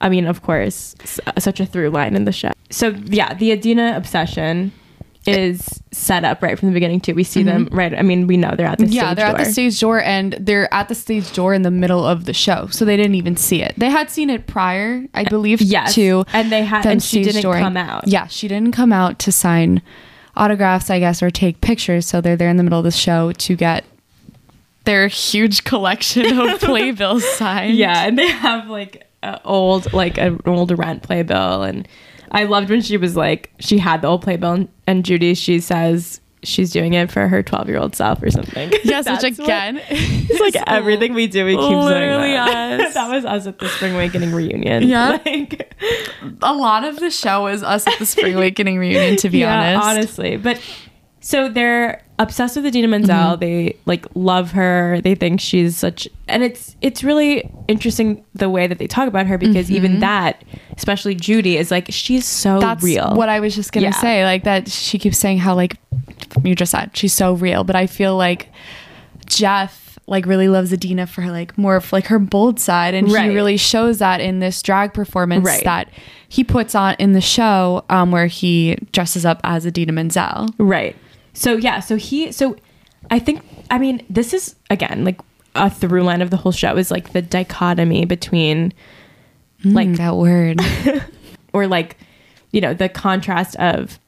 i 0.04 0.10
mean 0.10 0.26
of 0.28 0.42
course 0.44 0.96
such 1.40 1.60
a 1.60 1.66
through 1.66 1.90
line 1.90 2.16
in 2.16 2.26
the 2.26 2.32
show 2.32 2.52
so 2.70 2.90
yeah 3.06 3.34
the 3.34 3.52
idina 3.52 3.94
obsession 3.96 4.72
is 5.26 5.82
set 5.94 6.26
up 6.26 6.42
right 6.44 6.60
from 6.60 6.68
the 6.68 6.74
beginning 6.74 7.00
too 7.00 7.14
we 7.16 7.24
see 7.24 7.44
them 7.44 7.70
right 7.72 7.94
i 7.98 8.02
mean 8.02 8.28
we 8.28 8.36
know 8.36 8.54
they're 8.58 8.68
at 8.68 8.78
the 8.78 8.84
Mm-hmm. 8.84 8.94
yeah, 8.94 9.06
stage 9.08 9.16
they're 9.16 9.26
at 9.28 9.38
door. 9.38 9.46
the 9.46 9.52
stage 9.52 9.80
door 9.80 10.02
and 10.02 10.34
they're 10.34 10.74
at 10.74 10.90
the 10.90 10.96
stage 10.96 11.32
door 11.34 11.54
in 11.54 11.62
the 11.62 11.72
middle 11.72 12.06
of 12.06 12.26
the 12.26 12.34
show, 12.34 12.68
so 12.68 12.84
they 12.84 12.98
didn't 12.98 13.16
even 13.16 13.38
see 13.38 13.62
it. 13.62 13.74
They 13.78 13.90
had 13.90 14.10
seen 14.10 14.30
it 14.30 14.48
prior, 14.48 15.06
I 15.14 15.24
believe, 15.24 15.62
Yes, 15.62 15.96
to 15.96 16.26
and 16.34 16.52
they 16.52 16.66
had- 16.66 16.86
and 16.86 17.02
she 17.02 17.24
didn't 17.24 17.42
dooring. 17.44 17.62
come 17.62 17.78
out. 17.78 18.06
Yeah, 18.06 18.28
she 18.28 18.50
didn't 18.50 18.74
come 18.74 18.92
out 18.92 19.18
to 19.20 19.32
sign 19.32 19.82
autographs, 20.36 20.90
I 20.90 21.00
guess, 21.00 21.24
or 21.24 21.32
take 21.32 21.62
pictures. 21.62 22.06
So 22.06 22.20
they're 22.20 22.36
there 22.36 22.50
in 22.50 22.58
the 22.58 22.64
middle 22.64 22.80
of 22.80 22.84
the 22.86 22.92
show 22.92 23.32
to 23.32 23.56
get 23.56 23.86
their 24.84 25.08
huge 25.08 25.64
collection 25.64 26.38
of 26.38 26.60
playbills 26.60 27.24
signed. 27.38 27.76
Yeah, 27.78 28.06
and 28.06 28.18
they 28.20 28.28
have 28.28 28.68
like 28.70 29.08
old 29.44 29.92
like 29.94 30.18
an 30.18 30.40
old 30.46 30.78
rent 30.78 31.04
playbill, 31.04 31.64
and 31.64 31.88
I 32.32 32.44
loved 32.46 32.70
when 32.70 32.82
she 32.82 32.98
was 32.98 33.16
like 33.16 33.52
she 33.60 33.78
had 33.78 34.02
the 34.02 34.08
old 34.08 34.22
playbill, 34.22 34.52
and, 34.52 34.70
and 34.88 35.06
Judy 35.06 35.34
she 35.34 35.60
says 35.60 36.20
she's 36.44 36.72
doing 36.72 36.94
it 36.94 37.10
for 37.12 37.28
her 37.28 37.42
twelve 37.42 37.70
year 37.70 37.78
old 37.78 37.96
self 37.96 38.22
or 38.22 38.30
something. 38.30 38.72
Yes, 38.84 39.10
which 39.10 39.40
again, 39.40 39.82
it's 39.90 40.40
like 40.40 40.56
everything 40.68 41.14
we 41.14 41.28
do, 41.28 41.46
we 41.46 41.56
keep 41.56 41.64
saying 41.64 42.36
that. 42.36 42.82
us. 42.82 42.94
that 42.94 43.10
was 43.10 43.26
us 43.26 43.48
at 43.48 43.60
the 43.60 43.70
Spring 43.70 43.94
Awakening 43.94 44.34
reunion. 44.34 44.84
Yeah. 44.84 45.20
like, 45.26 45.74
a 46.42 46.54
lot 46.54 46.84
of 46.84 47.00
the 47.00 47.10
show 47.10 47.48
is 47.48 47.64
us 47.64 47.88
at 47.88 47.98
the 47.98 48.06
Spring 48.06 48.36
Awakening 48.36 48.78
reunion, 48.78 49.16
to 49.18 49.30
be 49.30 49.40
yeah, 49.40 49.78
honest. 49.78 49.88
honestly, 49.88 50.38
but. 50.38 50.62
So 51.26 51.48
they're 51.48 52.04
obsessed 52.20 52.56
with 52.56 52.66
Idina 52.66 52.88
Menzel. 52.88 53.16
Mm-hmm. 53.16 53.40
They 53.40 53.78
like 53.86 54.06
love 54.16 54.52
her. 54.52 55.02
They 55.04 55.16
think 55.16 55.40
she's 55.40 55.78
such, 55.78 56.08
and 56.28 56.44
it's 56.44 56.76
it's 56.82 57.04
really 57.04 57.50
interesting 57.68 58.24
the 58.36 58.50
way 58.50 58.68
that 58.68 58.78
they 58.78 58.88
talk 58.88 59.08
about 59.08 59.26
her 59.28 59.38
because 59.38 59.72
even 59.72 60.00
that, 60.00 60.44
especially 60.78 61.16
Judy, 61.16 61.58
is 61.58 61.72
like 61.72 61.88
she's 61.90 62.26
so 62.26 62.52
Mm-hmm. 62.52 62.60
That's 62.62 62.84
real. 62.84 63.16
what 63.16 63.30
I 63.30 63.40
was 63.40 63.56
just 63.56 63.72
gonna 63.72 63.88
Yeah. 63.88 63.92
say. 64.02 64.24
Like 64.26 64.44
that, 64.44 64.70
she 64.70 64.98
keeps 65.00 65.18
saying 65.18 65.40
how 65.40 65.56
like 65.56 65.78
you 66.44 66.56
just 66.56 66.72
said 66.72 66.92
she's 66.96 67.14
so 67.14 67.34
real, 67.34 67.64
but 67.64 67.76
I 67.76 67.88
feel 67.88 68.16
like 68.18 68.50
Jeff 69.26 69.98
like 70.06 70.26
really 70.26 70.50
loves 70.50 70.74
Idina 70.74 71.08
for 71.08 71.22
her 71.22 71.32
like 71.32 71.58
more 71.58 71.78
of 71.78 71.92
like 71.94 72.08
her 72.08 72.20
bold 72.20 72.60
side, 72.60 72.94
and 72.94 73.10
Right. 73.12 73.30
he 73.30 73.36
really 73.36 73.58
shows 73.58 74.00
that 74.00 74.20
in 74.20 74.40
this 74.40 74.62
drag 74.62 74.94
performance 74.94 75.46
Right. 75.46 75.64
that 75.64 75.90
he 76.28 76.44
puts 76.44 76.76
on 76.76 76.96
in 77.00 77.14
the 77.14 77.22
show, 77.22 77.86
um, 77.90 78.12
where 78.12 78.28
he 78.28 78.76
dresses 78.92 79.26
up 79.26 79.40
as 79.44 79.66
Adina 79.66 79.94
Menzel. 79.94 80.48
Right. 80.58 80.96
So 81.34 81.56
yeah, 81.58 81.80
so 81.80 81.96
he 81.96 82.32
so 82.32 82.56
I 83.12 83.20
think 83.20 83.42
I 83.72 83.78
mean 83.80 84.06
this 84.10 84.34
is 84.34 84.56
again 84.70 85.04
like 85.04 85.20
a 85.56 85.70
through 85.70 86.04
line 86.04 86.22
of 86.22 86.30
the 86.30 86.38
whole 86.38 86.52
show 86.52 86.76
is 86.78 86.90
like 86.92 87.14
the 87.14 87.22
dichotomy 87.22 88.06
between 88.06 88.74
like 89.64 89.88
Mm, 89.90 89.98
that 89.98 90.16
word. 90.16 90.60
or 91.54 91.68
like 91.68 91.98
you 92.52 92.62
know 92.62 92.74
the 92.74 92.90
contrast 92.90 93.56
of 93.58 94.00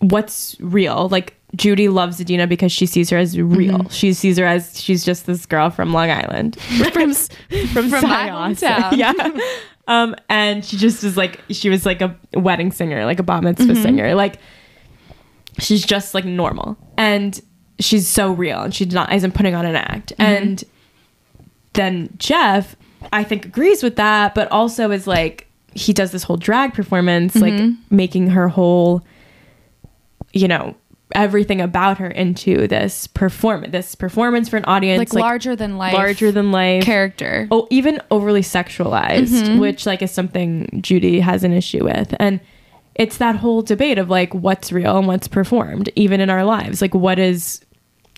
what's 0.00 0.56
real 0.60 1.08
like 1.08 1.34
Judy 1.56 1.88
loves 1.88 2.20
Idina 2.20 2.48
because 2.48 2.72
she 2.72 2.84
sees 2.84 3.10
her 3.10 3.16
as 3.18 3.38
real. 3.38 3.88
She 3.88 4.12
sees 4.12 4.38
her 4.38 4.44
as 4.44 4.80
she's 4.80 5.04
just 5.04 5.26
this 5.26 5.46
girl 5.46 5.70
from 5.70 5.92
Long 5.92 6.10
Island. 6.10 6.56
from 6.92 7.12
from, 7.14 7.88
From 7.90 8.02
my 8.02 8.28
hometown. 8.28 8.96
yeah. 8.96 9.12
Um, 9.86 10.16
and 10.28 10.64
she 10.64 10.76
just 10.76 11.04
is 11.04 11.16
like 11.16 11.40
she 11.50 11.68
was 11.70 11.86
like 11.86 12.00
a 12.02 12.16
wedding 12.34 12.72
singer, 12.72 13.04
like 13.04 13.20
a 13.20 13.22
bat 13.22 13.44
mitzvah 13.44 13.72
Mm-hmm. 13.72 13.82
singer. 13.82 14.14
Like 14.16 14.38
she's 15.58 15.84
just 15.84 16.14
like 16.14 16.24
normal, 16.24 16.76
and 16.96 17.40
she's 17.78 18.08
so 18.08 18.32
real, 18.32 18.62
and 18.62 18.74
she's 18.74 18.92
not 18.92 19.12
isn't 19.12 19.32
putting 19.34 19.54
on 19.54 19.66
an 19.66 19.76
act. 19.76 20.12
Mm-hmm. 20.18 20.22
And 20.22 20.64
then 21.74 22.08
Jeff, 22.18 22.76
I 23.12 23.24
think, 23.24 23.44
agrees 23.46 23.82
with 23.82 23.96
that, 23.96 24.34
but 24.34 24.50
also 24.50 24.90
is 24.90 25.06
like 25.06 25.46
he 25.74 25.92
does 25.92 26.12
this 26.12 26.22
whole 26.22 26.36
drag 26.36 26.72
performance, 26.74 27.34
like 27.34 27.52
Mm-hmm. 27.54 27.96
making 27.96 28.30
her 28.30 28.48
whole, 28.48 29.04
you 30.32 30.48
know. 30.48 30.74
Everything 31.14 31.60
about 31.60 31.98
her 31.98 32.08
into 32.08 32.66
this 32.66 33.06
performance, 33.06 33.70
this 33.70 33.94
performance 33.94 34.48
for 34.48 34.56
an 34.56 34.64
audience, 34.64 35.12
like, 35.12 35.20
larger 35.22 35.54
than 35.54 35.76
life, 35.78 35.92
larger 35.94 36.32
than 36.32 36.50
life 36.50 36.82
character. 36.82 37.46
oh 37.52 37.68
even 37.70 38.00
overly 38.10 38.40
sexualized 38.40 39.28
Mm-hmm. 39.28 39.58
which 39.60 39.86
like 39.86 40.02
is 40.02 40.10
something 40.10 40.80
judy 40.82 41.20
has 41.20 41.44
an 41.44 41.52
issue 41.52 41.84
with 41.84 42.14
and 42.18 42.40
it's 42.94 43.16
that 43.18 43.36
whole 43.36 43.60
debate 43.62 43.98
of 43.98 44.08
like 44.10 44.32
what's 44.34 44.70
real 44.72 44.98
and 44.98 45.06
what's 45.06 45.26
performed 45.28 45.88
even 45.96 46.20
in 46.20 46.30
our 46.30 46.44
lives 46.44 46.80
like 46.80 46.94
what 46.94 47.18
is 47.18 47.60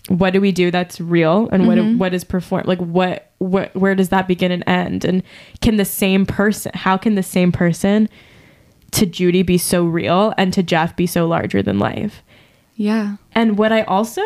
what 0.09 0.31
do 0.31 0.39
we 0.39 0.51
do 0.51 0.71
that's 0.71 1.01
real 1.01 1.49
and 1.51 1.67
what 1.67 1.77
Mm-hmm. 1.77 1.97
what 1.97 2.13
is 2.13 2.23
performed 2.23 2.65
like 2.67 2.79
what, 2.79 3.31
what 3.39 3.75
where 3.75 3.95
does 3.95 4.09
that 4.09 4.27
begin 4.27 4.51
and 4.51 4.63
end 4.67 5.03
and 5.05 5.23
can 5.61 5.77
the 5.77 5.85
same 5.85 6.25
person 6.25 6.71
how 6.75 6.95
can 6.97 7.15
the 7.15 7.23
same 7.23 7.51
person 7.51 8.07
to 8.91 9.05
judy 9.05 9.43
be 9.43 9.57
so 9.57 9.83
real 9.85 10.33
and 10.37 10.53
to 10.53 10.63
jeff 10.63 10.95
be 10.95 11.05
so 11.07 11.27
larger 11.27 11.61
than 11.61 11.77
life 11.79 12.23
Yeah. 12.75 13.17
and 13.33 13.57
what 13.57 13.71
I 13.73 13.81
also 13.81 14.21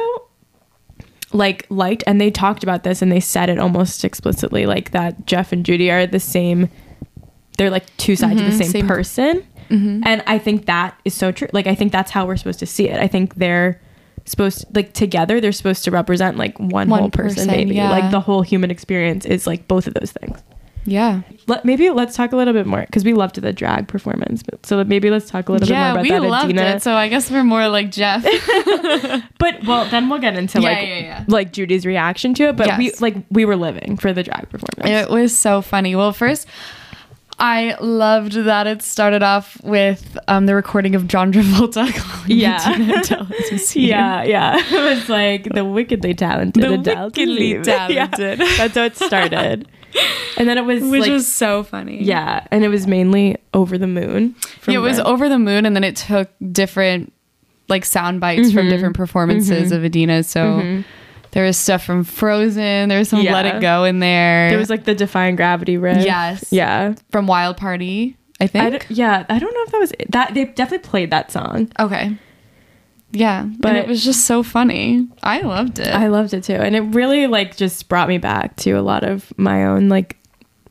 like 1.33 1.65
liked, 1.69 2.03
and 2.05 2.19
they 2.19 2.29
talked 2.29 2.61
about 2.61 2.83
this 2.83 3.01
and 3.01 3.09
they 3.09 3.21
said 3.21 3.49
it 3.49 3.57
almost 3.57 4.03
explicitly, 4.03 4.65
like 4.65 4.91
that 4.91 5.25
Jeff 5.25 5.53
and 5.53 5.65
Judy 5.65 5.89
are 5.89 6.05
the 6.05 6.19
same. 6.19 6.69
They're 7.57 7.69
like 7.69 7.85
two 7.95 8.17
sides 8.17 8.41
of 8.41 8.47
the 8.47 8.51
same, 8.57 8.67
same- 8.69 8.87
person, 8.87 9.47
Mm-hmm. 9.71 10.01
and 10.05 10.23
I 10.27 10.37
think 10.39 10.65
that 10.65 10.99
is 11.05 11.13
so 11.13 11.31
true. 11.31 11.47
Like 11.53 11.67
I 11.67 11.75
think 11.75 11.91
that's 11.91 12.11
how 12.11 12.25
we're 12.25 12.37
supposed 12.37 12.59
to 12.59 12.65
see 12.65 12.89
it. 12.89 12.99
I 12.99 13.07
think 13.07 13.35
they're 13.35 13.79
supposed 14.25 14.59
to, 14.61 14.67
like 14.73 14.93
together. 14.93 15.39
They're 15.41 15.51
supposed 15.51 15.83
to 15.85 15.91
represent 15.91 16.37
like 16.37 16.59
one, 16.59 16.89
One 16.89 16.99
whole 16.99 17.09
person, 17.09 17.47
person, 17.47 17.47
maybe. 17.47 17.75
yeah. 17.75 17.89
Like 17.89 18.11
the 18.11 18.19
whole 18.19 18.41
human 18.41 18.69
experience 18.71 19.25
is 19.25 19.47
like 19.47 19.67
both 19.67 19.87
of 19.87 19.93
those 19.95 20.11
things. 20.11 20.43
Yeah. 20.83 21.21
Let, 21.45 21.63
maybe 21.63 21.91
let's 21.91 22.15
talk 22.15 22.31
a 22.31 22.35
little 22.35 22.53
bit 22.55 22.65
more 22.65 22.81
because 22.81 23.05
we 23.05 23.13
loved 23.13 23.35
the 23.39 23.53
drag 23.53 23.87
performance. 23.87 24.41
But 24.41 24.65
so 24.65 24.83
maybe 24.83 25.11
let's 25.11 25.29
talk 25.29 25.47
a 25.47 25.51
little 25.51 25.67
Yeah, 25.67 25.93
bit 25.93 26.01
we 26.01 26.09
more 26.09 26.17
about 26.17 26.23
that. 26.25 26.31
loved 26.31 26.49
Idina. 26.49 26.75
it. 26.77 26.81
So 26.81 26.93
I 26.95 27.07
guess 27.07 27.29
we're 27.29 27.43
more 27.43 27.67
like 27.67 27.91
Jeff. 27.91 28.25
But 29.37 29.63
well, 29.65 29.85
then 29.89 30.09
we'll 30.09 30.19
get 30.19 30.35
into 30.35 30.59
Yeah, 30.61 30.69
like 30.69 30.87
yeah, 30.87 31.25
like 31.27 31.51
Judy's 31.53 31.85
reaction 31.85 32.33
to 32.35 32.49
it. 32.49 32.55
But 32.57 32.77
we 32.77 32.91
like 32.99 33.15
we 33.29 33.45
were 33.45 33.55
living 33.55 33.97
for 33.97 34.11
the 34.13 34.23
drag 34.23 34.49
performance. 34.49 34.89
It 34.89 35.09
was 35.09 35.35
so 35.37 35.61
funny. 35.61 35.95
Well, 35.95 36.13
first, 36.13 36.47
I 37.41 37.75
loved 37.81 38.33
that 38.33 38.67
it 38.67 38.83
started 38.83 39.23
off 39.23 39.59
with 39.63 40.15
um, 40.27 40.45
the 40.45 40.53
recording 40.53 40.93
of 40.93 41.07
John 41.07 41.33
Travolta. 41.33 41.91
calling 41.97 42.37
Yeah. 42.37 42.69
Idina 42.69 42.93
Menzel 42.93 43.27
as 43.33 43.51
a 43.51 43.57
scene. 43.57 43.87
yeah, 43.87 44.21
yeah. 44.21 44.57
It 44.71 44.97
was 44.99 45.09
like 45.09 45.51
the 45.51 45.65
wickedly 45.65 46.13
talented 46.13 46.63
The 46.63 46.73
Adele 46.75 47.05
wickedly 47.05 47.53
Dazeem. 47.55 47.89
Yeah, 47.89 48.07
talented. 48.07 48.39
that's 48.57 48.75
how 48.75 48.83
it 48.83 48.95
started. 48.95 49.67
and 50.37 50.47
then 50.47 50.59
it 50.59 50.65
was 50.65 50.83
which 50.83 51.01
like 51.01 51.11
was 51.11 51.27
so 51.27 51.63
funny. 51.63 52.03
yeah, 52.03 52.45
and 52.51 52.63
it 52.63 52.69
was 52.69 52.85
mainly 52.85 53.37
over 53.55 53.75
the 53.75 53.87
moon. 53.87 54.35
Yeah, 54.67 54.75
it 54.75 54.77
was 54.77 54.99
over 54.99 55.27
the 55.27 55.39
moon, 55.39 55.65
and 55.65 55.75
then 55.75 55.83
it 55.83 55.95
took 55.95 56.29
different 56.51 57.11
like 57.69 57.85
sound 57.85 58.21
bites 58.21 58.51
from 58.51 58.61
mm-hmm. 58.61 58.69
different 58.69 58.95
performances 58.95 59.69
mm-hmm. 59.69 59.77
of 59.77 59.83
Idina. 59.83 60.23
So 60.23 60.41
mm-hmm. 60.41 60.81
There 61.31 61.45
was 61.45 61.57
stuff 61.57 61.83
from 61.83 62.03
Frozen. 62.03 62.89
There 62.89 62.99
was 62.99 63.09
some 63.09 63.23
Let 63.23 63.45
It 63.45 63.61
Go 63.61 63.85
in 63.85 63.99
there. 63.99 64.49
There 64.49 64.57
was 64.59 64.69
like 64.69 64.83
the 64.83 64.93
Defying 64.95 65.35
Gravity 65.35 65.77
riff. 65.77 66.03
Yes. 66.05 66.45
Yeah. 66.51 66.95
from 67.11 67.25
Wild 67.27 67.55
Party, 67.57 68.17
I 68.39 68.43
I 68.45 68.47
think. 68.47 68.87
d- 68.89 68.95
yeah, 68.95 69.25
I 69.29 69.39
don't 69.39 69.53
know 69.53 69.63
if 69.63 69.71
that 69.71 69.79
was 69.79 69.91
it. 69.99 70.11
that. 70.11 70.33
They 70.33 70.45
definitely 70.45 70.87
played 70.89 71.09
that 71.11 71.31
song. 71.31 71.71
okay. 71.79 72.17
Yeah, 73.13 73.43
but 73.59 73.61
But- 73.73 73.75
it 73.75 73.87
was 73.87 74.03
just 74.05 74.25
so 74.25 74.41
funny. 74.41 75.07
I 75.21 75.41
loved 75.41 75.79
it. 75.79 75.87
I 75.93 76.07
loved 76.07 76.33
it 76.33 76.43
too, 76.45 76.53
and 76.53 76.75
it 76.75 76.81
really 76.81 77.27
like 77.27 77.57
just 77.57 77.89
brought 77.89 78.07
me 78.07 78.17
back 78.17 78.55
to 78.57 78.71
a 78.71 78.81
lot 78.81 79.03
of 79.03 79.33
my 79.37 79.65
own 79.65 79.89
like 79.89 80.17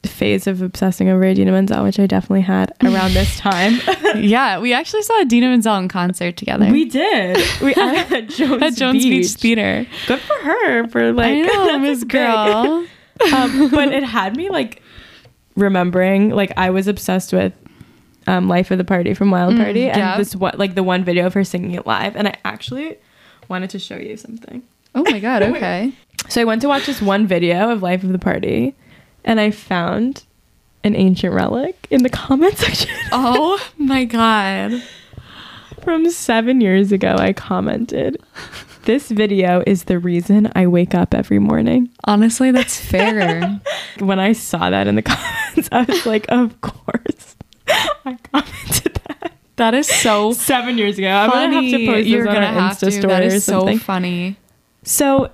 phase 0.04 0.46
of 0.46 0.62
obsessing 0.62 1.08
over 1.08 1.22
Idina 1.24 1.52
Menzel, 1.52 1.84
which 1.84 1.98
I 2.00 2.06
definitely 2.06 2.40
had 2.42 2.72
around 2.82 3.12
this 3.12 3.36
time. 3.38 3.74
yeah, 4.16 4.58
we 4.58 4.72
actually 4.72 5.02
saw 5.02 5.20
Idina 5.20 5.48
Menzel 5.48 5.76
in 5.76 5.88
concert 5.88 6.36
together. 6.36 6.70
we 6.70 6.84
did. 6.86 7.36
We 7.60 7.74
at 7.76 8.28
Jones, 8.28 8.62
at 8.62 8.74
Jones 8.76 9.02
Beach. 9.04 9.22
Beach. 9.22 9.32
Theater. 9.34 9.86
Good 10.06 10.20
for 10.20 10.34
her 10.36 10.88
for 10.88 11.12
like 11.12 11.26
I 11.32 11.40
know, 11.42 11.66
that's 11.66 11.82
Miss 11.82 11.98
big. 12.00 12.10
Girl. 12.10 12.86
um, 13.34 13.68
but 13.70 13.92
it 13.92 14.02
had 14.02 14.36
me 14.36 14.48
like 14.48 14.82
remembering 15.56 16.30
like 16.30 16.52
I 16.56 16.70
was 16.70 16.88
obsessed 16.88 17.32
with 17.32 17.52
um, 18.26 18.48
Life 18.48 18.70
of 18.70 18.78
the 18.78 18.84
Party 18.84 19.14
from 19.14 19.30
Wild 19.30 19.54
Mm, 19.54 19.64
Party 19.64 19.90
and 19.90 20.18
this 20.20 20.34
what 20.36 20.58
like 20.58 20.74
the 20.74 20.82
one 20.82 21.04
video 21.04 21.26
of 21.26 21.34
her 21.34 21.44
singing 21.44 21.72
it 21.72 21.86
live 21.86 22.16
and 22.16 22.28
I 22.28 22.36
actually 22.44 22.96
wanted 23.48 23.70
to 23.70 23.78
show 23.78 23.96
you 23.96 24.16
something. 24.16 24.62
Oh 24.94 25.02
my 25.02 25.18
god. 25.20 25.42
Okay. 25.42 25.92
So 26.28 26.40
I 26.40 26.44
went 26.44 26.62
to 26.62 26.68
watch 26.68 26.86
this 26.86 27.02
one 27.02 27.26
video 27.26 27.70
of 27.70 27.82
Life 27.82 28.02
of 28.04 28.10
the 28.12 28.18
Party 28.18 28.74
and 29.24 29.40
I 29.40 29.50
found 29.50 30.24
an 30.84 30.94
ancient 30.96 31.34
relic 31.34 31.86
in 31.90 32.02
the 32.02 32.08
comment 32.08 32.56
section 32.58 32.90
oh 33.12 33.60
my 33.78 34.04
god. 34.04 34.82
from 35.82 36.08
7 36.10 36.60
years 36.60 36.92
ago 36.92 37.16
I 37.18 37.32
commented 37.32 38.22
this 38.84 39.10
video 39.10 39.62
is 39.66 39.84
the 39.84 39.98
reason 39.98 40.50
I 40.56 40.66
wake 40.66 40.94
up 40.94 41.12
every 41.14 41.38
morning. 41.38 41.90
Honestly, 42.04 42.50
that's 42.50 42.80
fair. 42.90 43.60
when 43.98 44.18
I 44.18 44.32
saw 44.32 44.70
that 44.70 44.86
in 44.86 44.94
the 44.94 45.02
comments, 45.02 45.68
I 45.70 45.82
was 45.82 46.06
like, 46.06 46.24
of 46.30 46.58
course. 46.62 47.36
I 47.68 48.16
commented 48.32 48.98
that 49.06 49.32
that 49.56 49.74
is 49.74 49.86
so 49.86 50.32
seven 50.32 50.78
years 50.78 50.96
ago. 50.98 51.08
I'm 51.10 51.28
gonna 51.28 51.52
have 51.52 51.64
to 51.64 51.70
funny. 51.72 51.86
post 51.86 52.06
You're 52.08 52.24
this 52.24 52.34
on 52.34 52.42
our 52.42 52.70
Insta 52.70 52.80
to. 52.80 52.90
story 52.92 53.12
That 53.12 53.22
or 53.22 53.26
is 53.26 53.44
so 53.44 53.52
something. 53.60 53.78
funny. 53.78 54.36
So, 54.82 55.30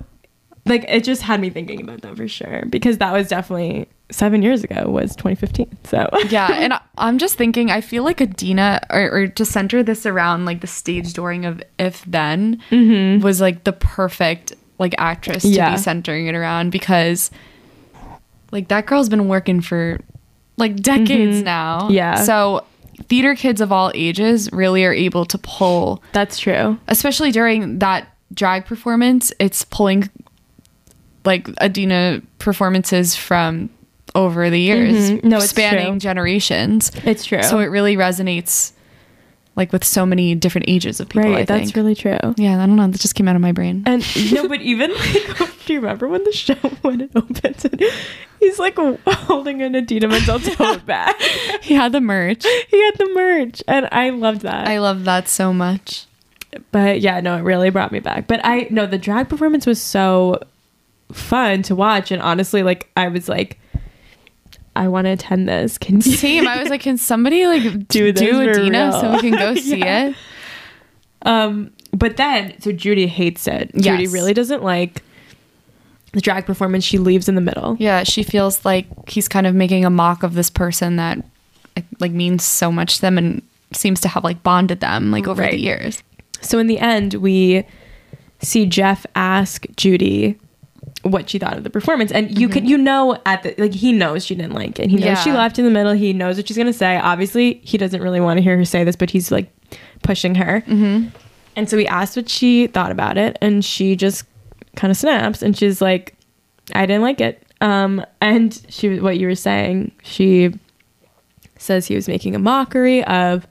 like, 0.66 0.84
it 0.88 1.04
just 1.04 1.22
had 1.22 1.40
me 1.40 1.48
thinking 1.50 1.80
about 1.80 2.02
that 2.02 2.16
for 2.16 2.28
sure 2.28 2.64
because 2.68 2.98
that 2.98 3.12
was 3.12 3.28
definitely 3.28 3.88
seven 4.10 4.42
years 4.42 4.62
ago. 4.64 4.84
Was 4.88 5.16
2015. 5.16 5.78
So 5.84 6.08
Yeah, 6.28 6.48
and 6.52 6.74
I'm 6.98 7.18
just 7.18 7.36
thinking. 7.36 7.70
I 7.70 7.80
feel 7.80 8.04
like 8.04 8.20
Idina, 8.20 8.80
or, 8.90 9.10
or 9.10 9.26
to 9.28 9.44
center 9.44 9.82
this 9.82 10.06
around 10.06 10.44
like 10.44 10.60
the 10.60 10.66
stage 10.66 11.12
dooring 11.12 11.46
of 11.48 11.62
If 11.78 12.04
Then, 12.04 12.60
Mhm. 12.70 13.22
was 13.22 13.40
like 13.40 13.64
the 13.64 13.72
perfect 13.72 14.52
like 14.78 14.94
actress 14.98 15.42
to 15.42 15.48
Yeah. 15.48 15.70
be 15.72 15.76
centering 15.78 16.26
it 16.26 16.34
around 16.34 16.70
because 16.70 17.30
like 18.52 18.68
that 18.68 18.86
girl's 18.86 19.08
been 19.08 19.28
working 19.28 19.60
for 19.60 19.98
like 20.56 20.76
decades 20.76 21.38
Mhm. 21.40 21.44
now. 21.44 21.88
Yeah. 21.90 22.16
So 22.16 22.64
theater 23.08 23.34
kids 23.34 23.60
of 23.60 23.72
all 23.72 23.90
ages 23.94 24.50
really 24.52 24.84
are 24.84 24.92
able 24.92 25.24
to 25.26 25.38
pull, 25.38 26.02
that's 26.12 26.38
true. 26.38 26.78
especially 26.88 27.30
during 27.32 27.78
that 27.80 28.08
drag 28.32 28.64
performance. 28.66 29.32
It's 29.38 29.64
pulling 29.64 30.08
like 31.26 31.48
Idina 31.62 32.22
performances 32.38 33.14
from 33.16 33.68
over 34.14 34.48
the 34.48 34.60
years, 34.60 35.10
Mhm. 35.10 35.24
No, 35.24 35.36
it's 35.38 35.50
spanning 35.50 35.94
true. 35.94 35.98
generations. 35.98 36.90
It's 37.04 37.24
true. 37.24 37.42
So 37.42 37.58
it 37.58 37.66
really 37.66 37.96
resonates 37.96 38.72
like 39.56 39.72
with 39.72 39.84
so 39.84 40.04
many 40.06 40.34
different 40.34 40.66
ages 40.68 41.00
of 41.00 41.08
people. 41.08 41.30
right. 41.30 41.46
That's 41.46 41.74
really 41.74 41.94
true. 41.94 42.18
yeah, 42.36 42.62
I 42.62 42.66
don't 42.66 42.76
know. 42.76 42.86
That 42.88 43.00
just 43.00 43.14
came 43.14 43.26
out 43.26 43.36
of 43.36 43.42
my 43.42 43.52
brain. 43.52 43.82
And 43.86 44.04
no, 44.32 44.48
but 44.48 44.60
even 44.62 44.92
like, 44.94 45.64
do 45.66 45.72
you 45.74 45.80
remember 45.80 46.08
when 46.08 46.24
the 46.24 46.32
show 46.32 46.54
when 46.82 47.00
it 47.00 47.10
opens? 47.14 47.64
And 47.64 47.82
he's 48.40 48.58
like 48.58 48.76
holding 48.76 49.62
an 49.62 49.74
Idina 49.74 50.08
Menzel 50.08 50.40
tote 50.40 50.84
bag. 50.86 51.14
He 51.62 51.74
had 51.74 51.92
the 51.92 52.00
merch. 52.00 52.44
he 52.68 52.84
had 52.84 52.96
the 52.98 53.10
merch, 53.14 53.62
and 53.66 53.88
I 53.92 54.10
loved 54.10 54.42
that. 54.42 54.68
I 54.68 54.78
love 54.78 55.04
that 55.04 55.26
so 55.28 55.52
much. 55.52 56.04
but 56.70 57.00
yeah, 57.00 57.20
no, 57.20 57.36
it 57.36 57.40
really 57.42 57.70
brought 57.70 57.92
me 57.92 58.00
back. 58.00 58.26
But 58.28 58.40
I 58.44 58.68
no, 58.70 58.86
the 58.86 58.98
drag 58.98 59.28
performance 59.30 59.66
was 59.66 59.80
so 59.80 60.40
fun 61.12 61.62
to 61.64 61.74
watch, 61.74 62.10
and 62.10 62.20
honestly, 62.22 62.62
like 62.62 62.90
I 62.96 63.08
was 63.08 63.28
like, 63.28 63.58
I 64.74 64.88
want 64.88 65.06
to 65.06 65.10
attend 65.12 65.48
this. 65.48 65.78
Can 65.78 65.96
you 65.96 66.02
Same. 66.16 66.46
I 66.46 66.60
was 66.60 66.68
like, 66.68 66.82
can 66.82 66.98
somebody 66.98 67.46
like 67.46 67.62
Do 67.62 67.80
do, 67.86 68.12
this 68.12 68.20
do 68.22 68.32
for 68.32 68.50
Idina 68.50 68.90
real. 68.90 69.00
so 69.00 69.12
we 69.12 69.20
can 69.20 69.30
go 69.32 69.54
see 69.60 69.78
Yeah. 69.78 70.08
it? 70.08 70.16
Um, 71.22 71.72
but 71.92 72.16
then 72.16 72.60
so 72.60 72.72
Judy 72.72 73.06
hates 73.06 73.46
it. 73.48 73.74
Judy 73.74 74.06
really 74.06 74.34
doesn't 74.34 74.62
like 74.62 75.02
the 76.12 76.20
drag 76.20 76.46
performance. 76.46 76.84
She 76.84 76.98
leaves 76.98 77.28
in 77.28 77.34
the 77.34 77.40
middle. 77.40 77.76
Yeah, 77.78 78.02
she 78.04 78.22
feels 78.22 78.64
like 78.64 78.86
he's 79.08 79.28
kind 79.28 79.46
of 79.46 79.54
making 79.54 79.84
a 79.84 79.90
mock 79.90 80.22
of 80.22 80.34
this 80.34 80.50
person 80.50 80.96
that 80.96 81.18
like 82.00 82.12
means 82.12 82.44
so 82.44 82.70
much 82.70 82.96
to 82.96 83.00
them 83.00 83.18
and 83.18 83.42
seems 83.72 84.00
to 84.02 84.08
have 84.08 84.24
like 84.24 84.42
bonded 84.42 84.80
them 84.80 85.10
like 85.10 85.26
over 85.26 85.42
Right. 85.42 85.52
the 85.52 85.60
years. 85.60 86.02
So 86.42 86.58
in 86.58 86.66
the 86.66 86.78
end, 86.78 87.14
we 87.14 87.64
see 88.42 88.66
Jeff 88.66 89.04
ask 89.14 89.66
Judy 89.76 90.38
what 91.06 91.28
she 91.30 91.38
thought 91.38 91.56
of 91.56 91.64
the 91.64 91.70
performance, 91.70 92.10
and 92.12 92.38
you 92.38 92.48
can 92.48 92.66
you 92.66 92.76
know 92.78 93.18
at 93.26 93.42
the 93.42 93.54
like 93.58 93.72
he 93.74 93.92
knows 93.92 94.24
she 94.24 94.34
didn't 94.34 94.52
like 94.54 94.78
it. 94.78 94.90
He 94.90 94.96
knows 94.96 95.22
she 95.22 95.32
left 95.32 95.58
in 95.58 95.64
the 95.64 95.70
middle. 95.70 95.92
He 95.92 96.12
knows 96.12 96.36
what 96.36 96.48
she's 96.48 96.56
gonna 96.56 96.72
say. 96.72 96.96
Obviously, 96.98 97.60
he 97.64 97.78
doesn't 97.78 98.02
really 98.02 98.20
want 98.20 98.38
to 98.38 98.42
hear 98.42 98.56
her 98.56 98.64
say 98.64 98.84
this, 98.84 98.96
but 98.96 99.10
he's 99.10 99.30
like 99.30 99.50
pushing 100.02 100.34
her. 100.36 100.62
Mm-hmm. 100.66 101.08
And 101.56 101.70
so 101.70 101.78
he 101.78 101.86
asked 101.88 102.16
what 102.16 102.28
she 102.28 102.66
thought 102.66 102.90
about 102.90 103.16
it, 103.16 103.38
and 103.40 103.64
she 103.64 103.96
just 103.96 104.24
kind 104.74 104.90
of 104.90 104.96
snaps, 104.96 105.42
and 105.42 105.56
she's 105.56 105.80
like, 105.80 106.14
"I 106.74 106.84
didn't 106.86 107.02
like 107.02 107.20
it." 107.20 107.42
Um, 107.62 108.04
and 108.20 108.60
she, 108.68 109.00
what 109.00 109.18
you 109.18 109.26
were 109.26 109.34
saying, 109.34 109.92
she 110.02 110.52
says 111.58 111.86
he 111.86 111.94
was 111.94 112.06
making 112.08 112.34
a 112.34 112.38
mockery 112.38 113.02
of 113.04 113.46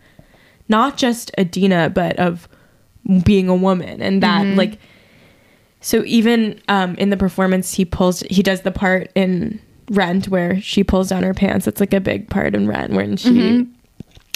not 0.70 0.98
just 0.98 1.32
Idina, 1.40 1.90
but 1.90 2.18
of 2.20 2.48
being 3.24 3.50
a 3.50 3.56
woman, 3.56 4.02
and 4.02 4.22
that 4.24 4.44
Mhm. 4.46 4.56
like. 4.58 4.80
So 5.86 6.04
even 6.06 6.60
um, 6.68 6.96
in 6.96 7.12
the 7.12 7.18
performance, 7.18 7.74
he 7.76 7.86
pulls. 7.86 8.22
He 8.32 8.42
does 8.42 8.62
the 8.62 8.72
part 8.72 9.12
in 9.14 9.60
Rent 9.92 10.28
where 10.30 10.60
she 10.60 10.84
pulls 10.84 11.10
down 11.10 11.22
her 11.22 11.36
pants. 11.36 11.68
It's 11.68 11.80
like 11.80 11.94
a 11.94 12.00
big 12.00 12.28
part 12.28 12.56
in 12.56 12.68
Rent 12.68 12.94
when 12.94 13.18
she 13.18 13.30
Mhm. 13.30 13.68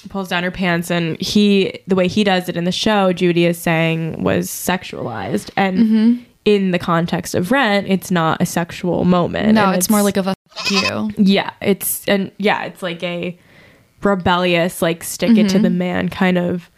pulls 0.09 0.29
down 0.29 0.43
her 0.43 0.51
pants 0.51 0.91
and 0.91 1.19
he 1.19 1.73
the 1.87 1.95
way 1.95 2.07
he 2.07 2.23
does 2.23 2.47
it 2.49 2.55
in 2.55 2.65
the 2.65 2.71
show 2.71 3.11
judy 3.11 3.45
is 3.45 3.57
saying 3.57 4.23
was 4.23 4.47
sexualized 4.47 5.49
and 5.57 5.77
Mm-hmm. 5.79 6.13
in 6.45 6.71
the 6.71 6.79
context 6.79 7.35
of 7.35 7.51
rent 7.51 7.85
it's 7.89 8.09
not 8.09 8.41
a 8.41 8.45
sexual 8.45 9.03
moment 9.03 9.55
No, 9.55 9.65
and 9.65 9.75
it's, 9.75 9.89
more 9.89 10.01
like 10.03 10.15
of 10.17 10.27
a 10.27 10.35
fuck 10.49 10.71
you. 10.71 11.09
yeah 11.17 11.49
it's 11.61 12.05
and 12.07 12.31
yeah 12.37 12.63
it's 12.63 12.81
like 12.81 13.03
a 13.03 13.37
rebellious 14.03 14.81
like 14.81 15.03
stick 15.03 15.37
it 15.37 15.49
to 15.49 15.59
Mhm. 15.59 15.63
the 15.63 15.69
man 15.69 16.07
kind 16.09 16.37
of 16.37 16.69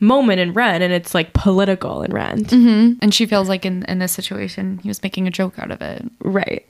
moment 0.00 0.40
in 0.40 0.52
rent 0.52 0.82
and 0.82 0.92
it's 0.92 1.14
like 1.14 1.32
political 1.34 2.02
in 2.02 2.12
rent 2.12 2.48
Mm-hmm. 2.48 2.98
And 3.02 3.14
she 3.14 3.26
feels 3.26 3.48
like 3.48 3.64
in, 3.64 3.84
in 3.84 3.98
this 3.98 4.12
situation, 4.12 4.78
he 4.82 4.88
was 4.88 5.02
making 5.02 5.28
a 5.28 5.30
joke 5.30 5.58
out 5.58 5.70
of 5.70 5.80
it. 5.82 6.02
Right. 6.20 6.66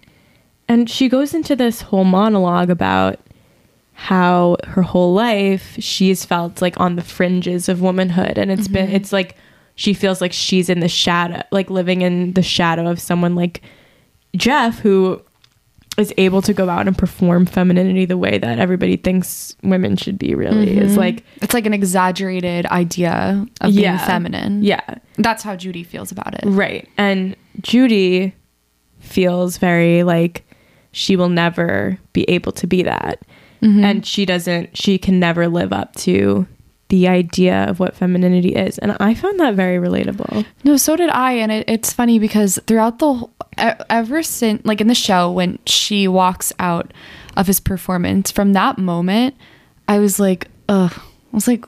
And 0.69 0.91
she 0.91 1.09
goes 1.09 1.33
into 1.33 1.57
this 1.57 1.81
whole 1.81 2.05
monologue 2.05 2.71
about 2.71 3.19
how 3.95 4.57
her 4.67 4.83
whole 4.83 5.13
life 5.13 5.77
she's 5.79 6.25
felt 6.25 6.63
like 6.63 6.79
on 6.81 6.97
the 6.97 7.03
fringes 7.03 7.69
of 7.69 7.83
womanhood 7.83 8.39
and 8.39 8.51
it's 8.51 8.67
been 8.67 8.89
it's 8.89 9.13
like 9.13 9.37
she 9.75 9.93
feels 9.93 10.23
like 10.23 10.33
she's 10.33 10.71
in 10.71 10.81
the 10.81 10.89
shadow 10.89 11.43
like 11.51 11.69
living 11.69 12.01
in 12.01 12.33
the 12.33 12.43
shadow 12.43 12.89
of 12.89 12.99
someone 12.99 13.35
like 13.35 13.61
Jeff 14.35 14.79
who 14.79 15.21
is 16.01 16.13
able 16.17 16.43
to 16.43 16.53
go 16.53 16.69
out 16.69 16.87
and 16.89 16.97
perform 16.99 17.47
femininity 17.47 18.05
the 18.07 18.17
way 18.17 18.39
that 18.39 18.59
everybody 18.59 18.97
thinks 18.97 19.55
women 19.63 19.97
should 19.97 20.19
be 20.19 20.35
really 20.35 20.77
is 20.77 20.95
Mhm. 20.95 20.99
like 20.99 21.25
It's 21.43 21.55
like 21.55 21.67
an 21.67 21.75
exaggerated 21.75 22.67
idea 22.67 23.47
of 23.61 23.71
Yeah. 23.71 23.93
being 23.97 24.07
feminine. 24.07 24.63
yeah 24.65 24.81
That's 25.19 25.43
how 25.43 25.55
Judy 25.57 25.85
feels 25.85 26.11
about 26.11 26.35
it. 26.35 26.41
Right. 26.45 26.89
And 26.99 27.37
Judy 27.61 28.35
feels 28.99 29.59
very 29.59 30.03
like 30.03 30.45
she 30.93 31.15
will 31.17 31.29
never 31.29 31.99
be 32.13 32.25
able 32.25 32.53
to 32.53 32.67
be 32.67 32.83
that. 32.83 33.21
Mhm. 33.63 33.85
And 33.85 34.07
she 34.07 34.25
doesn't, 34.25 34.77
she 34.77 34.99
can 34.99 35.21
never 35.21 35.47
live 35.47 35.73
up 35.73 35.95
to 35.97 36.47
the 36.91 37.09
idea 37.09 37.65
of 37.65 37.81
what 37.81 37.97
femininity 37.97 38.55
is. 38.55 38.77
And 38.79 38.97
I 39.01 39.15
found 39.15 39.41
that 39.41 39.55
very 39.55 39.79
relatable. 39.79 40.45
No, 40.65 40.77
so 40.77 40.95
did 40.97 41.09
I, 41.11 41.33
and 41.33 41.51
it, 41.51 41.65
it's 41.69 41.93
funny 41.93 42.19
because 42.19 42.59
throughout 42.67 42.99
the 42.99 43.27
ever 43.89 44.23
since 44.23 44.65
like 44.65 44.81
in 44.81 44.87
the 44.87 44.95
show 44.95 45.31
when 45.33 45.59
she 45.67 46.07
walks 46.07 46.53
out 46.59 46.93
of 47.37 47.47
his 47.47 47.59
performance, 47.61 48.31
from 48.31 48.53
that 48.53 48.77
moment, 48.79 49.35
I 49.89 49.99
was 49.99 50.21
like, 50.21 50.49
ugh. 50.69 50.93
I 50.95 51.03
was 51.33 51.49
like, 51.49 51.65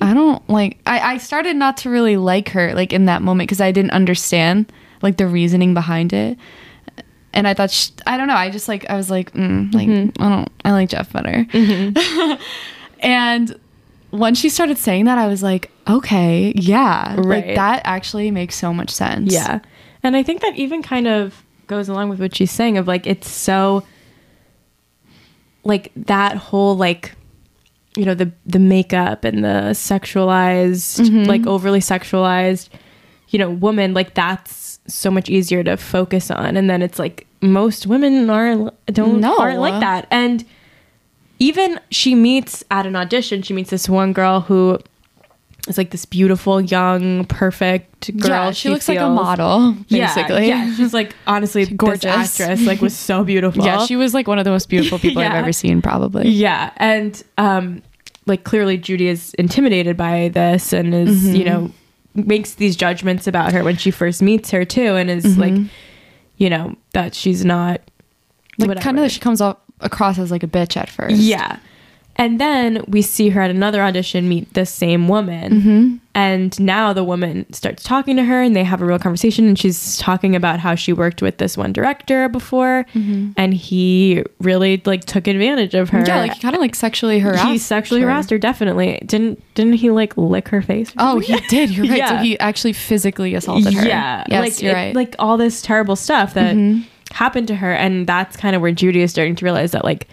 I 0.00 0.14
don't 0.14 0.48
like. 0.48 0.78
I 0.86 1.14
I 1.14 1.18
started 1.18 1.56
not 1.56 1.76
to 1.78 1.90
really 1.90 2.16
like 2.16 2.50
her 2.50 2.74
like 2.74 2.92
in 2.92 3.06
that 3.06 3.20
moment 3.22 3.48
because 3.48 3.60
I 3.60 3.72
didn't 3.72 3.90
understand 3.92 4.72
like 5.02 5.16
the 5.16 5.26
reasoning 5.26 5.74
behind 5.74 6.12
it. 6.12 6.38
And 7.34 7.48
I 7.48 7.54
thought, 7.54 7.70
sh 7.70 7.88
I 8.06 8.16
don't 8.18 8.28
know. 8.28 8.34
I 8.34 8.50
just 8.50 8.68
like, 8.68 8.88
I 8.90 8.94
was 8.96 9.10
like, 9.10 9.32
mm, 9.32 9.72
like, 9.74 9.88
Mhm. 9.88 10.12
I 10.20 10.28
don't, 10.28 10.48
I 10.66 10.70
like 10.72 10.88
Jeff 10.90 11.12
better. 11.12 11.46
And 13.00 13.58
when 14.12 14.34
she 14.36 14.48
started 14.48 14.78
saying 14.78 15.06
that, 15.06 15.18
I 15.18 15.26
was 15.26 15.42
like, 15.42 15.70
okay, 15.88 16.52
yeah, 16.56 17.14
Right. 17.16 17.44
like 17.46 17.54
that 17.56 17.82
actually 17.84 18.30
makes 18.30 18.54
so 18.54 18.72
much 18.72 18.90
sense. 18.90 19.32
Yeah. 19.32 19.58
And 20.02 20.16
I 20.16 20.22
think 20.22 20.40
that 20.42 20.54
even 20.56 20.82
kind 20.82 21.08
of 21.08 21.42
goes 21.66 21.88
along 21.88 22.08
with 22.10 22.20
what 22.20 22.36
she's 22.36 22.50
saying 22.50 22.78
of 22.78 22.86
like 22.86 23.06
it's 23.06 23.28
so 23.30 23.82
like 25.64 25.92
that 25.96 26.36
whole 26.36 26.76
like 26.76 27.14
you 27.96 28.04
know 28.04 28.14
the 28.14 28.30
the 28.46 28.58
makeup 28.58 29.24
and 29.24 29.44
the 29.44 29.70
sexualized 29.72 31.00
Mhm. 31.00 31.26
like 31.26 31.46
overly 31.46 31.80
sexualized 31.80 32.68
you 33.28 33.38
know 33.38 33.48
woman 33.50 33.94
like 33.94 34.14
that's 34.14 34.80
so 34.88 35.10
much 35.10 35.30
easier 35.30 35.62
to 35.62 35.76
focus 35.76 36.30
on 36.30 36.56
and 36.56 36.68
then 36.68 36.82
it's 36.82 36.98
like 36.98 37.26
most 37.40 37.86
women 37.86 38.28
are 38.28 38.72
don't 38.86 39.20
No. 39.20 39.38
aren't 39.38 39.60
like 39.60 39.80
that 39.80 40.06
and 40.10 40.44
even 41.42 41.80
she 41.90 42.14
meets 42.14 42.62
at 42.70 42.86
an 42.86 42.94
audition 42.96 43.42
she 43.42 43.52
meets 43.52 43.70
this 43.70 43.88
one 43.88 44.12
girl 44.12 44.40
who 44.42 44.78
is 45.68 45.76
like 45.78 45.90
this 45.90 46.04
beautiful 46.04 46.60
young 46.60 47.24
perfect 47.26 48.16
girl 48.18 48.30
yeah, 48.30 48.50
she, 48.50 48.68
looks 48.68 48.88
like 48.88 48.98
a 48.98 49.08
model, 49.08 49.76
Yeah, 49.88 50.06
basically. 50.12 50.48
yeah, 50.48 50.74
she's 50.74 50.92
like 50.92 51.14
honestly 51.26 51.66
Gorgeous. 51.84 52.02
This 52.02 52.40
actress 52.40 52.66
like 52.66 52.80
was 52.80 52.96
so 52.96 53.22
beautiful. 53.32 53.64
Yeah, 53.64 53.84
she 53.86 53.94
was 53.96 54.12
like 54.12 54.26
one 54.26 54.38
of 54.40 54.44
the 54.44 54.50
most 54.50 54.68
beautiful 54.68 54.98
people 54.98 55.22
I've 55.22 55.32
ever 55.42 55.52
seen, 55.52 55.80
probably. 55.80 56.28
Yeah, 56.30 56.72
and 56.78 57.22
um, 57.38 57.82
like 58.26 58.42
clearly 58.42 58.76
Judy 58.76 59.06
is 59.06 59.34
intimidated 59.34 59.96
by 59.96 60.30
this 60.30 60.72
and 60.72 60.92
is 60.94 61.26
Mhm. 61.28 61.38
you 61.38 61.44
know 61.44 61.70
makes 62.14 62.54
these 62.54 62.74
judgments 62.76 63.26
about 63.28 63.52
her 63.52 63.62
when 63.64 63.76
she 63.76 63.90
first 63.92 64.20
meets 64.20 64.50
her 64.50 64.64
too, 64.64 64.96
and 64.96 65.08
is 65.10 65.24
Mhm. 65.24 65.38
like 65.38 65.70
you 66.38 66.50
know 66.50 66.74
that 66.92 67.14
she's 67.14 67.44
not 67.44 67.80
Like 68.58 68.66
whatever. 68.68 68.82
kind 68.84 68.98
of, 68.98 69.10
she 69.12 69.20
comes 69.20 69.40
off 69.40 69.56
across 69.82 70.18
as 70.18 70.30
like 70.30 70.42
a 70.42 70.48
bitch 70.48 70.76
at 70.76 70.88
first. 70.88 71.16
yeah. 71.16 71.58
And 72.16 72.38
then 72.38 72.84
we 72.88 73.00
see 73.00 73.30
her 73.30 73.40
at 73.40 73.50
another 73.50 73.80
audition 73.82 74.28
meet 74.28 74.52
the 74.52 74.66
same 74.66 75.08
woman. 75.08 75.52
Mm-hmm. 75.52 75.96
And 76.14 76.60
now 76.60 76.92
the 76.92 77.02
woman 77.02 77.50
starts 77.54 77.82
talking 77.82 78.16
to 78.16 78.24
her 78.24 78.42
and 78.42 78.54
they 78.54 78.64
have 78.64 78.82
a 78.82 78.84
real 78.84 78.98
conversation. 78.98 79.46
And 79.48 79.58
she's 79.58 79.96
talking 79.96 80.36
about 80.36 80.60
how 80.60 80.74
she 80.74 80.92
worked 80.92 81.22
with 81.22 81.38
this 81.38 81.56
one 81.56 81.72
director 81.72 82.28
before 82.28 82.84
and 82.94 83.54
he 83.54 84.22
really 84.40 84.82
like 84.84 85.06
took 85.06 85.26
advantage 85.26 85.72
of 85.74 85.88
her. 85.88 86.04
Yeah, 86.06 86.18
like 86.18 86.38
kind 86.38 86.54
of 86.54 86.60
like 86.60 86.74
sexually 86.74 87.18
harassed. 87.18 87.46
he 87.46 87.56
sexually 87.56 88.02
her. 88.02 88.08
harassed 88.08 88.28
her, 88.28 88.36
definitely. 88.36 89.02
Didn't 89.06 89.42
didn't 89.54 89.72
he 89.74 89.90
like 89.90 90.14
lick 90.18 90.48
her 90.48 90.60
face? 90.60 90.92
Oh, 90.98 91.18
he 91.18 91.34
did. 91.48 91.70
You're 91.70 91.86
right. 91.90 92.06
So 92.10 92.16
he 92.18 92.38
actually 92.40 92.74
physically 92.74 93.34
assaulted 93.34 93.72
her. 93.72 93.86
Yeah. 93.88 94.24
Yes, 94.28 94.40
like, 94.42 94.60
you're 94.62 94.72
it- 94.72 94.74
right. 94.74 94.94
Like 94.94 95.16
all 95.18 95.38
this 95.38 95.62
terrible 95.62 95.96
stuff 95.96 96.34
that 96.34 96.54
Mhm. 96.56 96.84
Happened 97.12 97.48
to 97.48 97.54
her. 97.56 97.72
And 97.72 98.06
that's 98.06 98.36
kind 98.36 98.56
of 98.56 98.62
where 98.62 98.72
Judy 98.72 99.00
is 99.02 99.10
starting 99.10 99.36
to 99.36 99.44
realize 99.44 99.72
that 99.72 99.84
like 99.84 100.08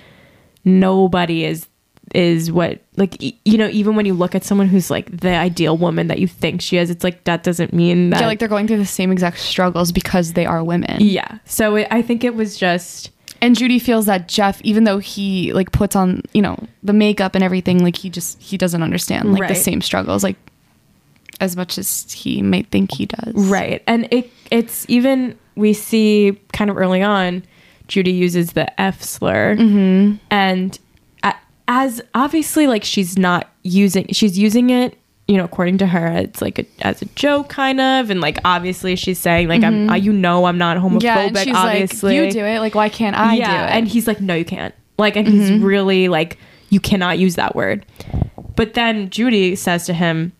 nobody 0.66 1.46
is 1.46 1.68
is 2.16 2.52
what 2.52 2.80
like 2.98 3.22
e- 3.22 3.38
you 3.46 3.56
know 3.58 3.68
even 3.70 3.96
when 3.96 4.04
you 4.06 4.16
look 4.16 4.34
at 4.34 4.44
someone 4.44 4.68
who's 4.68 4.90
like 4.90 5.16
the 5.16 5.30
ideal 5.30 5.78
woman 5.78 6.08
that 6.08 6.18
you 6.18 6.28
think 6.28 6.60
she 6.60 6.78
is 6.78 6.90
it's 6.90 7.04
like 7.04 7.24
that 7.26 7.44
doesn't 7.44 7.72
mean 7.72 8.10
that 8.10 8.22
yeah, 8.22 8.26
like 8.26 8.40
they're 8.40 8.48
going 8.48 8.66
through 8.68 8.78
the 8.80 8.86
same 8.86 9.12
exact 9.12 9.38
struggles 9.38 9.92
because 9.92 10.34
they 10.34 10.44
are 10.44 10.64
women. 10.64 10.98
yeah 11.00 11.38
so 11.46 11.76
it, 11.76 11.88
i 11.92 12.02
think 12.02 12.24
it 12.24 12.34
was 12.34 12.58
just 12.58 13.12
And 13.42 13.56
Judy 13.56 13.78
feels 13.80 14.06
that 14.08 14.28
Jeff, 14.28 14.60
even 14.64 14.84
though 14.86 14.98
he 14.98 15.54
like 15.54 15.72
puts 15.72 15.96
on, 15.96 16.24
you 16.34 16.42
know, 16.42 16.58
the 16.84 16.92
makeup 16.92 17.36
and 17.36 17.44
everything, 17.44 17.82
like 17.84 17.96
he 17.96 18.10
just 18.10 18.42
he 18.42 18.58
doesn't 18.58 18.82
understand 18.84 19.32
like 19.32 19.48
the 19.48 19.56
same 19.56 19.80
struggles, 19.80 20.24
like 20.24 20.36
as 21.40 21.56
much 21.56 21.78
as 21.78 22.12
he 22.12 22.42
might 22.42 22.68
think 22.72 22.92
he 22.92 23.06
does. 23.06 23.34
right 23.36 23.82
and 23.88 24.08
it 24.12 24.30
it's 24.52 24.86
even 24.90 25.38
we 25.60 25.74
see 25.74 26.40
kind 26.54 26.70
of 26.72 26.78
early 26.78 27.02
on 27.02 27.44
judy 27.88 28.12
uses 28.12 28.54
the 28.54 28.80
f 28.82 29.02
slur 29.02 29.56
Mm-hmm. 29.56 30.16
and 30.32 30.80
as 31.72 32.02
obviously 32.16 32.66
like 32.66 32.84
she's 32.84 33.16
not 33.18 33.48
using 33.62 34.08
she's 34.12 34.40
using 34.40 34.72
it 34.72 34.98
you 35.28 35.38
know 35.38 35.44
according 35.44 35.78
to 35.78 35.86
her 35.86 36.08
it's 36.08 36.42
like 36.42 36.58
a, 36.58 36.66
as 36.82 37.04
a 37.04 37.06
joke 37.14 37.48
kind 37.48 37.80
of 37.80 38.10
and 38.10 38.22
like 38.22 38.40
obviously 38.44 38.96
she's 38.96 39.20
saying 39.20 39.48
like 39.48 39.64
i'm 39.64 39.88
uh, 39.88 39.94
you 39.94 40.12
know 40.12 40.46
i'm 40.46 40.58
not 40.58 40.78
homophobic 40.78 41.00
Mm-hmm. 41.00 41.06
Yeah, 41.06 41.20
and 41.28 41.38
she's 41.38 41.56
obviously 41.56 42.20
like, 42.20 42.26
you 42.34 42.42
do 42.42 42.44
it. 42.46 42.60
Like, 42.60 42.74
why 42.74 42.90
can't 42.90 43.16
I 43.16 43.36
yeah 43.36 43.46
do 43.46 43.52
it? 43.52 43.56
Mm-hmm. 43.68 43.78
and 43.78 43.88
he's 43.88 44.08
like 44.08 44.20
no 44.20 44.34
you 44.34 44.46
can't 44.46 44.74
like 44.98 45.16
and 45.16 45.28
he's 45.28 45.52
really 45.62 46.08
like 46.08 46.40
you 46.72 46.80
cannot 46.80 47.20
use 47.20 47.36
that 47.36 47.56
word 47.56 47.86
but 48.56 48.74
then 48.74 49.12
judy 49.12 49.56
says 49.56 49.86
to 49.86 49.94
him 49.94 50.32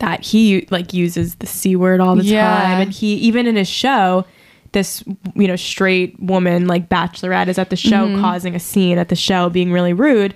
that 0.00 0.24
he 0.24 0.66
like 0.70 0.92
uses 0.92 1.36
the 1.36 1.46
c 1.46 1.76
word 1.76 2.00
all 2.00 2.16
the 2.16 2.24
Yeah. 2.24 2.48
time 2.62 2.80
and 2.82 2.92
he 2.92 3.14
even 3.16 3.46
in 3.46 3.56
his 3.56 3.68
show 3.68 4.24
this 4.72 5.04
you 5.36 5.46
know 5.46 5.56
straight 5.56 6.18
woman 6.20 6.66
like 6.66 6.88
bachelorette 6.88 7.46
is 7.48 7.58
at 7.58 7.70
the 7.70 7.76
show 7.76 8.06
Mm-hmm. 8.08 8.20
causing 8.20 8.54
a 8.56 8.60
scene 8.60 8.98
at 8.98 9.08
the 9.08 9.16
show 9.16 9.48
being 9.48 9.70
really 9.72 9.92
rude 9.92 10.34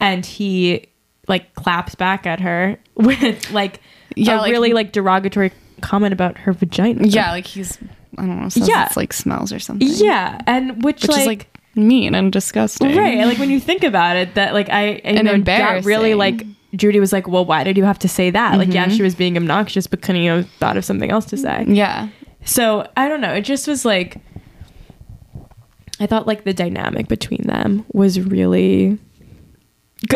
and 0.00 0.26
he 0.26 0.86
like 1.28 1.54
claps 1.54 1.94
back 1.94 2.26
at 2.26 2.40
her 2.40 2.78
with 2.96 3.50
like 3.52 3.80
Yeah, 4.16 4.38
a 4.38 4.42
like- 4.42 4.50
really 4.50 4.72
like 4.72 4.92
derogatory 4.92 5.52
comment 5.82 6.12
about 6.12 6.38
her 6.38 6.52
vagina 6.52 7.06
yeah, 7.06 7.30
like 7.32 7.46
he's 7.46 7.78
I 8.18 8.22
don't 8.26 8.40
know, 8.42 8.48
says 8.48 8.66
Yeah. 8.68 8.86
it's 8.86 8.96
like 8.96 9.12
smells 9.12 9.52
or 9.52 9.58
something. 9.60 9.86
yeah 9.88 10.40
and 10.46 10.82
which, 10.82 11.02
which 11.02 11.10
like, 11.10 11.20
is 11.20 11.26
like 11.26 11.58
mean 11.76 12.14
and 12.14 12.32
disgusting. 12.32 12.96
right 12.96 13.18
like 13.26 13.38
when 13.38 13.50
you 13.50 13.60
think 13.60 13.84
about 13.84 14.16
it 14.16 14.34
that 14.34 14.54
like 14.54 14.70
i 14.70 14.86
you 14.92 15.00
And 15.04 15.24
know, 15.26 15.38
that 15.42 15.84
really 15.84 16.14
like 16.14 16.44
judy 16.74 17.00
was 17.00 17.12
like 17.12 17.26
well 17.28 17.44
why 17.44 17.62
did 17.64 17.76
you 17.76 17.84
have 17.84 17.98
to 17.98 18.08
say 18.08 18.30
that 18.30 18.58
like 18.58 18.72
yeah 18.72 18.86
Mhm. 18.86 18.96
she 18.96 19.02
was 19.02 19.14
being 19.14 19.36
obnoxious 19.36 19.86
but 19.86 20.02
couldn't 20.02 20.22
you 20.22 20.30
have 20.32 20.48
thought 20.58 20.76
of 20.76 20.84
something 20.84 21.10
else 21.10 21.24
to 21.26 21.36
say 21.36 21.64
Yeah. 21.68 22.08
so 22.44 22.86
i 22.96 23.08
don't 23.08 23.20
know 23.20 23.32
it 23.32 23.42
just 23.42 23.66
was 23.68 23.84
like 23.84 24.18
i 26.00 26.06
thought 26.06 26.26
like 26.26 26.44
the 26.44 26.52
dynamic 26.52 27.08
between 27.08 27.42
them 27.44 27.84
was 27.92 28.20
really 28.20 28.98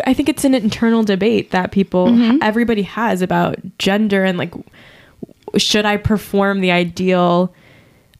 I 0.05 0.13
think 0.13 0.29
it's 0.29 0.45
an 0.45 0.53
internal 0.53 1.03
debate 1.03 1.49
that 1.51 1.71
people 1.71 2.07
Mhm. 2.09 2.37
everybody 2.41 2.83
has 2.83 3.21
about 3.23 3.55
gender 3.79 4.23
and 4.23 4.37
like 4.37 4.53
should 5.57 5.85
i 5.85 5.97
perform 5.97 6.61
the 6.61 6.71
ideal 6.71 7.51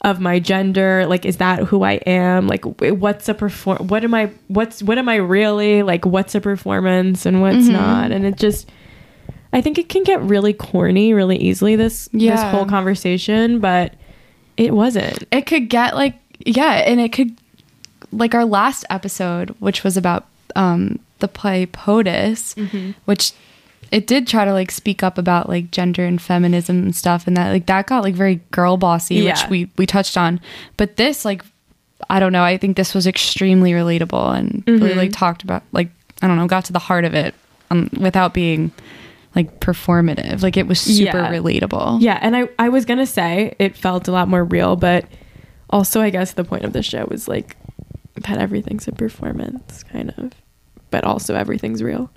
of 0.01 0.19
my 0.19 0.39
gender 0.39 1.05
like 1.07 1.25
is 1.25 1.37
that 1.37 1.59
who 1.59 1.83
i 1.83 1.93
am? 2.07 2.47
Like 2.47 2.65
what's 2.81 3.29
a 3.29 3.33
perform 3.35 3.87
what 3.87 4.03
am 4.03 4.13
i 4.15 4.31
what's 4.47 4.81
what 4.81 4.97
am 4.97 5.07
i 5.07 5.15
really? 5.15 5.83
Like 5.83 6.05
what's 6.05 6.33
a 6.35 6.41
performance 6.41 7.25
and 7.25 7.41
what's 7.41 7.67
Mhm. 7.67 7.73
not? 7.73 8.11
And 8.11 8.25
it 8.25 8.35
just 8.37 8.69
i 9.53 9.61
think 9.61 9.77
it 9.77 9.89
can 9.89 10.03
get 10.03 10.21
really 10.21 10.53
corny 10.53 11.13
really 11.13 11.37
easily 11.37 11.75
this 11.75 12.09
this 12.13 12.41
whole 12.41 12.65
conversation 12.65 13.59
but 13.59 13.93
it 14.57 14.73
wasn't. 14.73 15.23
It 15.31 15.45
could 15.45 15.69
get 15.69 15.95
like 15.95 16.15
yeah, 16.45 16.83
and 16.85 16.99
it 16.99 17.13
could 17.13 17.37
like 18.11 18.33
our 18.35 18.45
last 18.45 18.83
episode, 18.89 19.55
which 19.59 19.83
was 19.83 19.97
about 19.97 20.25
um 20.55 20.99
the 21.19 21.27
play 21.27 21.67
POTUS, 21.67 22.55
Mm-hmm. 22.55 22.91
which 23.05 23.33
it 23.91 24.07
did 24.07 24.25
try 24.27 24.45
to 24.45 24.53
like 24.53 24.71
speak 24.71 25.03
up 25.03 25.17
about 25.17 25.49
like 25.49 25.69
gender 25.71 26.05
and 26.05 26.21
feminism 26.21 26.77
and 26.77 26.95
stuff 26.95 27.27
and 27.27 27.35
that 27.37 27.51
like 27.51 27.65
that 27.65 27.87
got 27.87 28.03
like 28.03 28.15
very 28.15 28.35
girl 28.51 28.77
bossy 28.77 29.15
Yeah. 29.15 29.31
which 29.31 29.49
we 29.49 29.69
we 29.77 29.85
touched 29.85 30.17
on 30.17 30.39
but 30.77 30.95
this 30.95 31.25
like 31.25 31.43
i 32.09 32.19
don't 32.19 32.31
know 32.33 32.43
i 32.43 32.57
think 32.57 32.77
this 32.77 32.93
was 32.93 33.05
extremely 33.07 33.71
relatable 33.71 34.35
and 34.37 34.63
really 34.67 34.93
Mhm. 34.93 34.97
like 34.97 35.11
talked 35.11 35.43
about 35.43 35.63
like 35.71 35.89
i 36.21 36.27
don't 36.27 36.37
know 36.37 36.47
got 36.47 36.65
to 36.65 36.73
the 36.73 36.79
heart 36.79 37.05
of 37.05 37.13
it 37.13 37.35
um, 37.69 37.89
without 37.99 38.33
being 38.33 38.71
like 39.35 39.59
performative 39.59 40.41
like 40.43 40.57
it 40.57 40.67
was 40.67 40.79
super 40.79 41.17
Yeah. 41.17 41.31
relatable 41.31 42.01
yeah 42.01 42.17
and 42.21 42.35
i 42.35 42.47
i 42.59 42.69
was 42.69 42.85
gonna 42.85 43.05
say 43.05 43.55
it 43.59 43.77
felt 43.77 44.07
a 44.07 44.11
lot 44.11 44.27
more 44.27 44.43
real 44.43 44.75
but 44.75 45.05
also 45.69 46.01
i 46.01 46.09
guess 46.09 46.33
the 46.33 46.43
point 46.43 46.63
of 46.65 46.73
the 46.73 46.81
show 46.83 47.05
was 47.09 47.27
like 47.27 47.55
that 48.15 48.37
everything's 48.39 48.87
a 48.87 48.91
performance 48.91 49.83
kind 49.83 50.13
of 50.17 50.31
but 50.91 51.03
also 51.05 51.33
everything's 51.35 51.81
real 51.81 52.09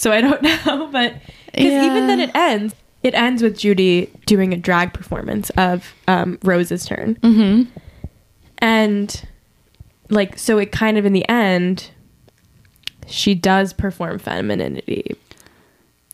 so 0.00 0.10
i 0.12 0.20
don't 0.20 0.42
know 0.66 0.88
but 0.92 1.14
because 1.46 1.66
Yeah. 1.72 1.86
even 1.86 2.06
then 2.06 2.20
it 2.20 2.30
ends. 2.34 2.74
It 3.02 3.14
ends 3.14 3.42
with 3.42 3.58
judy 3.58 4.10
doing 4.26 4.52
a 4.52 4.56
drag 4.56 4.92
performance 4.92 5.48
of 5.56 5.94
um, 6.06 6.38
rose's 6.42 6.84
turn. 6.84 7.14
Mm-hmm. 7.16 7.62
And 8.58 9.22
like 10.10 10.38
so 10.38 10.58
it 10.58 10.70
kind 10.70 10.98
of 10.98 11.06
in 11.06 11.12
the 11.12 11.26
end 11.28 11.90
she 13.06 13.34
does 13.34 13.72
perform 13.72 14.18
femininity. 14.18 15.16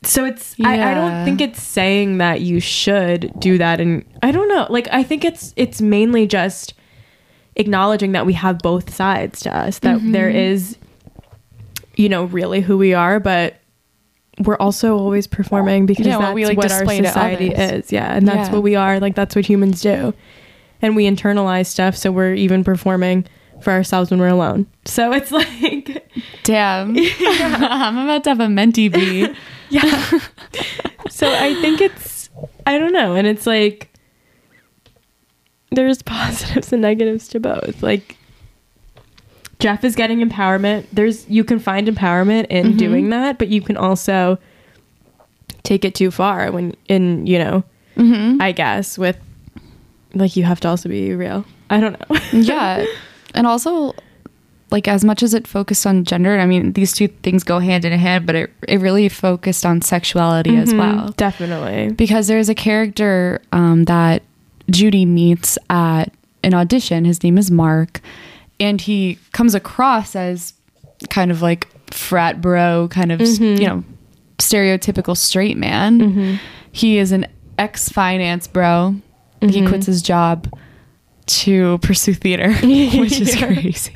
So 0.05 0.25
it's 0.25 0.55
I, 0.63 0.93
I 0.93 0.95
don't 0.95 1.25
think 1.25 1.41
it's 1.41 1.61
saying 1.63 2.19
that 2.19 2.41
you 2.41 2.61
should 2.61 3.33
do 3.41 3.59
that 3.59 3.81
and 3.81 4.05
i 4.23 4.31
don't 4.31 4.49
know 4.49 4.67
like 4.71 4.87
i 4.93 5.03
think 5.03 5.25
it's 5.25 5.53
it's 5.57 5.81
mainly 5.83 6.27
just 6.27 6.75
acknowledging 7.57 8.13
that 8.13 8.25
we 8.25 8.35
have 8.35 8.59
both 8.61 8.95
sides 8.95 9.41
to 9.41 9.55
us 9.57 9.81
that 9.81 9.99
Mhm. 9.99 10.13
there 10.13 10.29
is 10.31 10.77
you 11.97 12.09
know 12.09 12.25
really 12.27 12.61
who 12.61 12.79
we 12.79 12.95
are 12.95 13.19
but 13.19 13.57
we're 14.45 14.57
also 14.57 14.97
always 14.99 15.27
performing 15.27 15.87
because 15.87 16.07
Yeah, 16.07 16.19
that's 16.19 16.23
what 16.29 16.35
we, 16.35 16.45
like, 16.47 16.59
what 16.59 16.71
our 16.71 16.85
society 16.85 17.49
is. 17.49 17.91
Yeah 17.91 18.13
and 18.15 18.29
that's 18.29 18.49
Yeah. 18.49 18.55
what 18.55 18.63
we 18.63 18.75
are 18.75 19.01
like 19.01 19.15
that's 19.15 19.35
what 19.35 19.47
humans 19.47 19.81
do. 19.81 20.13
And 20.83 20.95
we 20.95 21.09
internalize 21.09 21.67
stuff 21.67 21.97
so 21.97 22.13
we're 22.13 22.35
even 22.35 22.63
performing 22.65 23.25
for 23.63 23.71
ourselves 23.73 24.11
when 24.11 24.21
we're 24.21 24.29
alone. 24.29 24.67
So 24.85 25.13
it's 25.13 25.33
like 25.41 26.07
damn. 26.43 26.95
Yeah. 26.95 27.09
i'm 27.71 27.97
about 27.99 28.25
to 28.25 28.31
have 28.31 28.41
a 28.41 28.47
mentee 28.47 28.93
bee. 28.93 29.35
Yeah. 29.71 30.21
So 31.09 31.29
i 31.33 31.55
think 31.63 31.81
it's 31.81 32.29
i 32.67 32.79
don't 32.79 32.93
know 32.93 33.15
and 33.15 33.27
it's 33.27 33.47
like 33.47 33.89
there's 35.73 36.03
positives 36.03 36.73
and 36.73 36.83
negatives 36.83 37.29
to 37.29 37.41
both. 37.41 37.83
Like 37.83 38.16
jeff 39.59 39.85
is 39.85 39.95
getting 39.97 40.21
empowerment 40.21 40.85
there's 40.93 41.29
you 41.29 41.43
can 41.45 41.59
find 41.59 41.89
empowerment 41.89 42.47
in 42.49 42.75
Mhm. 42.75 42.79
doing 42.79 43.11
that 43.11 43.39
but 43.39 43.49
you 43.49 43.61
can 43.63 43.77
also 43.77 44.39
take 45.63 45.85
it 45.85 45.95
too 45.95 46.11
far 46.11 46.51
when 46.53 46.75
in 46.89 47.27
you 47.27 47.39
know 47.39 47.65
mm-hmm. 47.97 48.41
i 48.41 48.53
guess 48.53 48.97
with 48.99 49.17
like 50.15 50.37
you 50.37 50.45
have 50.45 50.61
to 50.61 50.69
also 50.69 50.89
be 50.89 51.15
real. 51.15 51.45
I 51.69 51.79
don't 51.79 51.93
know. 52.01 52.17
yeah. 52.33 52.87
And 53.35 53.47
also 53.47 53.93
like 54.71 54.89
as 54.89 55.05
much 55.05 55.23
as 55.23 55.35
it 55.35 55.47
focused 55.47 55.87
on 55.87 56.05
gender, 56.05 56.39
I 56.39 56.47
mean 56.47 56.73
these 56.73 56.95
two 56.95 57.09
things 57.09 57.45
go 57.45 57.59
hand 57.59 57.85
in 57.85 57.93
hand, 57.99 58.25
but 58.25 58.35
it 58.35 58.51
it 58.67 58.81
really 58.81 59.11
focused 59.11 59.67
on 59.67 59.83
sexuality 59.83 60.57
as 60.57 60.73
Mhm, 60.73 60.79
well. 60.79 61.09
Definitely. 61.19 61.93
Because 61.93 62.29
there's 62.29 62.49
a 62.49 62.55
character 62.55 63.43
um, 63.53 63.85
that 63.85 64.23
Judy 64.71 65.05
meets 65.05 65.59
at 65.69 66.07
an 66.43 66.55
audition. 66.55 67.05
His 67.05 67.23
name 67.23 67.37
is 67.37 67.51
Mark, 67.51 68.01
and 68.61 68.81
he 68.81 69.19
comes 69.33 69.55
across 69.55 70.17
as 70.17 70.55
kind 71.11 71.31
of 71.31 71.43
like 71.43 71.67
frat 71.93 72.41
bro, 72.41 72.89
kind 72.91 73.13
of 73.13 73.21
Mhm. 73.21 73.61
you 73.61 73.67
know 73.67 73.85
stereotypical 74.39 75.17
straight 75.17 75.57
man. 75.57 76.01
Mhm. 76.01 76.39
He 76.73 76.99
is 76.99 77.13
an 77.13 77.27
ex 77.59 77.89
finance 77.89 78.47
bro. 78.47 78.97
He 79.41 79.47
Mhm. 79.63 79.69
quits 79.69 79.87
his 79.87 80.03
job 80.03 80.49
to 81.27 81.79
pursue 81.79 82.15
theater, 82.15 82.53
which 82.99 83.21
is 83.21 83.35
Yeah. 83.39 83.47
crazy. 83.55 83.93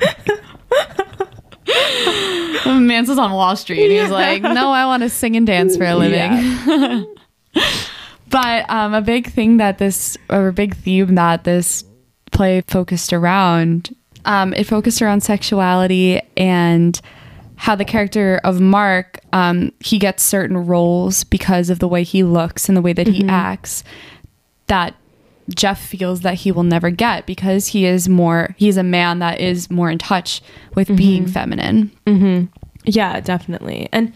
Mansell's 2.65 3.19
on 3.19 3.31
Wall 3.31 3.55
Street. 3.55 3.83
and 3.83 3.91
He 3.91 3.97
Yeah. 3.97 4.07
like, 4.07 4.41
"No, 4.41 4.71
I 4.71 4.85
want 4.85 5.03
to 5.03 5.09
sing 5.09 5.35
and 5.35 5.45
dance 5.47 5.77
for 5.77 5.85
a 5.85 5.95
living." 5.95 6.31
but 8.29 8.69
um, 8.69 8.93
a 8.93 9.01
big 9.01 9.27
thing 9.31 9.57
that 9.57 9.77
this, 9.77 10.17
or 10.29 10.47
a 10.49 10.53
big 10.53 10.75
theme 10.75 11.15
that 11.15 11.43
this 11.43 11.83
play 12.31 12.61
focused 12.67 13.13
around, 13.13 13.95
um, 14.25 14.53
it 14.53 14.65
focused 14.65 15.01
around 15.01 15.21
sexuality 15.21 16.21
and 16.37 16.99
how 17.55 17.75
the 17.75 17.85
character 17.85 18.39
of 18.43 18.59
Mark, 18.59 19.19
um, 19.33 19.71
he 19.79 19.99
gets 19.99 20.23
certain 20.23 20.57
roles 20.65 21.23
because 21.23 21.69
of 21.69 21.79
the 21.79 21.87
way 21.87 22.03
he 22.03 22.23
looks 22.23 22.67
and 22.67 22.75
the 22.75 22.81
way 22.81 22.93
that 22.93 23.07
he 23.07 23.21
Mhm. 23.23 23.29
acts. 23.29 23.83
That 24.67 24.95
Jeff 25.53 25.79
feels 25.79 26.21
that 26.21 26.35
he 26.35 26.51
will 26.51 26.63
never 26.63 26.89
get 26.89 27.25
because 27.25 27.67
he 27.67 27.85
is 27.85 28.07
more, 28.09 28.55
he's 28.57 28.77
a 28.77 28.83
man 28.83 29.19
that 29.19 29.39
is 29.41 29.69
more 29.69 29.91
in 29.91 29.97
touch 29.97 30.41
with 30.75 30.95
being 30.95 31.27
feminine. 31.27 31.91
hmm 32.07 32.45
Yeah, 32.85 33.19
definitely. 33.19 33.89
And 33.91 34.13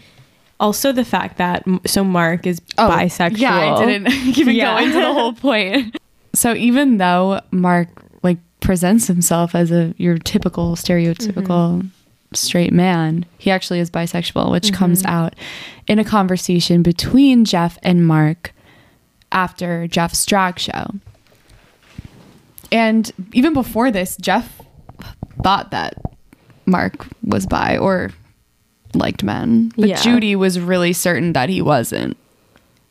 also 0.58 0.90
the 0.90 1.04
fact 1.04 1.36
that 1.38 1.62
so 1.86 2.02
Mark 2.02 2.46
is 2.46 2.58
bisexual. 2.78 3.34
Oh, 3.34 3.38
Yeah, 3.38 3.76
I 3.76 3.84
didn't 3.86 4.12
even 4.38 4.56
Yeah. 4.56 4.78
go 4.80 4.84
into 4.86 4.98
the 5.00 5.12
whole 5.12 5.32
point. 5.34 5.96
So 6.34 6.52
even 6.54 6.98
though 6.98 7.40
Mark 7.50 7.88
presents 8.66 9.06
himself 9.06 9.54
as 9.54 9.70
a 9.70 9.94
your 9.96 10.18
typical 10.18 10.74
stereotypical 10.74 11.78
mm-hmm. 11.78 11.88
straight 12.34 12.72
man, 12.72 13.24
he 13.38 13.48
actually 13.48 13.78
is 13.78 13.90
bisexual, 13.90 14.50
which 14.50 14.64
mm-hmm. 14.64 14.74
comes 14.74 15.04
out 15.04 15.34
in 15.86 16.00
a 16.00 16.04
conversation 16.04 16.82
between 16.82 17.44
Jeff 17.44 17.78
and 17.84 18.04
Mark 18.04 18.52
after 19.30 19.86
Jeff's 19.86 20.26
drag 20.26 20.58
show. 20.58 20.90
And 22.72 23.12
even 23.32 23.52
before 23.52 23.92
this, 23.92 24.16
Jeff 24.16 24.60
thought 25.44 25.70
that 25.70 25.94
Mark 26.66 27.06
was 27.22 27.46
bi 27.46 27.78
or 27.78 28.10
liked 28.94 29.22
men. 29.22 29.72
But 29.76 29.88
Yeah. 29.90 30.02
Judy 30.02 30.34
was 30.34 30.58
really 30.58 30.92
certain 30.92 31.34
that 31.34 31.48
he 31.48 31.62
wasn't. 31.62 32.16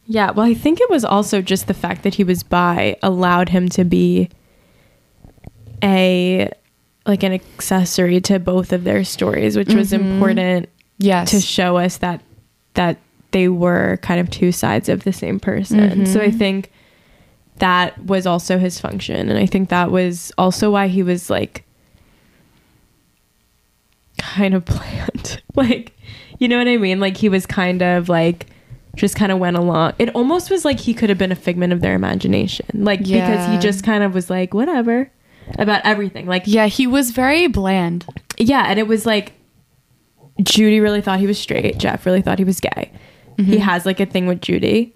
Yeah, 0.07 0.31
well, 0.31 0.45
I 0.45 0.53
think 0.53 0.79
it 0.79 0.89
was 0.89 1.03
also 1.03 1.41
just 1.41 1.67
the 1.67 1.73
fact 1.73 2.03
that 2.03 2.15
he 2.15 2.23
was 2.23 2.43
bi 2.43 2.95
allowed 3.03 3.49
him 3.49 3.67
to 3.69 3.83
be 3.83 4.29
a 5.83 6.49
like 7.05 7.21
an 7.23 7.33
accessory 7.33 8.19
to 8.21 8.39
both 8.39 8.73
of 8.73 8.83
their 8.83 9.03
stories, 9.03 9.55
which 9.55 9.73
was 9.73 9.91
Mhm. 9.91 9.99
important 9.99 10.69
Yes. 10.97 11.29
to 11.31 11.39
show 11.41 11.77
us 11.77 11.97
that 11.97 12.21
that 12.73 12.97
they 13.31 13.47
were 13.47 13.97
kind 14.01 14.19
of 14.19 14.29
two 14.29 14.51
sides 14.51 14.89
of 14.89 15.03
the 15.03 15.13
same 15.13 15.39
person. 15.39 16.05
So 16.05 16.19
I 16.21 16.27
Mhm. 16.29 16.37
think 16.37 16.71
that 17.59 18.05
was 18.05 18.25
also 18.25 18.57
his 18.57 18.79
function 18.79 19.29
and 19.29 19.37
I 19.37 19.45
think 19.45 19.69
that 19.69 19.91
was 19.91 20.31
also 20.37 20.71
why 20.71 20.87
he 20.87 21.03
was 21.03 21.29
like 21.29 21.63
kind 24.17 24.53
of 24.53 24.65
planned. 24.65 25.41
like 25.55 25.91
you 26.39 26.47
know 26.49 26.57
what 26.57 26.67
I 26.67 26.77
mean? 26.77 26.99
Like 26.99 27.15
he 27.17 27.29
was 27.29 27.45
kind 27.45 27.81
of 27.81 28.09
like 28.09 28.47
just 28.95 29.15
kind 29.15 29.31
of 29.31 29.39
went 29.39 29.57
along. 29.57 29.93
It 29.99 30.09
almost 30.15 30.49
was 30.49 30.63
like 30.65 30.79
he 30.79 30.93
could 30.93 31.09
have 31.09 31.17
been 31.17 31.31
a 31.31 31.35
figment 31.35 31.71
of 31.73 31.81
their 31.81 31.95
imagination. 31.95 32.65
Like 32.73 32.99
because 33.03 33.47
he 33.51 33.57
just 33.57 33.83
kind 33.83 34.03
of 34.03 34.13
was 34.13 34.29
like 34.29 34.53
whatever 34.53 35.09
about 35.59 35.81
everything. 35.85 36.25
Like 36.25 36.43
yeah, 36.45 36.67
he 36.67 36.87
was 36.87 37.11
very 37.11 37.47
bland. 37.47 38.05
yeah, 38.37 38.65
and 38.67 38.79
it 38.79 38.87
was 38.87 39.05
like 39.05 39.33
Judy 40.41 40.79
really 40.79 41.01
thought 41.01 41.19
he 41.19 41.27
was 41.27 41.39
straight. 41.39 41.77
Jeff 41.77 42.05
really 42.05 42.21
thought 42.21 42.39
he 42.39 42.45
was 42.45 42.59
gay. 42.59 42.91
He 43.37 43.57
has 43.57 43.85
like 43.85 43.99
a 43.99 44.05
thing 44.05 44.27
with 44.27 44.39
Judy, 44.41 44.95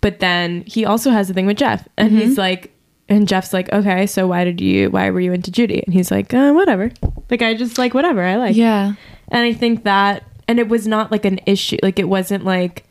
but 0.00 0.20
then 0.20 0.62
he 0.66 0.86
also 0.86 1.10
has 1.10 1.28
a 1.28 1.34
thing 1.34 1.44
with 1.44 1.58
Jeff, 1.58 1.86
and 1.98 2.10
he's 2.12 2.38
like, 2.38 2.72
and 3.10 3.28
Jeff's 3.28 3.52
like, 3.52 3.70
okay, 3.72 4.06
so 4.06 4.26
why 4.26 4.44
did 4.44 4.58
you? 4.60 4.90
Why 4.90 5.10
were 5.10 5.20
you 5.20 5.32
into 5.34 5.50
Judy? 5.50 5.82
And 5.84 5.92
he's 5.92 6.10
like, 6.10 6.32
uh, 6.32 6.52
whatever. 6.52 6.90
Like 7.30 7.42
I 7.42 7.52
just 7.54 7.76
like 7.76 7.92
whatever 7.92 8.22
I 8.22 8.36
like. 8.36 8.56
yeah. 8.56 8.94
And 9.30 9.42
I 9.42 9.52
think 9.52 9.84
that, 9.84 10.24
and 10.48 10.58
it 10.58 10.68
was 10.68 10.86
not 10.86 11.12
like 11.12 11.26
an 11.26 11.40
issue. 11.44 11.76
Like 11.82 11.98
it 11.98 12.08
wasn't 12.08 12.44
like. 12.44 12.84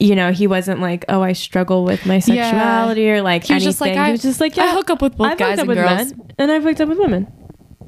You 0.00 0.16
know, 0.16 0.32
he 0.32 0.46
wasn't 0.46 0.80
like, 0.80 1.04
"Oh, 1.10 1.20
I 1.22 1.34
struggle 1.34 1.84
with 1.84 2.06
my 2.06 2.14
Yeah. 2.14 2.20
sexuality," 2.50 3.10
or 3.10 3.20
like 3.22 3.44
He 3.44 3.52
was 3.54 3.62
anything. 3.62 3.68
just 3.68 3.80
like, 3.82 3.92
he 3.92 3.98
I- 3.98 4.10
was 4.12 4.22
just 4.22 4.40
like, 4.40 4.56
I 4.58 4.72
hook 4.72 4.88
up 4.90 5.02
with 5.02 5.16
both 5.16 5.28
I've 5.32 5.38
guys 5.38 5.58
and 5.58 5.68
with 5.68 5.76
girls." 5.76 6.14
men, 6.14 6.20
and 6.38 6.50
I've 6.50 6.62
hooked 6.62 6.80
up 6.80 6.88
with 6.88 6.98
women." 6.98 7.26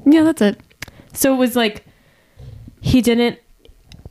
Yeah, 0.05 0.21
that's 0.23 0.41
it. 0.41 0.59
So 1.13 1.33
it 1.33 1.37
was 1.37 1.55
like 1.55 1.83
he 2.81 3.01
didn't 3.01 3.39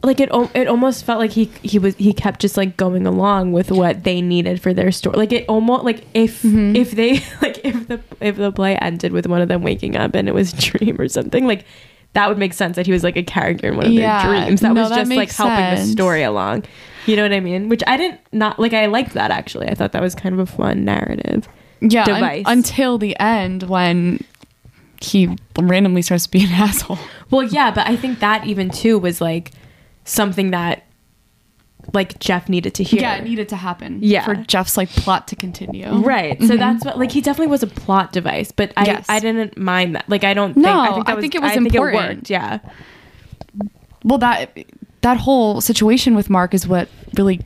like 0.02 0.18
it. 0.18 0.30
It 0.54 0.66
almost 0.66 1.04
felt 1.04 1.20
like 1.20 1.30
he 1.30 1.48
he 1.62 1.78
was 1.78 1.94
he 1.94 2.12
kept 2.12 2.40
just 2.40 2.56
like 2.56 2.76
going 2.76 3.06
along 3.06 3.52
with 3.52 3.70
what 3.70 4.02
they 4.02 4.20
needed 4.20 4.60
for 4.60 4.74
their 4.74 4.90
story. 4.90 5.16
Like 5.16 5.30
it 5.32 5.44
almost 5.48 5.84
like 5.84 6.04
if 6.14 6.42
Mhm. 6.42 6.76
if 6.76 6.92
they 6.92 7.14
like 7.42 7.60
if 7.64 7.86
the 7.86 8.00
if 8.20 8.36
the 8.36 8.50
play 8.50 8.74
ended 8.78 9.12
with 9.12 9.26
one 9.28 9.40
of 9.40 9.48
them 9.48 9.62
waking 9.62 9.96
up 9.96 10.14
and 10.16 10.26
it 10.28 10.34
was 10.34 10.52
a 10.52 10.56
dream 10.56 11.00
or 11.00 11.06
something 11.06 11.46
like 11.46 11.64
that 12.14 12.28
would 12.28 12.36
make 12.38 12.52
sense 12.52 12.74
that 12.76 12.84
he 12.86 12.92
was 12.92 13.04
like 13.04 13.16
a 13.16 13.22
character 13.22 13.68
in 13.68 13.76
one 13.76 13.86
of 13.86 13.92
Yeah. 13.92 14.26
their 14.26 14.42
dreams. 14.44 14.60
That 14.60 14.72
No, 14.74 14.80
was 14.82 14.90
that 14.90 14.96
just 14.98 15.10
like 15.10 15.18
makes 15.18 15.36
helping 15.36 15.70
the 15.76 15.76
story 15.86 16.22
along. 16.24 16.64
You 17.06 17.16
know 17.16 17.22
what 17.22 17.32
I 17.32 17.40
mean? 17.40 17.68
Which 17.68 17.82
I 17.86 17.96
didn't 17.96 18.20
not 18.32 18.58
like. 18.58 18.72
I 18.72 18.86
liked 18.86 19.14
that 19.14 19.30
actually. 19.30 19.68
I 19.68 19.74
thought 19.74 19.92
that 19.92 20.02
was 20.02 20.14
kind 20.14 20.32
of 20.34 20.38
a 20.38 20.46
fun 20.46 20.84
narrative. 20.84 21.48
Yeah, 21.80 22.02
un- 22.02 22.14
Device. 22.14 22.44
until 22.46 22.96
the 22.98 23.18
end 23.18 23.64
when 23.64 24.22
he 25.00 25.36
randomly 25.58 26.00
starts 26.02 26.24
to 26.26 26.30
be 26.30 26.44
an 26.44 26.50
asshole. 26.52 26.98
Well, 27.30 27.42
yeah, 27.42 27.72
but 27.72 27.88
I 27.88 27.96
think 27.96 28.20
that 28.20 28.46
even 28.46 28.70
too 28.70 28.98
was 29.00 29.20
like 29.20 29.50
something 30.04 30.52
that 30.52 30.84
like 31.92 32.20
Jeff 32.20 32.48
needed 32.48 32.74
to 32.74 32.84
hear. 32.84 33.00
Yeah, 33.00 33.16
it 33.16 33.24
needed 33.24 33.48
to 33.48 33.56
happen. 33.56 33.98
Yeah. 34.00 34.24
for 34.24 34.36
Jeff's 34.36 34.76
like 34.76 34.88
plot 34.90 35.26
to 35.28 35.34
continue. 35.36 35.90
Right. 35.90 36.40
So 36.40 36.50
Mhm. 36.54 36.58
that's 36.58 36.84
what 36.84 36.96
like 37.00 37.10
he 37.10 37.20
definitely 37.20 37.48
was 37.50 37.64
a 37.64 37.66
plot 37.66 38.12
device, 38.12 38.52
but 38.52 38.72
I 38.76 38.84
Yes. 38.86 39.06
I 39.08 39.18
didn't 39.18 39.58
mind 39.58 39.96
that. 39.96 40.08
Like 40.08 40.22
I 40.22 40.34
don't 40.34 40.56
No, 40.56 40.62
think 40.62 40.76
I 40.76 40.94
think, 40.94 41.06
that 41.06 41.12
I 41.12 41.14
was, 41.16 41.22
think 41.22 41.34
it 41.34 41.42
was 41.42 41.50
I 41.50 41.54
think 41.54 41.66
important. 41.74 42.16
worked. 42.18 42.30
Yeah. 42.30 42.58
well 44.04 44.18
that 44.18 44.56
that 45.02 45.18
whole 45.18 45.60
situation 45.60 46.14
with 46.14 46.30
Mark 46.30 46.54
is 46.54 46.66
what 46.66 46.88
really 47.16 47.40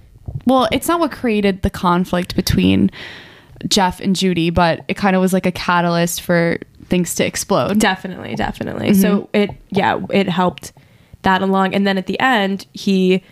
well, 0.45 0.69
it's 0.73 0.89
not 0.89 1.01
what 1.01 1.13
created 1.13 1.63
the 1.63 1.71
conflict 1.71 2.37
between 2.37 2.91
Jeff 3.69 4.01
and 4.01 4.15
Judy, 4.15 4.51
but 4.51 4.85
it 4.89 4.95
kind 4.95 5.17
of 5.17 5.23
was 5.23 5.33
like 5.33 5.47
a 5.47 5.53
catalyst 5.53 6.21
for 6.21 6.59
things 6.85 7.15
to 7.17 7.27
explode. 7.27 7.79
Definitely, 7.79 8.35
definitely. 8.37 8.95
So 8.95 9.23
mm-hmm. 9.23 9.37
it 9.37 9.51
yeah, 9.71 10.01
it 10.11 10.29
helped 10.29 10.73
that 11.23 11.43
along. 11.43 11.75
And 11.75 11.87
then 11.87 11.99
at 11.99 12.07
the 12.07 12.19
end, 12.21 12.67
he 12.73 13.23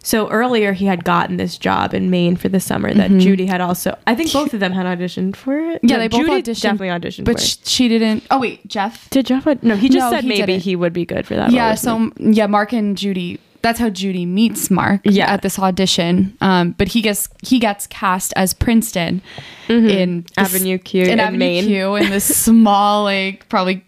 so 0.00 0.28
earlier 0.30 0.72
he 0.72 0.86
had 0.86 1.04
gotten 1.04 1.36
this 1.36 1.58
job 1.58 1.92
in 1.94 2.10
Maine 2.10 2.36
for 2.36 2.48
the 2.48 2.60
summer 2.60 2.92
that 2.92 3.10
mm-hmm. 3.10 3.20
Judy 3.20 3.46
had 3.46 3.60
also 3.60 3.96
I 4.06 4.14
think 4.14 4.32
both 4.32 4.54
of 4.54 4.60
them 4.60 4.72
had 4.72 4.86
auditioned 4.86 5.36
for 5.36 5.58
it. 5.58 5.80
Yeah, 5.82 5.96
No, 5.96 5.98
they 6.00 6.08
both 6.08 6.20
Judy 6.20 6.42
auditioned, 6.42 6.62
definitely 6.62 6.88
auditioned 6.88 7.24
but 7.24 7.38
for 7.38 7.44
sh- 7.44 7.56
it. 7.56 7.66
she 7.66 7.88
didn't. 7.88 8.24
Oh 8.30 8.38
wait, 8.38 8.66
Jeff. 8.68 9.08
Did 9.10 9.26
Jeff 9.26 9.46
No, 9.62 9.76
he 9.76 9.88
just 9.88 10.04
No, 10.04 10.10
said 10.10 10.24
he 10.24 10.28
maybe 10.28 10.52
didn't. 10.52 10.62
he 10.62 10.76
would 10.76 10.92
be 10.92 11.04
good 11.04 11.26
for 11.26 11.34
that. 11.36 11.50
yeah 11.50 11.74
so 11.74 12.10
yeah 12.18 12.46
mark 12.46 12.72
and 12.72 12.96
judy 12.96 13.40
that's 13.62 13.78
how 13.78 13.88
judy 13.90 14.24
meets 14.26 14.70
mark 14.70 15.00
Yeah. 15.04 15.30
at 15.32 15.42
this 15.42 15.58
audition 15.58 16.36
um 16.40 16.72
but 16.78 16.88
he 16.88 17.00
gets 17.02 17.28
he 17.42 17.58
gets 17.58 17.86
cast 17.86 18.32
as 18.36 18.54
princeton 18.54 19.20
in 19.68 20.24
Avenue 20.36 20.78
Q 20.78 21.02
in 21.04 21.10
in 21.10 21.20
avenue 21.20 21.38
Maine. 21.38 21.64
q 21.66 21.96
in 21.96 22.10
this 22.10 22.24
small 22.44 23.04
like 23.04 23.48
probably 23.48 23.84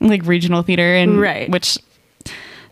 like 0.00 0.24
regional 0.26 0.62
theater 0.62 0.94
and 0.94 1.20
Right. 1.20 1.50
which 1.50 1.78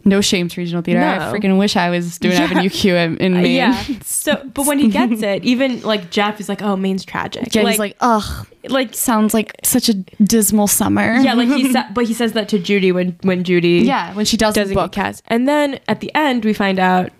no 0.08 0.20
shame 0.20 0.48
to 0.48 0.60
regional 0.60 0.82
theater 0.82 1.00
i 1.00 1.18
freaking 1.32 1.58
wish 1.58 1.76
i 1.76 1.90
was 1.90 2.18
doing 2.18 2.34
Yeah. 2.34 2.42
avenue 2.44 2.70
q 2.70 2.96
in, 2.96 3.16
in 3.18 3.34
Uh, 3.34 3.40
maine 3.42 3.56
Yeah. 3.56 3.82
So, 4.04 4.42
but 4.54 4.66
when 4.66 4.78
he 4.78 4.88
gets 4.88 5.22
it, 5.22 5.44
even 5.44 5.80
like 5.82 6.10
Jeff 6.10 6.40
is 6.40 6.48
like, 6.48 6.60
"Oh, 6.62 6.76
Maine's 6.76 7.04
tragic." 7.04 7.54
yeah 7.54 7.62
he's 7.68 7.78
like 7.78 7.96
ugh 8.00 8.46
like 8.68 8.94
sounds 8.94 9.32
like 9.34 9.54
such 9.64 9.88
a 9.88 9.94
dismal 10.22 10.66
summer 10.66 11.16
yeah, 11.20 11.34
like 11.34 11.48
he 11.48 11.72
said, 11.72 11.86
but 11.94 12.04
he 12.06 12.14
says 12.14 12.32
that 12.32 12.48
to 12.50 12.58
Judy 12.58 12.90
when 12.92 13.16
when 13.22 13.44
Judy 13.44 13.82
yeah 13.86 14.14
when 14.14 14.24
she 14.26 14.36
does 14.36 14.54
the 14.54 14.64
get 14.64 14.74
book 14.74 14.92
cast, 14.92 15.22
and 15.28 15.46
then 15.48 15.78
at 15.88 16.00
the 16.00 16.10
end 16.14 16.44
we 16.44 16.52
find 16.52 16.78
out 16.78 17.10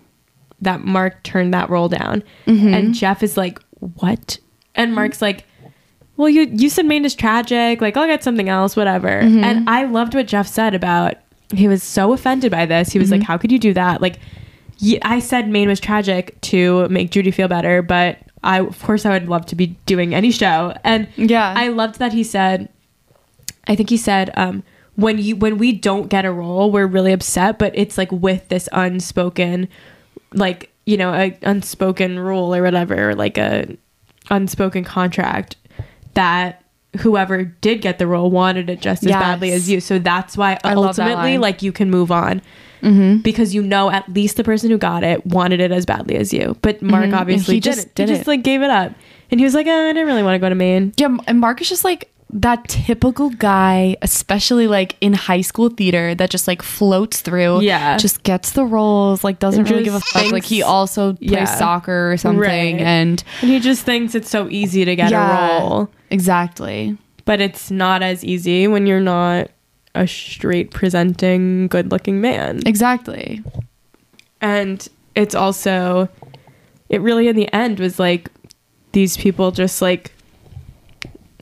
that 0.61 0.82
Mark 0.84 1.22
turned 1.22 1.55
that 1.55 1.70
role 1.70 1.89
down, 1.89 2.22
Mm-hmm. 2.47 2.74
and 2.74 2.95
Jeff 2.95 3.22
is 3.22 3.36
like, 3.36 3.61
"What?" 4.01 4.39
And 4.74 4.95
Mark's 4.95 5.22
like, 5.22 5.45
"Well, 6.16 6.28
you 6.28 6.43
you 6.53 6.68
said 6.68 6.84
Maine 6.86 7.05
is 7.05 7.14
tragic. 7.14 7.80
Like, 7.80 7.97
I'll 7.97 8.07
get 8.09 8.22
something 8.24 8.49
else, 8.49 8.74
whatever." 8.76 9.22
Mm-hmm. 9.22 9.45
And 9.45 9.70
I 9.70 9.84
loved 9.84 10.14
what 10.14 10.26
Jeff 10.26 10.49
said 10.49 10.74
about 10.74 11.14
he 11.55 11.69
was 11.69 11.83
so 11.83 12.13
offended 12.13 12.51
by 12.51 12.67
this. 12.67 12.91
He 12.93 12.99
was 12.99 13.09
Mm-hmm. 13.11 13.21
like, 13.21 13.27
"How 13.27 13.39
could 13.39 13.53
you 13.53 13.59
do 13.59 13.73
that?" 13.75 14.01
Like. 14.01 14.19
I 15.03 15.19
said 15.19 15.49
Maine 15.49 15.67
was 15.69 15.81
tragic 15.81 16.41
to 16.43 16.87
make 16.89 17.11
Judy 17.11 17.33
feel 17.33 17.49
better, 17.49 17.83
but 17.83 18.19
I 18.45 18.61
of 18.61 18.81
course 18.81 19.05
I 19.05 19.11
would 19.11 19.29
love 19.29 19.45
to 19.47 19.57
be 19.57 19.75
doing 19.87 20.15
any 20.15 20.31
show. 20.31 20.73
And 20.85 21.09
Yeah. 21.17 21.53
I 21.57 21.67
loved 21.67 21.99
that 21.99 22.13
he 22.13 22.23
said 22.23 22.69
I 23.67 23.75
think 23.75 23.91
he 23.91 23.97
said 23.97 24.31
um 24.37 24.63
when 24.95 25.19
you 25.19 25.35
when 25.35 25.59
we 25.59 25.73
don't 25.73 26.07
get 26.07 26.25
a 26.25 26.31
role, 26.31 26.71
we're 26.71 26.87
really 26.87 27.11
upset, 27.13 27.59
but 27.59 27.73
it's 27.77 27.99
like 27.99 28.13
with 28.13 28.49
this 28.51 28.69
unspoken 28.71 29.67
like, 30.33 30.71
you 30.87 30.97
know, 30.97 31.13
a 31.13 31.37
unspoken 31.43 32.21
rule 32.21 32.55
or 32.55 32.63
whatever, 32.63 33.11
or 33.11 33.15
like 33.17 33.37
a 33.37 33.77
unspoken 34.31 34.85
contract 34.85 35.57
that 36.15 36.63
whoever 37.01 37.45
did 37.45 37.80
get 37.82 37.99
the 37.99 38.07
role 38.07 38.30
wanted 38.30 38.70
it 38.70 38.80
just 38.80 39.03
as 39.03 39.11
Yes. 39.11 39.20
badly 39.20 39.53
as 39.53 39.68
you. 39.70 39.80
So 39.80 39.99
that's 39.99 40.36
why 40.36 40.59
I 40.64 40.74
love 40.74 40.97
that 40.97 41.07
ultimately 41.07 41.39
like 41.39 41.62
you 41.62 41.70
can 41.70 41.91
move 41.91 42.11
on 42.11 42.41
mm-hmm. 42.82 43.18
because 43.18 43.55
you 43.55 43.62
know 43.62 43.91
at 43.91 44.09
least 44.09 44.36
the 44.36 44.45
person 44.45 44.70
who 44.70 44.78
got 44.78 45.05
it 45.05 45.24
wanted 45.26 45.61
it 45.61 45.70
as 45.70 45.84
badly 45.84 46.16
as 46.16 46.32
you. 46.32 46.57
But 46.62 46.80
Mark 46.82 47.07
Mhm. 47.07 47.18
Obviously 47.18 47.55
he 47.55 47.61
did 47.61 47.74
just 47.74 47.86
it. 47.89 47.95
did 47.95 48.09
he 48.09 48.14
just 48.14 48.26
like 48.26 48.43
gave 48.43 48.62
it 48.62 48.70
up. 48.70 48.93
And 49.30 49.39
he 49.39 49.45
was 49.45 49.53
like, 49.55 49.66
"Uh, 49.66 49.70
I 49.70 49.93
didn't 49.93 50.07
really 50.07 50.22
want 50.22 50.34
to 50.36 50.39
go 50.39 50.49
to 50.49 50.55
Maine. 50.55 50.95
Yeah, 50.97 51.14
and 51.26 51.39
Mark 51.39 51.61
is 51.61 51.68
just 51.68 51.84
like 51.84 52.11
that 52.31 52.68
typical 52.68 53.31
guy, 53.31 53.97
especially 54.03 54.66
like 54.66 54.97
in 55.01 55.14
high 55.14 55.41
school 55.41 55.70
theater, 55.70 56.14
that 56.14 56.29
just 56.29 56.47
like 56.47 56.61
floats 56.62 57.22
through. 57.22 57.62
Yeah. 57.62 57.97
Just 57.97 58.22
gets 58.22 58.53
the 58.53 58.64
roles, 58.64 59.24
like 59.24 59.39
doesn't 59.39 59.64
really 59.70 59.85
give 59.85 59.95
a 59.95 60.01
fuck. 60.01 60.31
like 60.31 60.45
he 60.45 60.62
also 60.62 61.14
plays 61.14 61.31
Yeah. 61.31 61.45
soccer 61.47 62.12
or 62.12 62.16
something. 62.18 62.41
Right. 62.41 62.74
And 62.81 63.24
And 63.41 63.51
he 63.51 63.61
just 63.61 63.83
thinks 63.85 64.14
it's 64.14 64.29
so 64.29 64.47
easy 64.51 64.85
to 64.85 64.95
get 64.95 65.11
Yeah. 65.11 65.59
a 65.59 65.61
role. 65.62 65.89
exactly. 66.11 66.97
But 67.24 67.41
it's 67.41 67.70
not 67.70 68.03
as 68.03 68.22
easy 68.24 68.68
when 68.68 68.87
you're 68.87 69.01
not 69.01 69.51
a 69.95 70.07
straight 70.07 70.70
presenting, 70.70 71.68
good 71.68 71.91
looking 71.91 72.20
man. 72.20 72.61
Exactly. 72.66 73.43
And 74.41 74.87
it's 75.14 75.35
also, 75.35 76.09
it 76.91 77.01
really 77.01 77.29
in 77.29 77.37
the 77.37 77.53
end 77.55 77.81
was 77.81 77.99
like 77.99 78.31
these 78.93 79.16
people 79.16 79.51
just 79.51 79.81
like 79.83 80.12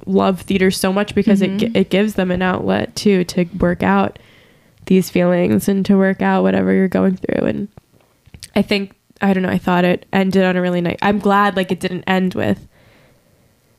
love 0.07 0.41
theater 0.43 0.71
so 0.71 0.93
much 0.93 1.15
because 1.15 1.43
it, 1.43 1.57
gi- 1.59 1.67
Mhm. 1.69 1.77
it 1.77 1.91
gives 1.91 2.15
them 2.15 2.31
an 2.31 2.41
outlet 2.43 2.95
too 2.97 3.25
to 3.25 3.45
work 3.59 3.83
out 3.83 4.19
these 4.87 5.11
feelings 5.11 5.69
and 5.69 5.85
to 5.85 5.97
work 5.97 6.23
out 6.23 6.43
whatever 6.43 6.73
you're 6.73 6.87
going 6.89 7.17
through. 7.17 7.45
And 7.47 7.69
I 8.55 8.63
think, 8.63 8.93
I 9.21 9.33
don't 9.33 9.43
know, 9.43 9.49
I 9.51 9.59
thought 9.59 9.85
it 9.85 10.07
ended 10.13 10.45
on 10.45 10.57
a 10.57 10.63
really 10.63 10.81
nice, 10.81 10.97
I'm 11.03 11.19
glad 11.19 11.57
like 11.57 11.73
it 11.73 11.81
didn't 11.81 12.05
end 12.07 12.35
with, 12.35 12.69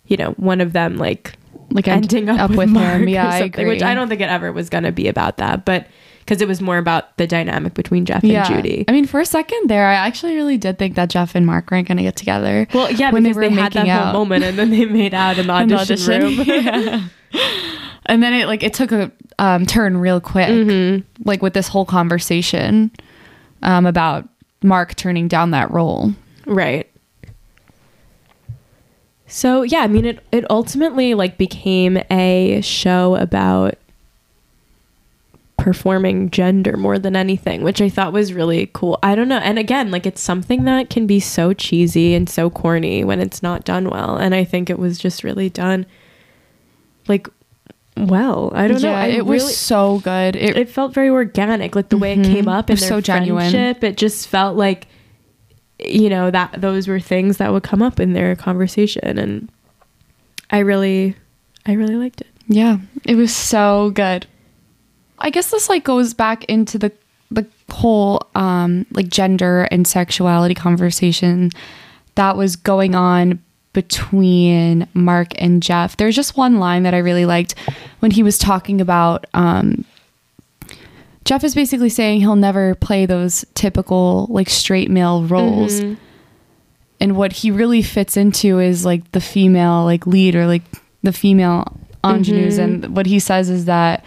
you 0.06 0.18
know, 0.18 0.32
one 0.32 0.60
of 0.62 0.74
them 0.74 0.98
like 0.98 1.34
Like 1.72 1.88
ending 1.88 2.30
up, 2.30 2.40
up 2.42 2.50
with, 2.52 2.60
with 2.60 2.70
Mark 2.70 3.02
him. 3.02 3.08
Yeah, 3.10 3.28
I 3.30 3.40
something, 3.40 3.68
which. 3.68 3.82
I 3.84 3.94
don't 3.94 4.10
think 4.10 4.22
it 4.22 4.30
ever 4.30 4.52
was 4.52 4.70
going 4.70 4.84
to 4.84 4.92
be 4.92 5.08
about 5.08 5.38
that, 5.38 5.64
but 5.66 5.88
because 6.28 6.42
it 6.42 6.48
was 6.48 6.60
more 6.60 6.78
about 6.78 7.16
the 7.16 7.26
dynamic 7.26 7.74
between 7.74 8.04
Jeff 8.04 8.22
yeah. 8.22 8.46
and 8.46 8.56
Judy. 8.56 8.84
I 8.90 8.92
mean, 8.92 9.06
for 9.08 9.22
a 9.22 9.26
second 9.26 9.70
there, 9.70 9.88
I 9.88 9.94
actually 9.94 10.36
really 10.36 10.58
did 10.58 10.78
think 10.78 10.96
that 10.96 11.10
Jeff 11.10 11.36
and 11.36 11.46
Mark 11.46 11.72
weren't 11.72 11.88
going 11.88 11.98
to 11.98 12.04
get 12.04 12.18
together. 12.18 12.68
well, 12.74 12.92
yeah, 12.92 13.12
when 13.12 13.24
they 13.24 13.30
because 13.30 13.50
they, 13.50 13.56
were 13.56 13.62
had 13.62 13.72
that 13.72 13.88
whole 13.88 14.26
moment, 14.26 14.44
and 14.44 14.60
then 14.60 14.70
they 14.70 14.84
made 14.84 15.14
out 15.14 15.38
in 15.38 15.48
the 15.48 15.56
in 15.62 15.70
the 15.70 15.80
audition, 15.80 16.22
room. 16.22 16.34
yeah. 16.46 17.08
and 18.08 18.22
then 18.22 18.34
it 18.34 18.48
like 18.48 18.62
it 18.62 18.74
took 18.74 18.92
a 18.92 19.10
um, 19.40 19.66
turn 19.66 19.98
real 19.98 20.20
quick, 20.20 20.50
Mm-hmm. 20.50 21.24
like 21.24 21.42
with 21.42 21.54
this 21.54 21.70
whole 21.70 21.86
conversation 21.86 22.92
um, 23.64 23.86
about 23.86 24.28
Mark 24.62 24.96
turning 24.96 25.30
down 25.30 25.52
that 25.52 25.72
role. 25.72 26.12
Right. 26.46 26.92
So 29.28 29.62
yeah, 29.62 29.80
I 29.80 29.88
mean 29.88 30.06
it 30.06 30.26
it 30.34 30.46
ultimately 30.50 31.14
like 31.14 31.38
became 31.38 32.00
a 32.12 32.60
show 32.62 33.16
about 33.16 33.76
performing 35.68 36.30
gender 36.30 36.78
more 36.78 36.97
than 36.97 37.13
anything, 37.13 37.61
which 37.61 37.82
I 37.82 37.89
thought 37.89 38.13
was 38.13 38.32
really 38.32 38.70
cool. 38.74 38.97
I 39.03 39.15
don't 39.15 39.28
know. 39.28 39.39
And 39.39 39.59
again, 39.59 39.91
like 39.91 40.05
it's 40.05 40.22
something 40.22 40.63
that 40.63 40.89
can 40.89 41.05
be 41.05 41.20
so 41.20 41.51
cheesy 41.51 42.13
and 42.13 42.30
so 42.30 42.49
corny 42.49 43.03
when 43.03 43.20
it's 43.20 43.43
not 43.43 43.65
done 43.65 43.89
well. 43.89 44.15
And 44.15 44.34
I 44.34 44.45
think 44.45 44.70
it 44.70 44.80
was 44.80 44.97
just 44.97 45.26
really 45.26 45.49
done 45.49 45.86
like 47.09 47.28
well. 47.97 48.53
I 48.55 48.70
don't 48.70 48.82
know. 48.82 48.91
Yeah, 48.91 48.97
I 48.97 49.07
it 49.07 49.18
really 49.18 49.26
was 49.26 49.57
so 49.57 49.99
good. 49.99 50.38
It, 50.38 50.55
it 50.55 50.70
felt 50.70 50.93
very 50.93 51.09
organic 51.09 51.76
like 51.76 51.89
the 51.89 51.97
way 51.97 52.13
it 52.13 52.24
came 52.24 52.45
mm-hmm. 52.45 52.47
up 52.47 52.70
and 52.70 52.80
their 52.80 52.88
so 52.88 53.01
genuine. 53.01 53.51
friendship 53.51 53.84
it 53.84 53.97
just 53.97 54.30
felt 54.30 54.55
like 54.55 54.88
you 55.80 56.09
know 56.09 56.32
that 56.32 56.61
those 56.61 56.88
were 56.88 57.01
things 57.01 57.38
that 57.38 57.51
would 57.51 57.63
come 57.63 57.82
up 57.82 57.99
in 57.99 58.13
their 58.13 58.38
conversation 58.38 59.20
and 59.20 59.51
i 60.49 60.59
really 60.59 61.13
i 61.65 61.74
really 61.74 61.97
liked 61.97 62.22
it 62.22 62.28
yeah, 62.47 62.78
it 63.03 63.15
was 63.15 63.36
so 63.36 63.91
good. 63.91 64.26
I 65.20 65.30
guess 65.30 65.51
this 65.51 65.70
like 65.70 65.84
goes 65.84 66.13
back 66.13 66.43
into 66.45 66.78
the 66.78 66.91
the 67.32 67.45
whole 67.72 68.28
um 68.36 68.86
like 68.91 69.09
gender 69.09 69.63
and 69.72 69.86
sexuality 69.88 70.53
conversation 70.55 71.51
that 72.15 72.38
was 72.38 72.55
going 72.55 72.95
on 72.95 73.39
between 73.74 74.88
Mark 74.93 75.28
and 75.38 75.61
Jeff. 75.61 75.97
There's 75.97 76.15
just 76.15 76.38
one 76.38 76.57
line 76.59 76.84
that 76.84 76.93
I 76.93 76.99
really 76.99 77.26
liked 77.26 77.53
when 77.99 78.11
he 78.11 78.24
was 78.24 78.38
talking 78.38 78.80
about 78.82 79.26
um 79.34 79.86
Jeff 81.26 81.43
is 81.43 81.53
basically 81.53 81.89
saying 81.89 82.22
he'll 82.22 82.38
never 82.38 82.76
play 82.76 83.05
those 83.05 83.43
typical 83.53 84.28
like 84.30 84.49
straight 84.49 84.89
male 84.89 85.24
roles. 85.24 85.82
Mhm. 85.82 85.97
And 86.99 87.15
what 87.18 87.34
he 87.34 87.51
really 87.51 87.82
fits 87.82 88.15
into 88.18 88.59
is 88.59 88.86
like 88.86 89.11
the 89.11 89.20
female 89.22 89.84
like 89.84 90.07
lead 90.07 90.36
or 90.36 90.47
like 90.47 90.63
the 91.03 91.11
female 91.11 91.78
ingenues. 92.03 92.57
Mhm. 92.57 92.63
And 92.63 92.95
what 92.95 93.05
he 93.05 93.20
says 93.20 93.49
is 93.49 93.65
that 93.65 94.05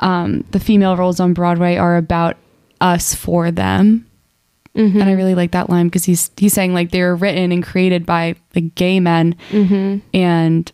um, 0.00 0.44
the 0.50 0.60
female 0.60 0.96
roles 0.96 1.20
on 1.20 1.32
Broadway 1.32 1.76
are 1.76 1.96
about 1.96 2.36
us 2.80 3.14
for 3.14 3.50
them. 3.50 4.06
Mhm. 4.76 5.00
And 5.00 5.04
I 5.04 5.12
really 5.12 5.34
like 5.34 5.52
that 5.52 5.70
line 5.70 5.86
because 5.86 6.04
he's 6.04 6.30
he's 6.36 6.52
saying 6.52 6.74
like 6.74 6.90
they 6.90 7.00
were 7.02 7.16
written 7.16 7.50
and 7.50 7.62
created 7.64 8.04
by 8.04 8.34
like 8.54 8.74
gay 8.74 9.00
men 9.00 9.34
Mhm. 9.50 10.02
and 10.12 10.70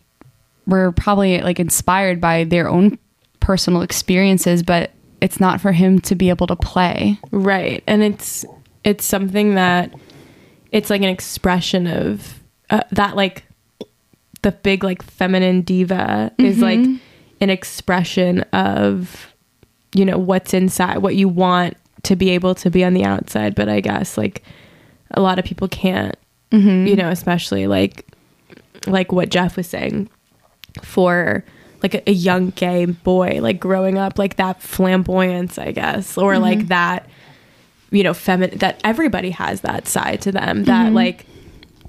were 0.67 0.91
probably 0.93 1.41
like 1.41 1.61
inspired 1.61 2.21
by 2.21 2.43
their 2.45 2.69
own 2.69 2.99
personal 3.41 3.83
experiences, 3.83 4.63
but 4.65 4.91
it's 5.21 5.39
not 5.39 5.61
for 5.61 5.71
him 5.71 6.01
to 6.01 6.17
be 6.17 6.31
able 6.31 6.49
to 6.49 6.57
play. 6.57 7.17
right 7.31 7.85
and 7.87 8.03
it's 8.03 8.45
it's 8.83 9.05
something 9.05 9.55
that 9.55 9.93
it's 10.73 10.91
like 10.91 11.03
an 11.03 11.09
expression 11.09 11.87
of 11.87 12.41
uh, 12.71 12.81
that 12.91 13.15
like 13.15 13.45
the 14.43 14.51
big 14.51 14.83
like 14.83 15.01
feminine 15.03 15.63
diva 15.63 16.33
is 16.39 16.59
like 16.59 16.81
Mhm. 16.81 16.99
An 17.43 17.51
expression 17.51 18.41
of 18.55 19.35
you 19.95 20.05
know 20.07 20.17
what's 20.17 20.55
inside 20.55 20.99
what 20.99 21.17
you 21.17 21.29
want 21.29 21.77
to 22.05 22.17
be 22.17 22.31
able 22.31 22.55
to 22.55 22.71
be 22.71 22.83
on 22.83 22.95
the 22.95 23.05
outside. 23.05 23.55
But 23.55 23.69
i 23.69 23.81
guess 23.81 24.17
like 24.17 24.43
a 25.11 25.21
lot 25.21 25.39
of 25.39 25.45
people 25.45 25.69
can't 25.69 26.17
Mm-hmm. 26.51 26.87
you 26.87 26.97
know 26.97 27.09
especially 27.09 27.67
like 27.67 28.07
like 28.87 29.11
what 29.11 29.31
jeff 29.31 29.57
was 29.57 29.67
saying 29.67 30.11
for 30.83 31.43
like 31.83 31.95
a, 31.95 32.11
a 32.11 32.13
young 32.13 32.51
gay 32.51 32.85
boy 32.85 33.39
like 33.41 33.59
growing 33.59 33.97
up 33.97 34.19
like 34.19 34.37
that 34.37 34.61
flamboyance 34.61 35.57
i 35.57 35.73
guess 35.73 36.19
or 36.19 36.39
like 36.39 36.69
that 36.69 37.09
you 37.91 38.03
know 38.03 38.13
feminine 38.13 38.59
that 38.59 38.79
everybody 38.85 39.31
has 39.31 39.63
that 39.63 39.89
side 39.89 40.21
to 40.21 40.31
them 40.31 40.65
that 40.65 40.93
like 40.93 41.25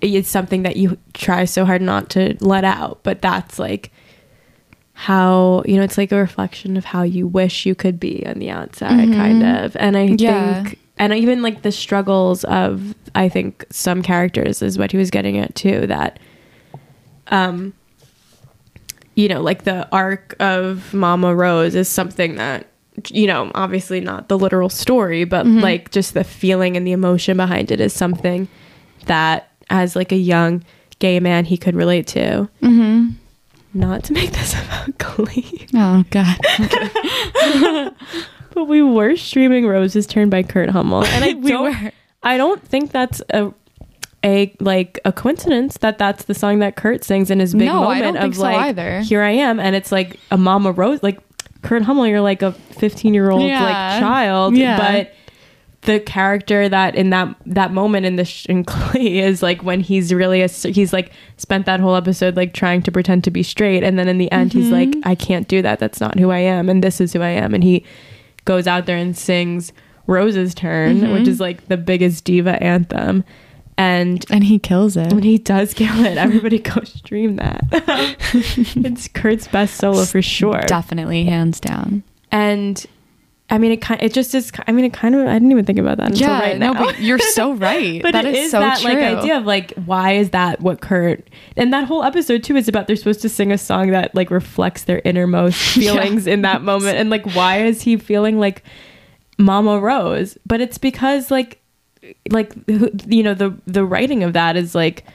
it's 0.03 0.29
something 0.29 0.63
that 0.63 0.75
you 0.75 0.97
try 1.13 1.45
so 1.45 1.63
hard 1.65 1.81
not 1.81 2.09
to 2.11 2.35
let 2.41 2.65
out. 2.65 2.99
But 3.03 3.21
that's 3.21 3.57
like 3.57 3.91
how 4.95 5.63
you 5.65 5.75
know 5.75 5.81
it's 5.83 5.97
like 5.97 6.11
a 6.11 6.15
reflection 6.17 6.77
of 6.77 6.85
how 6.85 7.01
you 7.03 7.27
wish 7.27 7.65
you 7.65 7.73
could 7.75 7.99
be 7.99 8.23
on 8.27 8.39
the 8.39 8.49
outside 8.49 9.11
kind 9.11 9.43
of 9.43 9.75
and 9.77 9.97
i 9.97 10.03
Yeah. 10.17 10.63
think 10.63 10.79
and 10.97 11.13
even 11.13 11.41
like 11.41 11.63
the 11.63 11.71
struggles 11.71 12.43
of 12.45 12.93
i 13.15 13.27
think 13.27 13.65
some 13.71 14.03
characters 14.03 14.61
is 14.61 14.77
what 14.77 14.91
he 14.91 14.97
was 14.97 15.09
getting 15.09 15.37
at 15.39 15.55
too 15.55 15.87
that 15.87 16.19
um 17.29 17.73
you 19.15 19.27
know 19.27 19.41
like 19.41 19.63
the 19.63 19.87
arc 19.91 20.35
of 20.39 20.93
mama 20.93 21.33
rose 21.35 21.73
is 21.75 21.89
something 21.89 22.35
that 22.35 22.67
you 23.09 23.25
know 23.25 23.51
obviously 23.55 23.99
not 23.99 24.29
the 24.29 24.37
literal 24.37 24.69
story 24.69 25.23
but 25.23 25.47
like 25.47 25.89
just 25.89 26.13
the 26.13 26.23
feeling 26.23 26.77
and 26.77 26.85
the 26.85 26.91
emotion 26.91 27.35
behind 27.37 27.71
it 27.71 27.81
is 27.81 27.93
something 27.93 28.47
that 29.07 29.49
as 29.71 29.95
like 29.95 30.11
a 30.11 30.15
young 30.17 30.63
gay 30.99 31.19
man 31.19 31.45
he 31.45 31.57
could 31.57 31.73
relate 31.75 32.05
to 32.05 32.47
Mm-hmm. 32.61 33.09
Not 33.73 34.03
to 34.05 34.13
make 34.13 34.31
this 34.31 34.53
about 34.65 34.97
glee 34.97 35.67
Oh 35.73 36.03
God. 36.11 36.37
but 38.53 38.65
we 38.65 38.81
were 38.81 39.15
streaming 39.15 39.65
roses 39.67 40.05
turned 40.07 40.31
by 40.31 40.43
kurt 40.43 40.69
hummel 40.69 41.03
and 41.05 41.23
i 41.23 41.33
We 41.39 41.49
don't 41.51 41.83
were. 41.83 41.91
i 42.21 42.37
don't 42.37 42.61
think 42.61 42.91
that's 42.91 43.21
a 43.31 43.51
a 44.25 44.55
like 44.59 44.99
a 45.05 45.11
coincidence 45.11 45.77
that 45.79 45.97
that's 45.97 46.25
the 46.25 46.33
song 46.33 46.59
that 46.59 46.75
kurt 46.75 47.03
sings 47.03 47.29
in 47.31 47.39
his 47.39 47.53
big 47.53 47.65
No, 47.67 47.81
moment 47.83 48.17
of 48.17 48.35
so 48.35 48.43
like 48.43 48.55
either. 48.69 49.01
here 49.01 49.21
i 49.21 49.31
am 49.31 49.59
and 49.59 49.75
it's 49.75 49.91
like 49.91 50.19
a 50.31 50.37
mama 50.37 50.71
rose 50.71 51.01
like 51.03 51.19
kurt 51.61 51.81
hummel 51.83 52.05
you're 52.07 52.21
like 52.21 52.41
a 52.41 52.51
15 52.51 53.13
year 53.13 53.31
old 53.31 53.43
Yeah. 53.43 53.63
like 53.63 53.99
child 54.01 54.55
Yeah. 54.55 54.77
but 54.77 55.13
the 55.85 55.99
character 55.99 56.69
that 56.69 56.95
in 56.95 57.09
that 57.09 57.35
that 57.45 57.71
moment 57.73 58.05
in 58.05 58.15
the 58.15 58.25
sh- 58.25 58.45
in 58.47 58.63
Glee 58.67 59.19
is 59.19 59.43
like 59.43 59.63
when 59.63 59.79
he's 59.81 60.13
really 60.13 60.41
a, 60.41 60.47
he's 60.47 60.93
like 60.93 61.11
spent 61.37 61.65
that 61.65 61.79
whole 61.79 61.95
episode 61.95 62.35
like 62.37 62.53
trying 62.53 62.81
to 62.83 62.91
pretend 62.91 63.23
to 63.25 63.31
be 63.31 63.43
straight 63.43 63.83
and 63.83 63.97
then 63.99 64.07
in 64.07 64.17
the 64.17 64.31
end 64.31 64.53
he's 64.53 64.69
like 64.69 64.89
Mm-hmm. 64.89 65.07
I 65.07 65.15
can't 65.15 65.47
do 65.47 65.61
that 65.61 65.79
that's 65.79 65.99
not 65.99 66.17
who 66.19 66.31
I 66.31 66.39
am 66.39 66.69
and 66.69 66.83
this 66.83 67.01
is 67.01 67.13
who 67.13 67.21
I 67.21 67.29
am 67.29 67.53
and 67.53 67.63
he 67.63 67.83
goes 68.45 68.67
out 68.67 68.85
there 68.85 68.97
and 68.97 69.17
sings 69.17 69.73
Rose's 70.07 70.53
Turn 70.53 71.01
Mm-hmm. 71.01 71.13
which 71.13 71.27
is 71.27 71.39
like 71.39 71.67
the 71.67 71.77
biggest 71.77 72.23
diva 72.25 72.61
anthem 72.63 73.23
And 73.77 74.25
And 74.29 74.43
he 74.43 74.59
kills 74.59 74.95
it. 74.97 75.11
when 75.11 75.23
he 75.23 75.37
does 75.37 75.73
kill 75.73 76.05
it, 76.05 76.17
everybody 76.17 76.59
go 76.71 76.83
stream 76.83 77.37
that. 77.37 77.61
it's 77.71 79.07
Kurt's 79.07 79.47
best 79.47 79.75
solo 79.77 80.05
for 80.05 80.21
sure. 80.21 80.61
Definitely, 80.67 81.23
hands 81.25 81.59
down. 81.59 82.03
And 82.31 82.85
I 83.53 83.59
mean, 83.59 83.71
it 83.71 83.81
kind. 83.81 84.01
It 84.01 84.13
just 84.13 84.33
is. 84.33 84.51
I 84.67 84.71
mean, 84.71 84.83
it 84.83 84.93
kind 84.93 85.13
of. 85.13 85.27
I 85.27 85.33
didn't 85.33 85.51
even 85.51 85.63
think 85.63 85.77
about 85.77 85.97
that 85.97 86.07
until 86.07 86.27
Yeah, 86.27 86.39
right 86.39 86.57
no, 86.57 86.73
but 86.73 86.99
you're 86.99 87.19
so 87.37 87.53
right. 87.53 88.01
but 88.01 88.13
that 88.13 88.25
it 88.25 88.33
is, 88.33 88.45
is 88.45 88.51
so 88.51 88.59
that 88.59 88.79
true. 88.79 88.89
like 88.93 88.97
idea 88.97 89.37
of 89.37 89.45
like 89.45 89.73
why 89.85 90.13
is 90.13 90.31
that 90.31 90.59
what 90.59 90.81
Kurt 90.81 91.29
and 91.55 91.71
that 91.71 91.83
whole 91.85 92.03
episode 92.03 92.43
too 92.43 92.55
is 92.55 92.67
about 92.67 92.87
they're 92.87 92.95
supposed 92.95 93.21
to 93.21 93.29
sing 93.29 93.51
a 93.51 93.57
song 93.59 93.91
that 93.91 94.15
like 94.15 94.31
reflects 94.31 94.85
their 94.85 95.01
innermost 95.05 95.57
feelings 95.75 96.25
in 96.25 96.41
that 96.41 96.63
moment 96.63 96.97
and 96.97 97.11
like 97.11 97.25
why 97.35 97.63
is 97.63 97.83
he 97.83 97.95
feeling 97.95 98.39
like 98.39 98.63
Mama 99.37 99.79
Rose? 99.79 100.35
But 100.47 100.59
it's 100.59 100.79
because 100.79 101.29
like 101.29 101.61
like 102.31 102.53
you 103.07 103.21
know 103.21 103.35
the 103.35 103.55
the 103.67 103.85
writing 103.85 104.23
of 104.23 104.33
that 104.33 104.57
is 104.57 104.73
like 104.73 105.05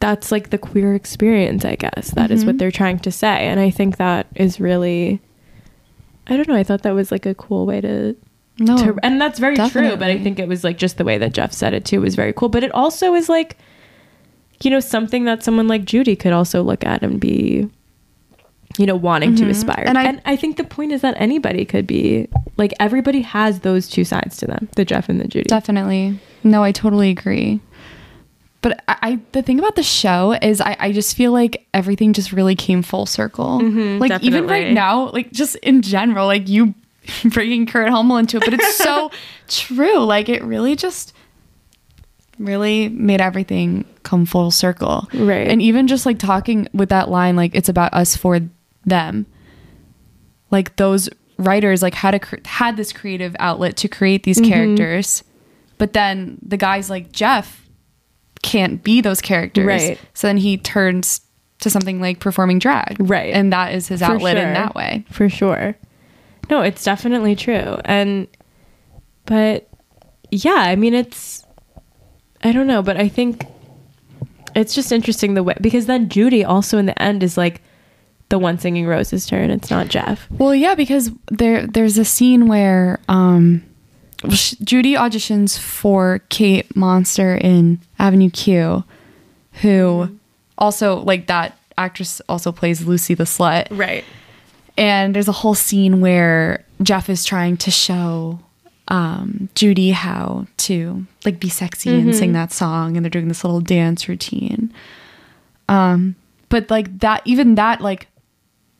that's 0.00 0.32
like 0.32 0.50
the 0.50 0.58
queer 0.58 0.94
experience 0.94 1.64
i 1.64 1.76
guess 1.76 2.10
That 2.12 2.30
is 2.30 2.44
what 2.44 2.56
Mhm. 2.56 2.58
they're 2.58 2.70
trying 2.72 2.98
to 3.00 3.12
say 3.12 3.46
and 3.46 3.60
i 3.60 3.70
think 3.70 3.96
that 3.98 4.26
is 4.34 4.58
really 4.58 5.20
i 6.28 6.36
don't 6.36 6.48
know 6.48 6.54
i 6.56 6.62
thought 6.62 6.82
that 6.82 6.94
was 6.94 7.10
like 7.12 7.26
a 7.26 7.34
cool 7.34 7.66
way 7.66 7.80
to 7.80 8.16
no, 8.58 8.76
to, 8.78 8.98
and 9.02 9.20
that's 9.20 9.38
very 9.38 9.56
true 9.56 9.96
but 9.96 10.04
i 10.04 10.18
think 10.18 10.38
it 10.38 10.48
was 10.48 10.64
like 10.64 10.78
just 10.78 10.96
the 10.96 11.04
way 11.04 11.18
that 11.18 11.32
jeff 11.32 11.52
said 11.52 11.74
it 11.74 11.84
too 11.84 12.00
was 12.00 12.14
very 12.14 12.32
cool 12.32 12.48
but 12.48 12.64
it 12.64 12.72
also 12.72 13.14
is 13.14 13.28
like 13.28 13.58
you 14.62 14.70
know 14.70 14.80
something 14.80 15.24
that 15.24 15.42
someone 15.42 15.68
like 15.68 15.84
judy 15.84 16.16
could 16.16 16.32
also 16.32 16.62
look 16.62 16.84
at 16.84 17.02
and 17.02 17.20
be 17.20 17.68
you 18.78 18.86
know 18.86 18.96
wanting 18.96 19.34
to 19.36 19.44
Mhm. 19.44 19.50
aspire 19.50 19.84
And 19.86 19.96
and 19.98 20.20
I- 20.24 20.32
I, 20.32 20.36
think 20.36 20.56
the 20.56 20.64
point 20.64 20.92
is 20.92 21.00
that 21.02 21.14
anybody 21.18 21.64
could 21.64 21.86
be 21.86 22.28
like 22.56 22.72
everybody 22.80 23.20
has 23.22 23.60
those 23.60 23.88
two 23.88 24.04
sides 24.04 24.36
to 24.38 24.46
them 24.46 24.68
the 24.76 24.84
jeff 24.84 25.08
and 25.08 25.20
the 25.20 25.28
judy 25.28 25.44
Definitely. 25.48 26.18
No, 26.44 26.62
I 26.62 26.70
totally 26.72 27.10
agree. 27.10 27.60
But 28.62 28.82
I, 28.88 28.96
I 29.02 29.18
the 29.32 29.42
thing 29.42 29.58
about 29.58 29.76
the 29.76 29.82
show 29.82 30.32
is 30.42 30.60
I, 30.60 30.76
I 30.80 30.92
just 30.92 31.16
feel 31.16 31.32
like 31.32 31.66
everything 31.74 32.12
just 32.12 32.32
really 32.32 32.56
came 32.56 32.82
full 32.82 33.06
circle. 33.06 33.60
Mhm, 33.60 34.00
like 34.00 34.22
even 34.22 34.46
right 34.46 34.72
now, 34.72 35.10
like 35.10 35.30
just 35.32 35.56
in 35.56 35.82
general, 35.82 36.26
like 36.26 36.48
you 36.48 36.74
bringing 37.24 37.66
Kurt 37.66 37.90
Hummel 37.90 38.16
into 38.16 38.38
it, 38.38 38.44
but 38.44 38.54
it's 38.54 38.76
so 38.76 39.10
true. 39.48 39.98
Like 39.98 40.28
it 40.28 40.42
really 40.42 40.74
just 40.74 41.12
really 42.38 42.88
made 42.90 43.20
everything 43.20 43.84
come 44.02 44.26
full 44.26 44.50
circle. 44.50 45.08
Right. 45.14 45.48
And 45.48 45.62
even 45.62 45.86
just 45.86 46.04
like 46.04 46.18
talking 46.18 46.68
with 46.74 46.88
that 46.90 47.08
line, 47.08 47.36
like 47.36 47.54
it's 47.54 47.68
about 47.68 47.94
us 47.94 48.16
for 48.16 48.40
them. 48.84 49.26
Like 50.50 50.76
those 50.76 51.08
writers 51.38 51.82
like 51.82 51.94
had 51.94 52.14
a 52.14 52.48
had 52.48 52.76
this 52.76 52.92
creative 52.92 53.36
outlet 53.38 53.76
to 53.78 53.88
create 53.88 54.22
these 54.24 54.38
Mm-hmm. 54.40 54.50
characters, 54.50 55.22
but 55.78 55.92
then 55.92 56.38
the 56.42 56.56
guys 56.56 56.90
like 56.90 57.12
Jeff 57.12 57.65
can't 58.42 58.82
be 58.82 59.00
those 59.00 59.20
characters. 59.20 59.66
Right. 59.66 60.00
So 60.14 60.26
then 60.26 60.36
he 60.36 60.56
turns 60.58 61.20
to 61.60 61.70
something 61.70 62.00
like 62.00 62.20
performing 62.20 62.58
drag. 62.58 62.96
Right. 63.00 63.32
And 63.34 63.52
that 63.52 63.74
is 63.74 63.88
his 63.88 64.00
For 64.00 64.06
outlet 64.06 64.36
in 64.36 64.52
that 64.54 64.74
way. 64.74 65.04
for 65.10 65.28
sure 65.28 65.76
no 66.48 66.60
it's 66.62 66.84
definitely 66.84 67.34
true 67.34 67.76
and 67.84 68.28
but 69.24 69.68
yeah 70.30 70.54
i 70.54 70.76
mean 70.76 70.94
it's 70.94 71.44
i 72.44 72.52
don't 72.52 72.68
know 72.68 72.82
but 72.82 72.96
i 72.96 73.08
think 73.08 73.44
it's 74.54 74.72
just 74.72 74.92
interesting 74.92 75.34
the 75.34 75.42
way 75.42 75.54
because 75.60 75.86
then 75.86 76.08
judy 76.08 76.44
also 76.44 76.78
in 76.78 76.86
the 76.86 77.02
end 77.02 77.24
is 77.24 77.36
like 77.36 77.62
the 78.28 78.38
one 78.38 78.60
singing 78.60 78.86
rose's 78.86 79.26
turn 79.26 79.50
it's 79.50 79.70
not 79.70 79.88
jeff 79.88 80.28
Well, 80.30 80.54
yeah, 80.54 80.76
because 80.76 81.10
there 81.32 81.66
there's 81.66 81.98
a 81.98 82.04
scene 82.04 82.46
where 82.46 83.00
um, 83.08 83.64
Judy 84.28 84.94
auditions 84.94 85.58
for 85.58 86.20
Kate 86.28 86.74
Monster 86.76 87.36
in 87.36 87.80
Avenue 87.98 88.30
Q, 88.30 88.84
who 89.62 90.18
also 90.58 91.00
like 91.00 91.26
that 91.26 91.58
actress 91.78 92.20
also 92.28 92.52
plays 92.52 92.86
Lucy 92.86 93.14
the 93.14 93.24
Slut, 93.24 93.66
right. 93.70 94.04
And 94.78 95.14
there's 95.14 95.28
a 95.28 95.32
whole 95.32 95.54
scene 95.54 96.00
where 96.00 96.64
Jeff 96.82 97.08
is 97.08 97.24
trying 97.24 97.56
to 97.58 97.70
show 97.70 98.38
um, 98.88 99.48
Judy 99.54 99.90
how 99.90 100.46
to 100.58 101.06
like 101.24 101.40
be 101.40 101.48
sexy 101.48 101.98
and 101.98 102.14
sing 102.14 102.32
that 102.32 102.52
song, 102.52 102.96
and 102.96 103.04
they're 103.04 103.10
doing 103.10 103.28
this 103.28 103.42
little 103.42 103.60
dance 103.60 104.08
routine. 104.08 104.72
Um, 105.68 106.14
but 106.48 106.70
like 106.70 106.98
that, 107.00 107.22
even 107.24 107.54
that, 107.56 107.80
like 107.80 108.08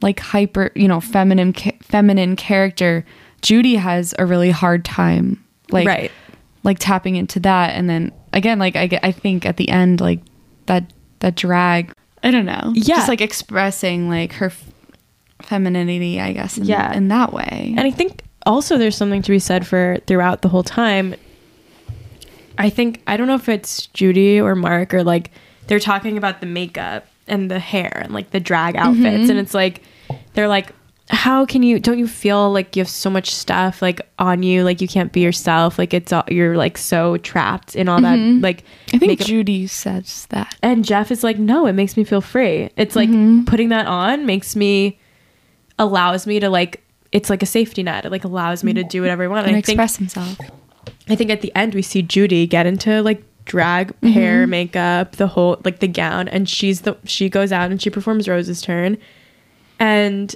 like 0.03 0.20
hyper, 0.20 0.70
you 0.74 0.86
know, 0.86 1.01
feminine 1.01 1.53
ca- 1.55 1.78
feminine 1.80 2.36
character, 2.36 3.05
Judy 3.47 3.76
has 3.76 4.12
a 4.18 4.26
really 4.26 4.51
hard 4.51 4.84
time, 4.84 5.44
like 5.70 5.86
Right. 5.86 6.11
like 6.64 6.80
tapping 6.80 7.14
into 7.14 7.38
that, 7.40 7.76
and 7.76 7.88
then 7.88 8.11
again, 8.32 8.59
like 8.59 8.74
I 8.74 8.90
I 9.05 9.12
think 9.12 9.47
at 9.47 9.57
the 9.57 9.68
end, 9.68 10.01
like 10.01 10.18
that 10.66 10.92
that 11.20 11.36
drag, 11.36 11.92
I 12.24 12.32
don't 12.32 12.44
know, 12.44 12.72
Yeah. 12.74 12.97
just 12.97 13.09
like 13.09 13.20
expressing 13.20 14.09
like 14.09 14.32
her 14.32 14.47
f- 14.47 14.64
femininity, 15.42 16.20
I 16.20 16.32
guess, 16.32 16.59
in, 16.59 16.64
Yeah. 16.64 16.92
in 16.92 17.07
that 17.07 17.32
way. 17.32 17.72
And 17.76 17.86
I 17.86 17.92
think 17.92 18.22
also 18.44 18.78
there's 18.78 18.97
something 18.97 19.22
to 19.22 19.30
be 19.30 19.38
said 19.38 19.64
for 19.64 19.99
throughout 20.09 20.42
the 20.42 20.49
whole 20.49 20.64
time. 20.64 21.14
I 22.59 22.68
think 22.68 23.01
I 23.07 23.16
don't 23.16 23.28
know 23.28 23.36
if 23.36 23.49
it's 23.49 23.86
Judy 23.86 24.40
or 24.40 24.57
Mark 24.57 24.92
or 24.92 25.05
like 25.05 25.30
they're 25.68 25.78
talking 25.78 26.18
about 26.18 26.40
the 26.40 26.47
makeup 26.47 27.07
and 27.28 27.49
the 27.49 27.61
hair 27.61 28.01
and 28.03 28.12
like 28.12 28.30
the 28.30 28.40
drag 28.40 28.74
outfits 28.74 29.05
mm-hmm. 29.05 29.30
and 29.30 29.38
it's 29.38 29.55
like 29.55 29.82
they're 30.34 30.49
like 30.49 30.72
how 31.09 31.47
can 31.47 31.63
you 31.63 31.79
don't 31.79 31.99
you 31.99 32.09
feel 32.09 32.51
like 32.53 32.75
you 32.75 32.81
have 32.81 32.89
so 32.89 33.09
much 33.09 33.31
stuff 33.33 33.81
like 33.81 34.01
on 34.19 34.43
you 34.43 34.65
like 34.65 34.81
you 34.81 34.89
can't 34.89 35.13
be 35.13 35.21
yourself 35.21 35.79
like 35.79 35.95
it's 35.95 36.13
all 36.13 36.25
you're 36.29 36.57
like 36.57 36.77
so 36.77 37.17
trapped 37.19 37.77
in 37.77 37.89
all 37.89 38.01
that 38.01 38.19
like 38.43 38.65
I 38.93 38.99
think 38.99 39.11
makeup 39.11 39.27
Judy 39.29 39.67
says 39.69 40.27
that. 40.31 40.57
and 40.63 40.85
Jeff 40.85 41.13
is 41.13 41.23
like, 41.23 41.39
no, 41.39 41.67
it 41.67 41.75
makes 41.75 41.97
me 41.97 42.03
feel 42.05 42.21
free. 42.21 42.71
It's 42.77 42.97
like 42.97 43.09
Mm-hmm. 43.09 43.45
putting 43.45 43.69
that 43.69 43.87
on 43.87 44.27
makes 44.27 44.57
me, 44.57 44.99
allows 45.79 46.27
me 46.27 46.41
to 46.41 46.51
like, 46.51 46.83
it's 47.13 47.31
like 47.31 47.43
a 47.43 47.47
safety 47.47 47.83
net. 47.85 48.05
It 48.05 48.11
like 48.11 48.25
allows 48.25 48.65
me 48.65 48.73
to 48.75 48.83
do 48.83 49.01
whatever 49.01 49.23
I 49.25 49.29
want. 49.29 49.41
And 49.47 49.49
And 49.49 49.57
I 49.57 49.61
think, 49.61 49.79
express 49.79 49.97
himself. 49.97 50.39
I 51.09 51.15
think 51.15 51.31
at 51.31 51.41
the 51.41 51.55
end 51.55 51.75
we 51.75 51.83
see 51.83 52.03
Judy 52.03 52.47
get 52.49 52.67
into 52.67 53.01
like 53.03 53.23
drag 53.45 53.95
hair, 54.03 54.45
makeup, 54.49 55.13
the 55.17 55.29
whole 55.29 55.61
like 55.65 55.79
the 55.79 55.87
gown, 55.89 56.27
and 56.27 56.49
she's 56.49 56.81
the 56.81 56.97
she 57.05 57.29
goes 57.29 57.53
out 57.53 57.71
and 57.71 57.81
she 57.81 57.91
performs 57.91 58.29
Rose's 58.29 58.61
turn, 58.61 58.99
and 59.79 60.35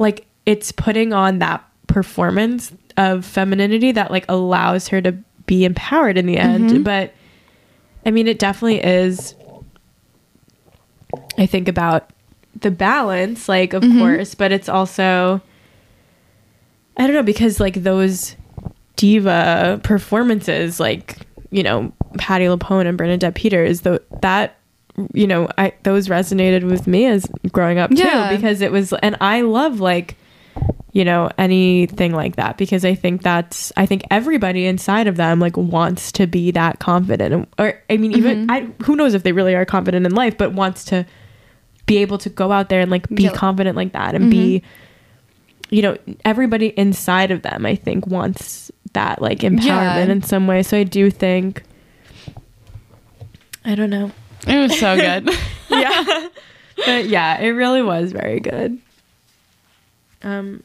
like 0.00 0.26
it's 0.46 0.72
putting 0.72 1.12
on 1.12 1.38
that 1.40 1.62
performance 1.86 2.72
of 2.96 3.24
femininity 3.24 3.92
that 3.92 4.10
like 4.10 4.24
allows 4.28 4.88
her 4.88 5.00
to 5.02 5.12
be 5.46 5.64
empowered 5.64 6.16
in 6.16 6.26
the 6.26 6.38
end. 6.38 6.70
Mm-hmm. 6.70 6.82
But 6.82 7.12
I 8.06 8.10
mean, 8.10 8.26
it 8.26 8.38
definitely 8.38 8.82
is. 8.82 9.34
I 11.36 11.46
think 11.46 11.68
about 11.68 12.10
the 12.58 12.70
balance, 12.70 13.48
like 13.48 13.74
of 13.74 13.82
mm-hmm. 13.82 13.98
course, 13.98 14.34
but 14.34 14.52
it's 14.52 14.68
also 14.68 15.42
I 16.96 17.06
don't 17.06 17.14
know 17.14 17.22
because 17.22 17.60
like 17.60 17.82
those 17.82 18.36
diva 18.96 19.80
performances, 19.82 20.80
like 20.80 21.18
you 21.50 21.62
know 21.62 21.92
Patti 22.16 22.46
LuPone 22.46 22.86
and 22.86 22.96
Bernadette 22.96 23.34
Peters, 23.34 23.82
though 23.82 23.98
that 24.22 24.59
you 25.14 25.26
know 25.26 25.48
I 25.58 25.72
those 25.82 26.08
resonated 26.08 26.64
with 26.68 26.86
me 26.86 27.06
as 27.06 27.26
growing 27.52 27.78
up 27.78 27.90
Yeah. 27.92 28.30
too 28.30 28.36
because 28.36 28.60
it 28.60 28.72
was 28.72 28.92
and 28.94 29.16
I 29.20 29.42
love 29.42 29.80
like 29.80 30.16
you 30.92 31.04
know 31.04 31.30
anything 31.38 32.12
like 32.12 32.36
that 32.36 32.56
because 32.56 32.84
I 32.84 32.94
think 32.94 33.22
that's 33.22 33.72
I 33.76 33.86
think 33.86 34.02
everybody 34.10 34.66
inside 34.66 35.06
of 35.06 35.16
them 35.16 35.38
like 35.38 35.56
wants 35.56 36.10
to 36.12 36.26
be 36.26 36.50
that 36.52 36.78
confident 36.80 37.48
or 37.58 37.80
I 37.88 37.96
mean 37.96 38.12
even 38.12 38.46
mm-hmm. 38.46 38.50
I 38.50 38.84
who 38.84 38.96
knows 38.96 39.14
if 39.14 39.22
they 39.22 39.32
really 39.32 39.54
are 39.54 39.64
confident 39.64 40.04
in 40.06 40.14
life 40.14 40.36
but 40.36 40.52
wants 40.52 40.84
to 40.86 41.06
be 41.86 41.98
able 41.98 42.18
to 42.18 42.28
go 42.28 42.52
out 42.52 42.68
there 42.68 42.80
and 42.80 42.90
like 42.90 43.08
be 43.08 43.24
Yeah. 43.24 43.32
confident 43.32 43.76
like 43.76 43.92
that 43.92 44.14
and 44.14 44.30
be 44.30 44.60
mm-hmm. 44.60 45.74
you 45.74 45.82
know 45.82 45.96
everybody 46.24 46.68
inside 46.78 47.30
of 47.30 47.42
them 47.42 47.66
i 47.66 47.74
think 47.74 48.06
wants 48.06 48.70
that 48.92 49.20
like 49.20 49.40
empowerment 49.40 49.62
Yeah. 49.64 49.98
in 50.12 50.22
some 50.22 50.46
way 50.46 50.62
so 50.62 50.76
i 50.76 50.84
do 50.84 51.10
think 51.10 51.62
i 53.64 53.74
don't 53.74 53.90
know 53.90 54.10
It 54.46 54.58
was 54.58 54.78
so 54.78 54.96
good. 54.96 55.30
yeah 55.70 56.28
but 56.86 57.06
yeah 57.06 57.38
it 57.38 57.50
really 57.50 57.82
was 57.82 58.12
very 58.12 58.40
good 58.40 58.78
um 60.22 60.62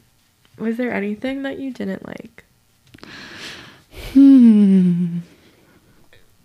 was 0.58 0.76
there 0.76 0.92
anything 0.92 1.42
that 1.42 1.58
you 1.58 1.70
didn't 1.70 2.06
like 2.06 2.44
hmm. 4.12 5.18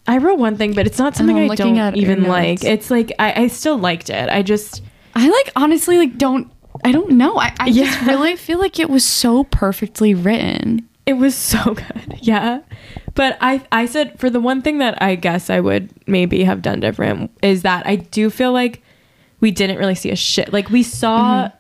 i 0.08 0.18
wrote 0.18 0.40
one 0.40 0.58
thing 0.58 0.74
but 0.74 0.86
it's 0.86 1.00
not 1.00 1.16
something 1.16 1.38
I'm 1.38 1.44
i 1.44 1.48
looking 1.48 1.76
don't 1.76 1.94
at 1.94 1.98
your 1.98 2.12
even 2.12 2.24
like 2.24 2.64
it's 2.64 2.92
like 2.92 3.12
I, 3.20 3.44
I 3.44 3.48
still 3.48 3.78
liked 3.78 4.10
it 4.10 4.30
i 4.30 4.42
just 4.42 4.82
I 5.14 5.30
like 5.30 5.52
honestly 5.58 5.98
like 5.98 6.18
don't 6.18 6.50
I 6.86 6.94
don't 6.94 7.12
know. 7.12 7.38
I, 7.38 7.54
I 7.60 7.70
just 7.72 8.02
really 8.08 8.36
feel 8.38 8.58
like 8.58 8.80
it 8.80 8.90
was 8.90 9.04
so 9.04 9.44
perfectly 9.44 10.14
written. 10.14 10.88
It 11.06 11.14
was 11.14 11.36
so 11.36 11.74
good. 11.74 12.20
Yeah. 12.22 12.62
But 13.14 13.38
I 13.42 13.64
I 13.72 13.86
said 13.86 14.20
for 14.20 14.30
the 14.30 14.40
one 14.40 14.62
thing 14.62 14.78
that 14.80 15.02
I 15.02 15.16
guess 15.16 15.50
I 15.50 15.60
would 15.60 15.90
maybe 16.08 16.44
have 16.44 16.62
done 16.62 16.80
different 16.80 17.32
is 17.42 17.64
that 17.64 17.86
I 17.86 17.98
do 17.98 18.30
feel 18.30 18.54
like 18.54 18.82
we 19.40 19.52
didn't 19.52 19.78
really 19.78 19.96
see 19.96 20.12
a 20.12 20.16
shit. 20.16 20.54
Like 20.54 20.70
we 20.70 20.84
saw 20.84 21.48
mm-hmm. 21.48 21.58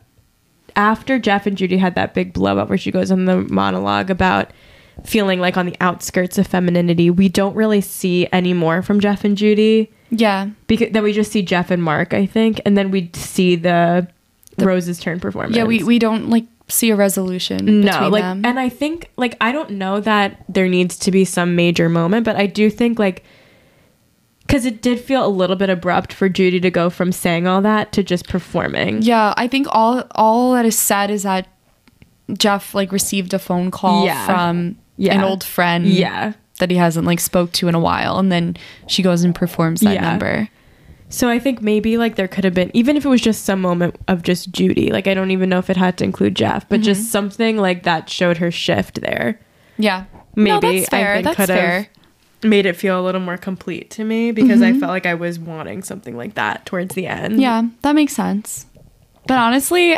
after 0.76 1.20
Jeff 1.20 1.48
and 1.48 1.58
Judy 1.58 1.78
had 1.78 1.96
that 1.96 2.14
big 2.14 2.34
blow 2.34 2.58
up 2.58 2.70
where 2.70 2.78
she 2.78 2.92
goes 2.92 3.12
on 3.12 3.26
the 3.26 3.38
monologue 3.38 4.10
about 4.10 4.52
feeling 5.04 5.39
like 5.39 5.58
on 5.58 5.66
the 5.66 5.76
outskirts 5.82 6.38
of 6.38 6.48
femininity. 6.48 7.10
We 7.10 7.30
don't 7.30 7.56
really 7.56 7.82
see 7.82 8.28
any 8.32 8.54
more 8.54 8.82
from 8.82 9.00
Jeff 9.00 9.24
and 9.24 9.36
Judy 9.38 9.92
Yeah. 10.10 10.50
because 10.68 10.92
then 10.92 11.04
we 11.04 11.14
just 11.14 11.32
see 11.32 11.42
Jeff 11.42 11.72
and 11.72 11.84
Mark, 11.84 12.14
I 12.14 12.26
think, 12.26 12.62
and 12.66 12.78
then 12.78 12.92
we 12.92 13.10
see 13.14 13.56
the, 13.56 14.08
Rose's 14.60 15.00
turn 15.00 15.20
performance. 15.20 15.56
Yeah, 15.56 15.64
we, 15.64 15.82
we 15.82 15.98
don't 15.98 16.30
like 16.30 16.46
see 16.72 16.89
a 16.89 16.95
resolution 16.95 17.82
no 17.82 17.91
between 17.91 18.11
like 18.11 18.24
them. 18.24 18.45
and 18.45 18.59
i 18.59 18.69
think 18.69 19.09
like 19.17 19.36
i 19.41 19.51
don't 19.51 19.69
know 19.72 19.99
that 19.99 20.43
there 20.49 20.67
needs 20.67 20.97
to 20.97 21.11
be 21.11 21.24
some 21.26 21.55
major 21.55 21.89
moment 21.89 22.24
but 22.26 22.36
i 22.36 22.45
do 22.45 22.69
think 22.69 22.97
like 22.99 23.24
because 24.47 24.65
it 24.65 24.82
did 24.82 24.99
feel 24.99 25.26
a 25.26 25.30
little 25.30 25.55
bit 25.55 25.69
abrupt 25.69 26.11
for 26.11 26.28
judy 26.28 26.59
to 26.59 26.69
go 26.72 26.89
from 26.89 27.11
saying 27.11 27.47
all 27.47 27.61
that 27.61 27.91
to 27.93 28.03
just 28.03 28.28
performing 28.28 29.01
yeah, 29.01 29.34
I 29.38 29.47
think 29.47 29.67
all 29.72 30.03
all 30.11 30.53
that 30.53 30.65
is 30.65 30.78
said 30.78 31.09
is 31.09 31.24
that 31.24 31.47
Jeff 32.38 32.74
like 32.76 32.91
received 32.91 33.34
a 33.34 33.39
phone 33.39 33.72
call 33.72 34.05
Yeah. 34.05 34.26
from 34.26 34.78
Yeah. 34.97 35.15
an 35.15 35.24
old 35.24 35.43
friend 35.43 35.86
yeah 35.88 36.34
that 36.59 36.69
he 36.69 36.78
hasn't 36.78 37.07
like 37.07 37.19
spoke 37.19 37.51
to 37.53 37.67
in 37.67 37.76
a 37.76 37.80
while 37.80 38.19
and 38.19 38.32
then 38.32 38.55
she 38.88 39.01
goes 39.01 39.24
and 39.24 39.34
performs 39.34 39.82
that 39.82 39.93
Yeah. 39.95 40.01
number. 40.01 40.49
So 41.12 41.30
i 41.30 41.38
think 41.38 41.62
maybe 41.62 41.97
like 41.97 42.16
there 42.16 42.28
could 42.28 42.43
have 42.43 42.53
been 42.53 42.72
even 42.74 42.97
if 42.97 43.05
it 43.05 43.09
was 43.09 43.22
just 43.22 43.45
some 43.45 43.62
moment 43.62 43.95
of 44.07 44.24
just 44.24 44.51
judy 44.51 44.91
like 44.91 45.07
i 45.07 45.14
don't 45.14 45.32
even 45.32 45.49
know 45.49 45.59
if 45.59 45.70
it 45.70 45.78
had 45.78 45.97
to 45.97 46.03
include 46.03 46.36
jeff 46.36 46.68
but 46.70 46.82
just 46.82 47.01
mm-hmm. 47.01 47.09
something 47.09 47.57
like 47.57 47.84
that 47.84 48.09
showed 48.09 48.38
her 48.38 48.49
shift 48.51 49.01
there 49.01 49.39
Yeah. 49.78 50.05
maybe 50.36 50.49
no, 50.49 50.59
that's 50.59 50.89
fair. 50.89 51.12
i 51.12 51.14
think 51.16 51.26
that's 51.26 51.36
could 51.38 51.47
fair. 51.49 51.82
have 51.82 52.49
made 52.49 52.66
it 52.66 52.76
feel 52.76 52.99
a 52.99 53.03
little 53.03 53.22
more 53.22 53.38
complete 53.38 53.91
to 53.91 54.03
me 54.03 54.32
because 54.32 54.62
i 54.62 54.72
mm-hmm. 54.72 54.80
felt 54.80 54.89
like 54.89 55.05
i 55.05 55.14
was 55.14 55.38
wanting 55.38 55.84
something 55.84 56.18
like 56.18 56.34
that 56.36 56.66
towards 56.66 56.95
the 56.95 57.05
end 57.05 57.39
Yeah, 57.39 57.62
that 57.84 57.93
makes 57.93 58.14
sense. 58.14 58.66
But 59.28 59.38
honestly, 59.38 59.95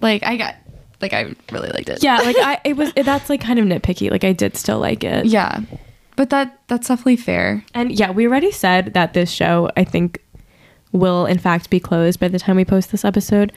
like 0.00 0.24
I 0.24 0.36
got 0.36 0.56
like 1.00 1.12
I 1.12 1.32
really 1.52 1.68
liked 1.68 1.88
it. 1.88 2.02
yeah 2.02 2.18
like 2.18 2.36
i 2.38 2.60
it 2.64 2.76
was 2.76 2.92
that's 2.94 3.30
like 3.30 3.40
kind 3.40 3.58
of 3.58 3.66
nitpicky 3.66 4.10
like 4.10 4.24
i 4.24 4.32
did 4.32 4.56
still 4.56 4.78
like 4.80 5.04
it 5.04 5.26
Yeah. 5.26 5.60
But 6.16 6.30
that 6.30 6.58
that's 6.66 6.88
definitely 6.88 7.16
fair. 7.16 7.62
and 7.74 7.92
yeah 7.92 8.10
we 8.10 8.26
already 8.26 8.50
said 8.50 8.94
that 8.94 9.12
this 9.12 9.30
show 9.30 9.70
i 9.76 9.84
think 9.84 10.20
will 10.96 11.26
in 11.26 11.38
fact 11.38 11.70
be 11.70 11.78
closed 11.80 12.18
by 12.20 12.28
the 12.28 12.38
time 12.38 12.56
we 12.56 12.64
post 12.64 12.90
this 12.90 13.04
episode 13.04 13.52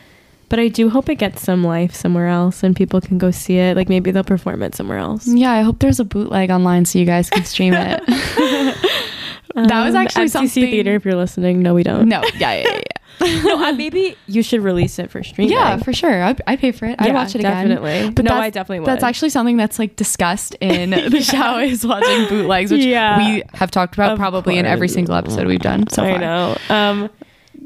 but 0.50 0.60
i 0.60 0.68
do 0.68 0.90
hope 0.90 1.10
it 1.10 1.16
gets 1.16 1.42
some 1.42 1.64
life 1.64 1.94
somewhere 1.96 2.28
else 2.28 2.64
and 2.64 2.76
people 2.76 3.00
can 3.02 3.18
go 3.18 3.32
see 3.32 3.58
it 3.58 3.76
like 3.78 3.88
maybe 3.90 4.12
they'll 4.12 4.24
perform 4.24 4.62
it 4.64 4.76
somewhere 4.76 4.98
else 4.98 5.28
Yeah, 5.28 5.52
I 5.52 5.62
hope 5.62 5.80
there's 5.80 6.00
a 6.00 6.06
bootleg 6.06 6.50
online 6.52 6.86
so 6.86 6.98
you 7.00 7.06
guys 7.06 7.30
can 7.30 7.44
stream 7.46 7.74
it. 7.76 8.04
that 9.56 9.84
was 9.86 9.96
Um, 9.96 10.02
actually 10.02 10.26
MCC 10.26 10.30
something 10.32 10.50
theater 10.72 10.96
if 10.96 11.06
you're 11.06 11.16
listening 11.16 11.62
no 11.62 11.74
we 11.74 11.84
don't 11.84 12.08
No, 12.08 12.22
yeah, 12.38 12.54
yeah, 12.54 12.64
yeah. 12.64 12.82
yeah. 13.22 13.42
no 13.44 13.62
uh, 13.66 13.72
maybe 13.74 14.16
you 14.28 14.42
should 14.42 14.62
release 14.62 14.98
it 14.98 15.12
for 15.12 15.22
streaming 15.24 15.52
Yeah, 15.52 15.76
for 15.78 15.92
sure. 15.92 16.24
I'd, 16.24 16.42
I'd 16.48 16.60
pay 16.60 16.72
for 16.72 16.86
it. 16.86 16.96
I'd 17.00 17.08
Yeah, 17.08 17.14
watch 17.14 17.36
it 17.36 17.40
again. 17.40 17.68
definitely. 17.68 18.12
But 18.12 18.24
No, 18.24 18.34
I 18.36 18.50
definitely 18.50 18.80
would. 18.80 18.88
That's 18.88 19.04
actually 19.04 19.30
something 19.32 19.58
that's 19.58 19.78
like 19.78 19.98
discussed 19.98 20.56
in 20.62 20.90
the 21.10 21.22
show 21.22 21.58
is 21.60 21.86
watching 21.86 22.30
bootlegs, 22.30 22.72
which 22.72 22.86
Yeah. 22.86 23.18
we 23.18 23.44
have 23.56 23.72
talked 23.72 23.94
about 23.96 24.14
Of 24.14 24.20
probably 24.20 24.58
in 24.58 24.66
every 24.66 24.88
single 24.88 25.16
episode 25.16 25.48
we've 25.48 25.60
done 25.60 25.90
so 25.90 26.04
far. 26.04 26.12
I 26.12 26.18
know. 26.18 26.58
Um, 26.70 27.10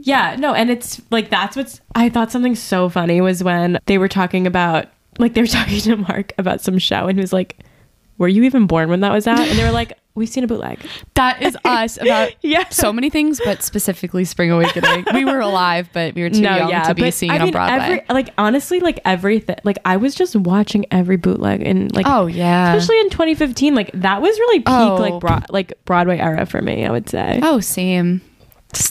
yeah, 0.06 0.36
no, 0.38 0.54
and 0.54 0.70
it's 0.70 1.02
like 1.12 1.30
that's 1.30 1.56
what's. 1.56 1.82
I 1.96 2.10
thought 2.10 2.32
something 2.32 2.56
so 2.56 2.90
funny 2.90 3.22
was 3.22 3.44
when 3.44 3.80
they 3.86 3.98
were 3.98 4.08
talking 4.10 4.46
about, 4.48 4.88
like, 5.20 5.34
they 5.34 5.42
were 5.42 5.48
talking 5.60 5.80
to 5.82 5.96
Mark 5.98 6.34
about 6.38 6.62
some 6.62 6.78
show, 6.78 7.08
and 7.08 7.18
he 7.18 7.22
was 7.22 7.34
like, 7.34 7.58
"Were 8.18 8.28
you 8.28 8.44
even 8.44 8.68
born 8.68 8.90
when 8.90 9.00
that 9.02 9.12
was 9.12 9.28
out?" 9.28 9.40
And 9.40 9.58
they 9.58 9.64
were 9.64 9.72
like, 9.72 9.94
"We've 10.16 10.30
seen 10.30 10.44
a 10.44 10.48
bootleg." 10.48 10.80
That 11.16 11.42
is 11.42 11.58
us 11.66 11.98
about 12.02 12.32
Yeah. 12.42 12.68
so 12.70 12.92
many 12.92 13.10
things, 13.10 13.40
but 13.44 13.64
specifically 13.64 14.26
Spring 14.26 14.52
Awakening. 14.52 15.06
we 15.14 15.26
were 15.26 15.40
alive, 15.40 15.90
but 15.94 16.14
we 16.16 16.22
were 16.24 16.30
too 16.30 16.42
young 16.42 16.70
to 16.86 16.94
be 16.96 17.10
seeing 17.12 17.32
I 17.32 17.36
it 17.38 17.42
on 17.42 17.52
Broadway. 17.52 17.78
Every, 17.86 18.06
like 18.14 18.30
honestly, 18.38 18.80
like 18.82 19.00
everything. 19.06 19.56
Like 19.64 19.78
I 19.86 19.98
was 19.98 20.16
just 20.16 20.36
watching 20.36 20.86
every 20.92 21.18
bootleg 21.18 21.62
and 21.66 21.96
like. 21.96 22.06
oh 22.10 22.26
yeah. 22.28 22.74
Especially 22.74 23.00
in 23.02 23.10
2015, 23.10 23.74
like 23.76 23.92
that 23.94 24.22
was 24.22 24.38
really 24.38 24.60
peak, 24.60 24.66
Oh. 24.70 24.96
like 24.96 25.20
broad, 25.22 25.46
like 25.50 25.74
Broadway 25.86 26.18
era 26.20 26.46
for 26.46 26.62
me. 26.62 26.86
I 26.86 26.92
would 26.92 27.10
say. 27.10 27.40
oh, 27.42 27.60
same. 27.62 28.22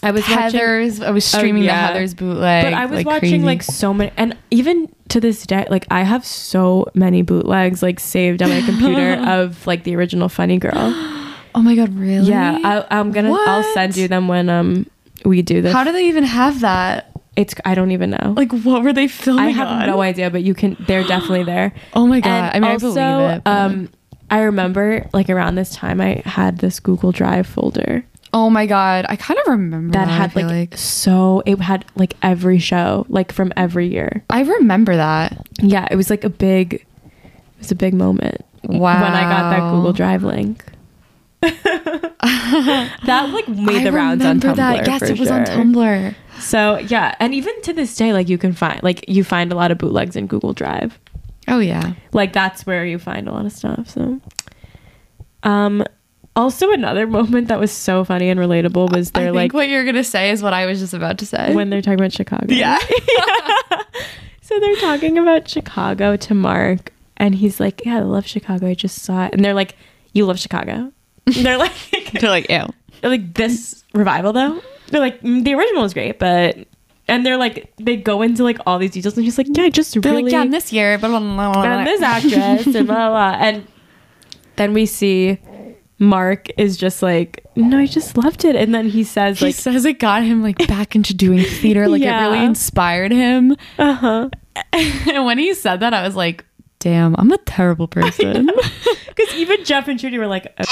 I 0.03 0.11
was 0.11 0.23
watching- 0.23 0.39
Heather's. 0.39 1.01
I 1.01 1.11
was 1.11 1.25
streaming 1.25 1.65
yeah. 1.65 1.89
the 1.89 1.93
Heather's 1.95 2.15
bootleg. 2.15 2.65
but 2.65 2.75
I 2.75 2.87
was 2.87 2.97
like, 2.99 3.07
watching 3.07 3.31
crazy. 3.31 3.45
like 3.45 3.63
so 3.63 3.93
many, 3.95 4.13
and 4.17 4.37
even 4.51 4.93
to 5.09 5.21
this 5.21 5.45
day, 5.47 5.67
like 5.71 5.87
I 5.91 6.03
have 6.03 6.25
so 6.25 6.87
many 6.95 7.23
bootlegs 7.23 7.83
like 7.83 8.01
saved 8.01 8.43
on 8.43 8.51
my 8.51 8.63
computer 8.63 9.15
of 9.31 9.67
like 9.67 9.85
the 9.85 9.97
original 9.97 10.29
Funny 10.29 10.59
Girl. 10.59 10.75
Oh 11.55 11.61
my 11.61 11.75
god, 11.75 11.95
really? 11.95 12.31
Yeah, 12.31 12.59
I, 12.65 12.99
I'm 12.99 13.13
gonna. 13.13 13.31
I'll 13.31 13.75
send 13.75 13.95
you 13.95 14.09
them 14.09 14.27
when 14.27 14.49
um 14.49 14.87
we 15.27 15.43
do 15.43 15.61
this. 15.61 15.71
How 15.71 15.85
do 15.85 15.93
they 15.93 16.09
even 16.09 16.25
have 16.25 16.61
that? 16.61 17.11
it's 17.37 17.55
I 17.67 17.75
don't 17.75 17.91
even 17.91 18.11
know. 18.11 18.35
Like, 18.37 18.53
what 18.53 18.83
were 18.83 18.93
they 18.95 19.07
filming? 19.09 19.45
I 19.45 19.51
have 19.51 19.69
on? 19.69 19.87
no 19.87 20.01
idea, 20.01 20.31
but 20.31 20.43
you 20.43 20.55
can. 20.55 20.77
They're 20.87 21.05
definitely 21.05 21.45
there. 21.45 21.75
Oh 21.95 22.07
my 22.07 22.21
god! 22.21 22.53
And 22.55 22.65
I 22.65 22.69
mean, 22.69 22.83
also, 22.83 23.01
I 23.01 23.17
believe 23.19 23.37
it. 23.37 23.45
but- 23.45 23.51
um, 23.51 23.89
I 24.31 24.41
remember 24.45 25.07
like 25.13 25.29
around 25.29 25.57
this 25.57 25.75
time 25.75 26.01
I 26.01 26.23
had 26.25 26.57
this 26.59 26.81
Google 26.81 27.13
Drive 27.13 27.47
folder 27.47 28.03
oh 28.33 28.51
my 28.51 28.67
god! 28.67 29.07
I 29.09 29.17
kind 29.17 29.39
of 29.41 29.47
remember 29.47 29.93
that 29.93 30.07
that. 30.07 30.11
had 30.13 30.31
I 30.31 30.35
feel 30.35 30.47
like, 30.47 30.77
so 30.77 31.43
it 31.47 31.59
had 31.61 31.85
like 31.95 32.15
every 32.23 32.59
show 32.59 33.07
like 33.09 33.33
from 33.33 33.53
every 33.57 33.89
year. 33.89 34.25
I 34.31 34.43
remember 34.43 34.97
that. 34.97 35.47
Yeah, 35.61 35.87
it 35.91 35.97
was 35.97 36.11
like 36.11 36.25
a 36.25 36.31
big, 36.31 36.75
it 36.75 36.85
was 37.59 37.71
a 37.71 37.75
big 37.75 37.95
moment. 37.95 38.45
Wow. 38.65 39.03
When 39.03 39.13
I 39.13 39.23
got 39.23 39.51
that 39.51 39.71
Google 39.71 39.93
Drive 39.93 40.23
link. 40.23 40.65
that 41.43 43.31
like 43.33 43.49
made 43.49 43.81
I 43.81 43.85
the 43.85 43.93
rounds 43.93 44.25
on 44.25 44.39
remember 44.39 44.63
Tumblr. 44.63 44.85
that. 44.85 44.87
Yes, 44.87 45.03
it 45.03 45.19
was 45.19 45.31
on. 45.31 45.45
Tumblr. 45.45 46.15
So 46.39 46.79
yeah, 46.79 47.15
and 47.19 47.35
even 47.35 47.61
to 47.63 47.73
this 47.73 47.95
day, 47.97 48.13
like 48.13 48.29
you 48.29 48.39
can 48.39 48.53
find 48.53 48.83
like 48.83 49.05
you 49.09 49.25
find 49.25 49.53
a 49.53 49.57
lot 49.57 49.71
of 49.71 49.79
bootlegs 49.79 50.15
in 50.17 50.27
Google 50.29 50.53
Drive. 50.53 50.99
Oh 51.49 51.59
yeah. 51.59 51.95
Like 52.13 52.33
that's 52.33 52.65
where 52.67 52.87
you 52.87 52.99
find 52.99 53.29
a 53.29 53.33
lot 53.33 53.47
of 53.47 53.53
stuff. 53.53 53.91
So, 53.91 54.21
um, 55.43 55.85
also 56.35 56.73
another 56.73 57.07
moment 57.07 57.49
that 57.49 57.61
was 57.61 57.71
so 57.71 58.05
funny 58.05 58.29
and 58.31 58.41
relatable 58.41 58.91
was 58.91 59.11
they're 59.11 59.27
think 59.27 59.35
like 59.37 59.53
what 59.53 59.69
you're 59.69 59.85
gonna 59.85 60.05
say 60.05 60.31
is 60.31 60.43
what 60.43 60.53
I 60.53 60.67
was 60.67 60.79
just 60.81 60.95
about 60.95 61.19
to 61.19 61.27
say. 61.27 61.55
when 61.55 61.71
they're 61.71 61.83
talking 61.83 62.01
about 62.01 62.13
Chicago. 62.13 62.47
yeah. 62.49 62.79
So 64.45 64.59
they're 64.61 64.77
talking 64.77 65.17
about 65.19 65.49
Chicago 65.49 66.17
to 66.17 66.35
Mark, 66.35 66.93
and 67.17 67.35
he's 67.35 67.59
like, 67.61 67.87
"Yeah, 67.87 67.99
I 67.99 68.01
love 68.01 68.27
Chicago. 68.27 68.67
I 68.67 68.75
just 68.75 68.99
saw 69.03 69.25
it." 69.27 69.33
And 69.33 69.43
they're 69.43 69.55
like, 69.55 69.77
"You 70.13 70.27
love 70.27 70.39
Chicago?" 70.39 70.93
And 71.27 71.35
they're 71.47 71.57
like, 71.57 71.73
They're 72.21 72.29
like, 72.29 72.51
ew. 72.51 72.67
they're 73.01 73.11
like 73.11 73.33
this 73.35 73.83
revival 73.95 74.33
though. 74.35 74.61
They're 74.89 75.01
like, 75.01 75.23
"Mm, 75.23 75.45
"The 75.45 75.55
original 75.55 75.83
was 75.83 75.95
great, 75.95 76.19
but." 76.19 76.57
And 77.09 77.25
they're 77.25 77.37
like, 77.39 77.73
they 77.79 77.97
go 77.97 78.21
into 78.23 78.43
like 78.45 78.59
all 78.67 78.79
these 78.79 78.91
details, 78.91 79.17
and 79.17 79.25
he's 79.25 79.39
like, 79.39 79.47
"Yeah, 79.51 79.65
I 79.65 79.71
just 79.71 79.95
They're 79.95 80.13
really 80.13 80.25
like, 80.25 80.33
yeah, 80.33 80.43
and 80.43 80.53
this 80.53 80.73
year, 80.73 80.99
blah, 80.99 81.09
blah, 81.09 81.21
blah, 81.21 81.53
blah, 81.53 81.63
and 81.63 81.87
this 81.87 82.03
actress 82.03 82.67
and 82.67 82.87
blah, 82.87 83.09
blah 83.09 83.09
blah." 83.09 83.37
And 83.41 83.67
then 84.57 84.75
we 84.75 84.85
see 84.87 85.39
Mark 86.03 86.49
is 86.59 86.77
just 86.77 87.03
like, 87.03 87.47
"No, 87.57 87.79
I 87.79 87.87
just 87.87 88.17
loved 88.17 88.45
it." 88.45 88.57
And 88.57 88.75
then 88.75 88.89
he 88.89 89.05
says 89.05 89.39
he 89.39 89.47
like, 89.47 89.55
says 89.55 89.85
it 89.85 89.99
got 89.99 90.23
him 90.23 90.43
like 90.43 90.59
back 90.69 90.97
into 90.97 91.15
doing 91.15 91.45
theater. 91.45 91.89
Like 91.89 92.03
it 92.03 92.11
really 92.11 92.45
inspired 92.45 93.13
him. 93.13 93.57
"Uh 93.79 93.93
huh." 93.95 94.29
and 94.73 95.25
when 95.25 95.39
he 95.39 95.55
said 95.55 95.81
that, 95.81 95.95
I 95.95 96.03
was 96.03 96.15
like, 96.15 96.45
damn, 96.79 97.15
I'm 97.19 97.31
a 97.33 97.39
terrible 97.39 97.89
person. 97.89 98.51
Because 99.15 99.35
even 99.35 99.63
Jeff 99.65 99.89
and 99.89 99.99
Judy 99.99 100.17
were 100.17 100.27
like, 100.27 100.47
"Uh, 100.59 100.65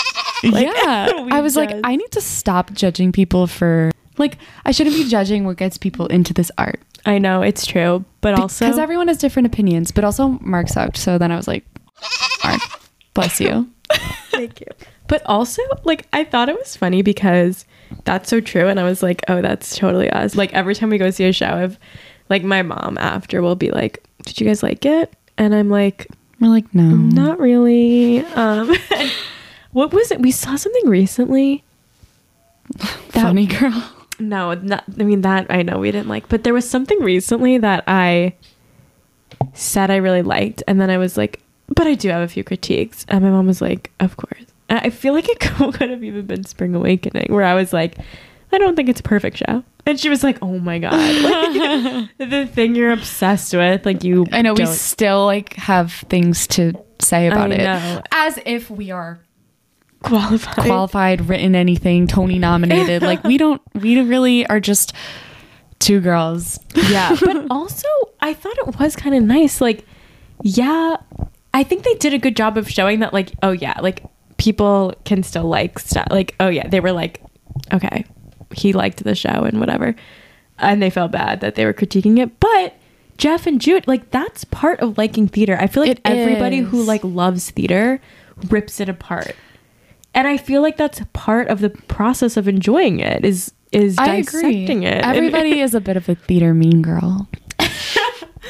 Like, 0.43 0.66
yeah. 0.66 1.11
I 1.31 1.43
was 1.43 1.57
like, 1.57 1.70
I 1.85 1.95
need 1.95 2.11
to 2.12 2.22
stop 2.22 2.72
judging 2.72 3.12
people 3.12 3.47
for 3.47 3.91
like 4.16 4.39
I 4.64 4.72
shouldn't 4.72 4.97
be 4.97 5.09
judging 5.09 5.45
what 5.45 5.59
gets 5.59 5.76
people 5.76 6.07
into 6.07 6.33
this 6.33 6.51
art. 6.57 6.81
I 7.05 7.18
know 7.18 7.43
it's 7.43 7.66
true, 7.66 8.05
but 8.22 8.35
also 8.39 8.64
because 8.64 8.78
everyone 8.78 9.09
has 9.09 9.18
different 9.18 9.47
opinions, 9.47 9.91
but 9.93 10.05
also 10.05 10.39
Mark 10.41 10.68
sucked. 10.68 10.97
So 10.97 11.18
then 11.18 11.31
I 11.31 11.37
was 11.37 11.47
like, 11.47 11.64
Mark, 12.45 12.61
bless 13.14 13.41
you. 13.41 13.68
Thank 14.30 14.61
you. 14.61 14.66
But 15.09 15.22
also, 15.26 15.62
like, 15.84 16.07
I 16.12 16.24
thought 16.24 16.49
it 16.49 16.57
was 16.59 16.76
funny 16.76 17.03
because 17.03 17.64
that's 18.05 18.28
so 18.28 18.41
true. 18.41 18.68
And 18.68 18.78
I 18.78 18.84
was 18.84 19.03
like, 19.03 19.22
oh, 19.28 19.43
that's 19.43 19.76
totally 19.76 20.09
us. 20.11 20.36
Like, 20.36 20.53
every 20.55 20.74
time 20.74 20.91
we 20.91 20.99
go 20.99 21.11
see 21.11 21.24
a 21.24 21.32
show, 21.32 21.59
if, 21.59 21.78
like, 22.29 22.45
my 22.45 22.62
mom 22.62 22.96
after 22.99 23.42
will 23.42 23.57
be 23.57 23.71
like, 23.71 24.04
did 24.25 24.41
you 24.41 24.46
guys 24.46 24.62
like 24.62 24.87
it? 24.87 25.12
And 25.37 25.54
I'm 25.54 25.68
like, 25.71 26.07
We're 26.41 26.49
like, 26.49 26.72
no, 26.75 26.84
not 26.84 27.41
really. 27.41 28.21
Um, 28.37 28.75
what 29.72 29.92
was 29.92 30.11
it? 30.12 30.21
We 30.21 30.30
saw 30.30 30.54
something 30.57 30.88
recently. 30.88 31.64
That- 32.76 32.99
funny 33.12 33.46
girl. 33.46 33.92
No, 34.21 34.53
not, 34.53 34.84
I 34.99 35.03
mean, 35.03 35.22
that 35.22 35.46
I 35.50 35.62
know 35.62 35.79
we 35.79 35.91
didn't 35.91 36.08
like, 36.08 36.29
but 36.29 36.45
there 36.45 36.53
was 36.53 36.68
something 36.68 37.00
recently 37.00 37.57
that 37.58 37.84
I 37.87 38.34
said 39.54 39.91
I 39.91 39.96
really 39.96 40.21
liked. 40.22 40.62
And 40.68 40.79
then 40.80 40.91
I 40.91 40.99
was 40.99 41.17
like, 41.17 41.41
but 41.75 41.87
I 41.87 41.95
do 41.95 42.09
have 42.09 42.22
a 42.22 42.29
few 42.29 42.45
critiques. 42.45 43.05
And 43.09 43.25
my 43.25 43.30
mom 43.30 43.47
was 43.47 43.61
like, 43.61 43.91
of 44.01 44.17
course. 44.17 44.45
And 44.68 44.80
I 44.80 44.91
feel 44.91 45.13
like 45.14 45.29
it 45.29 45.41
could 45.41 45.91
have 45.91 46.05
even 46.05 46.26
been 46.26 46.45
Spring 46.45 46.75
Awakening, 46.75 47.26
where 47.33 47.45
I 47.45 47.55
was 47.55 47.72
like, 47.72 47.97
I 48.53 48.59
don't 48.59 48.76
think 48.76 48.88
it's 48.88 49.01
a 49.01 49.05
perfect 49.05 49.38
show. 49.38 49.64
And 49.87 49.99
she 49.99 50.09
was 50.09 50.22
like, 50.22 50.38
oh 50.42 50.59
my 50.59 50.79
God. 50.79 50.92
Like, 51.30 52.09
the 52.30 52.47
thing 52.47 52.75
you're 52.75 52.92
obsessed 52.92 53.55
with, 53.55 53.87
like, 53.87 54.05
you. 54.05 54.26
I 54.33 54.42
know 54.42 54.55
we 54.55 54.67
still 54.67 55.25
like 55.25 55.55
have 55.55 55.92
things 55.92 56.47
to 56.49 56.72
say 57.01 57.29
about 57.29 57.51
I 57.53 57.55
it, 57.55 57.59
know. 57.64 58.03
as 58.13 58.38
if 58.45 58.71
we 58.71 58.91
are 58.91 59.21
qualified. 60.03 60.64
qualified, 60.64 61.29
written 61.29 61.55
anything, 61.55 62.07
Tony 62.07 62.38
nominated. 62.38 63.03
like 63.03 63.25
we 63.25 63.38
don't, 63.38 63.63
we 63.75 64.01
really 64.03 64.47
are 64.47 64.61
just 64.61 64.92
two 65.79 65.99
girls. 66.01 66.61
yeah 66.91 67.17
but 67.21 67.47
also 67.51 67.88
i 68.21 68.34
thought 68.34 68.57
it 68.59 68.79
was 68.79 68.95
kind 68.95 69.14
of 69.14 69.22
nice 69.22 69.61
like 69.63 69.87
yeah 70.42 70.97
I 71.53 71.63
think 71.64 71.83
they 71.85 71.95
did 71.95 72.14
a 72.14 72.18
good 72.18 72.37
job 72.37 72.57
of 72.57 72.71
showing 72.71 73.01
that 73.01 73.13
like 73.13 73.33
oh 73.43 73.53
yeah, 73.53 73.75
like 73.81 74.05
people 74.37 74.95
can 75.05 75.22
still 75.22 75.45
like 75.49 75.79
stuff. 75.79 76.07
Like 76.11 76.35
oh 76.41 76.49
yeah, 76.49 76.68
they 76.68 76.81
were 76.81 76.93
like 76.93 77.21
okay, 77.72 78.05
he 78.55 78.72
liked 78.72 79.03
the 79.05 79.14
show 79.14 79.45
and 79.45 79.61
whatever. 79.61 79.95
And 80.59 80.83
they 80.83 80.91
felt 80.91 81.11
bad 81.13 81.41
that 81.41 81.55
they 81.55 81.64
were 81.64 81.72
critiquing 81.72 82.18
it, 82.18 82.39
but 82.39 82.75
Jeff 83.17 83.47
and 83.47 83.61
Jude, 83.61 83.87
like 83.87 84.11
that's 84.11 84.45
part 84.45 84.81
of 84.81 84.97
liking 84.99 85.29
theater. 85.29 85.57
I 85.61 85.67
feel 85.67 85.83
like 85.83 85.93
It 85.93 86.01
everybody 86.05 86.59
who 86.59 86.83
like 86.83 87.03
loves 87.05 87.51
theater 87.51 88.01
rips 88.49 88.81
it 88.81 88.89
apart. 88.89 89.35
And 90.14 90.27
I 90.27 90.37
feel 90.39 90.61
like 90.63 90.77
that's 90.77 91.01
part 91.13 91.49
of 91.49 91.61
the 91.61 91.71
process 91.71 92.37
of 92.37 92.49
enjoying 92.49 93.01
it 93.01 93.25
is 93.25 93.53
is 93.72 93.97
I 93.99 94.17
agree. 94.17 94.43
dissecting 94.43 94.83
it. 94.83 95.05
Everybody 95.05 95.61
is 95.67 95.75
a 95.75 95.81
bit 95.81 95.97
of 95.97 96.09
a 96.09 96.14
theater 96.14 96.55
mean 96.55 96.83
girl, 96.83 97.29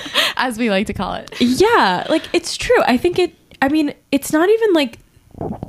as 0.36 0.58
we 0.58 0.70
like 0.70 0.86
to 0.86 0.92
call 0.94 1.14
it. 1.14 1.30
yeah, 1.40 2.06
like 2.08 2.22
it's 2.32 2.56
true. 2.56 2.82
I 2.86 2.96
think 2.96 3.18
it 3.18 3.34
I 3.62 3.68
mean, 3.68 3.94
it's 4.10 4.32
not 4.32 4.48
even 4.48 4.72
like 4.72 4.98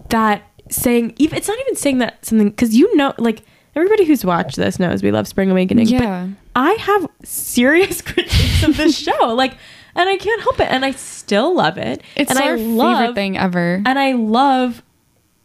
that 0.10 0.44
saying 0.70 1.14
even 1.18 1.38
it's 1.38 1.48
not 1.48 1.60
even 1.60 1.76
saying 1.76 1.98
that 2.00 2.26
something 2.26 2.50
because 2.50 2.76
you 2.76 2.96
know 2.96 3.14
like 3.18 3.44
everybody 3.76 4.06
who's 4.06 4.24
watched 4.26 4.56
this 4.56 4.80
knows 4.80 5.04
we 5.04 5.12
love 5.12 5.28
Spring 5.28 5.52
Awakening. 5.52 5.88
Yeah. 5.88 6.28
But 6.28 6.38
I 6.56 6.72
have 6.74 7.08
serious 7.24 8.02
critiques 8.02 8.64
of 8.64 8.78
this 8.78 8.98
show. 9.04 9.34
Like 9.34 9.56
and 9.96 10.08
I 10.10 10.16
can't 10.18 10.42
help 10.42 10.60
it. 10.62 10.70
And 10.72 10.86
I 10.86 10.92
still 10.92 11.54
love 11.56 11.78
it. 11.78 12.02
It's 12.16 12.32
and 12.32 12.40
our 12.40 12.54
I 12.54 12.58
favorite 12.58 12.74
love 12.76 13.16
thing 13.16 13.38
ever. 13.38 13.82
and 13.86 14.00
I 14.00 14.14
love 14.14 14.82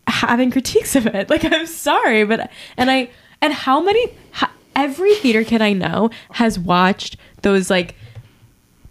having 0.06 0.50
critiques 0.52 0.94
of 0.94 1.06
it. 1.06 1.28
Like 1.28 1.44
I'm 1.44 1.66
sorry, 1.66 2.24
but 2.24 2.50
and 2.76 2.90
I 2.90 3.10
and 3.42 3.52
how 3.52 3.80
many 3.80 4.12
ha, 4.32 4.52
every 4.76 5.14
theater 5.16 5.42
kid 5.42 5.60
I 5.62 5.72
know 5.72 6.10
has 6.32 6.58
watched 6.58 7.16
those 7.42 7.70
like 7.70 7.96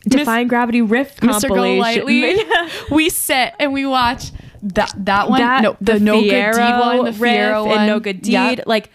Defying 0.07 0.47
Gravity 0.47 0.81
riff 0.81 1.17
Mr. 1.17 1.47
compilation. 1.49 2.47
We 2.91 3.09
sit 3.09 3.53
and 3.59 3.73
we 3.73 3.85
watch 3.85 4.31
that 4.61 4.93
that 5.05 5.29
one. 5.29 5.39
That, 5.41 5.61
no, 5.63 5.77
the, 5.81 5.99
no 5.99 6.21
good 6.21 6.29
deed 6.29 6.59
one, 6.59 6.97
the 6.97 7.03
riff 7.11 7.17
Fiyero 7.19 7.65
one, 7.65 7.77
and 7.79 7.87
no 7.87 7.99
good 7.99 8.21
deed. 8.21 8.33
Yep. 8.33 8.63
Like 8.67 8.89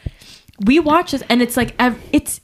we 0.64 0.78
watch 0.80 1.12
this, 1.12 1.22
and 1.28 1.40
it's 1.42 1.56
like 1.56 1.74
ev- 1.78 2.00
it's 2.12 2.40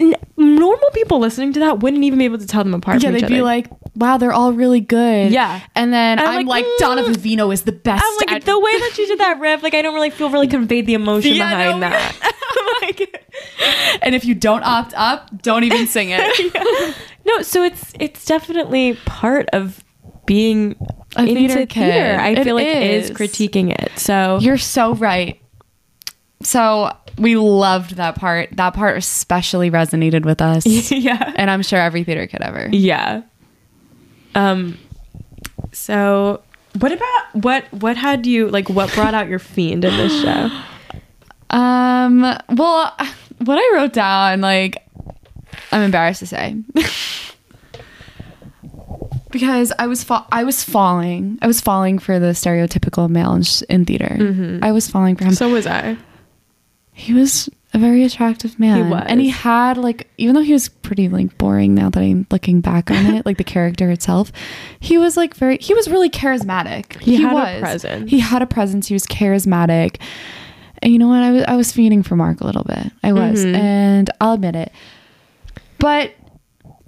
n- 0.00 0.14
normal 0.36 0.90
people 0.92 1.18
listening 1.18 1.52
to 1.54 1.60
that 1.60 1.80
wouldn't 1.80 2.02
even 2.04 2.18
be 2.18 2.24
able 2.24 2.38
to 2.38 2.46
tell 2.46 2.64
them 2.64 2.74
apart. 2.74 3.02
Yeah, 3.02 3.10
they'd 3.12 3.26
be 3.28 3.34
other. 3.36 3.42
like, 3.44 3.68
"Wow, 3.94 4.16
they're 4.18 4.32
all 4.32 4.52
really 4.52 4.80
good." 4.80 5.32
Yeah. 5.32 5.60
and 5.74 5.92
then 5.92 6.18
And 6.18 6.28
I'm, 6.28 6.38
I'm 6.40 6.46
like, 6.46 6.64
like, 6.64 6.72
Donna 6.78 7.02
"Mm." 7.02 7.14
Vivino 7.14 7.52
is 7.52 7.62
the 7.62 7.72
best. 7.72 8.02
I'm 8.04 8.16
like 8.16 8.32
at- 8.32 8.44
the 8.44 8.58
way 8.58 8.72
that 8.78 8.94
you 8.98 9.06
did 9.06 9.18
that 9.20 9.38
riff. 9.40 9.62
Like 9.62 9.74
I 9.74 9.82
don't 9.82 9.94
really 9.94 10.10
feel 10.10 10.28
really 10.30 10.48
conveyed 10.48 10.86
the 10.86 10.94
emotion 10.94 11.34
Yeah, 11.34 11.50
behind 11.50 11.80
no, 11.80 11.88
that. 11.90 12.32
And 14.02 14.14
if 14.14 14.24
you 14.24 14.34
don't 14.34 14.62
opt 14.62 14.92
up, 14.96 15.42
don't 15.42 15.64
even 15.64 15.86
sing 15.86 16.08
it. 16.12 16.96
No, 17.26 17.42
so 17.42 17.64
it's 17.64 17.92
it's 17.98 18.24
definitely 18.24 18.94
part 19.04 19.48
of 19.52 19.82
being 20.26 20.76
A 21.16 21.24
theater 21.26 21.54
theater. 21.54 21.66
kid. 21.66 22.14
I 22.14 22.28
It 22.30 22.44
feel 22.44 22.54
like 22.54 22.66
is 22.68 23.10
is. 23.10 23.16
critiquing 23.16 23.70
it. 23.76 23.90
So 23.98 24.38
You're 24.40 24.58
so 24.58 24.94
right. 24.94 25.40
So 26.42 26.94
we 27.18 27.34
loved 27.36 27.96
that 27.96 28.14
part. 28.14 28.50
That 28.52 28.74
part 28.74 28.96
especially 28.98 29.70
resonated 29.72 30.24
with 30.24 30.40
us, 30.40 30.66
yeah, 30.92 31.32
and 31.36 31.50
I'm 31.50 31.62
sure 31.62 31.80
every 31.80 32.04
theater 32.04 32.26
kid 32.28 32.42
ever. 32.42 32.68
yeah. 32.70 33.22
Um. 34.36 34.78
So 35.72 36.42
what 36.78 36.92
about 36.92 37.34
what 37.34 37.72
what 37.72 37.96
had 37.96 38.24
you 38.26 38.48
like? 38.50 38.68
What 38.68 38.92
brought 38.94 39.14
out 39.14 39.28
your 39.28 39.38
fiend 39.40 39.84
in 39.84 39.96
this 39.96 40.22
show? 40.22 40.48
Um. 41.50 42.22
Well, 42.50 42.94
what 43.44 43.56
I 43.58 43.76
wrote 43.76 43.92
down, 43.92 44.40
like, 44.40 44.82
I'm 45.72 45.82
embarrassed 45.82 46.20
to 46.20 46.26
say, 46.26 46.56
because 49.30 49.72
I 49.78 49.86
was 49.86 50.02
fa- 50.04 50.26
I 50.32 50.44
was 50.44 50.62
falling. 50.62 51.38
I 51.42 51.46
was 51.46 51.60
falling 51.60 51.98
for 51.98 52.18
the 52.18 52.28
stereotypical 52.28 53.08
male 53.08 53.34
in, 53.34 53.42
sh- 53.42 53.62
in 53.68 53.84
theater. 53.84 54.16
Mm-hmm. 54.18 54.64
I 54.64 54.72
was 54.72 54.88
falling 54.88 55.16
for 55.16 55.24
him. 55.24 55.34
So 55.34 55.48
was 55.50 55.66
I. 55.66 55.96
he 56.92 57.12
was 57.12 57.50
a 57.74 57.78
very 57.78 58.04
attractive 58.04 58.58
man. 58.58 58.84
He 58.86 58.90
was. 58.90 59.04
and 59.06 59.20
he 59.20 59.28
had 59.28 59.76
like, 59.76 60.08
even 60.16 60.34
though 60.34 60.40
he 60.40 60.52
was 60.52 60.68
pretty 60.68 61.08
like 61.08 61.36
boring 61.36 61.74
now 61.74 61.90
that 61.90 62.00
I'm 62.00 62.26
looking 62.30 62.60
back 62.60 62.90
on 62.90 63.06
it, 63.14 63.26
like 63.26 63.36
the 63.36 63.44
character 63.44 63.90
itself, 63.90 64.32
he 64.80 64.96
was 64.96 65.16
like 65.16 65.34
very. 65.34 65.58
He 65.58 65.74
was 65.74 65.88
really 65.88 66.08
charismatic. 66.08 66.98
He 67.00 67.16
had 67.16 67.56
a 67.56 67.60
presence. 67.60 68.10
He 68.10 68.20
had 68.20 68.40
a 68.42 68.46
presence. 68.46 68.86
He 68.88 68.94
was 68.94 69.04
charismatic. 69.06 69.96
And 70.82 70.92
you 70.92 70.98
know 70.98 71.08
what? 71.08 71.22
I 71.22 71.30
was 71.32 71.44
I 71.48 71.56
was 71.56 71.72
fiending 71.72 72.04
for 72.04 72.16
Mark 72.16 72.40
a 72.40 72.44
little 72.46 72.64
bit. 72.64 72.92
I 73.02 73.12
was, 73.12 73.44
Mhm. 73.44 73.54
and 73.56 74.10
I'll 74.20 74.34
admit 74.34 74.54
it. 74.56 74.72
But 75.78 76.12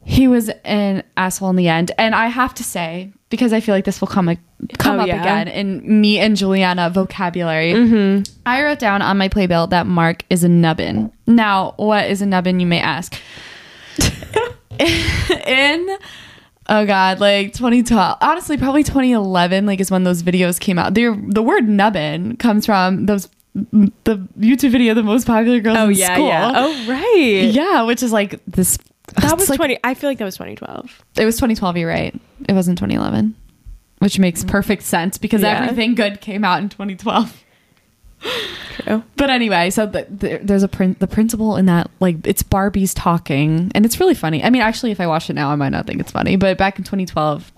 he 0.04 0.26
was 0.28 0.48
an 0.64 1.02
asshole 1.16 1.50
in 1.50 1.56
the 1.56 1.68
end, 1.68 1.92
and 1.98 2.14
I 2.14 2.28
have 2.28 2.54
to 2.54 2.64
say 2.64 3.12
because 3.30 3.52
I 3.52 3.60
feel 3.60 3.74
like 3.74 3.84
this 3.84 4.00
will 4.00 4.08
come 4.08 4.36
come 4.78 4.98
Oh, 4.98 5.02
up 5.02 5.06
yeah? 5.08 5.20
again 5.20 5.48
in 5.48 6.00
me 6.00 6.18
and 6.18 6.36
Juliana 6.36 6.90
vocabulary. 6.90 7.72
Mm-hmm. 7.74 8.22
I 8.46 8.62
wrote 8.64 8.78
down 8.78 9.02
on 9.02 9.18
my 9.18 9.28
playbill 9.28 9.66
that 9.68 9.86
Mark 9.86 10.24
is 10.30 10.42
a 10.44 10.48
nubbin. 10.48 11.12
Now, 11.26 11.74
what 11.76 12.08
is 12.10 12.22
a 12.22 12.26
nubbin? 12.26 12.58
You 12.60 12.66
may 12.66 12.80
ask. 12.80 13.14
in 14.78 15.96
oh 16.68 16.86
god, 16.86 17.20
like 17.20 17.52
2012, 17.52 18.18
honestly, 18.20 18.56
probably 18.56 18.82
2011, 18.84 19.66
like 19.66 19.80
is 19.80 19.90
when 19.90 20.04
those 20.04 20.22
videos 20.22 20.58
came 20.60 20.78
out. 20.78 20.94
The 20.94 21.20
the 21.28 21.42
word 21.42 21.68
nubbin 21.68 22.36
comes 22.36 22.66
from 22.66 23.06
those 23.06 23.28
the 24.04 24.16
YouTube 24.38 24.70
video, 24.70 24.94
the 24.94 25.02
most 25.02 25.26
popular 25.26 25.60
girls 25.60 25.76
Oh 25.78 25.88
in 25.88 25.94
yeah, 25.96 26.14
school. 26.14 26.26
yeah. 26.26 26.52
Oh 26.54 26.86
right. 26.88 27.50
yeah, 27.52 27.82
which 27.82 28.02
is 28.02 28.12
like 28.12 28.40
this. 28.46 28.78
That 29.20 29.38
was 29.38 29.48
like, 29.48 29.56
twenty. 29.56 29.78
I 29.82 29.94
feel 29.94 30.10
like 30.10 30.18
that 30.18 30.24
was 30.24 30.36
twenty 30.36 30.54
twelve. 30.54 31.02
It 31.16 31.24
was 31.24 31.36
2012. 31.36 31.76
You're 31.78 31.88
right. 31.88 32.14
It 32.48 32.52
wasn't 32.52 32.78
2011, 32.78 33.34
which 33.98 34.18
makes 34.18 34.44
mm. 34.44 34.48
perfect 34.48 34.82
sense 34.82 35.18
because 35.18 35.42
Yeah. 35.42 35.62
everything 35.62 35.94
good 35.94 36.20
came 36.20 36.44
out 36.44 36.62
in 36.62 36.68
2012. 36.68 37.44
True. 38.20 39.02
But 39.16 39.30
anyway, 39.30 39.70
so 39.70 39.86
the, 39.86 40.06
the, 40.10 40.40
there's 40.42 40.62
a 40.62 40.68
prin- 40.68 40.96
the 40.98 41.06
principal 41.06 41.56
in 41.56 41.66
that 41.66 41.90
like 42.00 42.26
it's 42.26 42.42
Barbie's 42.42 42.92
talking, 42.94 43.70
and 43.74 43.84
it's 43.84 44.00
really 44.00 44.14
funny. 44.14 44.42
I 44.42 44.50
mean, 44.50 44.62
actually, 44.62 44.90
if 44.90 45.00
I 45.00 45.06
watch 45.06 45.30
it 45.30 45.34
now, 45.34 45.50
I 45.50 45.56
might 45.56 45.68
not 45.70 45.86
think 45.86 46.00
it's 46.00 46.10
funny, 46.12 46.36
but 46.36 46.58
back 46.58 46.78
in 46.78 46.84
2012, 46.84 47.52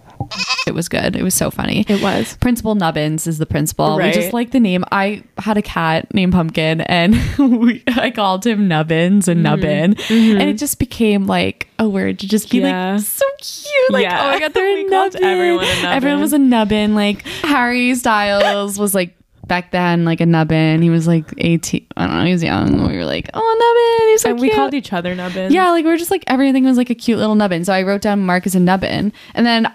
it 0.67 0.75
was 0.75 0.89
good. 0.89 1.17
It 1.17 1.23
was 1.23 1.35
so 1.35 1.51
funny. 1.51 1.85
It 1.89 2.03
was. 2.03 2.37
Principal 2.39 2.75
Nubbins 2.75 3.27
is 3.27 3.39
the 3.39 3.47
principal. 3.47 3.97
We 3.97 4.11
just 4.13 4.33
like 4.33 4.51
the 4.51 4.61
name. 4.61 4.85
I 4.93 5.23
had 5.39 5.57
a 5.57 5.63
cat 5.63 6.13
named 6.15 6.33
Pumpkin, 6.33 6.81
and 6.83 7.17
we, 7.39 7.83
I 7.89 8.11
called 8.11 8.47
him 8.47 8.69
Nubbins 8.69 9.29
and 9.29 9.43
Nubbin, 9.43 9.97
and 10.11 10.43
it 10.43 10.59
just 10.59 10.79
became 10.79 11.27
like 11.27 11.69
a 11.79 11.89
word 11.89 12.19
to 12.21 12.29
just 12.29 12.51
be 12.51 12.59
Mm-hmm. 12.59 12.67
Yeah. 12.67 12.93
like 12.93 13.01
so 13.03 13.25
cute. 13.41 13.91
Like, 13.93 14.03
Yeah. 14.03 14.23
oh 14.27 14.31
my 14.33 14.39
god, 14.41 14.53
they're 14.55 14.89
Nubbin. 14.89 15.25
everyone 15.25 15.65
Nubbin. 15.67 15.85
Everyone 15.87 16.21
was 16.21 16.33
a 16.33 16.39
Nubbin. 16.39 16.95
Like 16.95 17.23
Harry 17.43 17.95
Styles 17.95 18.79
was 18.79 18.95
like 18.95 19.17
back 19.47 19.71
then 19.73 20.05
like 20.05 20.21
a 20.21 20.27
Nubbin. 20.27 20.83
He 20.83 20.91
was 20.91 21.07
like 21.09 21.25
18. 21.39 21.87
I 21.97 22.07
don't 22.07 22.17
know. 22.19 22.25
He 22.27 22.33
was 22.33 22.43
young. 22.43 22.87
We 22.87 22.97
were 22.97 23.05
like, 23.07 23.31
oh 23.35 23.41
Nubbin. 23.41 24.11
He's 24.13 24.23
so 24.23 24.31
and 24.31 24.39
cute. 24.39 24.51
we 24.53 24.57
called 24.57 24.75
each 24.75 24.93
other 24.93 25.15
nubbins. 25.15 25.53
Yeah, 25.55 25.71
like 25.71 25.85
we 25.85 25.91
are 25.91 25.97
just 25.97 26.11
like 26.11 26.25
everything 26.27 26.65
was 26.65 26.77
like 26.77 26.91
a 26.91 26.95
cute 26.95 27.19
little 27.19 27.35
nubbin. 27.35 27.65
So 27.65 27.73
I 27.73 27.83
wrote 27.83 28.03
down 28.03 28.21
Mark 28.21 28.47
is 28.47 28.55
as 28.55 28.61
a 28.61 28.65
nubbin, 28.65 29.13
and 29.35 29.47
then 29.47 29.73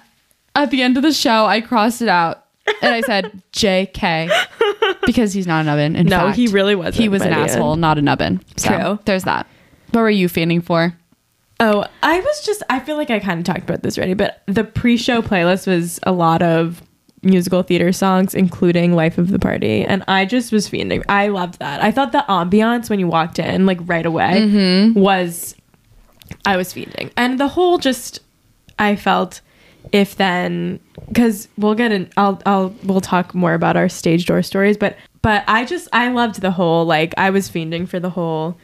at 0.56 0.72
the 0.72 0.82
end 0.82 0.98
of 0.98 1.04
the 1.04 1.14
show, 1.14 1.46
I 1.46 1.62
crossed 1.62 2.02
it 2.02 2.08
out 2.10 2.46
and 2.82 2.94
I 2.94 3.02
said 3.02 3.42
J.K. 3.52 4.30
because 5.06 5.34
he's 5.34 5.48
not 5.48 5.62
a 5.62 5.64
nubbin. 5.66 5.96
In 5.96 6.08
No, 6.08 6.20
fact, 6.20 6.38
he 6.38 6.48
really 6.48 6.76
wasn't 6.76 6.96
He 6.96 7.10
was 7.10 7.22
an 7.22 7.34
asshole, 7.34 7.74
end. 7.74 7.82
not 7.82 7.98
a 7.98 8.02
nubbin. 8.02 8.42
So 8.58 8.70
True. 8.70 9.00
There's 9.06 9.24
that. 9.24 9.48
What 9.92 10.02
were 10.02 10.10
you 10.10 10.28
fanning 10.30 10.62
for? 10.62 10.98
Oh, 11.60 11.86
I 12.04 12.20
was 12.20 12.46
just, 12.46 12.64
I 12.70 12.80
feel 12.80 12.98
like 12.98 13.10
I 13.10 13.20
kind 13.20 13.40
of 13.40 13.46
talked 13.46 13.64
about 13.64 13.82
this 13.82 13.98
already, 13.98 14.14
but 14.14 14.42
the 14.46 14.64
pre 14.64 14.98
show 14.98 15.22
playlist 15.22 15.68
was 15.68 16.00
a 16.04 16.12
lot 16.12 16.42
of 16.42 16.82
musical 17.22 17.64
theater 17.64 17.92
songs, 17.94 18.36
including 18.36 18.94
Life 18.94 19.18
of 19.18 19.30
the 19.30 19.40
Party. 19.40 19.84
And 19.84 20.04
I 20.08 20.26
just 20.26 20.52
was 20.52 20.70
fiending. 20.70 21.04
I 21.08 21.30
loved 21.30 21.60
that. 21.60 21.82
I 21.82 21.92
thought 21.92 22.12
the 22.12 22.26
ambiance 22.28 22.90
when 22.90 23.00
you 23.00 23.08
walked 23.08 23.40
in, 23.40 23.66
like 23.66 23.80
right 23.86 24.06
away, 24.06 24.34
mm-hmm. 24.42 25.00
was, 25.00 25.56
I 26.46 26.58
was 26.58 26.74
fiending. 26.74 27.12
And 27.16 27.40
the 27.40 27.48
whole 27.48 27.78
just, 27.78 28.20
I 28.78 28.96
felt 28.98 29.40
if 29.92 30.16
then, 30.16 30.80
because 31.08 31.48
we'll 31.58 31.76
get 31.76 31.92
an 31.92 32.10
I'll, 32.18 32.42
I'll, 32.46 32.76
we'll 32.84 33.02
talk 33.02 33.34
more 33.34 33.54
about 33.54 33.76
our 33.78 33.90
stage 33.90 34.26
door 34.26 34.42
stories, 34.42 34.78
but, 34.78 34.98
but 35.22 35.44
I 35.48 35.66
just, 35.66 35.88
I 35.94 36.10
loved 36.10 36.42
the 36.42 36.52
whole, 36.52 36.86
like, 36.86 37.14
I 37.18 37.30
was 37.30 37.50
fiending 37.50 37.88
for 37.88 38.00
the 38.00 38.10
whole, 38.10 38.58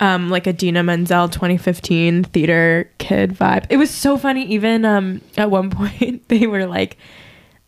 um 0.00 0.28
like 0.28 0.46
Idina 0.46 0.82
Menzel 0.82 1.28
2015 1.28 2.24
theater 2.24 2.90
kid 2.98 3.30
vibe. 3.30 3.66
It 3.70 3.76
was 3.76 3.90
so 3.90 4.18
funny 4.18 4.44
even 4.46 4.84
um 4.84 5.20
at 5.36 5.50
one 5.50 5.70
point 5.78 6.26
they 6.28 6.46
were 6.48 6.66
like, 6.66 6.96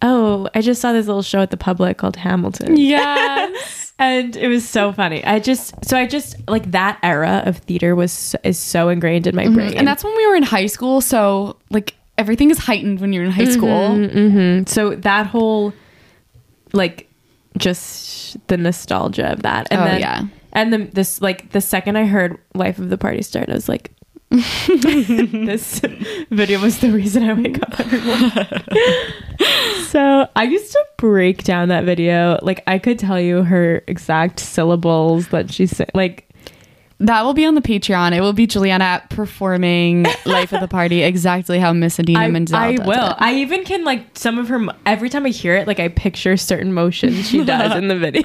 "Oh, 0.02 0.48
I 0.54 0.60
just 0.60 0.80
saw 0.80 0.92
this 0.92 1.06
little 1.06 1.22
show 1.22 1.40
at 1.40 1.50
the 1.50 1.56
public 1.56 1.98
called 1.98 2.16
Hamilton." 2.16 2.76
Yes. 2.76 3.82
And 3.98 4.36
it 4.36 4.48
was 4.48 4.68
so 4.68 4.92
funny. 4.92 5.24
I 5.24 5.38
just 5.38 5.72
so 5.82 5.96
I 5.96 6.06
just 6.06 6.36
like 6.50 6.70
that 6.72 6.98
era 7.02 7.42
of 7.46 7.56
theater 7.58 7.96
was 7.96 8.36
is 8.44 8.58
so 8.58 8.90
ingrained 8.90 9.26
in 9.26 9.34
my 9.34 9.48
brain. 9.48 9.72
and 9.72 9.88
that's 9.88 10.04
when 10.04 10.14
we 10.14 10.26
were 10.26 10.34
in 10.34 10.42
high 10.42 10.66
school. 10.66 11.00
So 11.00 11.56
like 11.70 11.94
everything 12.18 12.50
is 12.50 12.58
heightened 12.58 13.00
when 13.00 13.12
you're 13.12 13.24
in 13.24 13.30
high 13.30 13.44
school. 13.50 13.94
hmm 13.96 14.62
So 14.66 14.94
that 14.96 15.26
whole 15.26 15.72
like 16.72 17.08
just 17.58 18.36
the 18.48 18.56
nostalgia 18.56 19.32
of 19.32 19.42
that. 19.42 19.66
And 19.70 19.80
Oh, 19.80 19.84
then 19.84 20.00
yeah. 20.00 20.22
and 20.52 20.72
the 20.72 20.78
this 20.78 21.20
like 21.22 21.50
the 21.50 21.60
second 21.60 21.96
I 21.96 22.04
heard 22.06 22.38
Life 22.54 22.78
of 22.78 22.90
the 22.90 22.98
Party 22.98 23.22
start, 23.22 23.48
I 23.50 23.54
was 23.54 23.68
like, 23.68 23.92
this 24.30 25.80
video 26.30 26.60
was 26.60 26.78
the 26.80 26.90
reason 26.90 27.22
I 27.22 27.32
wake 27.34 27.62
up 27.62 27.78
every 27.80 28.00
morning. 28.00 28.32
so 29.88 30.28
I 30.36 30.42
used 30.44 30.72
to 30.72 30.84
break 30.98 31.44
down 31.44 31.68
that 31.68 31.84
video. 31.84 32.38
Like 32.42 32.62
I 32.66 32.78
could 32.78 32.98
tell 32.98 33.20
you 33.20 33.42
her 33.44 33.82
exact 33.86 34.40
syllables 34.40 35.28
that 35.28 35.52
she 35.52 35.66
said. 35.66 35.90
Like 35.94 36.25
That 36.98 37.24
will 37.24 37.34
be 37.34 37.44
on 37.44 37.54
the 37.54 37.60
Patreon. 37.60 38.16
It 38.16 38.22
will 38.22 38.32
be 38.32 38.46
Juliana 38.46 39.02
performing 39.10 40.04
Life 40.24 40.52
of 40.54 40.60
the 40.60 40.68
Party 40.68 41.02
exactly 41.02 41.58
how 41.58 41.72
Miss 41.74 41.98
Idina 41.98 42.28
Menzel 42.28 42.56
I 42.56 42.70
will. 42.86 43.08
it. 43.10 43.16
I 43.18 43.34
even 43.34 43.64
can 43.64 43.84
like 43.84 44.16
some 44.18 44.38
of 44.38 44.48
her. 44.48 44.66
Every 44.86 45.10
time 45.10 45.26
I 45.26 45.28
hear 45.28 45.54
it, 45.56 45.66
like 45.66 45.78
I 45.78 45.88
picture 45.88 46.36
certain 46.38 46.72
motions 46.72 47.28
she 47.28 47.44
does 47.44 47.76
in 47.76 47.88
the 47.88 47.98
video. 47.98 48.24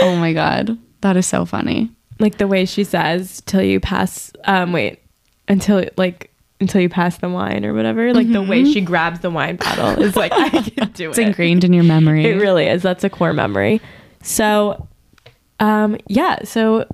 Oh 0.00 0.14
my 0.16 0.32
god, 0.32 0.78
that 1.00 1.16
is 1.16 1.26
so 1.26 1.44
funny. 1.44 1.90
like 2.20 2.38
the 2.38 2.46
way 2.46 2.64
she 2.64 2.84
says 2.84 3.42
till 3.46 3.62
you 3.62 3.80
pass 3.80 4.30
um 4.44 4.72
wait 4.72 5.00
until 5.48 5.84
like 5.96 6.30
until 6.60 6.80
you 6.80 6.88
pass 6.88 7.18
the 7.18 7.28
wine 7.28 7.64
or 7.64 7.74
whatever 7.74 8.14
like 8.14 8.30
the 8.32 8.40
way 8.40 8.64
she 8.64 8.80
grabs 8.80 9.20
the 9.20 9.28
wine 9.30 9.56
bottle 9.56 10.02
is 10.02 10.16
like 10.16 10.32
i 10.32 10.48
can 10.48 10.62
do 10.64 10.70
It's 10.82 11.00
it 11.00 11.08
It's 11.10 11.18
ingrained 11.18 11.62
in 11.64 11.74
your 11.74 11.84
memory. 11.84 12.24
it 12.24 12.36
really 12.40 12.66
is 12.66 12.82
that's 12.82 13.04
a 13.04 13.10
core 13.10 13.34
memory 13.34 13.82
so 14.22 14.88
um 15.60 15.98
yeah 16.08 16.42
so 16.44 16.86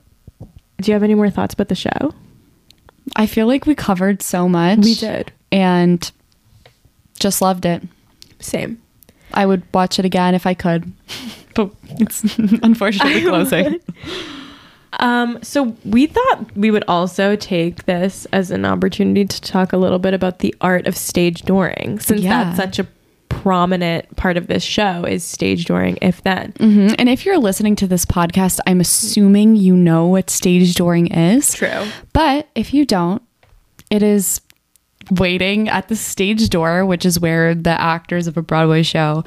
do 0.83 0.91
you 0.91 0.95
have 0.95 1.03
any 1.03 1.15
more 1.15 1.31
thoughts 1.31 1.55
about 1.55 1.69
the 1.69 1.75
show 1.75 2.13
I 3.17 3.27
feel 3.27 3.47
like 3.49 3.67
we 3.67 3.75
covered 3.75 4.23
so 4.23 4.49
much. 4.49 4.79
We 4.85 4.95
did 4.95 5.33
and 5.51 6.09
just 7.19 7.43
loved 7.43 7.67
it. 7.67 7.83
same 8.39 8.81
I 9.35 9.45
would 9.47 9.63
watch 9.75 9.99
it 9.99 10.05
again 10.05 10.35
if 10.35 10.47
I 10.47 10.55
could, 10.55 10.93
but 11.55 11.71
it's 11.99 12.23
unfortunately 12.63 13.23
closing. 13.23 13.81
Um, 15.01 15.39
so 15.43 15.75
we 15.87 16.07
thought 16.07 16.55
we 16.57 16.71
would 16.71 16.85
also 16.87 17.35
take 17.37 17.87
this 17.87 18.27
as 18.27 18.51
an 18.51 18.65
opportunity 18.67 19.25
to 19.25 19.41
talk 19.41 19.73
a 19.73 19.79
little 19.79 19.99
bit 19.99 20.13
about 20.13 20.41
the 20.41 20.55
art 20.61 20.87
of 20.87 20.97
stage 20.97 21.43
dooring, 21.43 22.01
since 22.03 22.21
Yeah. 22.21 22.45
that's 22.45 22.57
such 22.57 22.79
a 22.79 22.87
prominent 23.41 24.15
part 24.17 24.37
of 24.37 24.47
this 24.47 24.63
show 24.63 25.05
is 25.05 25.25
stage 25.25 25.65
dooring. 25.65 25.99
If 26.03 26.23
then, 26.23 26.53
Mhm. 26.59 26.95
And 26.99 27.09
if 27.09 27.25
you're 27.25 27.39
listening 27.39 27.77
to 27.77 27.87
this 27.87 28.05
podcast, 28.05 28.59
I'm 28.67 28.81
assuming 28.81 29.57
you 29.57 29.77
know 29.77 30.07
what 30.07 30.31
stage 30.31 30.75
dooring 30.75 31.09
is. 31.15 31.53
true. 31.55 31.87
But 32.13 32.49
if 32.55 32.73
you 32.75 32.85
don't, 32.85 33.23
it 33.91 34.03
is 34.03 34.41
waiting 35.11 35.69
at 35.69 35.89
the 35.89 35.97
stage 35.97 36.49
door, 36.49 36.87
which 36.87 37.05
is 37.05 37.19
where 37.19 37.55
the 37.55 37.79
actors 37.81 38.27
of 38.27 38.37
a 38.37 38.43
Broadway 38.43 38.83
show 38.83 39.25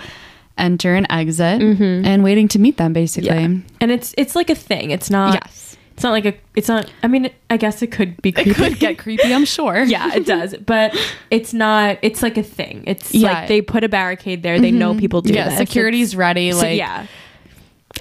enter 0.58 0.96
and 0.96 1.06
exit, 1.10 1.62
and 1.62 2.24
waiting 2.24 2.48
to 2.48 2.60
meet 2.60 2.78
them, 2.78 2.94
basically. 2.94 3.28
Yeah. 3.42 3.58
And 3.82 3.92
it's 3.92 4.14
it's 4.18 4.36
like 4.38 4.50
a 4.50 4.56
thing. 4.56 4.92
It's 4.92 5.10
not. 5.10 5.34
Yes. 5.44 5.65
It's 5.96 6.04
not 6.04 6.12
like 6.12 6.26
a. 6.26 6.34
It's 6.56 6.68
not. 6.68 6.92
I 7.04 7.08
mean, 7.08 7.30
I 7.50 7.56
guess 7.58 7.82
it 7.82 7.88
could 7.88 8.22
be. 8.22 8.32
Creepy. 8.34 8.50
It 8.52 8.56
could 8.56 8.80
get 8.80 8.98
creepy, 9.00 9.34
I'm 9.34 9.46
sure. 9.46 9.82
yeah, 9.88 10.14
it 10.14 10.26
does. 10.26 10.54
But 10.58 10.94
it's 11.32 11.54
not. 11.54 11.98
It's 12.02 12.22
like 12.22 12.38
a 12.38 12.44
thing. 12.44 12.84
It's 12.86 13.14
Yeah. 13.14 13.32
like 13.32 13.48
they 13.48 13.62
put 13.62 13.84
a 13.86 13.90
barricade 13.90 14.44
there. 14.44 14.60
They 14.60 14.72
know 14.72 14.94
people 14.94 15.22
do 15.22 15.34
Yeah, 15.34 15.48
this. 15.50 15.58
security's 15.58 16.10
It's- 16.10 16.18
ready. 16.18 16.52
so, 16.52 16.58
Like, 16.58 16.78
yeah, 16.78 17.08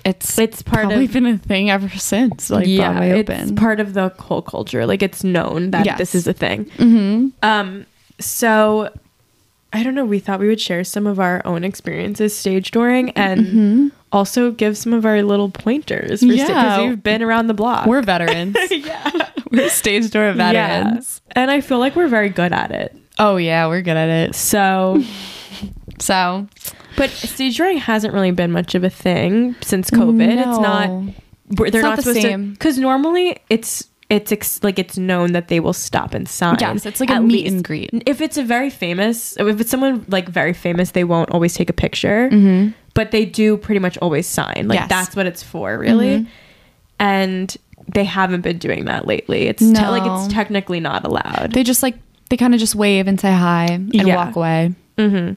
it's 0.04 0.36
it's 0.40 0.60
part 0.60 0.86
probably 0.86 1.04
of. 1.04 1.12
been 1.12 1.26
a 1.26 1.38
thing 1.38 1.70
ever 1.70 1.88
since 1.88 2.50
like 2.50 2.66
yeah, 2.66 2.90
Broadway 2.90 3.20
it's 3.20 3.30
opened. 3.30 3.56
part 3.56 3.78
of 3.78 3.94
the 3.94 4.08
whole 4.18 4.42
culture. 4.42 4.86
Like 4.86 5.02
it's 5.02 5.22
known 5.22 5.70
that 5.70 5.86
Yes. 5.86 5.98
this 5.98 6.14
is 6.16 6.26
a 6.26 6.32
thing. 6.32 6.64
mm-hmm. 6.76 7.28
Um. 7.42 7.86
So. 8.18 8.90
I 9.72 9.82
don't 9.82 9.96
know. 9.96 10.04
We 10.04 10.20
thought 10.20 10.38
we 10.38 10.46
would 10.46 10.60
share 10.60 10.84
some 10.84 11.04
of 11.04 11.18
our 11.18 11.42
own 11.44 11.64
experiences 11.64 12.32
stage 12.38 12.70
dooring 12.70 13.10
and 13.16 13.90
also 14.14 14.50
give 14.52 14.78
some 14.78 14.92
of 14.94 15.04
our 15.04 15.22
little 15.22 15.50
pointers 15.50 16.20
for 16.20 16.26
because 16.28 16.48
Yeah. 16.48 16.80
we've 16.88 17.02
been 17.02 17.22
around 17.22 17.48
the 17.48 17.54
block. 17.54 17.86
We're 17.86 18.02
veterans. 18.14 18.56
yeah. 18.70 19.10
we're 19.50 19.68
stage 19.68 20.10
door 20.10 20.32
veterans. 20.32 21.20
Yeah. 21.26 21.32
And 21.42 21.50
I 21.50 21.60
feel 21.60 21.78
like 21.78 21.94
we're 21.96 22.08
very 22.08 22.28
good 22.30 22.52
at 22.52 22.70
it. 22.70 22.96
Oh 23.18 23.36
yeah, 23.36 23.66
we're 23.68 23.82
good 23.82 23.96
at 23.96 24.08
it. 24.08 24.34
So, 24.34 25.02
So 26.00 26.48
but 26.96 27.10
stage 27.10 27.58
dooring 27.58 27.78
hasn't 27.78 28.14
really 28.14 28.30
been 28.30 28.52
much 28.52 28.74
of 28.74 28.84
a 28.84 28.90
thing 28.90 29.54
since 29.62 29.90
COVID. 29.90 30.38
It's 30.38 30.58
not. 30.60 30.88
They're 31.48 31.66
It's 31.66 31.74
not 31.76 31.82
not, 31.82 31.96
the 31.96 32.02
supposed 32.02 32.22
same. 32.22 32.44
to 32.46 32.50
because 32.52 32.78
normally 32.78 33.38
it's 33.50 33.88
it's 34.10 34.32
ex, 34.32 34.62
like 34.62 34.78
it's 34.78 34.98
known 34.98 35.32
that 35.32 35.48
they 35.48 35.60
will 35.60 35.72
stop 35.72 36.14
and 36.14 36.28
sign. 36.28 36.56
Yes, 36.60 36.84
it's 36.86 37.00
like 37.00 37.10
a 37.10 37.20
meet 37.20 37.44
least. 37.44 37.54
and 37.54 37.64
greet. 37.64 37.90
If 38.06 38.20
it's 38.20 38.36
a 38.36 38.44
very 38.44 38.70
famous, 38.70 39.36
if 39.38 39.60
it's 39.60 39.70
someone 39.70 40.04
like 40.08 40.28
very 40.28 40.52
famous, 40.52 40.90
they 40.92 41.04
won't 41.04 41.30
always 41.30 41.54
take 41.54 41.70
a 41.70 41.72
picture, 41.72 42.28
Mm-hmm. 42.30 42.72
But 42.94 43.10
they 43.10 43.24
do 43.24 43.56
pretty 43.56 43.78
much 43.80 43.98
always 43.98 44.26
sign. 44.26 44.66
Like 44.68 44.78
Yes. 44.80 44.88
that's 44.88 45.16
what 45.16 45.26
it's 45.26 45.42
for, 45.42 45.76
really. 45.78 46.20
Mhm. 46.20 46.26
And 46.98 47.56
they 47.92 48.04
haven't 48.04 48.40
been 48.40 48.58
doing 48.58 48.86
that 48.86 49.06
lately. 49.06 49.46
It's 49.48 49.60
te- 49.60 49.88
like 49.88 50.02
it's 50.06 50.32
technically 50.32 50.80
not 50.80 51.04
allowed. 51.04 51.52
They 51.52 51.62
just 51.64 51.82
like 51.82 51.96
they 52.30 52.36
kind 52.36 52.54
of 52.54 52.60
just 52.60 52.74
wave 52.74 53.06
and 53.06 53.20
say 53.20 53.32
hi 53.32 53.66
and 53.66 53.92
Yeah. 53.92 54.16
walk 54.16 54.36
away. 54.36 54.72
mm-hmm. 54.96 55.32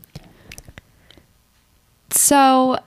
So 2.11 2.77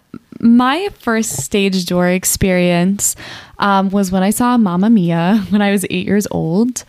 my 0.40 0.88
first 0.98 1.36
stage 1.42 1.84
door 1.84 2.08
experience 2.08 3.16
um, 3.58 3.90
was 3.90 4.10
when 4.10 4.22
I 4.22 4.30
saw 4.30 4.56
Mamma 4.56 4.88
Mia 4.88 5.44
when 5.50 5.60
I 5.62 5.70
was 5.70 5.84
eight 5.90 6.06
years 6.06 6.26
old. 6.30 6.84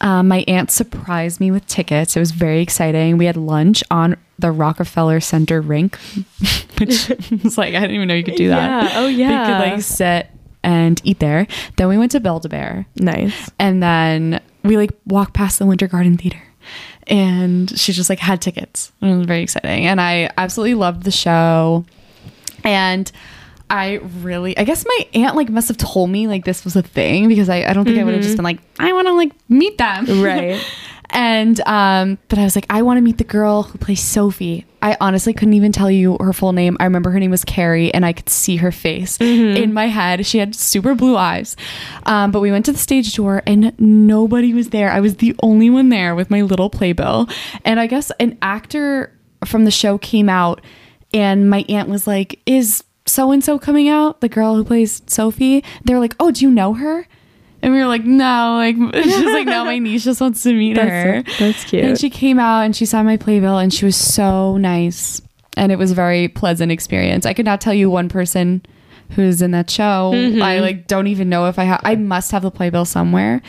Um, 0.00 0.28
my 0.28 0.44
aunt 0.48 0.70
surprised 0.70 1.40
me 1.40 1.50
with 1.50 1.66
tickets. 1.66 2.16
It 2.16 2.20
was 2.20 2.30
very 2.32 2.60
exciting. 2.60 3.18
We 3.18 3.26
had 3.26 3.36
lunch 3.36 3.82
on 3.90 4.16
the 4.38 4.50
Rockefeller 4.52 5.20
Center 5.20 5.60
rink, 5.60 5.96
which 6.78 7.10
was 7.42 7.56
like 7.56 7.74
I 7.74 7.80
didn't 7.80 7.92
even 7.96 8.08
know 8.08 8.14
you 8.14 8.24
could 8.24 8.36
do 8.36 8.48
that. 8.48 8.92
Yeah. 8.92 9.00
Oh, 9.00 9.06
We 9.06 9.12
yeah. 9.14 9.46
could 9.46 9.70
like 9.72 9.82
sit 9.82 10.28
and 10.62 11.00
eat 11.04 11.18
there. 11.20 11.46
Then 11.76 11.88
we 11.88 11.96
went 11.96 12.12
to 12.12 12.20
Build 12.20 12.44
a 12.44 12.48
Bear. 12.48 12.86
Nice. 12.96 13.50
And 13.58 13.82
then 13.82 14.40
we 14.64 14.76
like 14.76 14.90
walked 15.06 15.32
past 15.34 15.58
the 15.58 15.66
Winter 15.66 15.86
Garden 15.86 16.16
Theater. 16.18 16.42
And 17.06 17.70
she 17.78 17.92
just 17.92 18.10
like 18.10 18.18
had 18.18 18.42
tickets. 18.42 18.90
It 19.00 19.16
was 19.16 19.26
very 19.26 19.42
exciting. 19.42 19.86
And 19.86 20.00
I 20.00 20.28
absolutely 20.36 20.74
loved 20.74 21.04
the 21.04 21.12
show. 21.12 21.84
And 22.64 23.10
I 23.68 23.94
really 24.20 24.56
I 24.56 24.64
guess 24.64 24.84
my 24.86 25.06
aunt 25.14 25.36
like 25.36 25.48
must 25.48 25.68
have 25.68 25.76
told 25.76 26.10
me 26.10 26.28
like 26.28 26.44
this 26.44 26.64
was 26.64 26.76
a 26.76 26.82
thing 26.82 27.28
because 27.28 27.48
I, 27.48 27.64
I 27.64 27.72
don't 27.72 27.84
think 27.84 27.98
I 27.98 28.04
would 28.04 28.14
have 28.14 28.22
just 28.22 28.36
been 28.36 28.44
like, 28.44 28.60
I 28.78 28.92
want 28.92 29.08
to 29.08 29.12
like 29.12 29.32
meet 29.48 29.78
them. 29.78 30.22
Right. 30.22 30.64
and 31.10 31.60
um 31.66 32.18
but 32.28 32.38
I 32.38 32.44
was 32.44 32.54
like, 32.54 32.66
I 32.70 32.82
want 32.82 32.98
to 32.98 33.00
meet 33.00 33.18
the 33.18 33.24
girl 33.24 33.64
who 33.64 33.78
plays 33.78 34.00
Sophie. 34.00 34.66
I 34.82 34.96
honestly 35.00 35.32
couldn't 35.32 35.54
even 35.54 35.72
tell 35.72 35.90
you 35.90 36.16
her 36.20 36.32
full 36.32 36.52
name. 36.52 36.76
I 36.78 36.84
remember 36.84 37.10
her 37.10 37.18
name 37.18 37.32
was 37.32 37.44
Carrie 37.44 37.92
and 37.92 38.06
I 38.06 38.12
could 38.12 38.28
see 38.28 38.56
her 38.56 38.70
face 38.70 39.20
in 39.20 39.72
my 39.72 39.86
head. 39.86 40.24
She 40.26 40.38
had 40.38 40.54
super 40.54 40.94
blue 40.94 41.16
eyes. 41.16 41.56
Um, 42.04 42.30
but 42.30 42.40
we 42.40 42.52
went 42.52 42.66
to 42.66 42.72
the 42.72 42.78
stage 42.78 43.14
door 43.16 43.42
and 43.46 43.74
nobody 43.80 44.54
was 44.54 44.70
there. 44.70 44.92
I 44.92 45.00
was 45.00 45.16
the 45.16 45.34
only 45.42 45.70
one 45.70 45.88
there 45.88 46.14
with 46.14 46.30
my 46.30 46.42
little 46.42 46.70
playbill. 46.70 47.28
And 47.64 47.80
I 47.80 47.88
guess 47.88 48.12
an 48.20 48.38
actor 48.42 49.12
from 49.44 49.64
the 49.64 49.72
show 49.72 49.98
came 49.98 50.28
out 50.28 50.60
and 51.12 51.50
my 51.50 51.64
aunt 51.68 51.88
was 51.88 52.06
like, 52.06 52.40
Is 52.46 52.84
so 53.06 53.32
and 53.32 53.42
so 53.42 53.58
coming 53.58 53.88
out? 53.88 54.20
The 54.20 54.28
girl 54.28 54.54
who 54.56 54.64
plays 54.64 55.02
Sophie? 55.06 55.64
They're 55.84 56.00
like, 56.00 56.14
Oh, 56.20 56.30
do 56.30 56.44
you 56.44 56.50
know 56.50 56.74
her? 56.74 57.06
And 57.62 57.72
we 57.72 57.80
were 57.80 57.86
like, 57.86 58.04
no, 58.04 58.54
like 58.56 58.76
she's 59.02 59.24
like, 59.24 59.46
no, 59.46 59.64
my 59.64 59.78
niece 59.78 60.04
just 60.04 60.20
wants 60.20 60.42
to 60.44 60.52
meet 60.52 60.76
her. 60.76 61.22
That's, 61.22 61.38
that's 61.38 61.64
cute. 61.64 61.84
And 61.84 61.98
she 61.98 62.10
came 62.10 62.38
out 62.38 62.60
and 62.60 62.76
she 62.76 62.86
saw 62.86 63.02
my 63.02 63.16
playbill 63.16 63.58
and 63.58 63.72
she 63.72 63.84
was 63.84 63.96
so 63.96 64.56
nice. 64.56 65.20
And 65.56 65.72
it 65.72 65.76
was 65.76 65.90
a 65.90 65.94
very 65.94 66.28
pleasant 66.28 66.70
experience. 66.70 67.26
I 67.26 67.32
could 67.32 67.46
not 67.46 67.60
tell 67.60 67.74
you 67.74 67.90
one 67.90 68.08
person 68.08 68.64
who's 69.10 69.40
in 69.40 69.52
that 69.52 69.70
show. 69.70 70.12
Mm-hmm. 70.14 70.42
I 70.42 70.58
like 70.60 70.86
don't 70.86 71.06
even 71.06 71.28
know 71.28 71.46
if 71.46 71.58
I 71.58 71.64
have 71.64 71.80
I 71.82 71.96
must 71.96 72.30
have 72.32 72.42
the 72.42 72.50
playbill 72.50 72.84
somewhere. 72.84 73.42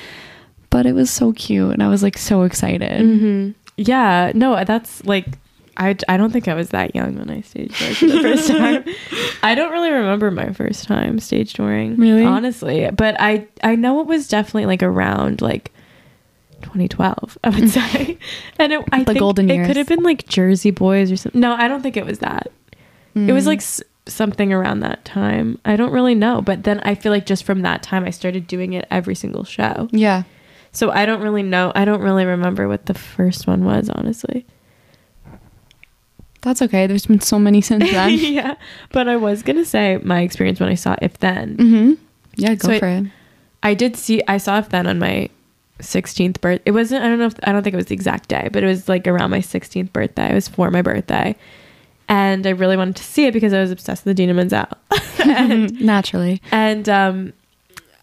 But 0.69 0.85
it 0.85 0.93
was 0.93 1.11
so 1.11 1.31
cute 1.33 1.73
and 1.73 1.83
I 1.83 1.87
was 1.87 2.01
like 2.01 2.17
so 2.17 2.43
excited. 2.43 3.01
Mm-hmm. 3.01 3.51
yeah. 3.77 4.31
No, 4.33 4.63
that's 4.63 5.03
like. 5.05 5.27
I, 5.77 5.95
I 6.09 6.17
don't 6.17 6.31
think 6.31 6.47
I 6.47 6.55
was 6.55 6.69
that 6.69 6.95
young 6.95 7.17
when 7.17 7.29
I 7.29 7.41
stage 7.41 7.77
doored 7.79 7.95
for 7.97 8.05
the 8.07 8.21
first 8.21 8.47
time. 8.49 8.83
I 9.43 9.53
don't 9.55 9.71
really 9.71 9.91
remember 9.91 10.31
my 10.31 10.51
first 10.51 10.85
time 10.85 11.19
stage 11.19 11.53
dooring. 11.53 11.97
Really? 11.97 12.23
Honestly. 12.25 12.89
But 12.91 13.15
I 13.19 13.47
I 13.63 13.75
know 13.75 14.01
it 14.01 14.07
was 14.07 14.27
definitely 14.27 14.65
like 14.65 14.81
around 14.83 15.41
like 15.41 15.71
2012, 16.63 17.37
I 17.43 17.49
would 17.49 17.69
say. 17.69 18.17
and 18.59 18.73
it, 18.73 18.83
I 18.91 18.99
The 18.99 19.05
think 19.05 19.19
golden 19.19 19.49
it 19.49 19.65
could 19.67 19.77
have 19.77 19.87
been 19.87 20.03
like 20.03 20.27
Jersey 20.27 20.71
Boys 20.71 21.11
or 21.11 21.17
something. 21.17 21.39
No, 21.39 21.53
I 21.53 21.67
don't 21.67 21.81
think 21.81 21.97
it 21.97 22.05
was 22.05 22.19
that. 22.19 22.51
It 23.15 23.31
was 23.31 23.45
Mm. 23.45 23.47
like 23.47 23.59
s- 23.59 23.81
something 24.05 24.53
around 24.53 24.81
that 24.81 25.03
time. 25.05 25.59
I 25.65 25.75
don't 25.75 25.91
really 25.91 26.13
know. 26.15 26.41
But 26.41 26.63
then 26.63 26.79
I 26.81 26.93
feel 26.95 27.11
like 27.11 27.25
just 27.25 27.43
from 27.43 27.61
that 27.61 27.81
time, 27.83 28.03
I 28.05 28.11
started 28.11 28.45
doing 28.47 28.73
it 28.73 28.85
every 28.91 29.15
single 29.15 29.43
show. 29.43 29.89
Yeah. 29.91 30.23
So 30.71 30.91
I 30.91 31.05
don't 31.07 31.21
really 31.21 31.41
know. 31.43 31.71
I 31.73 31.83
don't 31.85 32.01
really 32.01 32.25
remember 32.25 32.67
what 32.67 32.85
the 32.85 32.93
first 32.93 33.47
one 33.47 33.65
was, 33.65 33.89
honestly. 33.89 34.45
That's 36.47 36.61
okay. 36.61 36.87
There's 36.87 37.05
been 37.05 37.19
so 37.21 37.37
many 37.37 37.61
since 37.61 37.83
then. 37.91 38.13
yeah. 38.13 38.55
But 38.91 39.07
I 39.07 39.17
was 39.17 39.43
going 39.43 39.57
to 39.57 39.65
say 39.65 39.99
my 40.03 40.21
experience 40.21 40.59
when 40.59 40.69
I 40.69 40.75
saw 40.75 40.95
If 41.01 41.17
Then. 41.19 41.57
mm-hmm. 41.57 41.93
Yeah, 42.35 42.55
go 42.55 42.67
So 42.69 42.73
I- 42.75 42.79
for 42.79 42.87
it. 42.87 43.03
I 43.63 43.73
did 43.73 43.95
see, 43.97 44.21
I 44.27 44.37
saw 44.37 44.59
If 44.59 44.69
Then 44.69 44.87
on 44.87 44.99
my 44.99 45.29
16th 45.79 46.39
birth. 46.41 46.61
It 46.65 46.71
wasn't, 46.71 47.03
I 47.03 47.07
don't 47.09 47.19
know 47.19 47.25
if, 47.25 47.35
I 47.43 47.51
don't 47.51 47.63
think 47.63 47.73
it 47.73 47.77
was 47.77 47.87
the 47.87 47.95
exact 47.95 48.29
day, 48.29 48.49
but 48.51 48.63
it 48.63 48.67
was 48.67 48.87
like 48.87 49.05
around 49.07 49.29
my 49.31 49.39
16th 49.39 49.91
birthday. 49.93 50.31
It 50.31 50.33
was 50.35 50.47
for 50.47 50.71
my 50.71 50.81
birthday. 50.81 51.35
And 52.09 52.47
I 52.47 52.51
really 52.51 52.77
wanted 52.77 52.95
to 52.95 53.03
see 53.03 53.25
it 53.25 53.33
because 53.33 53.51
I 53.53 53.59
was 53.59 53.69
obsessed 53.71 54.05
with 54.05 54.11
Idina 54.17 54.33
Menzel. 54.33 54.65
and 55.25 55.79
Naturally. 55.81 56.41
and 56.51 56.87
um 56.87 57.33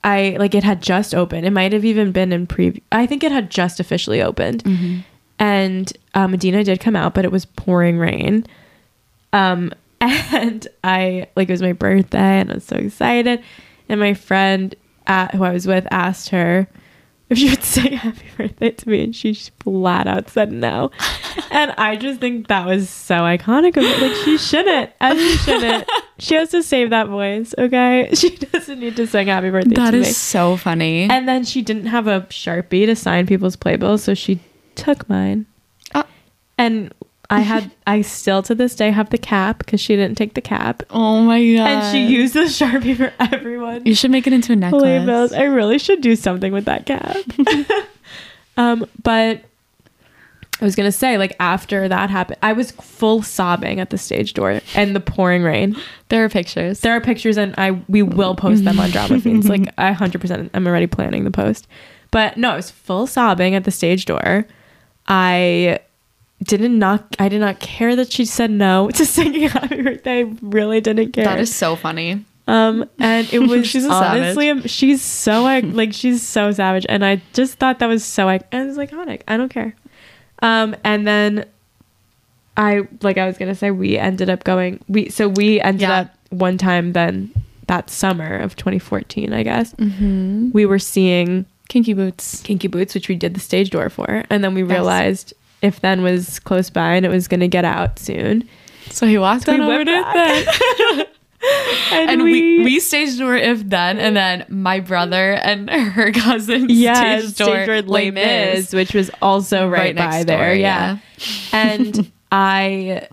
I 0.04 0.36
like 0.38 0.54
it 0.54 0.62
had 0.64 0.82
just 0.82 1.14
opened. 1.14 1.46
It 1.46 1.50
might 1.50 1.72
have 1.72 1.84
even 1.84 2.12
been 2.12 2.30
in 2.32 2.46
preview. 2.46 2.82
I 2.92 3.06
think 3.06 3.24
it 3.24 3.32
had 3.32 3.48
just 3.50 3.80
officially 3.80 4.20
opened. 4.20 4.62
Mm-hmm. 4.64 4.98
And 5.38 5.92
uh, 6.14 6.28
Idina 6.32 6.64
did 6.64 6.80
come 6.80 6.96
out, 6.96 7.14
but 7.14 7.24
it 7.24 7.32
was 7.32 7.44
pouring 7.44 7.98
rain. 7.98 8.46
Um, 9.32 9.72
and 10.00 10.66
I 10.82 11.26
like 11.36 11.48
it 11.48 11.52
was 11.52 11.62
my 11.62 11.72
birthday, 11.72 12.40
and 12.40 12.50
I 12.50 12.54
was 12.54 12.64
so 12.64 12.76
excited. 12.76 13.42
And 13.88 14.00
my 14.00 14.14
friend, 14.14 14.74
at, 15.06 15.34
who 15.34 15.44
I 15.44 15.52
was 15.52 15.66
with, 15.66 15.86
asked 15.90 16.28
her 16.30 16.68
if 17.30 17.38
she 17.38 17.50
would 17.50 17.62
say 17.64 17.94
happy 17.94 18.26
birthday 18.36 18.70
to 18.70 18.88
me, 18.88 19.04
and 19.04 19.16
she 19.16 19.34
flat 19.60 20.06
out 20.06 20.28
said 20.30 20.52
no. 20.52 20.90
and 21.50 21.72
I 21.72 21.96
just 21.96 22.20
think 22.20 22.48
that 22.48 22.66
was 22.66 22.88
so 22.88 23.16
iconic 23.16 23.76
of 23.76 23.82
it. 23.84 24.00
Like 24.00 24.14
she 24.24 24.38
shouldn't, 24.38 24.90
as 25.00 25.18
she 25.18 25.36
shouldn't. 25.38 25.88
she 26.18 26.34
has 26.34 26.50
to 26.50 26.62
save 26.62 26.90
that 26.90 27.08
voice, 27.08 27.54
okay? 27.58 28.10
She 28.14 28.36
doesn't 28.36 28.78
need 28.78 28.96
to 28.96 29.06
sing 29.06 29.26
happy 29.28 29.50
birthday 29.50 29.74
That 29.74 29.90
to 29.92 29.96
is 29.98 30.06
me. 30.08 30.12
so 30.12 30.56
funny. 30.56 31.08
And 31.10 31.26
then 31.28 31.44
she 31.44 31.62
didn't 31.62 31.86
have 31.86 32.06
a 32.06 32.22
sharpie 32.22 32.86
to 32.86 32.94
sign 32.94 33.26
people's 33.26 33.56
playbills, 33.56 34.04
so 34.04 34.14
she 34.14 34.38
took 34.76 35.08
mine. 35.08 35.46
Oh. 35.94 36.04
And 36.58 36.92
I 37.30 37.40
had, 37.40 37.70
I 37.86 38.02
still 38.02 38.42
to 38.42 38.54
this 38.54 38.74
day 38.74 38.90
have 38.90 39.10
the 39.10 39.18
cap 39.18 39.58
because 39.58 39.80
she 39.80 39.96
didn't 39.96 40.16
take 40.16 40.34
the 40.34 40.40
cap, 40.40 40.82
oh 40.90 41.22
my 41.22 41.40
god. 41.40 41.66
and 41.66 41.92
she 41.92 42.06
used 42.06 42.34
the 42.34 42.40
sharpie 42.40 42.96
for 42.96 43.12
everyone. 43.18 43.86
You 43.86 43.94
should 43.94 44.10
make 44.10 44.26
it 44.26 44.32
into 44.32 44.52
a 44.52 44.56
necklace. 44.56 45.32
I 45.32 45.44
really 45.44 45.78
should 45.78 46.00
do 46.00 46.16
something 46.16 46.52
with 46.52 46.66
that 46.66 46.86
cap. 46.86 47.16
um, 48.56 48.86
but 49.02 49.44
I 50.60 50.64
was 50.64 50.76
gonna 50.76 50.92
say, 50.92 51.18
like 51.18 51.34
after 51.40 51.88
that 51.88 52.10
happened, 52.10 52.38
I 52.42 52.52
was 52.52 52.70
full 52.70 53.22
sobbing 53.22 53.80
at 53.80 53.90
the 53.90 53.98
stage 53.98 54.34
door 54.34 54.60
and 54.74 54.94
the 54.94 55.00
pouring 55.00 55.42
rain. 55.42 55.76
There 56.10 56.24
are 56.24 56.28
pictures. 56.28 56.80
There 56.80 56.94
are 56.94 57.00
pictures, 57.00 57.36
and 57.36 57.54
I 57.58 57.72
we 57.88 58.02
will 58.02 58.36
post 58.36 58.64
them 58.64 58.78
on 58.78 58.90
Drama 58.90 59.20
Fiends. 59.20 59.48
Like 59.48 59.68
I 59.78 59.92
hundred 59.92 60.20
percent, 60.20 60.50
I'm 60.54 60.66
already 60.66 60.86
planning 60.86 61.24
the 61.24 61.30
post. 61.30 61.66
But 62.12 62.36
no, 62.36 62.50
I 62.50 62.56
was 62.56 62.70
full 62.70 63.08
sobbing 63.08 63.56
at 63.56 63.64
the 63.64 63.72
stage 63.72 64.04
door. 64.04 64.46
I 65.06 65.80
didn't 66.42 66.78
not. 66.78 67.16
I 67.18 67.28
did 67.28 67.40
not 67.40 67.60
care 67.60 67.96
that 67.96 68.12
she 68.12 68.24
said 68.24 68.50
no 68.50 68.90
to 68.94 69.04
singing 69.06 69.48
Happy 69.48 69.82
Birthday. 69.82 70.24
I 70.24 70.32
really 70.42 70.80
didn't 70.80 71.12
care. 71.12 71.24
that 71.24 71.40
is 71.40 71.54
so 71.54 71.76
funny. 71.76 72.24
Um, 72.46 72.88
and 72.98 73.32
it 73.32 73.38
was 73.38 73.66
She's 73.70 73.86
honestly, 73.86 74.50
um, 74.50 74.62
she's 74.66 75.00
so 75.00 75.42
like, 75.42 75.64
like 75.68 75.92
she's 75.94 76.20
so 76.22 76.52
savage, 76.52 76.84
and 76.88 77.04
I 77.04 77.22
just 77.32 77.58
thought 77.58 77.78
that 77.78 77.86
was 77.86 78.04
so 78.04 78.28
and 78.28 78.42
it's 78.52 78.76
iconic. 78.78 79.22
I 79.26 79.36
don't 79.36 79.48
care. 79.48 79.74
Um, 80.42 80.76
and 80.84 81.06
then 81.06 81.46
I 82.56 82.82
like 83.02 83.16
I 83.18 83.26
was 83.26 83.38
gonna 83.38 83.54
say 83.54 83.70
we 83.70 83.96
ended 83.96 84.28
up 84.28 84.44
going 84.44 84.84
we 84.88 85.08
so 85.08 85.28
we 85.28 85.60
ended 85.60 85.82
Yeah. 85.82 86.00
up 86.00 86.14
one 86.30 86.58
time 86.58 86.92
then 86.92 87.32
that 87.66 87.88
summer 87.88 88.36
of 88.36 88.54
2014 88.56 89.32
I 89.32 89.42
guess 89.42 89.72
Mm-hmm. 89.74 90.50
we 90.52 90.66
were 90.66 90.78
seeing 90.78 91.46
Kinky 91.68 91.92
boots. 91.94 92.40
Kinky 92.42 92.68
Boots 92.68 92.94
which 92.94 93.08
we 93.08 93.16
did 93.16 93.34
the 93.34 93.40
stage 93.40 93.70
door 93.70 93.88
for, 93.88 94.24
and 94.30 94.44
then 94.44 94.54
we 94.54 94.62
Yes. 94.62 94.70
realized 94.70 95.34
if 95.62 95.80
then 95.80 96.02
was 96.02 96.38
close 96.40 96.68
by 96.70 96.94
and 96.94 97.06
it 97.06 97.08
was 97.08 97.26
gonna 97.28 97.48
get 97.48 97.64
out 97.64 97.98
soon. 97.98 98.48
So 98.90 99.06
he 99.06 99.16
walked 99.18 99.46
We 99.46 99.54
on 99.54 99.60
over 99.62 99.84
to 99.84 100.04
then. 100.14 101.06
And, 101.92 102.10
and 102.10 102.22
we, 102.22 102.64
we 102.64 102.80
staged 102.80 103.18
door 103.18 103.36
if 103.36 103.62
then, 103.68 103.98
and 103.98 104.16
then 104.16 104.46
my 104.48 104.80
brother 104.80 105.34
and 105.34 105.68
her 105.92 106.10
cousin 106.10 106.68
yeah, 106.70 107.18
staged 107.18 107.34
stage 107.34 107.46
door 107.46 107.66
door 107.66 107.82
Les 107.82 108.10
Mis, 108.10 108.72
which 108.72 108.94
was 108.94 109.10
also 109.20 109.68
right, 109.68 109.94
by 109.94 110.04
next 110.10 110.26
there. 110.26 110.38
door, 110.38 110.54
yeah. 110.54 110.98
and 111.52 112.10
I, 112.32 113.08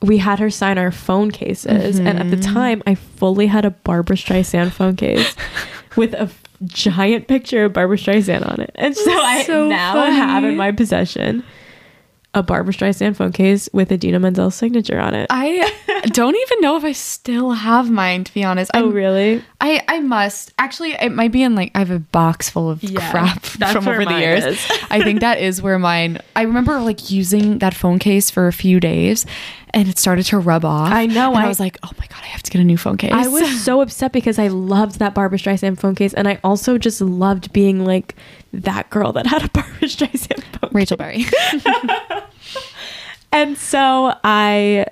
we 0.00 0.16
had 0.16 0.38
her 0.38 0.48
sign 0.48 0.78
our 0.78 0.90
phone 0.90 1.30
cases, 1.30 1.98
and 1.98 2.08
at 2.18 2.30
the 2.30 2.36
Mm-hmm. 2.38 2.54
time, 2.54 2.82
I 2.86 2.94
fully 2.94 3.48
had 3.48 3.66
a 3.66 3.70
Barbra 3.70 4.16
Streisand 4.16 4.72
phone 4.72 4.96
case 4.96 5.34
with 5.94 6.14
a 6.14 6.30
giant 6.64 7.28
picture 7.28 7.64
of 7.64 7.72
Barbra 7.72 7.96
Streisand 7.96 8.48
on 8.50 8.60
it, 8.60 8.70
and 8.74 8.96
so 8.96 9.10
I 9.10 9.44
now 9.48 9.92
funny. 9.94 10.16
have 10.16 10.44
in 10.44 10.56
my 10.56 10.72
possession 10.72 11.44
a 12.34 12.42
Barbra 12.42 12.74
Streisand 12.74 13.16
phone 13.16 13.32
case 13.32 13.66
with 13.72 13.90
an 13.90 13.94
Idina 13.94 14.18
Menzel 14.20 14.50
signature 14.50 14.98
on 15.00 15.14
it. 15.14 15.26
I 15.30 15.70
don't 16.12 16.36
even 16.36 16.60
know 16.60 16.76
if 16.76 16.84
I 16.84 16.92
still 16.92 17.52
have 17.52 17.90
mine, 17.90 18.24
to 18.24 18.34
be 18.34 18.44
honest. 18.44 18.70
oh, 18.74 18.80
I'm- 18.80 18.92
really? 18.92 19.42
I 19.60 19.82
I 19.88 20.00
must 20.00 20.52
actually. 20.58 20.92
It 20.92 21.12
might 21.12 21.32
be 21.32 21.42
in 21.42 21.54
like 21.54 21.70
I 21.74 21.78
have 21.78 21.90
a 21.90 21.98
box 21.98 22.50
full 22.50 22.68
of 22.70 22.82
Yeah, 22.82 23.10
crap 23.10 23.42
from 23.42 23.88
over 23.88 24.04
the 24.04 24.18
years. 24.18 24.44
I 24.90 25.02
think 25.02 25.20
that 25.20 25.38
is 25.40 25.62
where 25.62 25.78
mine. 25.78 26.18
I 26.34 26.42
remember 26.42 26.78
like 26.80 27.10
using 27.10 27.58
that 27.60 27.72
phone 27.74 27.98
case 27.98 28.28
for 28.30 28.46
a 28.48 28.52
few 28.52 28.80
days, 28.80 29.24
and 29.74 29.88
it 29.88 29.98
started 29.98 30.24
to 30.26 30.38
rub 30.38 30.64
off. 30.64 30.90
I 30.92 31.06
know, 31.06 31.30
And 31.30 31.38
I, 31.38 31.44
I- 31.44 31.48
was 31.48 31.60
like, 31.60 31.78
oh 31.82 31.90
my 31.98 32.06
god, 32.06 32.20
I 32.22 32.26
have 32.26 32.42
to 32.44 32.50
get 32.50 32.60
a 32.60 32.64
new 32.64 32.76
phone 32.76 32.96
case. 32.96 33.12
I 33.12 33.28
was 33.28 33.62
so 33.62 33.80
upset 33.82 34.12
because 34.12 34.38
I 34.38 34.48
loved 34.48 34.98
that 34.98 35.14
Barbra 35.14 35.38
Streisand 35.38 35.78
phone 35.78 35.94
case, 35.94 36.14
and 36.14 36.26
I 36.28 36.38
also 36.44 36.78
just 36.78 37.00
loved 37.00 37.52
being 37.52 37.84
like 37.84 38.14
that 38.52 38.88
girl 38.90 39.12
that 39.12 39.26
had 39.26 39.44
a 39.44 39.48
Barbra 39.52 39.88
Streisand 39.88 40.42
phone. 40.42 40.70
Case. 40.70 40.72
Rachel 40.72 40.96
Berry. 40.96 41.24
And 43.32 43.58
so 43.58 44.14
I 44.24 44.86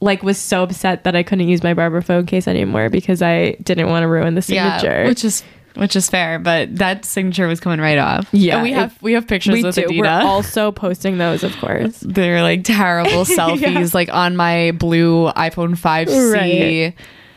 like 0.00 0.22
was 0.22 0.38
so 0.38 0.62
upset 0.62 1.04
that 1.04 1.14
I 1.14 1.22
couldn't 1.22 1.48
use 1.48 1.62
my 1.62 1.74
Barbra 1.74 2.02
phone 2.02 2.24
case 2.24 2.48
anymore 2.48 2.88
because 2.88 3.20
I 3.20 3.52
didn't 3.62 3.88
want 3.90 4.04
to 4.04 4.08
ruin 4.08 4.34
the 4.36 4.40
signature. 4.42 4.86
Yeah, 5.02 5.06
which 5.08 5.22
is 5.24 5.42
which 5.74 5.94
is 5.96 6.08
fair, 6.10 6.38
but 6.38 6.74
that 6.76 7.04
signature 7.04 7.46
was 7.46 7.60
coming 7.60 7.80
right 7.80 7.98
off. 7.98 8.28
Yeah, 8.32 8.54
and 8.56 8.62
we 8.64 8.72
it- 8.72 8.76
have 8.76 9.02
we 9.02 9.12
have 9.14 9.26
pictures 9.26 9.54
we 9.54 9.62
with 9.62 9.74
do. 9.74 9.86
We're 9.98 10.08
also 10.08 10.72
posting 10.72 11.18
those, 11.18 11.42
of 11.44 11.56
course. 11.58 11.98
They're 12.06 12.42
like 12.42 12.64
terrible 12.64 13.10
selfies, 13.24 13.94
like 13.94 14.12
on 14.12 14.36
my 14.36 14.72
blue 14.72 15.26
iPhone 15.32 15.76
5C. 15.76 16.32
Right. 16.32 16.94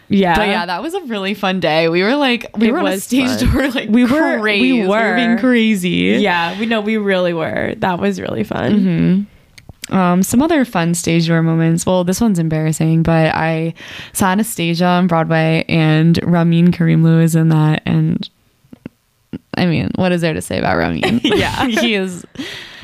Yeah, 0.10 0.36
But 0.36 0.48
yeah, 0.50 0.66
that 0.68 0.84
was 0.84 0.94
a 0.94 1.02
really 1.06 1.34
fun 1.34 1.60
day. 1.60 1.90
We 1.90 2.04
were 2.04 2.16
like, 2.16 2.46
we 2.58 2.68
It 2.68 2.72
were 2.72 2.80
on 2.80 2.88
a 2.88 3.00
stage 3.00 3.30
fun. 3.42 3.52
door, 3.52 3.68
like 3.70 3.90
We 3.90 4.04
were- 4.06 4.36
we 4.36 4.42
crazy. 4.42 4.74
We 4.82 4.88
were, 4.88 4.90
were. 5.10 5.16
being 5.16 5.38
crazy. 5.40 5.90
yeah, 6.20 6.60
we 6.60 6.66
know 6.68 6.82
we 6.82 6.98
really 6.98 7.34
were. 7.34 7.74
That 7.78 8.00
was 8.00 8.20
really 8.22 8.44
fun. 8.44 8.72
Mm-hmm. 8.74 9.24
Um, 9.94 10.24
some 10.24 10.42
other 10.42 10.66
fun 10.66 10.94
stage 10.96 11.28
door 11.28 11.42
moments. 11.44 11.86
Well, 11.86 12.04
this 12.04 12.20
one's 12.20 12.40
embarrassing, 12.40 13.04
but 13.04 13.34
I 13.36 13.74
saw 14.12 14.28
Anastasia 14.32 14.86
on 14.86 15.08
Broadway, 15.08 15.64
and 15.70 16.20
Ramin 16.24 16.72
Karimloo 16.72 17.22
is 17.24 17.36
in 17.36 17.50
that. 17.50 17.84
And 17.86 18.28
I 19.56 19.66
mean, 19.68 19.92
what 19.96 20.12
is 20.12 20.22
there 20.22 20.34
to 20.34 20.42
say 20.42 20.58
about 20.60 20.78
Ramin? 20.78 21.20
Yeah. 21.24 21.68
he 21.68 21.94
is. 21.94 22.26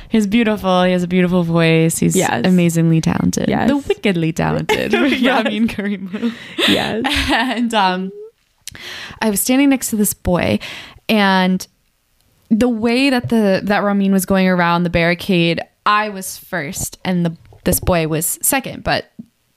He's 0.09 0.25
beautiful. 0.27 0.83
He 0.83 0.91
has 0.91 1.03
a 1.03 1.07
beautiful 1.07 1.43
voice. 1.43 1.97
He's 1.99 2.15
Yes. 2.15 2.45
amazingly 2.45 2.99
talented. 3.01 3.47
Yes. 3.49 3.69
The 3.69 3.77
wickedly 3.77 4.31
talented 4.33 4.91
Yes. 5.21 5.45
Ramin 5.45 5.67
Karimloo. 5.67 6.33
Yes. 6.67 7.03
and 7.31 7.73
um, 7.73 8.11
I 9.21 9.29
was 9.29 9.39
standing 9.39 9.69
next 9.69 9.89
to 9.89 9.95
this 9.95 10.13
boy, 10.13 10.59
and 11.07 11.65
the 12.51 12.69
way 12.69 13.09
that 13.09 13.29
the 13.29 13.61
that 13.63 13.83
Ramin 13.83 14.11
was 14.11 14.25
going 14.25 14.47
around 14.47 14.83
the 14.83 14.89
barricade, 14.89 15.61
I 15.89 16.09
was 16.09 16.37
first, 16.37 16.99
and 17.03 17.25
the 17.25 17.35
this 17.63 17.79
boy 17.79 18.07
was 18.07 18.37
second. 18.43 18.83
But 18.83 19.11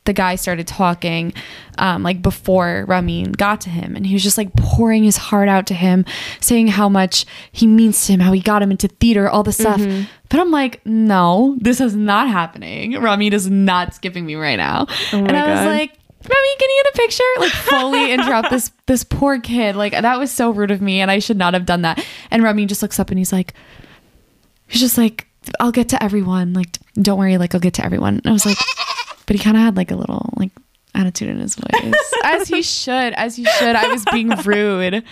the 0.06 0.14
guy 0.14 0.34
started 0.36 0.66
talking, 0.66 1.34
um, 1.76 2.02
like 2.02 2.22
before 2.22 2.86
Ramin 2.88 3.32
got 3.32 3.60
to 3.62 3.70
him, 3.70 3.94
and 3.94 4.06
he 4.06 4.14
was 4.14 4.22
just 4.22 4.38
like 4.38 4.50
pouring 4.56 5.04
his 5.04 5.18
heart 5.18 5.50
out 5.50 5.66
to 5.66 5.74
him, 5.74 6.06
saying 6.40 6.68
how 6.68 6.88
much 6.88 7.26
he 7.52 7.66
means 7.66 8.06
to 8.06 8.14
him, 8.14 8.20
how 8.20 8.32
he 8.32 8.40
got 8.40 8.62
him 8.62 8.70
into 8.70 8.88
theater, 8.88 9.28
all 9.28 9.42
the 9.42 9.52
stuff. 9.52 9.78
Mm-hmm. 9.78 10.04
But 10.30 10.40
I'm 10.40 10.50
like, 10.50 10.80
no, 10.86 11.58
this 11.60 11.82
is 11.82 11.94
not 11.94 12.28
happening. 12.28 12.98
Ramin 12.98 13.34
is 13.34 13.50
not 13.50 13.92
skipping 13.94 14.24
me 14.24 14.34
right 14.34 14.56
now. 14.56 14.86
Oh 15.12 15.18
and 15.18 15.36
I 15.36 15.50
was 15.50 15.66
like, 15.66 15.90
Remy, 16.22 16.56
can 16.58 16.70
you 16.70 16.82
get 16.82 16.94
a 16.94 16.96
picture? 16.96 17.24
Like 17.40 17.52
fully 17.52 18.10
interrupt 18.14 18.48
this 18.48 18.72
this 18.86 19.04
poor 19.04 19.38
kid. 19.38 19.76
Like 19.76 19.92
that 19.92 20.18
was 20.18 20.30
so 20.30 20.50
rude 20.50 20.70
of 20.70 20.80
me, 20.80 21.02
and 21.02 21.10
I 21.10 21.18
should 21.18 21.36
not 21.36 21.52
have 21.52 21.66
done 21.66 21.82
that. 21.82 22.02
And 22.30 22.42
Remy 22.42 22.64
just 22.64 22.80
looks 22.80 22.98
up 22.98 23.10
and 23.10 23.18
he's 23.18 23.34
like, 23.34 23.52
he's 24.66 24.80
just 24.80 24.96
like, 24.96 25.26
I'll 25.60 25.72
get 25.72 25.88
to 25.90 26.02
everyone. 26.02 26.52
Like, 26.52 26.78
don't 26.94 27.18
worry, 27.18 27.38
like 27.38 27.54
I'll 27.54 27.60
get 27.60 27.74
to 27.74 27.84
everyone. 27.84 28.16
And 28.18 28.26
I 28.26 28.32
was 28.32 28.46
like, 28.46 28.58
but 29.26 29.36
he 29.36 29.42
kind 29.42 29.56
of 29.56 29.62
had 29.62 29.76
like 29.76 29.90
a 29.90 29.96
little 29.96 30.32
like 30.36 30.50
attitude 30.94 31.28
in 31.30 31.38
his 31.38 31.54
voice, 31.54 31.94
as 32.24 32.48
he 32.48 32.60
should, 32.62 33.14
as 33.14 33.34
he 33.36 33.44
should. 33.44 33.74
I 33.76 33.88
was 33.88 34.04
being 34.12 34.28
rude. 34.44 34.94
Every 34.94 35.04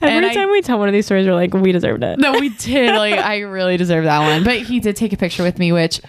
And 0.00 0.26
I- 0.26 0.34
time 0.34 0.50
we 0.50 0.62
tell 0.62 0.78
one 0.78 0.88
of 0.88 0.92
these 0.92 1.06
stories, 1.06 1.26
we're 1.26 1.34
like, 1.34 1.54
we 1.54 1.70
deserved 1.72 2.02
it. 2.02 2.18
no, 2.18 2.32
we 2.32 2.48
did. 2.50 2.94
Like, 2.96 3.14
I 3.14 3.40
really 3.40 3.76
deserve 3.76 4.04
that 4.04 4.18
one. 4.20 4.42
But 4.44 4.58
he 4.58 4.80
did 4.80 4.96
take 4.96 5.12
a 5.12 5.16
picture 5.16 5.42
with 5.44 5.58
me, 5.58 5.70
which 5.72 6.00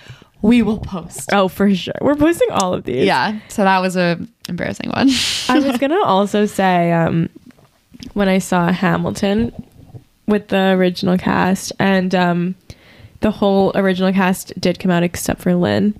we 0.42 0.62
will 0.62 0.80
post. 0.80 1.30
Oh, 1.32 1.48
for 1.48 1.74
sure. 1.74 1.94
We're 2.02 2.16
posting 2.16 2.50
all 2.52 2.74
of 2.74 2.84
these. 2.86 3.06
Yeah. 3.06 3.40
So 3.50 3.64
that 3.64 3.80
was 3.80 3.96
a 3.96 4.20
embarrassing 4.50 4.90
one. 4.90 5.10
I 5.48 5.60
was 5.60 5.78
gonna 5.78 6.04
also 6.04 6.46
say 6.48 6.92
um, 6.92 7.30
when 8.14 8.28
I 8.28 8.40
saw 8.40 8.72
Hamilton 8.72 9.54
with 10.28 10.48
the 10.50 10.72
original 10.72 11.18
cast 11.18 11.72
and 11.80 12.14
um, 12.16 12.56
the 13.24 13.32
whole 13.32 13.72
original 13.74 14.14
cast 14.14 14.54
did 14.62 14.78
come 14.80 14.92
out 14.92 15.02
except 15.02 15.42
for 15.42 15.56
Lin. 15.56 16.00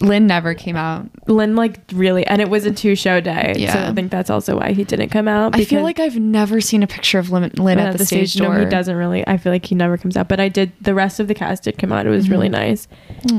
Lin 0.00 0.26
never 0.26 0.54
came 0.54 0.76
out. 0.76 1.06
Lin 1.28 1.54
like 1.56 1.80
really, 1.92 2.26
and 2.26 2.40
it 2.40 2.48
was 2.48 2.64
a 2.66 2.70
two 2.72 2.94
show 2.94 3.20
day. 3.20 3.66
So 3.72 3.78
I 3.78 3.92
think 3.92 4.10
that's 4.10 4.30
also 4.30 4.58
why 4.58 4.72
he 4.72 4.84
didn't 4.84 5.10
come 5.10 5.28
out. 5.28 5.54
I 5.56 5.64
feel 5.64 5.82
like 5.82 5.98
I've 5.98 6.18
never 6.18 6.60
seen 6.60 6.82
a 6.82 6.86
picture 6.86 7.18
of 7.18 7.30
Lin, 7.30 7.50
Lin 7.56 7.78
at, 7.78 7.96
the, 7.98 8.06
stage, 8.06 8.34
door. 8.34 8.54
No, 8.54 8.60
he 8.64 8.66
doesn't 8.70 8.94
really. 8.96 9.26
I 9.26 9.36
feel 9.36 9.52
like 9.52 9.64
he 9.66 9.74
never 9.74 9.96
comes 9.98 10.16
out. 10.16 10.28
But 10.28 10.40
I 10.40 10.48
did. 10.48 10.72
The 10.80 10.94
rest 10.94 11.20
of 11.20 11.28
the 11.28 11.34
cast 11.34 11.64
did 11.64 11.78
come 11.78 11.92
out. 11.92 12.06
It 12.06 12.10
was 12.10 12.28
really 12.30 12.48
Mm-hmm. 12.48 12.52
nice. 12.52 12.88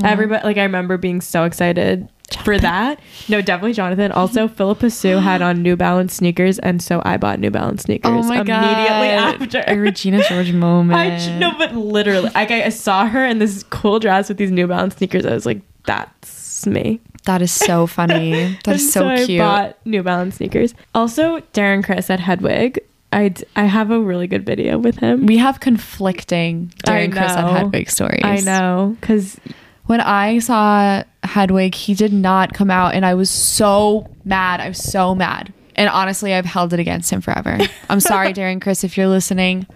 Everybody, 0.04 0.44
like 0.44 0.56
I 0.58 0.62
remember 0.62 0.96
being 0.98 1.20
so 1.20 1.44
excited 1.44 2.08
for 2.44 2.58
that. 2.58 3.00
No, 3.28 3.40
definitely 3.40 3.72
Jonathan. 3.72 4.12
Also, 4.12 4.48
Phillipa 4.56 4.90
Soo 4.90 5.16
had 5.18 5.42
on 5.42 5.62
New 5.62 5.76
Balance 5.76 6.14
sneakers, 6.14 6.58
and 6.58 6.82
so 6.82 7.00
I 7.04 7.16
bought 7.16 7.38
New 7.40 7.50
Balance 7.50 7.82
sneakers 7.84 8.10
Oh 8.10 8.22
my 8.28 8.42
god! 8.42 8.98
immediately 9.08 9.60
A. 9.66 9.76
Regina 9.78 10.22
George 10.28 10.52
moment. 10.54 10.98
I 10.98 11.38
no, 11.38 11.52
but 11.56 11.74
literally, 11.74 12.30
like 12.34 12.50
I, 12.50 12.64
I 12.64 12.68
saw 12.68 13.06
her 13.06 13.24
in 13.24 13.38
this 13.38 13.62
cool 13.64 13.98
dress 13.98 14.28
with 14.28 14.38
these 14.38 14.50
New 14.50 14.66
Balance 14.66 14.96
sneakers. 14.96 15.24
I 15.26 15.32
was 15.34 15.46
like, 15.46 15.60
"That's 15.86 16.66
me." 16.66 17.00
That 17.24 17.42
is 17.42 17.52
so 17.52 17.86
funny. 17.98 18.58
That 18.64 18.76
is 18.76 18.92
so, 18.92 19.06
I 19.08 19.24
cute. 19.26 19.38
bought 19.40 19.76
New 19.86 20.02
Balance 20.02 20.36
sneakers. 20.36 20.74
Also, 20.94 21.40
Darren 21.52 21.84
Criss 21.84 22.08
at 22.10 22.20
Hedwig. 22.20 22.80
I 23.12 23.28
d- 23.28 23.44
I 23.56 23.64
have 23.64 23.90
a 23.90 23.98
really 23.98 24.26
good 24.26 24.44
video 24.44 24.76
with 24.78 24.98
him. 24.98 25.24
we 25.26 25.38
have 25.38 25.60
conflicting 25.60 26.72
Darren 26.86 27.10
Criss 27.10 27.32
and 27.32 27.46
know. 27.46 27.52
Hedwig 27.54 27.88
stories. 27.90 28.20
I 28.22 28.40
know 28.40 28.96
because 29.00 29.40
When 29.88 30.00
I 30.00 30.38
saw 30.38 31.02
Hedwig, 31.22 31.74
he 31.74 31.94
did 31.94 32.12
not 32.12 32.52
come 32.52 32.70
out, 32.70 32.94
and 32.94 33.04
I 33.06 33.14
was 33.14 33.30
so 33.30 34.06
mad. 34.24 34.60
I 34.60 34.68
was 34.68 34.78
so 34.82 35.14
mad. 35.14 35.52
And 35.76 35.88
honestly, 35.88 36.34
I've 36.34 36.44
held 36.44 36.72
it 36.74 36.80
against 36.80 37.10
him 37.10 37.20
forever. 37.20 37.58
I'm 37.88 38.00
sorry, 38.00 38.32
Darren 38.34 38.60
Criss, 38.60 38.84
if 38.84 38.96
you're 38.98 39.08
listening. 39.08 39.66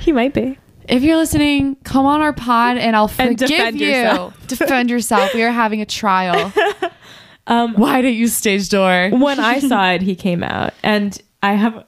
he 0.00 0.12
might 0.12 0.34
be. 0.34 0.58
If 0.88 1.02
you're 1.02 1.16
listening, 1.16 1.76
come 1.84 2.04
on 2.06 2.20
our 2.20 2.32
pod 2.32 2.76
and 2.78 2.94
I'll 2.94 3.10
And 3.18 3.38
forgive 3.38 3.48
defend 3.48 3.80
you. 3.80 3.88
yourself. 3.88 4.34
defend 4.46 4.90
yourself. 4.90 5.34
We 5.34 5.42
are 5.42 5.50
having 5.50 5.80
a 5.80 5.86
trial. 5.86 6.52
Um, 7.48 7.74
Why 7.74 8.02
didn't 8.02 8.16
you 8.16 8.26
stage 8.26 8.68
door? 8.70 9.08
when 9.10 9.38
I 9.38 9.60
saw 9.60 9.92
it, 9.92 10.02
he 10.02 10.16
came 10.16 10.42
out, 10.42 10.74
and 10.82 11.16
I 11.44 11.52
have. 11.52 11.86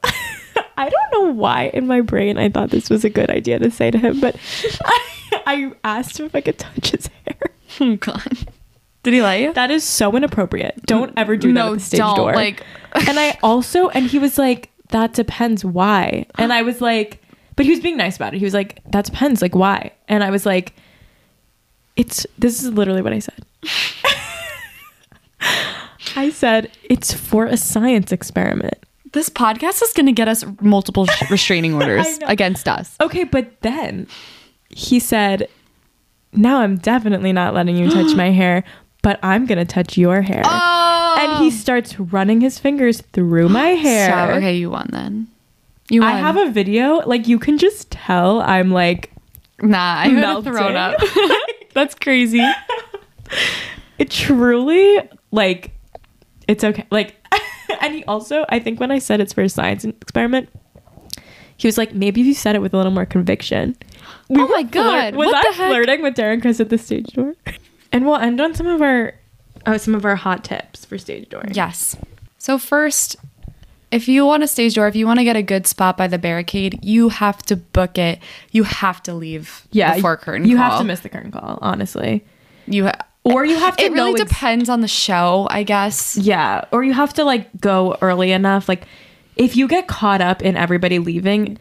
I 0.77 0.89
don't 0.89 1.11
know 1.11 1.33
why 1.33 1.63
in 1.73 1.85
my 1.85 1.99
brain 1.99 2.37
I 2.37 2.47
thought 2.47 2.69
this 2.69 2.89
was 2.89 3.03
a 3.03 3.09
good 3.09 3.29
idea 3.29 3.59
to 3.59 3.69
say 3.69 3.91
to 3.91 3.97
him, 3.97 4.21
but 4.21 4.37
I, 4.85 5.01
I 5.45 5.71
asked 5.83 6.17
him 6.17 6.27
if 6.27 6.33
I 6.33 6.39
could 6.39 6.57
touch 6.57 6.91
his 6.91 7.07
hair. 7.25 7.51
Oh 7.79 7.95
God. 7.97 8.47
Did 9.03 9.13
he 9.13 9.21
let 9.21 9.39
you? 9.39 9.53
That 9.53 9.71
is 9.71 9.83
so 9.83 10.15
inappropriate. 10.15 10.85
Don't 10.85 11.13
ever 11.15 11.37
do 11.37 11.49
that 11.49 11.53
No, 11.53 11.73
at 11.73 11.75
the 11.75 11.79
stage 11.85 11.99
don't. 11.99 12.15
door. 12.17 12.33
Like- 12.33 12.63
and 13.07 13.17
I 13.19 13.37
also, 13.41 13.87
and 13.89 14.05
he 14.07 14.19
was 14.19 14.37
like, 14.37 14.71
"That 14.89 15.13
depends 15.13 15.63
why," 15.63 16.25
and 16.37 16.51
I 16.51 16.63
was 16.63 16.81
like, 16.81 17.21
but 17.55 17.65
he 17.65 17.71
was 17.71 17.79
being 17.79 17.95
nice 17.97 18.17
about 18.17 18.33
it. 18.33 18.39
He 18.39 18.45
was 18.45 18.53
like, 18.53 18.81
"That 18.91 19.05
depends, 19.05 19.41
like 19.41 19.55
why," 19.55 19.91
and 20.09 20.21
I 20.23 20.31
was 20.31 20.45
like, 20.45 20.73
"It's 21.95 22.25
this 22.37 22.61
is 22.61 22.71
literally 22.71 23.01
what 23.01 23.13
I 23.13 23.19
said." 23.19 23.45
I 26.15 26.29
said 26.31 26.71
it's 26.83 27.13
for 27.13 27.45
a 27.45 27.55
science 27.57 28.11
experiment. 28.11 28.73
This 29.13 29.29
podcast 29.29 29.81
is 29.81 29.93
going 29.93 30.05
to 30.07 30.11
get 30.11 30.27
us 30.27 30.43
multiple 30.61 31.07
restraining 31.31 31.73
orders 31.73 32.19
against 32.25 32.67
us. 32.67 32.95
Okay, 33.01 33.23
but 33.23 33.61
then 33.61 34.07
he 34.69 34.99
said, 34.99 35.47
"Now 36.33 36.59
I'm 36.59 36.77
definitely 36.77 37.33
not 37.33 37.53
letting 37.53 37.77
you 37.77 37.89
touch 37.89 38.15
my 38.15 38.29
hair, 38.41 38.63
but 39.01 39.19
I'm 39.23 39.45
gonna 39.45 39.65
touch 39.65 39.97
your 39.97 40.21
hair." 40.21 40.43
Oh. 40.45 41.17
And 41.19 41.43
he 41.43 41.47
oh. 41.47 41.57
starts 41.57 41.99
running 41.99 42.41
his 42.41 42.59
fingers 42.59 43.01
through 43.13 43.49
my 43.49 43.67
hair. 43.85 44.11
So, 44.11 44.37
okay, 44.37 44.55
you 44.55 44.69
won 44.69 44.89
then. 44.91 45.27
You 45.89 46.01
won. 46.01 46.13
I 46.13 46.17
have 46.17 46.37
a 46.37 46.49
video, 46.49 46.97
like 47.05 47.27
you 47.27 47.39
can 47.39 47.57
just 47.57 47.91
tell 47.91 48.41
I'm 48.41 48.71
like 48.71 49.11
Nah, 49.61 49.95
I 49.95 50.07
would 50.07 50.17
have 50.17 50.43
melting. 50.43 50.53
thrown 50.53 50.75
up. 50.75 50.95
That's 51.73 51.95
crazy. 51.95 52.45
it 53.97 54.09
truly 54.09 55.01
like 55.31 55.71
it's 56.47 56.63
okay. 56.63 56.85
Like 56.91 57.15
and 57.81 57.93
he 57.93 58.03
also 58.05 58.45
I 58.49 58.59
think 58.59 58.79
when 58.79 58.91
I 58.91 58.99
said 58.99 59.19
it's 59.19 59.33
for 59.33 59.41
a 59.41 59.49
science 59.49 59.83
experiment, 59.83 60.49
he 61.59 61.67
was 61.67 61.77
like, 61.77 61.93
maybe 61.93 62.21
if 62.21 62.27
you 62.27 62.33
said 62.33 62.55
it 62.55 62.59
with 62.61 62.73
a 62.73 62.77
little 62.77 62.91
more 62.91 63.05
conviction. 63.05 63.75
Oh 64.31 64.47
my 64.47 64.61
flirt- 64.63 64.71
God, 64.71 65.15
Was 65.15 65.27
what 65.27 65.35
I 65.35 65.49
the 65.51 65.55
heck? 65.57 65.67
flirting 65.69 66.01
with 66.01 66.15
Darren 66.15 66.41
Criss 66.41 66.59
at 66.59 66.69
the 66.69 66.77
stage 66.77 67.07
door? 67.13 67.35
And 67.91 68.05
we'll 68.05 68.17
end 68.17 68.39
on 68.39 68.53
some 68.53 68.67
of 68.67 68.81
our 68.83 69.15
oh, 69.65 69.77
some 69.77 69.95
of 69.95 70.05
our 70.05 70.15
hot 70.15 70.43
tips 70.43 70.85
for 70.85 70.97
stage 70.99 71.27
door. 71.29 71.41
Yes. 71.51 71.95
So 72.37 72.59
first, 72.59 73.15
if 73.91 74.07
you 74.07 74.27
want 74.27 74.43
a 74.43 74.47
stage 74.47 74.75
door, 74.75 74.87
if 74.87 74.95
you 74.95 75.07
want 75.07 75.17
to 75.17 75.23
get 75.23 75.35
a 75.35 75.41
good 75.41 75.65
spot 75.65 75.97
by 75.97 76.05
the 76.07 76.19
barricade, 76.19 76.77
you 76.83 77.09
have 77.09 77.41
to 77.47 77.55
book 77.55 77.97
it. 77.97 78.19
You 78.51 78.61
have 78.63 79.01
to 79.03 79.13
leave 79.15 79.67
Yeah. 79.71 79.95
before 79.95 80.17
curtain 80.17 80.43
call. 80.43 80.49
You 80.51 80.57
call. 80.57 80.69
have 80.69 80.79
to 80.81 80.85
miss 80.85 80.99
the 80.99 81.09
curtain 81.09 81.31
call, 81.31 81.57
honestly. 81.63 82.23
You 82.67 82.85
ha- 82.85 83.05
Or 83.23 83.43
you 83.43 83.57
have 83.57 83.75
to 83.77 83.83
It 83.85 83.91
really 83.91 84.11
ex- 84.21 84.29
depends 84.29 84.69
on 84.69 84.81
the 84.81 84.87
show, 84.87 85.47
I 85.49 85.63
guess. 85.63 86.15
Yeah, 86.15 86.65
or 86.71 86.83
you 86.83 86.93
have 86.93 87.15
to 87.15 87.23
like 87.23 87.49
go 87.59 87.97
early 88.03 88.31
enough. 88.31 88.69
Like 88.69 88.83
if 89.39 89.55
you 89.55 89.67
get 89.67 89.87
caught 89.87 90.21
up 90.21 90.43
in 90.43 90.55
everybody 90.55 90.99
leaving, 90.99 91.57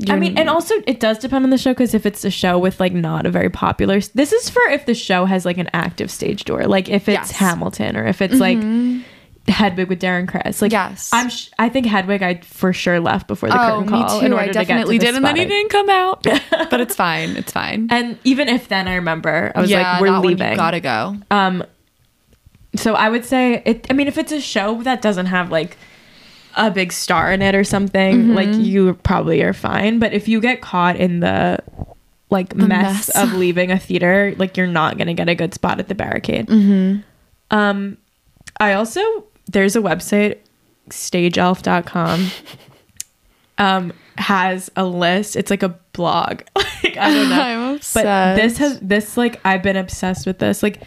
I 0.00 0.04
You're- 0.14 0.20
mean, 0.20 0.38
and 0.38 0.48
also 0.48 0.74
it 0.86 1.00
does 1.00 1.18
depend 1.18 1.44
on 1.44 1.50
the 1.50 1.58
show 1.58 1.72
because 1.72 1.92
if 1.92 2.06
it's 2.06 2.24
a 2.24 2.30
show 2.30 2.58
with 2.58 2.80
like 2.80 2.92
not 2.94 3.26
a 3.26 3.30
very 3.30 3.50
popular, 3.50 4.00
this 4.00 4.32
is 4.32 4.48
for 4.48 4.62
if 4.68 4.86
the 4.86 4.94
show 4.94 5.24
has 5.26 5.44
like 5.44 5.58
an 5.58 5.68
active 5.74 6.10
stage 6.10 6.44
door, 6.44 6.64
like 6.66 6.88
if 6.88 7.08
it's 7.08 7.14
Yes. 7.14 7.32
Mm-hmm. 7.32 7.44
Hamilton 7.44 7.96
or 7.96 8.06
if 8.06 8.22
it's 8.22 8.34
like 8.40 8.58
Hedwig 9.48 9.88
with 9.88 10.00
Darren 10.00 10.26
Criss. 10.28 10.60
Like 10.60 10.72
Yes. 10.72 11.08
I'm, 11.12 11.28
sh- 11.30 11.50
I 11.58 11.68
think 11.68 11.86
Hedwig 11.86 12.20
I 12.22 12.40
for 12.42 12.72
sure 12.72 12.98
left 13.00 13.26
before 13.28 13.48
the 13.48 13.54
Oh, 13.54 13.78
curtain 13.78 13.92
me 13.92 14.02
call. 14.04 14.20
in 14.20 14.26
too. 14.26 14.32
order 14.34 14.42
I 14.42 14.46
to 14.48 14.52
to 14.52 14.58
definitely 14.58 14.98
the 14.98 15.06
did, 15.06 15.14
and 15.14 15.24
then 15.24 15.36
he 15.36 15.44
didn't 15.44 15.70
come 15.70 15.88
out. 15.88 16.22
but 16.70 16.80
it's 16.80 16.94
fine. 16.96 17.30
It's 17.36 17.52
fine. 17.52 17.86
And 17.90 18.18
even 18.24 18.48
if 18.48 18.68
then 18.68 18.88
I 18.88 18.96
remember, 18.96 19.52
I 19.54 19.60
was 19.60 19.70
yeah, 19.70 19.92
like, 19.92 20.00
we're 20.00 20.06
that 20.08 20.12
one 20.18 20.22
you 20.24 20.28
leaving. 20.36 20.56
gotta 20.56 20.80
go. 20.80 21.16
Um, 21.30 21.64
so 22.74 22.94
I 22.94 23.08
would 23.08 23.24
say 23.24 23.62
it. 23.64 23.86
I 23.88 23.94
mean, 23.94 24.08
if 24.08 24.18
it's 24.18 24.32
a 24.32 24.40
show 24.40 24.82
that 24.82 25.00
doesn't 25.00 25.26
have 25.26 25.50
like 25.50 25.76
a 26.56 26.70
big 26.70 26.92
star 26.92 27.32
in 27.32 27.42
it 27.42 27.54
or 27.54 27.62
something, 27.64 28.16
Mm-hmm. 28.16 28.34
like 28.34 28.48
you 28.54 28.94
probably 29.02 29.42
are 29.42 29.52
fine. 29.52 29.98
But 29.98 30.12
if 30.12 30.26
you 30.28 30.40
get 30.40 30.60
caught 30.60 30.96
in 30.96 31.20
the 31.20 31.58
like 32.30 32.54
mess, 32.56 32.68
mess. 32.68 33.10
of 33.10 33.34
leaving 33.34 33.70
a 33.70 33.78
theater, 33.78 34.34
like 34.36 34.56
you're 34.56 34.66
not 34.66 34.98
gonna 34.98 35.14
get 35.14 35.28
a 35.28 35.34
good 35.34 35.54
spot 35.54 35.78
at 35.78 35.88
the 35.88 35.94
barricade. 35.94 36.46
Mm-hmm. 36.48 37.00
Um, 37.56 37.98
I 38.58 38.72
also 38.72 39.00
there's 39.48 39.76
a 39.76 39.80
website, 39.80 40.38
stageelf.com. 40.90 42.30
Um, 43.58 43.94
has 44.18 44.70
a 44.76 44.84
list. 44.84 45.34
It's 45.34 45.50
like 45.50 45.62
a 45.62 45.70
blog. 45.94 46.42
like 46.84 46.98
I 46.98 47.10
don't 47.10 47.30
know. 47.30 47.40
I'm 47.70 47.74
obsessed. 47.76 48.04
But 48.04 48.34
this 48.36 48.58
has 48.58 48.78
this 48.80 49.16
like 49.16 49.40
I've 49.46 49.62
been 49.62 49.76
obsessed 49.76 50.26
with 50.26 50.38
this. 50.40 50.62
Like 50.62 50.82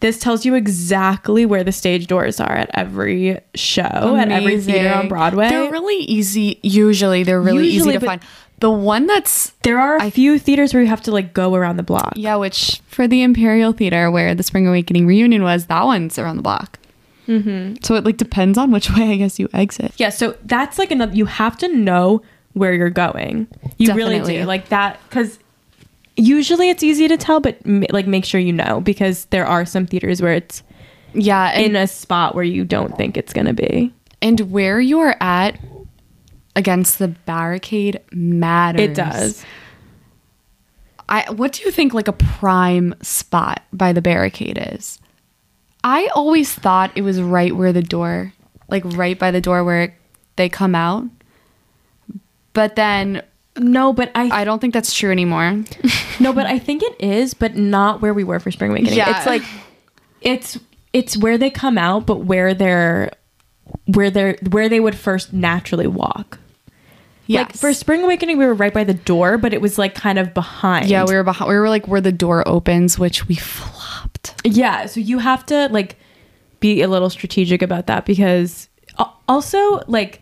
this 0.00 0.18
tells 0.18 0.44
you 0.44 0.54
exactly 0.54 1.44
where 1.46 1.62
the 1.62 1.72
stage 1.72 2.06
doors 2.06 2.40
are 2.40 2.52
at 2.52 2.70
every 2.74 3.38
show, 3.54 4.16
at 4.16 4.30
every 4.30 4.60
theater 4.60 4.92
on 4.94 5.08
Broadway. 5.08 5.48
They're 5.48 5.70
really 5.70 6.02
easy. 6.04 6.58
Usually, 6.62 7.22
they're 7.22 7.40
really 7.40 7.68
Usually, 7.68 7.94
easy 7.94 8.00
to 8.00 8.06
find. 8.06 8.22
The 8.60 8.70
one 8.70 9.06
that's 9.06 9.50
there 9.62 9.78
are 9.78 9.96
a 9.96 10.10
few 10.10 10.38
theaters 10.38 10.74
where 10.74 10.82
you 10.82 10.88
have 10.88 11.00
to 11.02 11.12
like 11.12 11.32
go 11.32 11.54
around 11.54 11.76
the 11.76 11.82
block. 11.82 12.12
yeah, 12.16 12.36
which 12.36 12.80
for 12.86 13.08
the 13.08 13.22
Imperial 13.22 13.72
Theater 13.72 14.10
where 14.10 14.34
the 14.34 14.42
Spring 14.42 14.66
Awakening 14.66 15.06
reunion 15.06 15.42
was, 15.42 15.66
that 15.66 15.84
one's 15.84 16.18
around 16.18 16.36
the 16.36 16.42
block. 16.42 16.78
Mm-hmm. 17.26 17.76
So 17.82 17.94
it 17.94 18.04
like 18.04 18.16
depends 18.16 18.58
on 18.58 18.70
which 18.70 18.90
way 18.96 19.12
I 19.12 19.16
guess 19.16 19.38
you 19.38 19.48
exit. 19.54 19.92
Yeah, 19.96 20.10
so 20.10 20.36
that's 20.44 20.78
like 20.78 20.90
another 20.90 21.14
you 21.14 21.26
have 21.26 21.56
to 21.58 21.68
know 21.74 22.22
where 22.52 22.74
you're 22.74 22.90
going. 22.90 23.46
You 23.78 23.94
really 23.94 24.20
do. 24.20 24.44
Like 24.44 24.68
that 24.70 24.98
cuz 25.10 25.38
usually 26.16 26.70
it's 26.70 26.82
easy 26.82 27.08
to 27.08 27.16
tell 27.16 27.40
but 27.40 27.58
m- 27.64 27.84
like 27.90 28.06
make 28.06 28.24
sure 28.24 28.40
you 28.40 28.52
know 28.52 28.80
because 28.80 29.24
there 29.26 29.46
are 29.46 29.64
some 29.64 29.86
theaters 29.86 30.20
where 30.20 30.34
it's 30.34 30.62
Yeah, 31.12 31.52
in 31.58 31.76
a 31.76 31.86
spot 31.86 32.34
where 32.34 32.44
you 32.44 32.64
don't 32.64 32.96
think 32.96 33.16
it's 33.16 33.32
going 33.32 33.46
to 33.46 33.52
be. 33.54 33.92
and 34.22 34.40
where 34.52 34.80
you 34.80 34.98
are 35.00 35.16
at 35.20 35.58
against 36.56 36.98
the 36.98 37.08
barricade 37.08 38.00
matters. 38.12 38.80
It 38.82 38.94
does. 38.94 39.44
I 41.08 41.30
what 41.30 41.52
do 41.54 41.62
you 41.64 41.70
think 41.70 41.94
like 41.94 42.08
a 42.08 42.12
prime 42.12 42.94
spot 43.02 43.62
by 43.72 43.92
the 43.92 44.02
barricade 44.02 44.58
is? 44.74 44.98
I 45.82 46.06
always 46.14 46.54
thought 46.54 46.92
it 46.94 47.02
was 47.02 47.20
right 47.20 47.54
where 47.56 47.72
the 47.72 47.82
door, 47.82 48.32
like 48.68 48.82
right 48.84 49.18
by 49.18 49.30
the 49.30 49.40
door 49.40 49.64
where 49.64 49.96
they 50.36 50.48
come 50.48 50.74
out. 50.74 51.04
But 52.52 52.76
then 52.76 53.22
No, 53.58 53.92
but 53.92 54.10
I 54.14 54.42
I 54.42 54.44
don't 54.44 54.60
think 54.60 54.72
that's 54.74 54.94
true 54.94 55.10
anymore. 55.10 55.62
No, 56.20 56.32
but 56.32 56.46
I 56.46 56.58
think 56.58 56.82
it 56.82 56.96
is, 57.00 57.34
but 57.34 57.56
not 57.56 58.00
where 58.02 58.14
we 58.14 58.24
were 58.24 58.38
for 58.38 58.50
Spring 58.50 58.70
Awakening. 58.70 58.94
Yeah. 58.94 59.16
It's 59.16 59.26
like 59.26 59.42
it's 60.20 60.58
it's 60.92 61.16
where 61.16 61.38
they 61.38 61.50
come 61.50 61.78
out, 61.78 62.06
but 62.06 62.16
where 62.24 62.54
they're 62.54 63.10
where 63.86 64.10
they're 64.10 64.36
where 64.50 64.68
they 64.68 64.80
would 64.80 64.94
first 64.94 65.32
naturally 65.32 65.86
walk. 65.86 66.38
Yeah. 67.26 67.42
Like 67.42 67.56
for 67.56 67.72
Spring 67.72 68.02
Awakening, 68.02 68.38
we 68.38 68.46
were 68.46 68.54
right 68.54 68.74
by 68.74 68.84
the 68.84 68.94
door, 68.94 69.38
but 69.38 69.52
it 69.54 69.60
was 69.60 69.78
like 69.78 69.94
kind 69.94 70.18
of 70.18 70.34
behind. 70.34 70.88
yeah, 70.88 71.04
we 71.04 71.14
were 71.14 71.22
behind. 71.22 71.48
We 71.48 71.56
were 71.56 71.68
like 71.68 71.86
where 71.86 72.00
the 72.00 72.12
door 72.12 72.46
opens, 72.46 72.98
which 72.98 73.28
we 73.28 73.36
flopped. 73.36 74.34
yeah. 74.44 74.86
So 74.86 75.00
you 75.00 75.18
have 75.18 75.46
to 75.46 75.68
like 75.70 75.96
be 76.60 76.82
a 76.82 76.88
little 76.88 77.08
strategic 77.10 77.62
about 77.62 77.86
that 77.86 78.04
because 78.04 78.68
also 79.28 79.80
like 79.86 80.20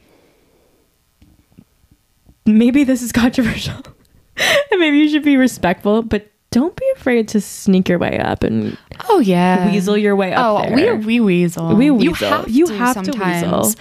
maybe 2.48 2.84
this 2.84 3.02
is 3.02 3.12
controversial 3.24 3.76
and 4.70 4.80
maybe 4.80 4.98
you 4.98 5.08
should 5.08 5.24
be 5.24 5.36
respectful, 5.36 6.02
but 6.02 6.30
don't 6.50 6.74
be 6.76 6.84
afraid 6.96 7.28
to 7.28 7.40
sneak 7.40 7.88
your 7.88 7.98
way 7.98 8.18
up 8.18 8.42
and 8.42 8.76
Oh 9.08 9.18
yeah, 9.20 9.70
weasel 9.70 9.96
your 9.98 10.16
way 10.16 10.32
up 10.32 10.44
Oh, 10.44 10.74
there. 10.74 10.96
we 10.96 11.04
we 11.04 11.20
weasel. 11.20 11.74
We 11.76 11.86
You 11.86 11.94
weasel. 11.94 12.28
have 12.28 12.48
You 12.48 12.66
to 12.66 12.74
have 12.74 13.02
to 13.02 13.10
weasel. 13.12 13.72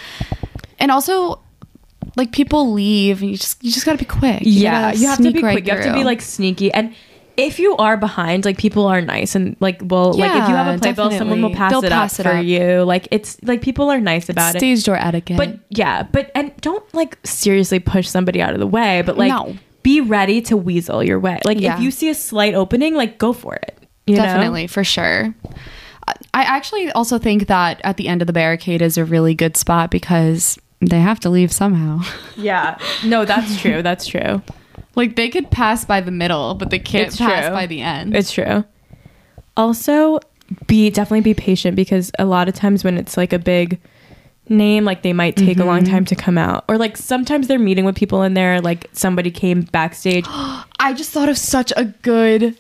And 0.80 0.92
also, 0.92 1.40
like 2.18 2.32
people 2.32 2.74
leave, 2.74 3.22
and 3.22 3.32
you 3.32 3.38
just 3.38 3.64
you 3.64 3.72
just 3.72 3.86
gotta 3.86 3.98
be 3.98 4.06
quick. 4.06 4.42
You 4.42 4.52
yeah, 4.64 4.92
you 4.92 5.08
have 5.08 5.18
to 5.20 5.32
be 5.32 5.42
right 5.42 5.54
quick. 5.54 5.68
You 5.68 5.74
have 5.74 5.86
to 5.86 5.94
be 5.94 6.04
like 6.04 6.22
sneaky. 6.22 6.72
And 6.74 6.94
if 7.38 7.60
you 7.60 7.76
are 7.78 7.96
behind, 7.98 8.44
like 8.46 8.58
people 8.58 8.88
are 8.88 9.00
nice 9.00 9.36
and 9.36 9.56
like 9.60 9.80
well, 9.84 10.12
like 10.14 10.32
if 10.32 10.50
you 10.50 10.56
have 10.56 10.68
a 10.68 10.72
Yeah, 10.72 10.78
playbill, 10.80 11.12
someone 11.12 11.42
will 11.42 11.54
pass 11.54 11.72
They'll 11.72 11.86
it 11.86 11.90
pass 11.92 12.20
up 12.20 12.26
it 12.26 12.30
for 12.30 12.36
up. 12.38 12.46
you. 12.46 12.82
Like 12.84 13.08
it's 13.12 13.38
like 13.44 13.62
people 13.62 13.90
are 13.92 14.00
nice 14.02 14.28
about 14.28 14.56
it. 14.56 14.60
Stage 14.60 14.84
door 14.84 14.96
etiquette. 14.98 15.38
But 15.38 15.60
yeah, 15.70 16.04
but 16.04 16.32
and 16.36 16.52
don't 16.62 16.84
like 16.94 17.18
seriously 17.24 17.80
push 17.80 18.08
somebody 18.10 18.42
out 18.42 18.54
of 18.54 18.60
the 18.60 18.68
way, 18.68 19.04
but 19.06 19.18
like 19.18 19.30
No. 19.30 19.56
be 19.84 20.02
ready 20.02 20.42
to 20.44 20.58
weasel 20.58 21.04
your 21.04 21.20
way. 21.20 21.40
Like 21.46 21.60
Yeah. 21.60 21.76
if 21.76 21.82
you 21.82 21.92
see 21.92 22.10
a 22.10 22.16
slight 22.16 22.56
opening, 22.56 22.96
like 22.96 23.18
go 23.20 23.34
for 23.34 23.54
it. 23.56 23.78
You 24.08 24.16
know? 24.16 24.24
Definitely, 24.24 24.68
for 24.68 24.84
sure. 24.84 25.34
I 26.34 26.44
actually 26.44 26.90
also 26.94 27.18
think 27.20 27.48
that 27.48 27.82
at 27.84 27.98
the 27.98 28.08
end 28.08 28.22
of 28.22 28.28
the 28.28 28.34
barricade 28.34 28.82
is 28.82 28.98
a 28.98 29.04
really 29.04 29.36
good 29.36 29.58
spot 29.58 29.92
because 29.92 30.58
they 30.80 31.00
have 31.02 31.20
to 31.20 31.30
leave 31.30 31.52
somehow. 31.52 32.00
Yeah. 32.38 32.78
No, 33.04 33.26
that's 33.26 33.60
true. 33.62 33.82
That's 33.82 34.08
true. 34.08 34.42
Like 34.98 35.16
they 35.16 35.30
could 35.30 35.50
pass 35.52 35.86
by 35.86 36.02
the 36.02 36.12
middle, 36.12 36.56
but 36.56 36.72
they 36.72 36.80
can't 36.80 37.08
It's 37.08 37.18
pass 37.18 37.46
true. 37.46 37.54
by 37.54 37.68
the 37.68 37.82
end. 37.82 38.16
It's 38.16 38.32
true. 38.32 38.66
Also, 39.56 40.20
be 40.66 40.90
definitely 40.90 41.22
be 41.22 41.34
patient 41.34 41.76
because 41.76 42.12
a 42.20 42.26
lot 42.26 42.50
of 42.50 42.56
times 42.56 42.84
when 42.84 42.98
it's 42.98 43.16
like 43.16 43.32
a 43.32 43.40
big 43.40 43.80
name, 44.50 44.86
like 44.86 45.04
they 45.04 45.14
might 45.14 45.36
take 45.36 45.60
a 45.60 45.66
long 45.66 45.82
mm-hmm. 45.82 45.92
time 45.92 46.06
to 46.06 46.16
come 46.16 46.38
out, 46.38 46.66
or 46.68 46.78
like 46.78 46.98
sometimes 46.98 47.48
they're 47.48 47.60
meeting 47.60 47.86
with 47.86 47.96
people 47.96 48.24
in 48.24 48.34
there. 48.34 48.60
Like 48.60 48.90
somebody 48.94 49.30
came 49.30 49.62
backstage. 49.62 50.26
I 50.30 50.94
just 50.96 51.12
thought 51.12 51.30
of 51.30 51.38
such 51.38 51.72
a 51.78 51.86
good 51.86 52.58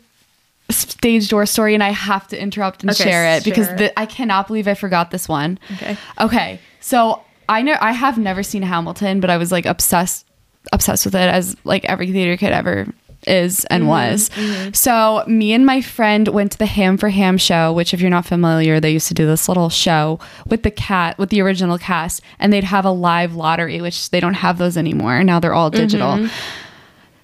stage 0.69 1.29
door 1.29 1.45
story 1.45 1.73
and 1.73 1.81
I 1.81 1.91
have 1.91 2.27
to 2.27 2.39
interrupt 2.39 2.83
and 2.83 2.91
Okay, 2.91 3.03
share 3.03 3.37
it 3.37 3.45
because 3.45 3.67
the, 3.69 3.97
I 3.97 4.05
cannot 4.05 4.47
believe 4.47 4.67
I 4.67 4.73
forgot 4.73 5.11
this 5.11 5.27
one. 5.27 5.57
Okay. 5.75 5.97
Okay. 6.19 6.59
So 6.81 7.23
I 7.47 7.61
know 7.61 7.77
I 7.79 7.93
have 7.93 8.17
never 8.17 8.43
seen 8.43 8.63
Hamilton, 8.63 9.21
but 9.21 9.29
I 9.29 9.37
was 9.37 9.51
like 9.51 9.65
obsessed 9.65 10.26
obsessed 10.71 11.05
with 11.05 11.15
it 11.15 11.29
as 11.29 11.55
like 11.63 11.85
every 11.85 12.11
theater 12.11 12.37
kid 12.37 12.51
ever 12.51 12.87
is 13.25 13.65
and 13.65 13.83
Mm-hmm, 13.83 14.67
was. 14.67 14.79
So 14.79 15.23
me 15.27 15.53
and 15.53 15.65
my 15.65 15.81
friend 15.81 16.27
went 16.29 16.53
to 16.53 16.57
the 16.57 16.65
Ham 16.65 16.97
for 16.97 17.09
Ham 17.09 17.37
show, 17.37 17.73
which 17.73 17.93
if 17.93 18.01
you're 18.01 18.09
not 18.09 18.25
familiar, 18.25 18.79
they 18.79 18.91
used 18.91 19.07
to 19.09 19.13
do 19.13 19.25
this 19.25 19.47
little 19.47 19.69
show 19.69 20.19
with 20.47 20.63
the 20.63 20.71
cat 20.71 21.17
with 21.17 21.29
the 21.29 21.41
original 21.41 21.77
cast 21.77 22.21
and 22.39 22.51
they'd 22.51 22.63
have 22.63 22.85
a 22.85 22.91
live 22.91 23.35
lottery, 23.35 23.81
which 23.81 24.09
they 24.09 24.19
don't 24.19 24.35
have 24.35 24.57
those 24.57 24.77
anymore. 24.77 25.23
Now 25.23 25.39
they're 25.39 25.53
all 25.53 25.69
digital. 25.69 26.13
Mm-hmm. 26.13 26.33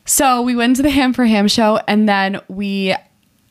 So 0.05 0.41
we 0.41 0.55
went 0.55 0.75
to 0.77 0.81
the 0.81 0.89
Ham 0.89 1.13
for 1.13 1.25
Ham 1.25 1.47
show 1.47 1.79
and 1.87 2.09
then 2.09 2.41
we 2.47 2.95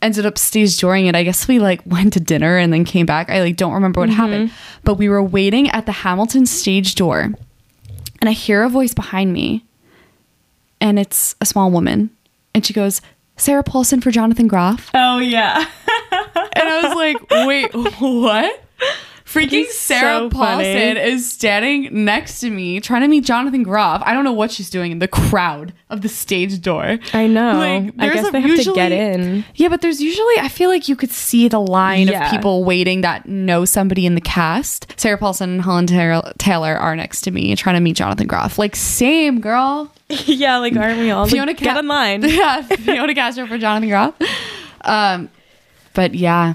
ended 0.03 0.27
up 0.27 0.37
stage 0.37 0.77
dooring 0.79 1.09
it. 1.09 1.15
I 1.15 1.23
guess 1.23 1.49
we 1.49 1.59
like 1.59 1.81
went 1.87 2.13
to 2.15 2.21
dinner 2.21 2.59
and 2.59 2.73
then 2.73 2.85
came 2.85 3.07
back. 3.07 3.31
I 3.31 3.41
like 3.41 3.57
don't 3.57 3.73
remember 3.73 4.01
what 4.01 4.11
happened. 4.11 4.53
But 4.85 4.95
we 4.95 5.09
were 5.09 5.23
waiting 5.23 5.71
at 5.71 5.87
the 5.87 5.93
Hamilton 5.93 6.45
stage 6.45 6.95
door 6.97 7.33
and 8.21 8.29
I 8.29 8.33
hear 8.33 8.63
a 8.63 8.69
voice 8.69 8.95
behind 8.95 9.33
me 9.33 9.65
and 10.83 10.99
it's 10.99 11.37
a 11.41 11.47
small 11.47 11.71
woman. 11.71 12.11
And 12.55 12.67
she 12.67 12.75
goes, 12.75 13.01
Sarah 13.37 13.63
Paulson 13.63 14.01
for 14.03 14.11
Jonathan 14.11 14.49
Groff. 14.49 14.91
Oh 14.93 15.19
yeah. 15.19 15.65
And 16.55 16.69
I 16.69 16.83
was 16.83 16.95
like, 16.95 17.47
wait, 17.47 17.73
what? 17.99 18.63
Freaking 19.33 19.67
Sarah 19.69 20.19
so 20.19 20.31
funny. 20.31 20.65
Paulson 20.75 20.97
is 20.99 21.31
standing 21.33 22.05
next 22.05 22.41
to 22.41 22.51
me 22.51 22.81
trying 22.81 23.01
to 23.01 23.09
meet 23.09 23.25
Jonathan 23.25 23.63
Groff. 23.63 24.03
I 24.05 24.13
don't 24.13 24.25
know 24.25 24.33
what 24.33 24.51
she's 24.51 24.69
doing 24.69 24.93
in 24.93 24.99
the 24.99 25.09
crowd 25.09 25.73
of 25.89 26.03
the 26.03 26.09
stage 26.11 26.61
door. 26.61 26.99
I 27.15 27.27
know. 27.29 27.57
Like, 27.57 27.95
I 27.99 28.13
guess 28.13 28.29
a- 28.29 28.31
they 28.31 28.41
have 28.43 28.61
to 28.63 28.73
get 28.75 28.93
in. 28.93 29.45
Yeah, 29.55 29.69
but 29.69 29.81
there's 29.81 30.03
usually 30.03 30.39
I 30.39 30.49
feel 30.49 30.69
like 30.69 30.87
you 30.89 30.97
could 30.97 31.11
see 31.11 31.49
the 31.49 31.61
line 31.61 32.09
Yeah. 32.09 32.27
of 32.27 32.31
people 32.31 32.65
waiting 32.65 33.01
that 33.01 33.27
know 33.27 33.65
somebody 33.65 34.05
in 34.05 34.15
the 34.17 34.21
cast. 34.21 34.93
Sarah 35.01 35.17
Paulson 35.17 35.51
and 35.51 35.61
Holland 35.63 35.89
Taylor, 35.89 36.33
Taylor 36.39 36.75
are 36.77 36.95
next 36.95 37.23
to 37.23 37.31
me 37.31 37.57
trying 37.57 37.77
to 37.77 37.81
meet 37.81 37.97
Jonathan 37.97 38.27
Groff. 38.27 38.59
Like 38.59 38.77
same 38.77 39.41
girl. 39.41 39.91
yeah, 40.09 40.59
like 40.59 40.77
aren't 40.77 40.99
we 40.99 41.11
all? 41.11 41.27
Fiona 41.27 41.53
like, 41.53 41.57
get 41.59 41.77
in 41.79 41.89
line. 41.89 42.23
yeah, 42.29 42.61
Fiona 42.63 43.15
Castro 43.15 43.47
for 43.47 43.57
Jonathan 43.57 43.89
Groff. 43.89 44.15
Um, 44.83 45.31
but 45.95 46.15
yeah, 46.15 46.55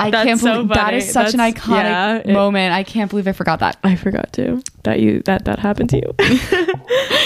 I 0.00 0.10
That's 0.10 0.24
can't 0.24 0.40
so 0.40 0.54
believe 0.54 0.68
that 0.70 0.76
funny. 0.86 0.96
is 0.96 1.12
such 1.12 1.32
an 1.32 1.38
That's- 1.38 1.54
iconic 1.64 1.84
yeah, 1.84 2.16
it- 2.16 2.26
moment. 2.32 2.74
I 2.74 2.82
can't 2.82 3.08
believe 3.08 3.28
I 3.28 3.32
forgot 3.32 3.60
that. 3.60 3.76
I 3.84 3.94
forgot 3.94 4.32
to 4.32 4.60
that 4.82 4.98
you 4.98 5.22
that 5.26 5.44
that 5.44 5.60
happened 5.60 5.90
to 5.90 5.96
you. 5.98 6.14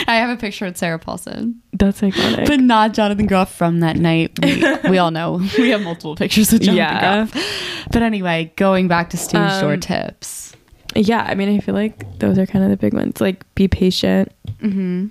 I 0.07 0.16
have 0.16 0.29
a 0.29 0.37
picture 0.39 0.66
with 0.66 0.77
Sarah 0.77 0.99
Paulson, 0.99 1.62
That's 1.73 2.03
iconic. 2.03 2.47
but 2.47 2.61
not 2.61 2.93
Jonathan 2.93 3.27
Groff 3.27 3.55
from 3.55 3.81
that 3.81 3.97
night. 3.97 4.39
We, 4.43 4.62
we 4.91 4.99
all 4.99 5.11
know 5.11 5.41
we 5.57 5.71
have 5.71 5.81
multiple 5.81 6.16
pictures 6.16 6.53
with 6.53 6.62
Jonathan 6.62 6.77
Yeah. 6.77 7.27
Groff. 7.27 7.87
But 7.91 8.03
anyway, 8.03 8.53
going 8.57 8.89
back 8.89 9.09
to 9.11 9.16
stage 9.16 9.61
door 9.61 9.73
Um, 9.75 9.81
tips. 9.81 10.55
yeah, 10.95 11.25
I 11.27 11.35
mean, 11.35 11.49
I 11.57 11.61
feel 11.61 11.75
like 11.75 12.19
those 12.19 12.39
are 12.39 12.45
kind 12.47 12.62
of 12.62 12.71
the 12.71 12.77
big 12.77 12.93
ones. 12.93 13.23
Like, 13.23 13.43
be 13.55 13.69
patient. 13.69 14.31
Mm-hmm. 14.61 15.07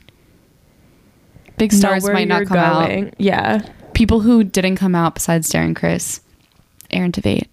Big 1.58 1.72
know 1.72 1.78
stars 1.80 2.04
where 2.04 2.14
might 2.14 2.28
not 2.28 2.40
you're 2.42 2.46
come 2.46 2.58
out. 2.58 3.14
Yeah. 3.20 3.68
People 3.94 4.20
who 4.22 4.44
didn't 4.44 4.76
come 4.76 4.96
out 4.96 5.16
besides 5.16 5.50
Darren 5.52 5.76
Criss, 5.76 6.20
Aaron 6.94 7.12
Tveit. 7.12 7.48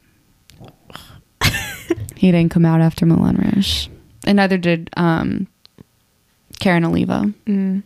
he 2.17 2.31
didn't 2.31 2.51
come 2.51 2.65
out 2.65 2.81
after 2.81 3.07
Moulin 3.07 3.37
Rouge, 3.37 3.89
and 4.27 4.37
neither 4.37 4.59
did 4.59 4.91
um, 4.97 5.47
Karen 6.59 6.85
Olivo. 6.85 7.33
Mm. 7.47 7.83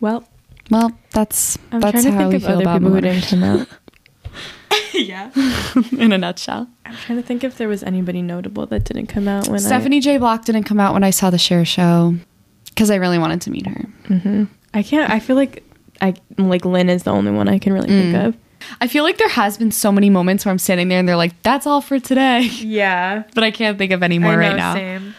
Well, 0.00 0.24
Well, 0.70 0.92
that's 1.12 1.58
I'm 1.72 1.80
that's 1.80 1.92
trying 1.92 2.04
to 2.04 2.10
how 2.12 2.18
think 2.18 2.30
we 2.30 2.36
of 2.36 2.42
feel 2.42 2.50
other 2.52 2.62
about 2.62 2.74
people 2.80 2.88
who 2.90 3.00
Moulin 3.00 3.04
didn't 3.04 3.16
Rouge. 3.22 3.30
come 3.30 3.42
out. 3.44 3.68
yeah. 4.94 5.30
in 5.98 6.12
a 6.12 6.18
nutshell. 6.18 6.68
I'm 6.84 6.96
trying 6.96 7.20
to 7.20 7.26
think 7.26 7.44
if 7.44 7.56
there 7.56 7.68
was 7.68 7.82
anybody 7.82 8.22
notable 8.22 8.66
that 8.66 8.84
didn't 8.84 9.06
come 9.06 9.28
out 9.28 9.48
when 9.48 9.60
Stephanie 9.60 10.00
J. 10.00 10.18
Block 10.18 10.44
didn't 10.44 10.64
come 10.64 10.80
out 10.80 10.92
when 10.94 11.04
I 11.04 11.10
saw 11.10 11.30
the 11.30 11.38
Cher 11.38 11.64
show 11.64 12.14
because 12.66 12.90
I 12.90 12.96
really 12.96 13.18
wanted 13.18 13.40
to 13.42 13.50
meet 13.50 13.66
her. 13.66 13.84
I. 14.08 14.14
hmm 14.14 14.44
I 14.74 14.82
can't. 14.84 15.10
I 15.10 15.18
feel 15.20 15.34
like 15.36 15.64
I 16.00 16.14
like 16.38 16.64
Lin 16.64 16.88
is 16.88 17.02
the 17.04 17.10
only 17.12 17.30
one 17.32 17.48
I 17.48 17.58
can 17.58 17.72
really 17.72 17.88
think 17.88 18.14
Mm. 18.14 18.26
of. 18.28 18.36
I 18.80 18.86
feel 18.88 19.04
like 19.04 19.18
there 19.18 19.28
has 19.28 19.56
been 19.58 19.70
so 19.70 19.90
many 19.92 20.10
moments 20.10 20.44
where 20.44 20.50
I'm 20.52 20.58
standing 20.58 20.88
there 20.88 20.98
and 20.98 21.08
they're 21.08 21.16
like, 21.16 21.40
"That's 21.42 21.66
all 21.66 21.80
for 21.80 21.98
today," 21.98 22.40
Yeah. 22.60 23.24
but 23.34 23.44
I 23.44 23.50
can't 23.50 23.78
think 23.78 23.92
of 23.92 24.02
any 24.02 24.18
more 24.18 24.32
know, 24.32 24.38
right 24.38 24.56
now. 24.56 24.74
Same. 24.74 25.14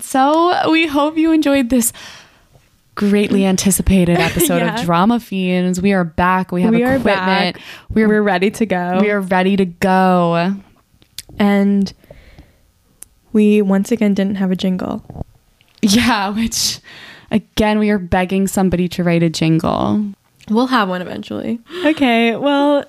So 0.00 0.70
we 0.70 0.86
hope 0.86 1.16
you 1.16 1.32
enjoyed 1.32 1.70
this 1.70 1.92
greatly 2.94 3.44
anticipated 3.44 4.18
episode 4.18 4.58
Yeah. 4.58 4.74
of 4.80 4.84
Drama 4.84 5.20
Fiends. 5.20 5.80
We 5.80 5.92
are 5.92 6.04
back. 6.04 6.52
We 6.52 6.62
have 6.62 6.72
We 6.74 6.82
equipment. 6.84 7.56
We're 7.90 8.08
We're 8.08 8.22
ready 8.22 8.50
to 8.52 8.66
go. 8.66 8.98
we 9.00 9.10
are 9.10 9.20
ready 9.20 9.56
to 9.56 9.64
go. 9.64 10.54
and 11.38 11.92
we 13.32 13.60
once 13.62 13.92
again 13.92 14.14
didn't 14.14 14.36
have 14.36 14.50
a 14.50 14.56
jingle. 14.56 15.24
Yeah, 15.82 16.30
which 16.30 16.80
again 17.30 17.78
we 17.78 17.90
are 17.90 17.98
begging 17.98 18.46
somebody 18.48 18.88
to 18.88 19.04
write 19.04 19.22
a 19.22 19.28
jingle. 19.30 20.12
We'll 20.48 20.68
have 20.68 20.88
one 20.88 21.02
eventually. 21.02 21.60
Okay. 21.84 22.36
Well, 22.36 22.84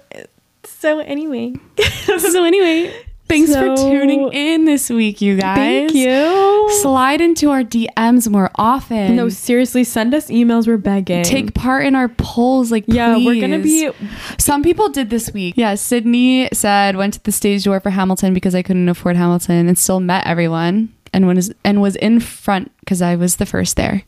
so 0.63 0.99
anyway, 0.99 1.53
so 2.19 2.43
anyway, 2.43 2.93
thanks 3.27 3.53
for 3.55 3.75
tuning 3.75 4.31
in 4.33 4.65
this 4.65 4.89
week, 4.89 5.21
you 5.21 5.37
guys. 5.37 5.57
thank 5.57 5.93
you. 5.93 6.69
Slide 6.81 7.19
into 7.21 7.49
our 7.49 7.63
DMs 7.63 8.29
more 8.29 8.51
often. 8.55 9.15
no, 9.15 9.29
seriously, 9.29 9.83
send 9.83 10.13
us 10.13 10.27
emails. 10.27 10.67
We're 10.67 10.77
begging. 10.77 11.23
Take 11.23 11.53
part 11.53 11.85
in 11.85 11.95
our 11.95 12.09
polls, 12.09 12.71
like 12.71 12.83
Yeah, 12.87 13.17
we're 13.17 13.41
gonna 13.41 13.59
be. 13.59 13.89
Some 14.37 14.61
people 14.61 14.89
did 14.89 15.09
this 15.09 15.31
week. 15.31 15.55
Yeah, 15.57 15.75
Sydney 15.75 16.49
said 16.53 16.95
went 16.95 17.15
to 17.15 17.23
the 17.23 17.31
stage 17.31 17.63
door 17.63 17.79
for 17.79 17.89
Hamilton 17.89 18.33
because 18.33 18.53
I 18.53 18.61
couldn't 18.61 18.89
afford 18.89 19.15
Hamilton 19.15 19.67
and 19.67 19.77
still 19.79 19.99
met 19.99 20.27
everyone 20.27 20.93
and 21.13 21.25
was 21.27 21.51
and 21.63 21.81
was 21.81 21.95
in 21.95 22.19
front 22.19 22.71
because 22.81 23.01
I 23.01 23.15
was 23.15 23.37
the 23.37 23.45
first 23.45 23.77
there. 23.77 24.03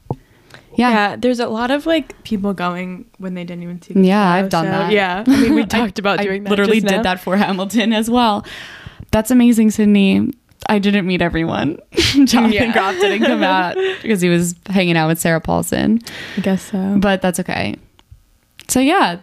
Yeah. 0.80 0.90
Yeah. 0.90 1.16
there's 1.18 1.40
a 1.40 1.48
lot 1.48 1.72
of 1.72 1.86
like 1.86 2.22
people 2.24 2.54
going 2.54 3.06
when 3.18 3.34
they 3.36 3.44
didn't 3.44 3.64
even 3.64 3.82
see. 3.82 3.94
The 3.94 4.02
Yeah, 4.02 4.24
show, 4.34 4.38
I've 4.46 4.50
done 4.50 4.66
so, 4.66 4.72
that. 4.72 4.92
Yeah, 4.92 5.24
I 5.28 5.42
mean, 5.42 5.54
we 5.56 5.66
talked 5.78 6.00
about 6.00 6.20
I 6.20 6.24
doing 6.24 6.44
that. 6.44 6.50
Literally 6.50 6.80
did 6.80 6.92
now. 6.92 7.02
that 7.04 7.20
for 7.20 7.38
Hamilton 7.38 7.94
as 7.94 8.10
well. 8.10 8.46
That's 9.12 9.32
amazing, 9.32 9.72
Sydney. 9.72 10.32
I 10.68 10.78
didn't 10.78 11.08
meet 11.08 11.22
everyone. 11.22 11.80
Jonathan 11.96 12.52
Yeah. 12.52 12.72
Groff 12.74 12.96
didn't 13.00 13.26
come 13.26 13.42
out 13.44 13.76
because 14.02 14.22
he 14.22 14.30
was 14.30 14.54
hanging 14.68 14.98
out 14.98 15.08
with 15.08 15.18
Sarah 15.20 15.42
Paulson, 15.42 16.00
I 16.38 16.42
guess 16.42 16.62
so. 16.72 16.98
but 17.00 17.22
that's 17.22 17.40
okay. 17.40 17.76
So 18.68 18.80
yeah, 18.80 19.20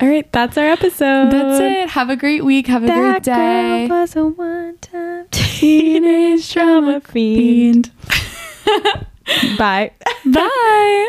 All 0.00 0.06
right, 0.08 0.30
that's 0.30 0.56
our 0.56 0.66
episode. 0.66 1.32
that's 1.32 1.60
it. 1.60 1.88
Have 1.90 2.10
a 2.10 2.16
great 2.16 2.44
week. 2.44 2.68
Have 2.68 2.84
a 2.84 2.86
That 2.86 3.10
great 3.10 3.22
day. 3.24 3.88
girl 3.88 4.00
was 4.02 4.14
a 4.14 4.24
one-time 4.24 5.26
teenage 5.32 6.52
drama. 6.52 7.00
Fiend. 7.00 7.90
Bye. 9.58 9.90
Bye. 10.24 11.08